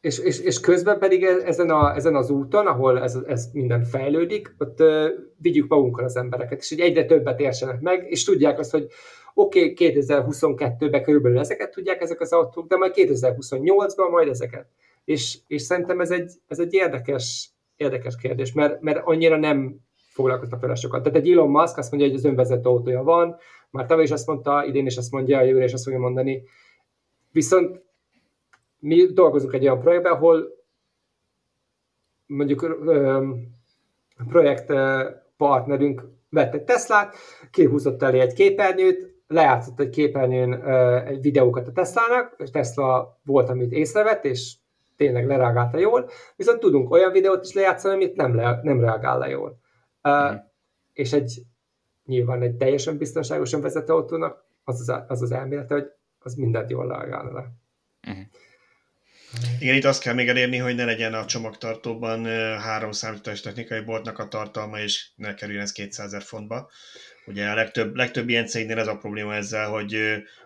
és, 0.00 0.18
és, 0.18 0.40
és 0.40 0.60
közben 0.60 0.98
pedig 0.98 1.24
e, 1.24 1.36
ezen, 1.44 1.70
a, 1.70 1.94
ezen 1.94 2.14
az 2.14 2.30
úton, 2.30 2.66
ahol 2.66 3.02
ez, 3.02 3.18
ez 3.26 3.48
minden 3.52 3.84
fejlődik, 3.84 4.54
ott 4.58 4.80
uh, 4.80 5.06
vigyük 5.36 5.68
magunkkal 5.68 6.04
az 6.04 6.16
embereket, 6.16 6.58
és 6.58 6.68
hogy 6.68 6.80
egyre 6.80 7.04
többet 7.04 7.40
érsenek 7.40 7.80
meg, 7.80 8.10
és 8.10 8.24
tudják 8.24 8.58
azt, 8.58 8.70
hogy 8.70 8.86
oké, 9.34 9.70
okay, 9.70 9.92
2022-ben 9.92 11.02
körülbelül 11.02 11.38
ezeket 11.38 11.70
tudják 11.70 12.00
ezek 12.00 12.20
az 12.20 12.32
autók, 12.32 12.68
de 12.68 12.76
majd 12.76 12.92
2028-ban 12.96 14.10
majd 14.10 14.28
ezeket. 14.28 14.66
És, 15.04 15.38
és 15.46 15.62
szerintem 15.62 16.00
ez 16.00 16.10
egy, 16.10 16.32
ez 16.46 16.58
egy 16.58 16.72
érdekes, 16.72 17.50
érdekes 17.76 18.16
kérdés, 18.16 18.52
mert, 18.52 18.80
mert 18.80 19.00
annyira 19.04 19.36
nem 19.36 19.76
foglalkoznak 20.12 20.60
vele 20.60 20.74
sokat. 20.74 21.02
Tehát 21.02 21.18
egy 21.18 21.30
Elon 21.30 21.50
Musk 21.50 21.78
azt 21.78 21.90
mondja, 21.90 22.08
hogy 22.08 22.18
az 22.18 22.24
önvezető 22.24 22.68
autója 22.68 23.02
van, 23.02 23.36
már 23.70 23.86
tavaly 23.86 24.04
is 24.04 24.10
azt 24.10 24.26
mondta, 24.26 24.64
idén 24.64 24.86
is 24.86 24.96
azt 24.96 25.10
mondja, 25.12 25.42
jövőre 25.42 25.64
is 25.64 25.72
azt 25.72 25.84
fogja 25.84 25.98
mondani. 25.98 26.42
Viszont 27.30 27.82
mi 28.78 29.06
dolgozunk 29.06 29.52
egy 29.52 29.62
olyan 29.62 29.80
projektben, 29.80 30.12
ahol 30.12 30.64
mondjuk 32.26 32.84
projekt 34.28 34.72
partnerünk 35.36 36.02
vett 36.28 36.54
egy 36.54 36.64
Teslát, 36.64 37.16
kihúzott 37.50 38.02
elé 38.02 38.20
egy 38.20 38.32
képernyőt, 38.32 39.14
lejátszott 39.26 39.80
egy 39.80 39.88
képernyőn 39.88 40.64
egy 41.06 41.20
videókat 41.20 41.68
a 41.68 41.72
Teslának, 41.72 42.34
és 42.38 42.50
Tesla 42.50 43.20
volt, 43.24 43.48
amit 43.48 43.72
észrevett, 43.72 44.24
és 44.24 44.54
tényleg 45.02 45.26
lereagálta 45.26 45.78
jól, 45.78 46.10
viszont 46.36 46.60
tudunk 46.60 46.90
olyan 46.90 47.12
videót 47.12 47.44
is 47.44 47.52
lejátszani, 47.52 47.94
amit 47.94 48.16
nem, 48.16 48.34
le, 48.34 48.60
nem 48.62 48.80
reagál 48.80 49.18
le 49.18 49.28
jól. 49.28 49.58
Uh, 50.02 50.34
és 50.92 51.12
egy 51.12 51.42
nyilván 52.04 52.42
egy 52.42 52.54
teljesen 52.54 52.96
biztonságosan 52.96 53.60
vezető 53.60 53.92
autónak 53.92 54.44
az 54.64 54.80
az, 54.80 55.02
az, 55.08 55.22
az 55.22 55.32
elmélete, 55.32 55.74
hogy 55.74 55.86
az 56.18 56.34
mindent 56.34 56.70
jól 56.70 56.88
reagál 56.88 57.32
le. 57.32 57.50
Uh-huh. 58.08 58.26
Igen, 59.60 59.74
itt 59.74 59.84
azt 59.84 60.02
kell 60.02 60.14
még 60.14 60.28
elérni, 60.28 60.56
hogy 60.56 60.74
ne 60.74 60.84
legyen 60.84 61.14
a 61.14 61.24
csomagtartóban 61.24 62.24
három 62.58 62.92
számítás 62.92 63.40
technikai 63.40 63.80
boltnak 63.80 64.18
a 64.18 64.28
tartalma, 64.28 64.78
és 64.78 65.10
ne 65.16 65.34
kerüljön 65.34 65.62
ez 65.62 65.72
200 65.72 66.06
ezer 66.06 66.22
fontba. 66.22 66.70
Ugye 67.26 67.48
a 67.48 67.54
legtöbb, 67.54 67.94
legtöbb 67.94 68.28
ilyen 68.28 68.46
cégnél 68.46 68.78
ez 68.78 68.86
a 68.86 68.96
probléma 68.96 69.34
ezzel, 69.34 69.68
hogy 69.68 69.96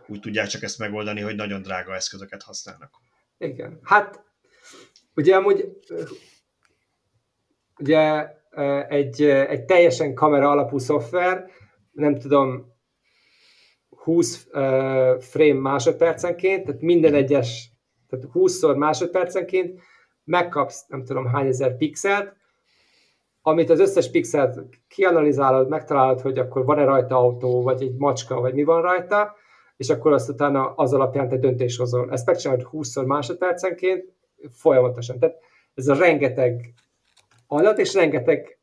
úgy 0.07 0.21
tudják 0.21 0.47
csak 0.47 0.63
ezt 0.63 0.79
megoldani, 0.79 1.21
hogy 1.21 1.37
nagyon 1.37 1.63
drága 1.63 1.95
eszközöket 1.95 2.43
használnak. 2.43 2.91
Igen. 3.39 3.81
Hát 3.83 4.26
ugye 5.17 5.37
amúgy 5.37 5.79
ugye 7.79 8.29
egy, 8.89 9.23
egy 9.23 9.65
teljesen 9.65 10.15
kamera 10.15 10.51
alapú 10.51 10.79
szoftver, 10.79 11.51
nem 11.93 12.19
tudom, 12.19 12.75
20 13.89 14.47
frame 15.19 15.61
másodpercenként, 15.61 16.65
tehát 16.65 16.81
minden 16.81 17.15
egyes 17.15 17.71
tehát 18.09 18.27
20-szor 18.35 18.77
másodpercenként 18.77 19.81
megkapsz 20.25 20.87
nem 20.89 21.05
tudom 21.05 21.27
hány 21.27 21.47
ezer 21.47 21.77
pixelt, 21.77 22.37
amit 23.43 23.71
az 23.71 23.81
összes 23.81 24.11
pixelt 24.11 24.61
kianalizálod, 24.89 25.69
megtalálod, 25.69 26.21
hogy 26.21 26.39
akkor 26.39 26.65
van-e 26.65 26.85
rajta 26.85 27.17
autó, 27.17 27.63
vagy 27.63 27.83
egy 27.83 27.97
macska, 27.97 28.41
vagy 28.41 28.55
mi 28.55 28.65
van 28.65 28.83
rajta, 28.83 29.35
és 29.77 29.89
akkor 29.89 30.13
azt 30.13 30.29
utána 30.29 30.73
az 30.75 30.93
alapján 30.93 31.29
te 31.29 31.37
döntés 31.37 31.77
hozol. 31.77 32.11
Ezt 32.11 32.27
megcsinálod 32.27 32.69
20-szor 32.73 33.07
másodpercenként, 33.07 34.16
folyamatosan. 34.51 35.19
Tehát 35.19 35.39
ez 35.75 35.89
a 35.89 35.95
rengeteg 35.95 36.75
adat, 37.47 37.79
és 37.79 37.95
rengeteg 37.95 38.59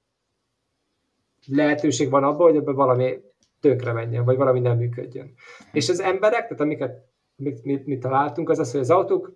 lehetőség 1.48 2.10
van 2.10 2.24
abban, 2.24 2.48
hogy 2.48 2.56
ebben 2.56 2.76
valami 2.76 3.22
tönkre 3.60 3.92
menjen, 3.92 4.26
vagy 4.26 4.38
valami 4.38 4.60
nem 4.60 4.78
működjön. 4.78 5.34
És 5.72 5.90
az 5.90 6.00
emberek, 6.00 6.42
tehát 6.42 6.60
amiket 6.60 7.06
mit, 7.36 7.64
mit, 7.64 7.86
mit 7.86 8.00
találtunk, 8.00 8.50
az 8.50 8.60
az, 8.60 8.72
hogy 8.72 8.80
az 8.80 8.90
autók 8.90 9.34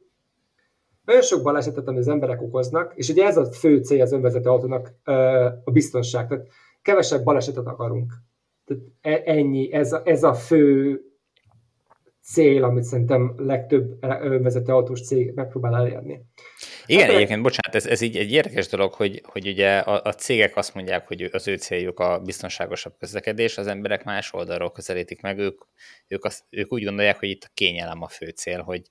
nagyon 1.06 1.22
sok 1.22 1.44
balesetet, 1.44 1.88
amit 1.88 2.00
az 2.00 2.08
emberek 2.08 2.42
okoznak, 2.42 2.94
és 2.96 3.10
ugye 3.10 3.26
ez 3.26 3.38
a 3.38 3.46
fő 3.46 3.78
cél 3.78 4.02
az 4.02 4.12
önvezető 4.12 4.50
autónak 4.50 4.94
a 5.64 5.72
biztonság. 5.72 6.28
Tehát 6.28 6.48
kevesebb 6.82 7.24
balesetet 7.24 7.68
akarunk. 7.68 8.14
Tehát 8.66 8.84
e, 9.02 9.32
ennyi, 9.32 9.74
ez 9.74 9.94
a, 9.94 10.02
ez 10.06 10.24
a 10.24 10.34
fő 10.34 11.02
cél, 12.32 12.64
amit 12.64 12.84
szerintem 12.84 13.34
legtöbb 13.38 14.04
önvezető 14.22 14.74
autós 14.74 15.02
cég 15.02 15.32
megpróbál 15.36 15.76
elérni. 15.76 16.22
Igen, 16.86 17.06
hát, 17.06 17.16
egyébként, 17.16 17.42
bocsánat, 17.42 17.76
ez, 17.76 17.86
ez 17.86 18.02
így 18.02 18.18
egy 18.18 18.32
érdekes 18.32 18.68
dolog, 18.68 18.94
hogy, 18.94 19.22
hogy 19.24 19.48
ugye 19.48 19.78
a, 19.78 20.02
a 20.04 20.14
cégek 20.14 20.56
azt 20.56 20.74
mondják, 20.74 21.08
hogy 21.08 21.30
az 21.32 21.48
ő 21.48 21.56
céljuk 21.56 22.00
a 22.00 22.20
biztonságosabb 22.20 22.94
közlekedés, 23.00 23.58
az 23.58 23.68
emberek 23.68 24.04
más 24.04 24.34
oldalról 24.34 24.72
közelítik 24.72 25.22
meg, 25.22 25.38
ők, 25.38 25.62
ők, 26.08 26.26
azt, 26.26 26.44
ők 26.50 26.74
úgy 26.74 26.84
gondolják, 26.84 27.20
hogy 27.20 27.30
itt 27.30 27.44
a 27.44 27.52
kényelem 27.54 28.02
a 28.02 28.08
fő 28.08 28.30
cél, 28.30 28.62
hogy, 28.62 28.82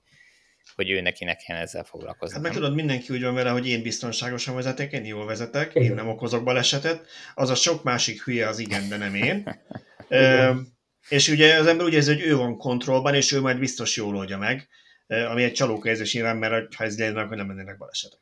hogy 0.75 0.89
ő 0.89 1.01
neki 1.01 1.25
ne 1.25 1.33
kellene 1.33 1.65
ezzel 1.65 1.83
foglalkozni. 1.83 2.35
Hát 2.35 2.43
meg 2.43 2.53
tudod, 2.53 2.75
mindenki 2.75 3.13
úgy 3.13 3.23
van 3.23 3.33
vele, 3.33 3.49
hogy 3.49 3.67
én 3.67 3.81
biztonságosan 3.81 4.55
vezetek, 4.55 4.91
én 4.91 5.05
jól 5.05 5.25
vezetek, 5.25 5.73
én 5.73 5.93
nem 5.93 6.09
okozok 6.09 6.43
balesetet, 6.43 7.05
az 7.35 7.49
a 7.49 7.55
sok 7.55 7.83
másik 7.83 8.23
hülye 8.23 8.47
az 8.47 8.59
igen, 8.59 8.89
de 8.89 8.97
nem 8.97 9.15
én. 9.15 9.61
És 11.09 11.29
ugye 11.29 11.59
az 11.59 11.65
ember 11.65 11.85
úgy 11.85 11.93
érzi, 11.93 12.13
hogy 12.13 12.23
ő 12.23 12.35
van 12.35 12.57
kontrollban, 12.57 13.13
és 13.13 13.31
ő 13.31 13.41
majd 13.41 13.59
biztos 13.59 13.97
jól 13.97 14.15
oldja 14.15 14.37
meg, 14.37 14.67
ami 15.07 15.43
egy 15.43 15.53
csalókezés 15.53 16.13
nyilván, 16.13 16.37
mert 16.37 16.73
ha 16.73 16.83
ez 16.83 16.99
lenne, 16.99 17.21
akkor 17.21 17.37
nem 17.37 17.47
mennének 17.47 17.77
balesetek. 17.77 18.19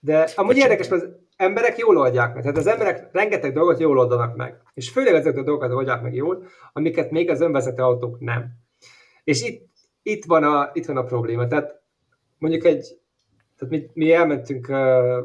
De 0.00 0.16
amúgy 0.16 0.34
Bocsánat. 0.34 0.56
érdekes, 0.56 0.88
mert 0.88 1.02
az 1.02 1.08
emberek 1.36 1.78
jól 1.78 1.98
oldják 1.98 2.34
meg. 2.34 2.42
Tehát 2.42 2.58
az 2.58 2.66
emberek 2.66 3.08
rengeteg 3.12 3.52
dolgot 3.52 3.80
jól 3.80 3.98
oldanak 3.98 4.36
meg. 4.36 4.56
És 4.74 4.90
főleg 4.90 5.14
ezeket 5.14 5.38
a 5.38 5.42
dolgokat 5.42 5.72
oldják 5.72 6.02
meg 6.02 6.14
jól, 6.14 6.46
amiket 6.72 7.10
még 7.10 7.30
az 7.30 7.40
önvezető 7.40 7.82
autók 7.82 8.20
nem. 8.20 8.48
És 9.24 9.42
itt, 9.42 9.70
itt, 10.02 10.24
van, 10.24 10.44
a, 10.44 10.70
itt 10.72 10.86
van 10.86 10.96
a 10.96 11.04
probléma. 11.04 11.46
Tehát 11.46 11.82
mondjuk 12.38 12.64
egy, 12.64 12.98
tehát 13.58 13.74
mi, 13.74 13.90
mi 13.94 14.12
elmentünk 14.12 14.68
uh, 14.68 15.24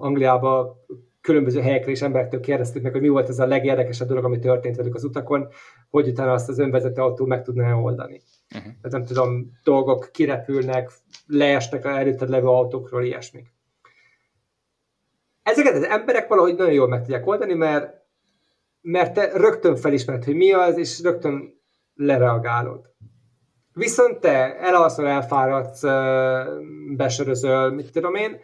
Angliába 0.00 0.84
különböző 1.28 1.60
helyekre 1.60 1.90
és 1.90 2.02
emberektől 2.02 2.40
kérdeztük 2.40 2.82
meg, 2.82 2.92
hogy 2.92 3.00
mi 3.00 3.08
volt 3.08 3.28
ez 3.28 3.38
a 3.38 3.46
legérdekesebb 3.46 4.08
dolog, 4.08 4.24
ami 4.24 4.38
történt 4.38 4.76
velük 4.76 4.94
az 4.94 5.04
utakon, 5.04 5.48
hogy 5.90 6.08
utána 6.08 6.32
azt 6.32 6.48
az 6.48 6.58
önvezető 6.58 7.02
autó 7.02 7.26
meg 7.26 7.42
tudná 7.42 7.74
oldani. 7.74 8.22
Uh-huh. 8.54 8.72
Tehát 8.72 8.90
nem 8.90 9.04
tudom, 9.04 9.52
dolgok 9.64 10.08
kirepülnek, 10.12 10.90
leesnek 11.26 11.84
a 11.84 11.88
előtted 11.88 12.28
levő 12.28 12.46
autókról, 12.46 13.04
ilyesmik. 13.04 13.46
Ezeket 15.42 15.74
az 15.74 15.82
emberek 15.82 16.28
valahogy 16.28 16.54
nagyon 16.54 16.72
jól 16.72 16.88
meg 16.88 17.00
tudják 17.00 17.26
oldani, 17.26 17.54
mert, 17.54 17.94
mert 18.80 19.14
te 19.14 19.30
rögtön 19.34 19.76
felismered, 19.76 20.24
hogy 20.24 20.36
mi 20.36 20.52
az, 20.52 20.78
és 20.78 21.02
rögtön 21.02 21.60
lereagálod. 21.94 22.86
Viszont 23.72 24.20
te 24.20 24.56
elalszol, 24.56 25.06
elfáradsz, 25.06 25.82
besörözöl, 26.96 27.70
mit 27.70 27.92
tudom 27.92 28.14
én, 28.14 28.36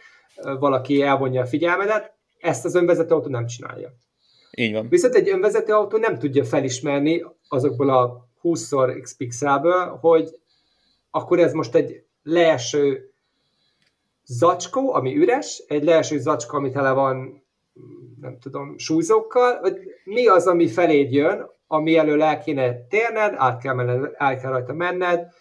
valaki 0.59 1.03
elvonja 1.03 1.43
a 1.43 1.47
figyelmedet, 1.47 2.14
ezt 2.45 2.65
az 2.65 2.75
önvezető 2.75 3.15
autó 3.15 3.29
nem 3.29 3.47
csinálja. 3.47 3.93
Így 4.57 4.73
van. 4.73 4.89
Viszont 4.89 5.15
egy 5.15 5.29
önvezető 5.29 5.73
autó 5.73 5.97
nem 5.97 6.19
tudja 6.19 6.45
felismerni 6.45 7.25
azokból 7.49 7.91
a 7.91 8.29
20-szor 8.43 8.99
x 9.03 9.17
pixelből, 9.17 9.99
hogy 10.01 10.39
akkor 11.11 11.39
ez 11.39 11.53
most 11.53 11.75
egy 11.75 12.05
leeső 12.23 13.13
zacskó, 14.25 14.95
ami 14.95 15.17
üres, 15.17 15.63
egy 15.69 15.85
leeső 15.85 16.19
zacskó, 16.19 16.57
ami 16.57 16.71
tele 16.71 16.93
van, 16.93 17.43
nem 18.21 18.39
tudom, 18.39 18.79
súlyzókkal, 18.79 19.61
vagy 19.61 19.79
mi 20.05 20.27
az, 20.27 20.47
ami 20.47 20.69
feléd 20.69 21.13
jön, 21.13 21.51
ami 21.67 21.97
elől 21.97 22.23
el 22.23 22.39
kéne 22.39 22.87
térned, 22.87 23.35
át 23.37 23.61
kell, 23.63 23.75
menned, 23.75 24.13
át 24.17 24.41
kell 24.41 24.51
rajta 24.51 24.73
menned, 24.73 25.33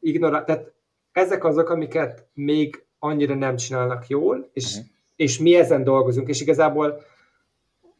ignorál, 0.00 0.44
tehát 0.44 0.72
ezek 1.12 1.44
azok, 1.44 1.68
amiket 1.68 2.26
még 2.34 2.84
annyira 2.98 3.34
nem 3.34 3.56
csinálnak 3.56 4.06
jól, 4.06 4.50
és 4.52 4.64
uh-huh 4.64 4.90
és 5.22 5.38
mi 5.38 5.54
ezen 5.54 5.84
dolgozunk, 5.84 6.28
és 6.28 6.40
igazából 6.40 7.02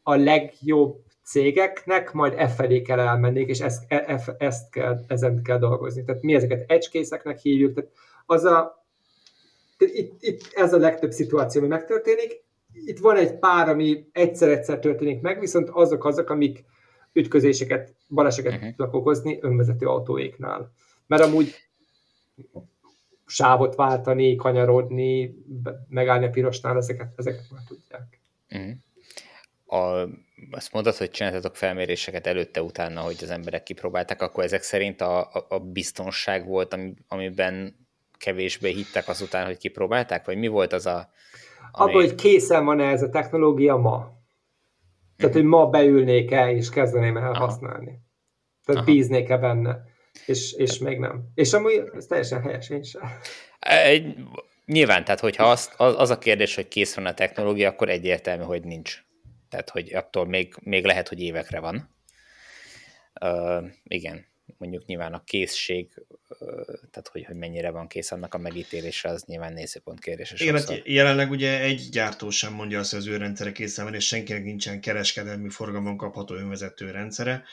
a 0.03 0.15
legjobb 0.15 1.03
cégeknek 1.25 2.13
majd 2.13 2.35
e 2.37 2.49
felé 2.49 2.83
kell 2.83 3.01
elmenni, 3.01 3.41
és 3.41 3.61
ezt, 3.61 3.85
e, 3.89 4.05
e, 4.07 4.35
ezt 4.39 4.71
kell, 4.71 5.05
ezen 5.07 5.43
kell 5.43 5.59
dolgozni. 5.59 6.05
Tehát 6.05 6.23
mi 6.23 6.35
ezeket 6.35 6.71
edge 6.71 7.37
hívjuk, 7.43 7.75
tehát 7.75 7.91
az 8.27 8.45
a, 8.45 8.85
itt, 9.79 10.13
itt 10.21 10.49
ez 10.53 10.73
a 10.73 10.79
legtöbb 10.79 11.11
szituáció, 11.11 11.61
ami 11.61 11.71
megtörténik. 11.71 12.45
Itt 12.73 12.99
van 12.99 13.17
egy 13.17 13.39
pár, 13.39 13.69
ami 13.69 14.09
egyszer-egyszer 14.13 14.79
történik 14.79 15.21
meg, 15.21 15.41
viszont 15.41 15.69
azok 15.69 16.05
azok, 16.05 16.31
amik 16.31 16.65
ütközéseket, 17.13 17.95
baleseket 18.09 18.53
uh-huh. 18.53 18.69
tudnak 18.69 18.95
okozni 18.95 19.39
önvezető 19.41 19.87
autóéknál. 19.87 20.73
Mert 21.07 21.23
amúgy 21.23 21.55
sávot 23.33 23.75
váltani, 23.75 24.37
kanyarodni, 24.37 25.35
megállni 25.89 26.27
a 26.27 26.31
pirosnál, 26.31 26.77
ezeket, 26.77 27.13
ezeket 27.17 27.45
már 27.51 27.63
tudják. 27.69 28.21
Uh-huh. 28.51 28.73
A, 29.81 30.09
azt 30.51 30.73
mondod, 30.73 30.95
hogy 30.95 31.11
csináltatok 31.11 31.57
felméréseket 31.57 32.27
előtte-utána, 32.27 33.01
hogy 33.01 33.17
az 33.23 33.31
emberek 33.31 33.63
kipróbálták, 33.63 34.23
akkor 34.23 34.45
ezek 34.45 34.63
szerint 34.63 35.01
a, 35.01 35.21
a, 35.21 35.47
a 35.49 35.59
biztonság 35.59 36.47
volt, 36.47 36.73
ami, 36.73 36.95
amiben 37.09 37.87
kevésbé 38.19 38.73
hittek 38.73 39.09
azután, 39.09 39.47
hogy 39.47 39.59
kipróbálták? 39.59 40.25
Vagy 40.25 40.39
mi 40.39 40.47
volt 40.47 40.73
az 40.73 40.87
a... 40.87 41.11
Ami... 41.71 41.91
Abban, 41.91 42.03
hogy 42.03 42.15
készen 42.15 42.65
van-e 42.65 42.85
ez 42.85 43.03
a 43.03 43.09
technológia 43.09 43.77
ma. 43.77 43.99
Tehát, 45.17 45.35
uh-huh. 45.35 45.35
hogy 45.35 45.45
ma 45.45 45.67
beülnék 45.67 46.31
el, 46.31 46.51
és 46.51 46.69
kezdeném 46.69 47.17
el 47.17 47.33
Aha. 47.33 47.45
használni. 47.45 48.01
Tehát 48.65 48.83
Aha. 48.83 48.93
bíznék-e 48.93 49.37
benne 49.39 49.91
és, 50.27 50.53
és 50.53 50.79
még 50.79 50.99
nem. 50.99 51.31
És 51.35 51.53
amúgy 51.53 51.83
ez 51.95 52.07
teljesen 52.07 52.43
helyes, 52.43 52.69
én 52.71 52.83
sem. 52.83 53.03
Egy, 53.59 54.15
nyilván, 54.67 55.05
tehát 55.05 55.21
hogyha 55.21 55.51
az, 55.51 55.71
az, 55.77 55.95
az 55.97 56.11
a 56.11 56.19
kérdés, 56.19 56.55
hogy 56.55 56.69
kész 56.69 56.95
van 56.95 57.07
a 57.07 57.15
technológia, 57.15 57.69
akkor 57.69 57.89
egyértelmű, 57.89 58.43
hogy 58.43 58.65
nincs. 58.65 59.03
Tehát, 59.49 59.71
hogy 59.71 59.95
attól 59.95 60.27
még, 60.27 60.55
még 60.61 60.85
lehet, 60.85 61.09
hogy 61.09 61.21
évekre 61.21 61.61
van. 61.61 61.91
Uh, 63.21 63.65
igen, 63.85 64.27
mondjuk 64.59 64.87
nyilván 64.87 65.13
a 65.13 65.25
készség, 65.25 65.89
tehát 66.91 67.09
hogy, 67.13 67.25
hogy 67.25 67.37
mennyire 67.37 67.71
van 67.71 67.89
kész 67.89 68.13
annak 68.13 68.35
a 68.35 68.39
megítélése, 68.39 69.09
az 69.09 69.25
nyilván 69.27 69.53
nézőpont 69.53 70.01
kérdéses. 70.01 70.41
Igen, 70.41 70.55
hát 70.55 70.83
jelenleg 70.85 71.31
ugye 71.31 71.61
egy 71.61 71.89
gyártó 71.91 72.31
sem 72.31 72.53
mondja 72.53 72.79
azt, 72.79 72.91
hogy 72.91 73.01
az 73.01 73.07
ő 73.07 73.17
rendszere 73.17 73.53
készen 73.53 73.85
van, 73.85 73.95
és 73.95 74.07
senkinek 74.07 74.45
nincsen 74.45 74.81
kereskedelmi 74.81 75.49
forgalmon 75.49 75.97
kapható 75.97 76.35
önvezető 76.35 76.91
rendszere. 76.91 77.45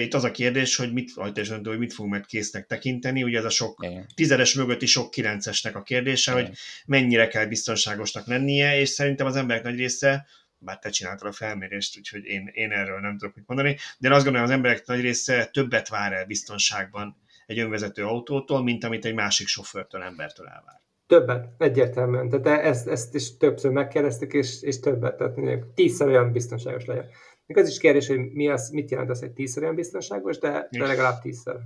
Itt 0.00 0.14
az 0.14 0.24
a 0.24 0.30
kérdés, 0.30 0.76
hogy 0.76 0.92
mit, 0.92 1.10
hogy 1.14 1.78
mit 1.78 1.92
fogunk 1.92 2.14
meg 2.14 2.24
késznek 2.24 2.66
tekinteni, 2.66 3.22
ugye 3.22 3.38
ez 3.38 3.44
a 3.44 3.50
sok 3.50 3.84
Igen. 3.84 4.06
tizedes 4.14 4.54
mögötti 4.54 4.86
sok 4.86 5.10
kilencesnek 5.10 5.76
a 5.76 5.82
kérdése, 5.82 6.32
Igen. 6.32 6.44
hogy 6.44 6.56
mennyire 6.86 7.28
kell 7.28 7.46
biztonságosnak 7.46 8.26
lennie, 8.26 8.80
és 8.80 8.88
szerintem 8.88 9.26
az 9.26 9.36
emberek 9.36 9.62
nagy 9.62 9.76
része 9.76 10.26
bár 10.64 10.78
te 10.78 10.90
csináltad 10.90 11.28
a 11.28 11.32
felmérést, 11.32 11.98
úgyhogy 11.98 12.24
én, 12.24 12.50
én 12.52 12.70
erről 12.70 13.00
nem 13.00 13.18
tudok 13.18 13.34
mit 13.34 13.46
mondani, 13.46 13.76
de 13.98 14.08
én 14.08 14.14
azt 14.14 14.24
gondolom, 14.24 14.46
az 14.48 14.54
emberek 14.54 14.86
nagy 14.86 15.00
része 15.00 15.46
többet 15.52 15.88
vár 15.88 16.12
el 16.12 16.26
biztonságban 16.26 17.16
egy 17.46 17.58
önvezető 17.58 18.04
autótól, 18.04 18.62
mint 18.62 18.84
amit 18.84 19.04
egy 19.04 19.14
másik 19.14 19.46
sofőrtől, 19.46 20.02
embertől 20.02 20.46
elvár. 20.46 20.80
Többet, 21.06 21.48
egyértelműen. 21.58 22.28
Tehát 22.28 22.64
ezt, 22.64 22.88
ezt 22.88 23.14
is 23.14 23.36
többször 23.36 23.70
megkérdeztük, 23.70 24.32
és, 24.32 24.62
és 24.62 24.80
többet. 24.80 25.16
Tehát 25.16 25.36
mondjuk 25.36 25.74
tízszer 25.74 26.06
olyan 26.06 26.32
biztonságos 26.32 26.84
legyen. 26.84 27.06
Még 27.46 27.56
az 27.56 27.68
is 27.68 27.78
kérdés, 27.78 28.06
hogy 28.06 28.32
mi 28.32 28.48
az, 28.48 28.70
mit 28.70 28.90
jelent 28.90 29.10
az, 29.10 29.20
hogy 29.20 29.30
tízszer 29.30 29.62
olyan 29.62 29.74
biztonságos, 29.74 30.38
de, 30.38 30.68
de 30.70 30.86
legalább 30.86 31.20
tízszer. 31.20 31.56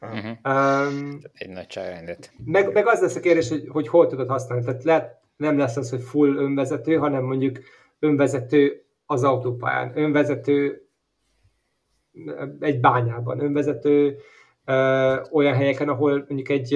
Uh-huh. 0.00 0.38
Um, 0.44 1.18
egy 1.32 1.48
nagyságrendet. 1.48 2.32
Meg, 2.44 2.72
meg 2.72 2.86
az 2.86 3.00
lesz 3.00 3.14
a 3.16 3.20
kérdés, 3.20 3.48
hogy, 3.48 3.68
hogy 3.68 3.88
hol 3.88 4.06
tudod 4.06 4.28
használni. 4.28 4.64
Tehát 4.64 4.84
lehet, 4.84 5.20
nem 5.36 5.58
lesz 5.58 5.76
az, 5.76 5.90
hogy 5.90 6.02
full 6.02 6.36
önvezető, 6.36 6.96
hanem 6.96 7.24
mondjuk 7.24 7.58
önvezető 8.00 8.84
az 9.06 9.24
autópályán, 9.24 9.92
önvezető 9.94 10.88
egy 12.60 12.80
bányában, 12.80 13.40
önvezető 13.40 14.16
ö, 14.64 15.16
olyan 15.32 15.54
helyeken, 15.54 15.88
ahol 15.88 16.24
mondjuk 16.28 16.48
egy, 16.48 16.74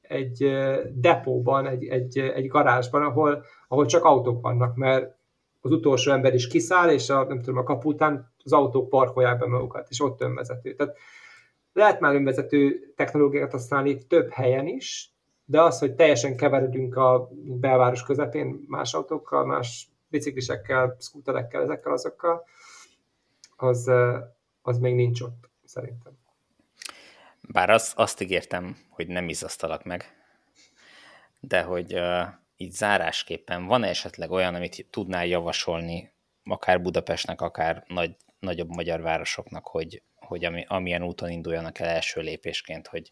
egy 0.00 0.56
depóban, 0.94 1.66
egy, 1.66 1.84
egy, 1.84 2.18
egy 2.18 2.46
garázsban, 2.46 3.02
ahol, 3.02 3.44
ahol 3.68 3.86
csak 3.86 4.04
autók 4.04 4.42
vannak, 4.42 4.76
mert 4.76 5.14
az 5.60 5.70
utolsó 5.70 6.12
ember 6.12 6.34
is 6.34 6.46
kiszáll, 6.46 6.90
és 6.90 7.10
a, 7.10 7.24
nem 7.24 7.40
tudom, 7.40 7.58
a 7.58 7.62
kapu 7.62 7.88
után 7.88 8.32
az 8.44 8.52
autók 8.52 8.88
parkolják 8.88 9.38
be 9.38 9.46
magukat, 9.46 9.86
és 9.90 10.00
ott 10.00 10.20
önvezető. 10.20 10.74
Tehát 10.74 10.96
lehet 11.72 12.00
már 12.00 12.14
önvezető 12.14 12.92
technológiát 12.96 13.50
használni 13.50 14.06
több 14.06 14.30
helyen 14.30 14.66
is, 14.66 15.14
de 15.44 15.62
az, 15.62 15.78
hogy 15.78 15.94
teljesen 15.94 16.36
keveredünk 16.36 16.96
a 16.96 17.30
belváros 17.44 18.02
közepén 18.02 18.64
más 18.68 18.94
autókkal, 18.94 19.46
más 19.46 19.88
biciklisekkel, 20.14 20.96
szkúterekkel, 20.98 21.62
ezekkel 21.62 21.92
azokkal, 21.92 22.44
az, 23.56 23.90
az 24.62 24.78
még 24.78 24.94
nincs 24.94 25.20
ott, 25.20 25.50
szerintem. 25.64 26.12
Bár 27.48 27.70
az, 27.70 27.92
azt 27.96 28.20
ígértem, 28.20 28.76
hogy 28.88 29.06
nem 29.06 29.28
izzasztalak 29.28 29.84
meg, 29.84 30.04
de 31.40 31.62
hogy 31.62 31.94
uh, 31.94 32.26
így 32.56 32.72
zárásképpen 32.72 33.66
van 33.66 33.82
esetleg 33.84 34.30
olyan, 34.30 34.54
amit 34.54 34.86
tudnál 34.90 35.26
javasolni, 35.26 36.12
akár 36.44 36.82
Budapestnek, 36.82 37.40
akár 37.40 37.84
nagy, 37.86 38.16
nagyobb 38.38 38.68
magyar 38.68 39.00
városoknak, 39.00 39.66
hogy, 39.66 40.02
hogy 40.14 40.44
ami, 40.44 40.64
amilyen 40.68 41.02
úton 41.02 41.30
induljanak 41.30 41.78
el 41.78 41.88
első 41.88 42.20
lépésként, 42.20 42.86
hogy, 42.86 43.10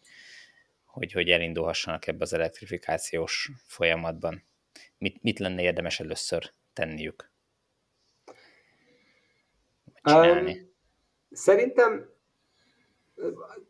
hogy, 0.84 1.12
hogy 1.12 1.28
elindulhassanak 1.30 2.06
ebbe 2.06 2.22
az 2.22 2.32
elektrifikációs 2.32 3.50
folyamatban. 3.66 4.44
Mit, 4.98 5.22
mit 5.22 5.38
lenne 5.38 5.62
érdemes 5.62 6.00
először 6.00 6.52
tenniük? 6.72 7.30
Csinálni? 10.02 10.52
Um, 10.52 10.70
szerintem 11.30 12.10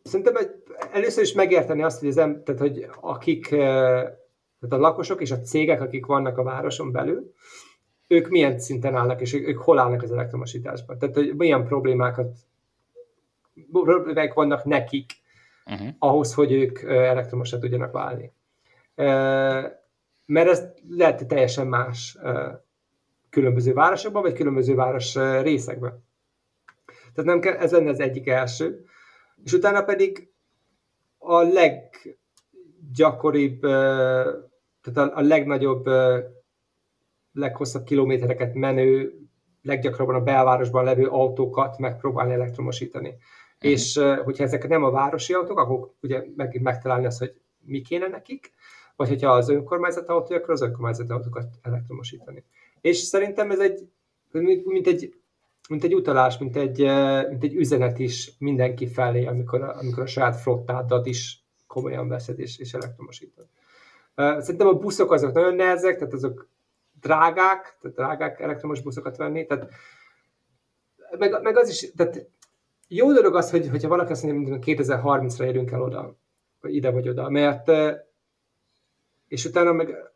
szerintem 0.03 0.35
egy, 0.35 0.63
először 0.91 1.23
is 1.23 1.33
megérteni 1.33 1.83
azt, 1.83 1.99
hogy, 1.99 2.07
az 2.09 2.17
em, 2.17 2.43
tehát, 2.43 2.61
hogy 2.61 2.87
akik, 3.01 3.47
tehát 3.47 4.69
a 4.69 4.77
lakosok 4.77 5.21
és 5.21 5.31
a 5.31 5.39
cégek, 5.39 5.81
akik 5.81 6.05
vannak 6.05 6.37
a 6.37 6.43
városon 6.43 6.91
belül, 6.91 7.33
ők 8.07 8.29
milyen 8.29 8.59
szinten 8.59 8.95
állnak, 8.95 9.21
és 9.21 9.33
ők, 9.33 9.47
ők 9.47 9.57
hol 9.57 9.79
állnak 9.79 10.01
az 10.01 10.11
elektromosításban. 10.11 10.97
Tehát, 10.97 11.15
hogy 11.15 11.35
milyen 11.35 11.65
problémákat 11.65 12.35
problémák 13.71 14.33
vannak 14.33 14.63
nekik 14.63 15.11
uh-huh. 15.65 15.87
ahhoz, 15.99 16.33
hogy 16.33 16.51
ők 16.51 16.81
elektromosra 16.83 17.59
tudjanak 17.59 17.91
válni. 17.91 18.31
Mert 20.25 20.49
ez 20.49 20.63
lehet, 20.89 21.27
teljesen 21.27 21.67
más 21.67 22.17
különböző 23.33 23.73
városokban, 23.73 24.21
vagy 24.21 24.33
különböző 24.33 24.75
város 24.75 25.15
részekben. 25.41 26.03
Tehát 27.13 27.29
nem 27.29 27.39
kell, 27.39 27.53
ez 27.53 27.71
lenne 27.71 27.89
az 27.89 27.99
egyik 27.99 28.27
első. 28.27 28.85
És 29.43 29.53
utána 29.53 29.83
pedig 29.83 30.31
a 31.17 31.41
leggyakoribb, 32.91 33.59
tehát 34.81 34.95
a, 34.95 35.11
a 35.15 35.21
legnagyobb, 35.21 35.85
leghosszabb 37.31 37.83
kilométereket 37.83 38.53
menő, 38.53 39.17
leggyakrabban 39.61 40.15
a 40.15 40.23
belvárosban 40.23 40.83
levő 40.83 41.07
autókat 41.07 41.77
megpróbálni 41.77 42.33
elektromosítani. 42.33 43.09
Uh-huh. 43.09 43.21
És 43.59 43.99
hogyha 44.23 44.43
ezek 44.43 44.67
nem 44.67 44.83
a 44.83 44.91
városi 44.91 45.33
autók, 45.33 45.59
akkor 45.59 45.93
ugye 46.01 46.23
meg, 46.35 46.61
megtalálni 46.61 47.05
azt, 47.05 47.19
hogy 47.19 47.41
mi 47.59 47.81
kéne 47.81 48.07
nekik, 48.07 48.53
vagy 48.95 49.07
hogyha 49.07 49.31
az 49.31 49.49
önkormányzat 49.49 50.09
autója, 50.09 50.39
akkor 50.39 50.53
az 50.53 50.61
önkormányzat 50.61 51.09
autókat 51.09 51.47
elektromosítani. 51.61 52.43
És 52.83 52.97
szerintem 52.97 53.51
ez 53.51 53.59
egy, 53.59 53.89
mint 54.63 54.87
egy, 54.87 55.13
mint 55.69 55.83
egy 55.83 55.95
utalás, 55.95 56.37
mint 56.37 56.55
egy, 56.55 56.79
mint 57.29 57.43
egy 57.43 57.55
üzenet 57.55 57.99
is 57.99 58.31
mindenki 58.39 58.87
felé, 58.87 59.25
amikor, 59.25 59.61
amikor 59.61 60.03
a 60.03 60.05
saját 60.05 60.35
flottádat 60.41 61.05
is 61.05 61.43
komolyan 61.67 62.07
veszed 62.07 62.39
és, 62.39 62.57
és 62.57 62.73
elektromosítod. 62.73 63.45
Szerintem 64.15 64.67
a 64.67 64.73
buszok 64.73 65.11
azok 65.11 65.33
nagyon 65.33 65.55
nehezek, 65.55 65.97
tehát 65.97 66.13
azok 66.13 66.47
drágák, 66.99 67.77
tehát 67.81 67.97
drágák 67.97 68.39
elektromos 68.39 68.81
buszokat 68.81 69.17
venni, 69.17 69.45
tehát 69.45 69.69
meg, 71.17 71.41
meg 71.41 71.57
az 71.57 71.69
is, 71.69 71.91
tehát 71.95 72.29
jó 72.87 73.13
dolog 73.13 73.35
az, 73.35 73.51
hogy, 73.51 73.69
hogyha 73.69 73.87
valaki 73.87 74.11
azt 74.11 74.23
mondja, 74.23 74.53
hogy 74.53 74.63
2030-ra 74.65 75.43
érünk 75.43 75.71
el 75.71 75.81
oda, 75.81 76.15
vagy 76.61 76.75
ide 76.75 76.91
vagy 76.91 77.09
oda, 77.09 77.29
mert 77.29 77.71
és 79.27 79.45
utána 79.45 79.71
meg, 79.71 80.12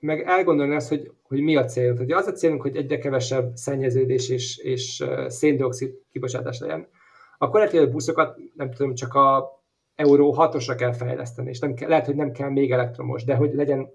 meg 0.00 0.22
elgondolni 0.22 0.74
azt, 0.74 0.88
hogy, 0.88 1.12
hogy 1.22 1.40
mi 1.40 1.56
a 1.56 1.64
cél. 1.64 1.96
Hogy 1.96 2.12
az 2.12 2.26
a 2.26 2.32
célunk, 2.32 2.62
hogy 2.62 2.76
egyre 2.76 2.98
kevesebb 2.98 3.56
szennyeződés 3.56 4.28
és, 4.28 4.58
és 4.58 5.04
széndiokszid 5.26 5.94
kibocsátás 6.10 6.60
legyen, 6.60 6.88
a 7.38 7.86
buszokat 7.90 8.38
nem 8.54 8.70
tudom, 8.70 8.94
csak 8.94 9.14
a 9.14 9.56
Euró 9.94 10.34
6-osra 10.38 10.74
kell 10.78 10.92
fejleszteni, 10.92 11.48
és 11.48 11.58
nem 11.58 11.74
kell, 11.74 11.88
lehet, 11.88 12.06
hogy 12.06 12.14
nem 12.14 12.32
kell 12.32 12.50
még 12.50 12.72
elektromos, 12.72 13.24
de 13.24 13.34
hogy 13.34 13.54
legyen 13.54 13.90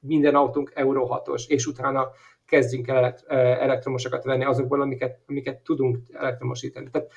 minden 0.00 0.34
autónk 0.34 0.72
Euró 0.74 1.22
6-os, 1.24 1.46
és 1.46 1.66
utána 1.66 2.08
kezdjünk 2.46 2.88
el 2.88 3.14
elektromosokat 3.28 4.24
venni 4.24 4.44
azokból, 4.44 4.80
amiket, 4.80 5.20
amiket 5.26 5.62
tudunk 5.62 5.98
elektromosítani. 6.12 6.88
Tehát 6.90 7.12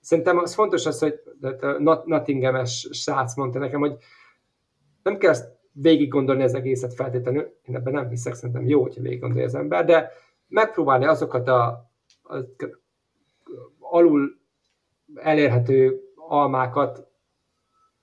szerintem 0.00 0.38
az 0.38 0.54
fontos 0.54 0.86
az, 0.86 0.98
hogy 0.98 1.20
Nottingham-es 2.04 2.88
srác 2.92 3.36
mondta 3.36 3.58
nekem, 3.58 3.80
hogy 3.80 3.96
nem 5.02 5.18
kell 5.18 5.34
végig 5.80 6.08
gondolni 6.08 6.42
az 6.42 6.54
egészet 6.54 6.94
feltétlenül, 6.94 7.58
én 7.62 7.74
ebben 7.74 7.92
nem 7.92 8.08
hiszek, 8.08 8.34
szerintem 8.34 8.68
jó, 8.68 8.82
hogyha 8.82 9.02
végig 9.02 9.20
gondolja 9.20 9.46
az 9.46 9.54
ember, 9.54 9.84
de 9.84 10.12
megpróbálni 10.48 11.04
azokat 11.04 11.48
a, 11.48 11.90
a, 12.22 12.36
a 12.36 12.44
alul 13.78 14.38
elérhető 15.14 16.00
almákat 16.14 17.08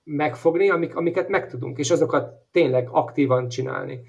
megfogni, 0.04 0.70
amik, 0.70 0.96
amiket 0.96 1.28
megtudunk, 1.28 1.78
és 1.78 1.90
azokat 1.90 2.32
tényleg 2.50 2.88
aktívan 2.90 3.48
csinálni. 3.48 4.00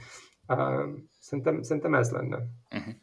Szerintem, 1.20 1.62
szerintem 1.62 1.96
ez 1.96 2.12
lenne. 2.12 2.38
Uh-huh. 2.76 2.94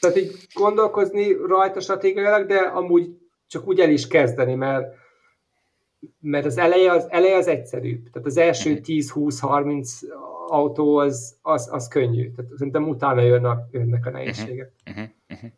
Tehát 0.00 0.16
így 0.16 0.46
gondolkozni 0.54 1.32
rajta 1.32 1.80
stratégiailag, 1.80 2.46
de 2.46 2.58
amúgy 2.58 3.18
csak 3.46 3.66
úgy 3.66 3.80
el 3.80 3.90
is 3.90 4.06
kezdeni, 4.06 4.54
mert 4.54 4.94
mert 6.20 6.44
az 6.44 6.58
eleje 6.58 6.90
az, 6.92 7.06
eleje 7.08 7.36
az 7.36 7.46
egyszerűbb. 7.46 8.10
Tehát 8.10 8.28
az 8.28 8.36
első 8.36 8.80
10-20-30 8.82 9.64
mhm. 9.64 10.52
autó 10.52 10.96
az, 10.96 11.38
az, 11.42 11.68
az 11.72 11.88
könnyű. 11.88 12.30
Tehát 12.32 12.50
szerintem 12.56 12.88
utána 12.88 13.20
jönnek, 13.20 13.58
jönnek 13.70 14.06
a 14.06 14.10
nehézségek. 14.10 14.72
Uh-huh, 14.86 15.04
uh-huh. 15.28 15.50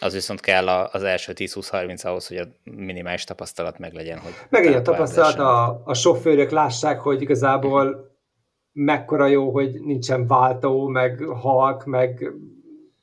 Az 0.00 0.12
viszont 0.12 0.40
kell 0.40 0.68
az 0.68 1.02
első 1.02 1.32
10-20-30 1.36 2.04
ahhoz, 2.04 2.28
hogy 2.28 2.36
a 2.36 2.44
minimális 2.64 3.24
tapasztalat 3.24 3.78
meg 3.78 3.92
legyen. 3.92 4.18
Hogy 4.18 4.32
meg 4.48 4.66
egy 4.66 4.74
a 4.74 4.82
tapasztalat, 4.82 5.38
a, 5.38 5.82
a 5.84 5.94
sofőrök 5.94 6.50
lássák, 6.50 7.00
hogy 7.00 7.22
igazából 7.22 8.10
mekkora 8.72 9.26
jó, 9.26 9.50
hogy 9.50 9.80
nincsen 9.80 10.26
váltó, 10.26 10.86
meg 10.86 11.20
halk, 11.20 11.84
meg 11.84 12.32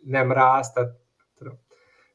nem 0.03 0.31
ráz, 0.31 0.71
tehát, 0.71 0.91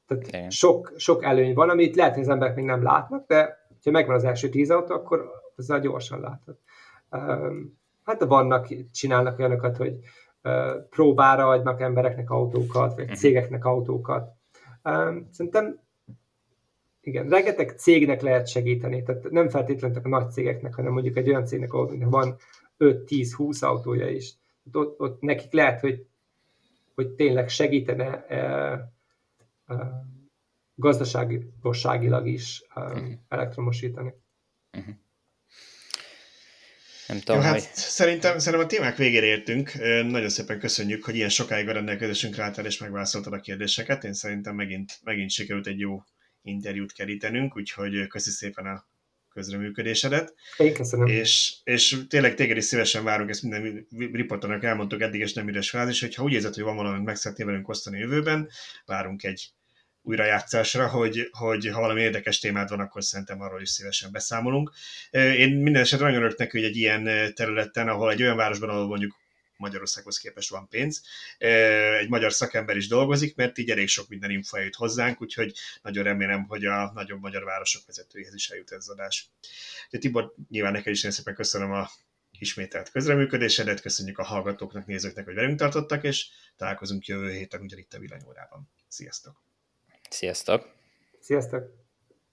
tehát 0.06 0.52
sok, 0.52 0.92
sok 0.96 1.24
előny 1.24 1.54
van, 1.54 1.70
amit 1.70 1.96
lehet, 1.96 2.14
hogy 2.14 2.22
az 2.22 2.28
emberek 2.28 2.54
még 2.54 2.64
nem 2.64 2.82
látnak, 2.82 3.26
de 3.26 3.61
ha 3.84 3.90
megvan 3.90 4.14
az 4.14 4.24
első 4.24 4.48
tíz 4.48 4.70
autó, 4.70 4.94
akkor 4.94 5.30
azzal 5.56 5.80
gyorsan 5.80 6.20
látod. 6.20 6.56
Hát 8.04 8.24
vannak, 8.24 8.68
csinálnak 8.92 9.38
olyanokat, 9.38 9.76
hogy 9.76 9.98
próbára 10.90 11.48
adnak 11.48 11.80
embereknek 11.80 12.30
autókat, 12.30 12.94
vagy 12.94 13.04
mhm. 13.04 13.14
cégeknek 13.14 13.64
autókat. 13.64 14.30
Szerintem 15.30 15.80
igen, 17.00 17.28
rengeteg 17.28 17.70
cégnek 17.78 18.20
lehet 18.20 18.46
segíteni, 18.46 19.02
tehát 19.02 19.30
nem 19.30 19.48
feltétlenül 19.48 20.00
a 20.02 20.08
nagy 20.08 20.30
cégeknek, 20.30 20.74
hanem 20.74 20.92
mondjuk 20.92 21.16
egy 21.16 21.28
olyan 21.28 21.46
cégnek, 21.46 21.72
ahol 21.72 21.96
van 21.98 22.36
5-10-20 22.78 23.64
autója 23.64 24.08
is. 24.08 24.34
Ott, 24.72 25.00
ott 25.00 25.20
nekik 25.20 25.52
lehet, 25.52 25.80
hogy, 25.80 26.06
hogy 26.94 27.08
tényleg 27.10 27.48
segítene 27.48 28.26
gazdaságilag 30.74 32.26
is 32.26 32.62
uh-huh. 32.74 33.12
elektromosítani. 33.28 34.14
Uh-huh. 34.78 34.94
Nem 37.06 37.18
tudom, 37.18 37.36
Jó, 37.36 37.42
hát 37.42 37.52
hogy... 37.52 37.68
szerintem, 37.74 38.38
szerintem 38.38 38.68
a 38.68 38.70
témák 38.70 38.96
végére 38.96 39.26
értünk. 39.26 39.72
Nagyon 40.04 40.28
szépen 40.28 40.58
köszönjük, 40.58 41.04
hogy 41.04 41.14
ilyen 41.14 41.28
sokáig 41.28 41.68
a 41.68 41.72
rendelkezésünkre 41.72 42.42
álltál 42.42 42.66
és 42.66 42.78
megválaszoltad 42.78 43.32
a 43.32 43.40
kérdéseket. 43.40 44.04
Én 44.04 44.12
szerintem 44.12 44.54
megint, 44.54 44.98
megint 45.02 45.30
sikerült 45.30 45.66
egy 45.66 45.78
jó 45.78 46.02
interjút 46.42 46.92
kerítenünk, 46.92 47.56
úgyhogy 47.56 48.06
köszi 48.06 48.30
szépen 48.30 48.66
a 48.66 48.86
közreműködésedet. 49.28 50.34
Én 50.56 50.74
köszönöm. 50.74 51.06
És, 51.06 51.56
és 51.64 51.98
tényleg 52.08 52.34
téged 52.34 52.56
is 52.56 52.64
szívesen 52.64 53.04
várunk, 53.04 53.30
ezt 53.30 53.42
minden 53.42 53.86
riportonak 53.90 54.64
elmondtuk 54.64 55.00
eddig, 55.00 55.20
és 55.20 55.32
nem 55.32 55.48
üres 55.48 55.70
frázis, 55.70 56.00
hogyha 56.00 56.22
úgy 56.22 56.32
érzed, 56.32 56.54
hogy 56.54 56.62
van 56.62 56.76
valamit 56.76 57.04
meg 57.04 57.16
szeretnél 57.16 57.46
velünk 57.46 57.68
osztani 57.68 57.98
jövőben, 57.98 58.48
várunk 58.84 59.24
egy 59.24 59.52
újrajátszásra, 60.02 60.88
hogy, 60.88 61.28
hogy 61.30 61.66
ha 61.66 61.80
valami 61.80 62.00
érdekes 62.00 62.38
témád 62.38 62.68
van, 62.68 62.80
akkor 62.80 63.04
szerintem 63.04 63.40
arról 63.40 63.60
is 63.60 63.70
szívesen 63.70 64.12
beszámolunk. 64.12 64.72
Én 65.10 65.56
minden 65.56 65.82
esetre 65.82 66.04
nagyon 66.04 66.20
örülök 66.20 66.38
neki, 66.38 66.58
hogy 66.58 66.68
egy 66.68 66.76
ilyen 66.76 67.34
területen, 67.34 67.88
ahol 67.88 68.10
egy 68.10 68.22
olyan 68.22 68.36
városban, 68.36 68.68
ahol 68.68 68.86
mondjuk 68.86 69.20
Magyarországhoz 69.56 70.18
képest 70.18 70.50
van 70.50 70.68
pénz. 70.68 71.02
Egy 71.98 72.08
magyar 72.08 72.32
szakember 72.32 72.76
is 72.76 72.88
dolgozik, 72.88 73.36
mert 73.36 73.58
így 73.58 73.70
elég 73.70 73.88
sok 73.88 74.08
minden 74.08 74.30
info 74.30 74.56
eljut 74.56 74.74
hozzánk, 74.74 75.20
úgyhogy 75.20 75.52
nagyon 75.82 76.04
remélem, 76.04 76.44
hogy 76.44 76.64
a 76.64 76.92
nagyobb 76.94 77.20
magyar 77.20 77.44
városok 77.44 77.82
vezetőihez 77.86 78.34
is 78.34 78.50
eljut 78.50 78.70
ez 78.70 78.78
az 78.78 78.88
adás. 78.88 79.30
De 79.90 79.98
Tibor, 79.98 80.34
nyilván 80.48 80.72
neked 80.72 80.92
is 80.92 81.02
nagyon 81.02 81.16
szépen 81.16 81.34
köszönöm 81.34 81.72
a 81.72 81.90
ismételt 82.38 82.90
közreműködésedet, 82.90 83.80
köszönjük 83.80 84.18
a 84.18 84.24
hallgatóknak, 84.24 84.86
nézőknek, 84.86 85.24
hogy 85.24 85.34
velünk 85.34 85.58
tartottak, 85.58 86.04
és 86.04 86.26
találkozunk 86.56 87.06
jövő 87.06 87.30
héten 87.30 87.60
ugyanitt 87.60 87.94
a 87.94 87.98
villanyórában. 87.98 88.70
Sziasztok! 88.88 89.51
Sziasztok! 90.12 90.68
Sziasztok! 91.20 91.81